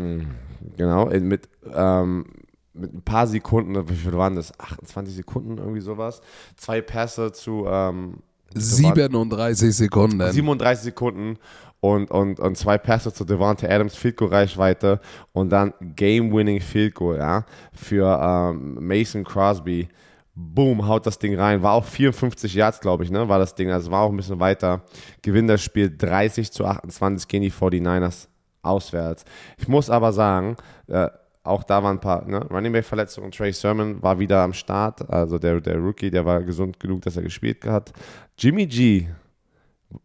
Genau, 0.76 1.08
in- 1.08 1.28
mit, 1.28 1.48
ähm, 1.72 2.24
mit 2.72 2.92
ein 2.92 3.02
paar 3.02 3.28
Sekunden, 3.28 3.88
wie 3.88 3.94
viel 3.94 4.12
waren 4.14 4.34
das? 4.34 4.58
28 4.58 5.14
Sekunden, 5.14 5.58
irgendwie 5.58 5.80
sowas. 5.80 6.20
Zwei 6.56 6.80
Pässe 6.80 7.30
zu 7.30 7.66
ähm, 7.68 8.14
37 8.54 9.74
Sekunden. 9.74 10.32
37 10.32 10.84
Sekunden 10.84 11.38
und, 11.80 12.10
und, 12.10 12.40
und 12.40 12.56
zwei 12.56 12.78
Pässe 12.78 13.12
zu 13.12 13.24
Devonta 13.24 13.66
Adams, 13.66 13.94
Field 13.94 14.16
Goal 14.16 14.30
Reichweite 14.30 15.00
und 15.32 15.50
dann 15.50 15.74
Game-Winning 15.80 16.60
Field 16.60 16.94
Goal, 16.94 17.18
ja, 17.18 17.44
für 17.74 18.18
ähm, 18.22 18.78
Mason 18.80 19.22
Crosby. 19.22 19.88
Boom, 20.34 20.88
haut 20.88 21.06
das 21.06 21.18
Ding 21.18 21.38
rein. 21.38 21.62
War 21.62 21.74
auch 21.74 21.84
54 21.84 22.54
Yards, 22.54 22.80
glaube 22.80 23.04
ich, 23.04 23.10
ne, 23.10 23.28
war 23.28 23.38
das 23.38 23.54
Ding. 23.54 23.70
Also 23.70 23.90
war 23.90 24.00
auch 24.00 24.10
ein 24.10 24.16
bisschen 24.16 24.40
weiter. 24.40 24.82
Gewinnt 25.20 25.50
das 25.50 25.62
Spiel 25.62 25.94
30 25.94 26.50
zu 26.50 26.64
28 26.64 27.28
gegen 27.28 27.42
die 27.42 27.52
49ers 27.52 28.28
auswärts. 28.62 29.24
Ich 29.58 29.68
muss 29.68 29.90
aber 29.90 30.12
sagen, 30.12 30.56
äh, 30.88 31.08
auch 31.44 31.62
da 31.62 31.82
waren 31.82 31.98
ein 31.98 32.00
paar 32.00 32.26
ne, 32.26 32.38
Running 32.50 32.72
Back 32.72 32.86
Verletzungen. 32.86 33.30
Trey 33.30 33.52
Sermon 33.52 34.02
war 34.02 34.18
wieder 34.18 34.42
am 34.42 34.54
Start. 34.54 35.08
Also 35.10 35.38
der, 35.38 35.60
der 35.60 35.76
Rookie, 35.76 36.10
der 36.10 36.24
war 36.24 36.42
gesund 36.42 36.80
genug, 36.80 37.02
dass 37.02 37.16
er 37.16 37.22
gespielt 37.22 37.64
hat. 37.66 37.92
Jimmy 38.38 38.66
G 38.66 39.08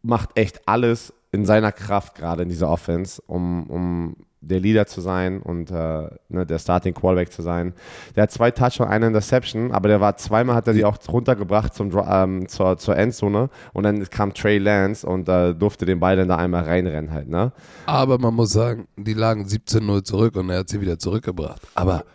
macht 0.01 0.29
echt 0.35 0.67
alles 0.67 1.13
in 1.31 1.45
seiner 1.45 1.71
Kraft 1.71 2.15
gerade 2.15 2.43
in 2.43 2.49
dieser 2.49 2.69
Offense, 2.69 3.21
um, 3.25 3.69
um 3.69 4.15
der 4.41 4.59
Leader 4.59 4.85
zu 4.85 5.01
sein 5.01 5.41
und 5.41 5.69
äh, 5.71 6.07
ne, 6.29 6.45
der 6.45 6.59
Starting 6.59 6.93
Quarterback 6.93 7.31
zu 7.31 7.41
sein. 7.41 7.73
Der 8.15 8.23
hat 8.23 8.31
zwei 8.31 8.51
Touchdowns, 8.51 8.89
eine 8.89 9.07
Interception, 9.07 9.71
aber 9.71 9.89
der 9.89 9.99
war 9.99 10.15
zweimal 10.17 10.55
hat 10.55 10.67
er 10.67 10.73
die 10.73 10.85
auch 10.85 10.97
runtergebracht 11.07 11.73
zum, 11.73 11.91
ähm, 12.07 12.47
zur, 12.47 12.77
zur 12.77 12.95
Endzone 12.95 13.49
und 13.73 13.83
dann 13.83 14.09
kam 14.09 14.33
Trey 14.33 14.57
Lance 14.57 15.05
und 15.05 15.27
äh, 15.27 15.53
durfte 15.53 15.85
den 15.85 15.99
Ball 15.99 16.15
dann 16.15 16.29
da 16.29 16.37
einmal 16.37 16.63
reinrennen 16.63 17.11
halt, 17.11 17.27
ne? 17.27 17.51
Aber 17.85 18.17
man 18.17 18.33
muss 18.33 18.51
sagen, 18.51 18.87
die 18.95 19.13
lagen 19.13 19.45
17-0 19.45 20.03
zurück 20.03 20.35
und 20.35 20.49
er 20.49 20.59
hat 20.59 20.69
sie 20.69 20.79
wieder 20.79 20.97
zurückgebracht. 20.97 21.61
Aber 21.75 22.05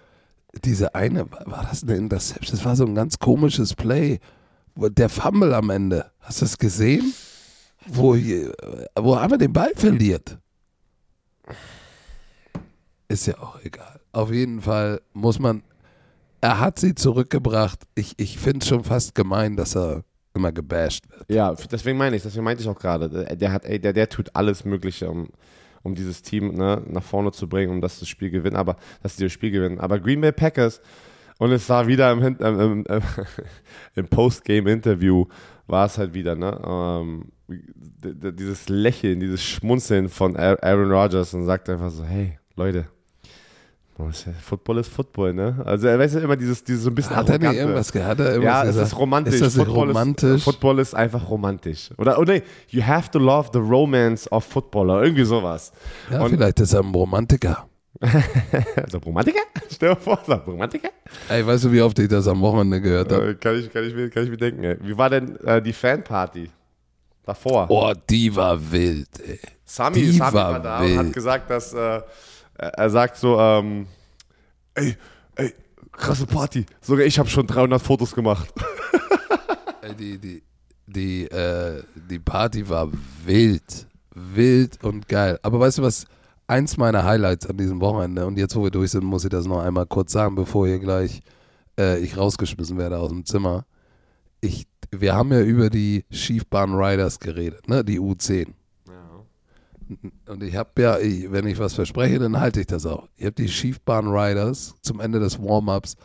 diese 0.64 0.94
eine, 0.94 1.30
war 1.30 1.66
das 1.68 1.82
eine 1.82 1.96
Interception? 1.96 2.56
Das 2.56 2.64
war 2.64 2.76
so 2.76 2.86
ein 2.86 2.94
ganz 2.94 3.18
komisches 3.18 3.74
Play. 3.74 4.20
Der 4.76 5.08
Fumble 5.08 5.54
am 5.54 5.70
Ende. 5.70 6.10
Hast 6.20 6.40
du 6.40 6.46
es 6.46 6.58
gesehen? 6.58 7.12
Wo, 7.86 8.14
hier, 8.14 8.52
wo 8.98 9.14
einmal 9.14 9.38
den 9.38 9.52
Ball 9.52 9.72
verliert. 9.76 10.38
Ist 13.08 13.26
ja 13.26 13.38
auch 13.38 13.58
egal. 13.62 14.00
Auf 14.12 14.32
jeden 14.32 14.60
Fall 14.60 15.00
muss 15.12 15.38
man. 15.38 15.62
Er 16.40 16.60
hat 16.60 16.78
sie 16.78 16.94
zurückgebracht. 16.94 17.80
Ich, 17.94 18.14
ich 18.18 18.38
finde 18.38 18.60
es 18.60 18.68
schon 18.68 18.84
fast 18.84 19.14
gemein, 19.14 19.56
dass 19.56 19.74
er 19.76 20.04
immer 20.34 20.52
gebasht 20.52 21.08
wird. 21.10 21.30
Ja, 21.30 21.54
deswegen 21.54 21.96
meine 21.96 22.16
ich, 22.16 22.22
deswegen 22.22 22.44
meinte 22.44 22.62
ich 22.62 22.68
auch 22.68 22.78
gerade, 22.78 23.08
der, 23.08 23.58
der 23.78 23.92
der, 23.92 24.08
tut 24.08 24.30
alles 24.34 24.64
Mögliche, 24.64 25.08
um, 25.08 25.28
um 25.82 25.94
dieses 25.94 26.22
Team 26.22 26.54
ne, 26.54 26.82
nach 26.86 27.02
vorne 27.04 27.30
zu 27.32 27.48
bringen, 27.48 27.70
um 27.72 27.80
das, 27.80 28.00
das 28.00 28.08
Spiel 28.08 28.30
gewinnen, 28.30 28.56
aber 28.56 28.76
dass 29.02 29.16
sie 29.16 29.24
das 29.24 29.32
Spiel 29.32 29.50
gewinnen. 29.52 29.78
Aber 29.80 29.98
Green 30.00 30.20
Bay 30.20 30.32
Packers 30.32 30.80
und 31.38 31.50
es 31.52 31.68
war 31.68 31.86
wieder 31.86 32.10
im, 32.12 32.20
im, 32.22 32.60
im, 32.60 32.84
im 33.94 34.08
Postgame-Interview 34.08 35.26
war 35.66 35.86
es 35.86 35.96
halt 35.98 36.14
wieder, 36.14 36.34
ne? 36.34 36.60
Ähm, 36.66 37.30
dieses 38.02 38.68
Lächeln, 38.68 39.20
dieses 39.20 39.42
Schmunzeln 39.42 40.08
von 40.08 40.36
Aa- 40.36 40.58
Aaron 40.62 40.90
Rodgers 40.90 41.32
und 41.34 41.44
sagt 41.44 41.68
einfach 41.70 41.90
so, 41.90 42.04
hey, 42.04 42.38
Leute, 42.56 42.86
Football 44.42 44.78
ist 44.78 44.88
Football, 44.88 45.34
ne? 45.34 45.62
Also 45.64 45.86
er 45.86 45.98
weiß 45.98 46.14
ja 46.14 46.20
immer 46.20 46.36
dieses, 46.36 46.64
dieses 46.64 46.82
so 46.84 46.90
ein 46.90 46.94
bisschen 46.96 47.14
Hat 47.14 47.28
er 47.28 47.38
nicht 47.38 47.52
irgendwas 47.52 47.92
ge- 47.92 48.02
hat 48.02 48.18
irgendwas 48.18 48.42
ja, 48.44 48.62
es 48.62 48.66
gesagt? 48.70 48.86
ist 48.88 48.98
romantisch. 48.98 49.34
Ist 49.34 49.42
das 49.42 49.54
Football 49.54 49.74
romantisch? 49.88 50.34
Ist, 50.36 50.44
Football 50.44 50.78
ist 50.80 50.94
einfach 50.94 51.28
romantisch. 51.30 51.90
Oder, 51.98 52.18
oder 52.18 52.40
you 52.70 52.82
have 52.84 53.10
to 53.12 53.18
love 53.20 53.50
the 53.52 53.60
romance 53.60 54.30
of 54.32 54.44
football 54.44 54.90
oder 54.90 55.04
irgendwie 55.04 55.24
sowas. 55.24 55.72
ja, 56.10 56.20
und- 56.22 56.30
vielleicht 56.30 56.58
ist 56.60 56.72
er 56.72 56.80
ein 56.80 56.92
Romantiker. 56.94 57.68
Also 58.76 58.98
Romantiker? 58.98 59.38
Stell 59.70 59.90
dir 59.94 59.96
vor, 60.00 60.18
so, 60.26 60.32
Romantiker? 60.34 60.88
Ey, 61.28 61.46
weißt 61.46 61.64
du, 61.64 61.72
wie 61.72 61.80
oft 61.80 61.96
ich 62.00 62.08
das 62.08 62.26
am 62.26 62.40
Wochenende 62.40 62.80
gehört 62.80 63.12
habe? 63.12 63.28
Äh, 63.30 63.34
kann, 63.34 63.56
ich, 63.56 63.72
kann, 63.72 63.84
ich 63.84 63.94
mir, 63.94 64.10
kann 64.10 64.24
ich 64.24 64.30
mir 64.30 64.36
denken. 64.36 64.64
Ey. 64.64 64.76
Wie 64.82 64.98
war 64.98 65.08
denn 65.10 65.36
äh, 65.44 65.62
die 65.62 65.72
Fanparty 65.72 66.50
davor? 67.24 67.66
Oh, 67.70 67.92
die 68.10 68.34
war 68.34 68.58
wild, 68.72 69.08
ey. 69.24 69.38
Sami, 69.64 70.00
die 70.00 70.10
Sami 70.12 70.34
war 70.34 70.52
war 70.54 70.60
da 70.60 70.80
und 70.80 70.96
hat 70.96 71.04
wild. 71.06 71.14
gesagt, 71.14 71.50
dass 71.50 71.72
äh, 71.72 72.00
er 72.58 72.90
sagt 72.90 73.16
so, 73.16 73.38
ähm, 73.38 73.86
ey, 74.74 74.96
ey, 75.36 75.54
krasse 75.92 76.26
Party. 76.26 76.66
Sogar 76.80 77.06
ich 77.06 77.18
habe 77.18 77.28
schon 77.28 77.46
300 77.46 77.80
Fotos 77.80 78.14
gemacht. 78.14 78.52
Die, 79.98 80.18
die, 80.18 80.42
die, 80.86 81.24
äh, 81.30 81.82
die 81.94 82.18
Party 82.18 82.68
war 82.68 82.88
wild. 83.24 83.86
Wild 84.14 84.82
und 84.82 85.06
geil. 85.08 85.38
Aber 85.42 85.60
weißt 85.60 85.78
du 85.78 85.82
was? 85.82 86.06
Eins 86.46 86.76
meiner 86.76 87.04
Highlights 87.04 87.46
an 87.46 87.58
diesem 87.58 87.80
Wochenende, 87.80 88.26
und 88.26 88.38
jetzt, 88.38 88.56
wo 88.56 88.64
wir 88.64 88.70
durch 88.70 88.90
sind, 88.90 89.04
muss 89.04 89.24
ich 89.24 89.30
das 89.30 89.46
noch 89.46 89.60
einmal 89.60 89.86
kurz 89.86 90.12
sagen, 90.12 90.34
bevor 90.34 90.66
hier 90.66 90.78
gleich 90.78 91.22
äh, 91.78 91.98
ich 92.00 92.16
rausgeschmissen 92.16 92.76
werde 92.76 92.98
aus 92.98 93.10
dem 93.10 93.24
Zimmer. 93.24 93.66
Ich, 94.40 94.66
wir 94.90 95.14
haben 95.14 95.32
ja 95.32 95.42
über 95.42 95.70
die 95.70 96.04
Schiefbahn 96.10 96.74
Riders 96.74 97.20
geredet, 97.20 97.68
ne? 97.68 97.84
Die 97.84 98.00
U10. 98.00 98.48
Und 100.28 100.42
ich 100.42 100.56
habe 100.56 100.82
ja, 100.82 100.98
ich, 100.98 101.30
wenn 101.30 101.46
ich 101.46 101.58
was 101.58 101.74
verspreche, 101.74 102.18
dann 102.18 102.38
halte 102.40 102.60
ich 102.60 102.66
das 102.66 102.86
auch. 102.86 103.08
Ich 103.16 103.24
habe 103.24 103.34
die 103.34 103.48
Schiefbahn 103.48 104.08
Riders 104.08 104.74
zum 104.82 105.00
Ende 105.00 105.20
des 105.20 105.38
Warm-ups 105.38 105.96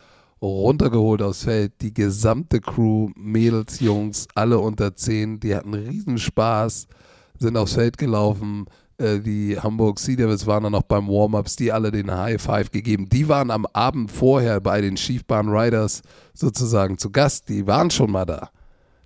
runtergeholt 0.42 1.22
aufs 1.22 1.44
Feld. 1.44 1.72
Die 1.80 1.92
gesamte 1.94 2.60
Crew, 2.60 3.10
Mädels, 3.16 3.80
Jungs, 3.80 4.26
alle 4.34 4.58
unter 4.58 4.94
10, 4.94 5.40
die 5.40 5.54
hatten 5.54 5.74
riesen 5.74 6.18
Spaß, 6.18 6.86
sind 7.38 7.56
aufs 7.56 7.74
Feld 7.74 7.98
gelaufen. 7.98 8.66
Äh, 8.98 9.20
Die 9.20 9.58
Hamburg 9.58 9.98
Sea 9.98 10.16
Devils 10.16 10.46
waren 10.46 10.64
dann 10.64 10.72
noch 10.72 10.82
beim 10.82 11.08
Warm-ups, 11.08 11.56
die 11.56 11.72
alle 11.72 11.90
den 11.90 12.10
High 12.10 12.40
Five 12.40 12.70
gegeben. 12.70 13.08
Die 13.08 13.28
waren 13.28 13.50
am 13.50 13.66
Abend 13.66 14.10
vorher 14.10 14.60
bei 14.60 14.80
den 14.80 14.96
Schiefbahn 14.96 15.48
Riders 15.48 16.02
sozusagen 16.34 16.98
zu 16.98 17.10
Gast. 17.10 17.48
Die 17.48 17.66
waren 17.66 17.90
schon 17.90 18.10
mal 18.10 18.24
da. 18.26 18.50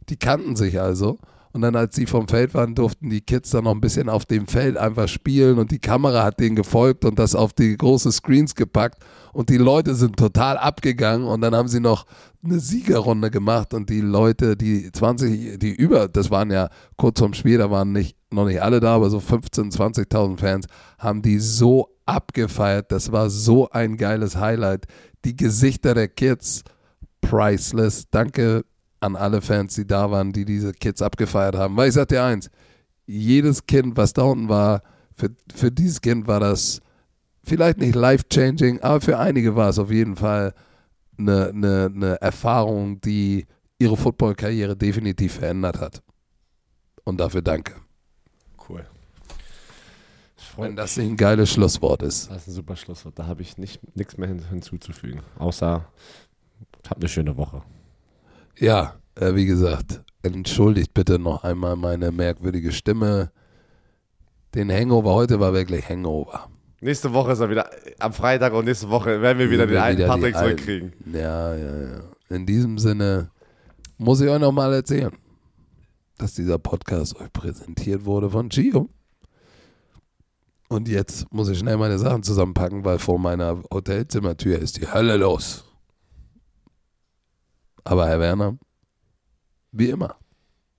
Die 0.08 0.16
kannten 0.16 0.56
sich 0.56 0.80
also. 0.80 1.18
Und 1.54 1.60
dann, 1.60 1.76
als 1.76 1.94
sie 1.94 2.06
vom 2.06 2.26
Feld 2.26 2.52
waren, 2.52 2.74
durften 2.74 3.10
die 3.10 3.20
Kids 3.20 3.50
dann 3.50 3.62
noch 3.62 3.70
ein 3.70 3.80
bisschen 3.80 4.08
auf 4.08 4.26
dem 4.26 4.48
Feld 4.48 4.76
einfach 4.76 5.06
spielen 5.06 5.60
und 5.60 5.70
die 5.70 5.78
Kamera 5.78 6.24
hat 6.24 6.40
denen 6.40 6.56
gefolgt 6.56 7.04
und 7.04 7.16
das 7.16 7.36
auf 7.36 7.52
die 7.52 7.76
große 7.76 8.10
Screens 8.10 8.56
gepackt 8.56 8.98
und 9.32 9.50
die 9.50 9.56
Leute 9.56 9.94
sind 9.94 10.16
total 10.16 10.58
abgegangen 10.58 11.28
und 11.28 11.42
dann 11.42 11.54
haben 11.54 11.68
sie 11.68 11.78
noch 11.78 12.06
eine 12.44 12.58
Siegerrunde 12.58 13.30
gemacht 13.30 13.72
und 13.72 13.88
die 13.88 14.00
Leute, 14.00 14.56
die 14.56 14.90
20, 14.90 15.60
die 15.60 15.72
über, 15.72 16.08
das 16.08 16.28
waren 16.32 16.50
ja 16.50 16.70
kurz 16.96 17.20
vorm 17.20 17.34
Spiel, 17.34 17.58
da 17.58 17.70
waren 17.70 17.92
nicht, 17.92 18.16
noch 18.32 18.46
nicht 18.46 18.60
alle 18.60 18.80
da, 18.80 18.96
aber 18.96 19.08
so 19.08 19.20
15, 19.20 19.70
20.000 19.70 20.38
Fans, 20.38 20.66
haben 20.98 21.22
die 21.22 21.38
so 21.38 21.94
abgefeiert. 22.04 22.90
Das 22.90 23.12
war 23.12 23.30
so 23.30 23.70
ein 23.70 23.96
geiles 23.96 24.36
Highlight. 24.36 24.86
Die 25.24 25.36
Gesichter 25.36 25.94
der 25.94 26.08
Kids, 26.08 26.64
priceless. 27.20 28.08
Danke 28.10 28.64
an 29.04 29.16
alle 29.16 29.40
Fans, 29.40 29.74
die 29.74 29.86
da 29.86 30.10
waren, 30.10 30.32
die 30.32 30.44
diese 30.44 30.72
Kids 30.72 31.02
abgefeiert 31.02 31.56
haben. 31.56 31.76
Weil 31.76 31.88
ich 31.88 31.94
sag 31.94 32.08
dir 32.08 32.24
eins, 32.24 32.50
jedes 33.06 33.66
Kind, 33.66 33.96
was 33.96 34.12
da 34.12 34.22
unten 34.22 34.48
war, 34.48 34.82
für, 35.12 35.30
für 35.54 35.70
dieses 35.70 36.00
Kind 36.00 36.26
war 36.26 36.40
das 36.40 36.80
vielleicht 37.44 37.78
nicht 37.78 37.94
life-changing, 37.94 38.80
aber 38.80 39.00
für 39.00 39.18
einige 39.18 39.54
war 39.54 39.68
es 39.68 39.78
auf 39.78 39.90
jeden 39.90 40.16
Fall 40.16 40.54
eine, 41.18 41.48
eine, 41.48 41.92
eine 41.94 42.20
Erfahrung, 42.20 43.00
die 43.00 43.46
ihre 43.78 43.96
Football-Karriere 43.96 44.76
definitiv 44.76 45.34
verändert 45.34 45.80
hat. 45.80 46.02
Und 47.04 47.20
dafür 47.20 47.42
danke. 47.42 47.74
Cool. 48.68 48.86
Wenn 50.56 50.76
das 50.76 50.96
nicht 50.96 51.08
ein 51.08 51.16
geiles 51.16 51.52
Schlusswort 51.52 52.02
ist. 52.02 52.30
Das 52.30 52.42
ist 52.42 52.48
ein 52.48 52.54
super 52.54 52.76
Schlusswort. 52.76 53.18
Da 53.18 53.26
habe 53.26 53.42
ich 53.42 53.58
nicht 53.58 53.96
nichts 53.96 54.16
mehr 54.16 54.28
hin, 54.28 54.42
hinzuzufügen. 54.48 55.20
Außer, 55.38 55.84
habt 56.88 57.00
eine 57.00 57.08
schöne 57.08 57.36
Woche. 57.36 57.62
Ja, 58.58 58.94
äh, 59.16 59.34
wie 59.34 59.46
gesagt, 59.46 60.02
entschuldigt 60.22 60.94
bitte 60.94 61.18
noch 61.18 61.44
einmal 61.44 61.76
meine 61.76 62.12
merkwürdige 62.12 62.72
Stimme. 62.72 63.30
Den 64.54 64.70
Hangover 64.70 65.14
heute 65.14 65.40
war 65.40 65.52
wirklich 65.52 65.88
Hangover. 65.88 66.48
Nächste 66.80 67.12
Woche 67.12 67.32
ist 67.32 67.40
er 67.40 67.50
wieder 67.50 67.68
am 67.98 68.12
Freitag 68.12 68.52
und 68.52 68.66
nächste 68.66 68.90
Woche 68.90 69.20
werden 69.22 69.38
wir 69.38 69.50
wieder 69.50 69.68
Wir 69.68 69.76
den 69.76 69.82
alten 69.82 69.98
wieder 69.98 70.08
Patrick 70.08 70.36
zurückkriegen. 70.36 70.92
Ja, 71.12 71.54
ja, 71.54 71.82
ja. 71.82 72.00
In 72.28 72.46
diesem 72.46 72.78
Sinne 72.78 73.30
muss 73.98 74.20
ich 74.20 74.28
euch 74.28 74.40
nochmal 74.40 74.72
erzählen, 74.72 75.12
dass 76.18 76.34
dieser 76.34 76.58
Podcast 76.58 77.18
euch 77.20 77.32
präsentiert 77.32 78.04
wurde 78.04 78.30
von 78.30 78.48
Gio. 78.48 78.90
Und 80.68 80.88
jetzt 80.88 81.32
muss 81.32 81.48
ich 81.48 81.58
schnell 81.58 81.76
meine 81.76 81.98
Sachen 81.98 82.22
zusammenpacken, 82.22 82.84
weil 82.84 82.98
vor 82.98 83.18
meiner 83.18 83.62
Hotelzimmertür 83.72 84.58
ist 84.58 84.76
die 84.80 84.90
Hölle 84.92 85.16
los. 85.16 85.64
Aber 87.84 88.08
Herr 88.08 88.18
Werner, 88.18 88.58
wie 89.72 89.90
immer, 89.90 90.16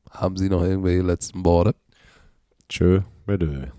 haben 0.10 0.38
Sie 0.38 0.50
noch 0.50 0.64
irgendwelche 0.64 1.04
letzten 1.04 1.46
Worte? 1.46 1.76
Tschö, 2.68 3.02
bitte. 3.26 3.72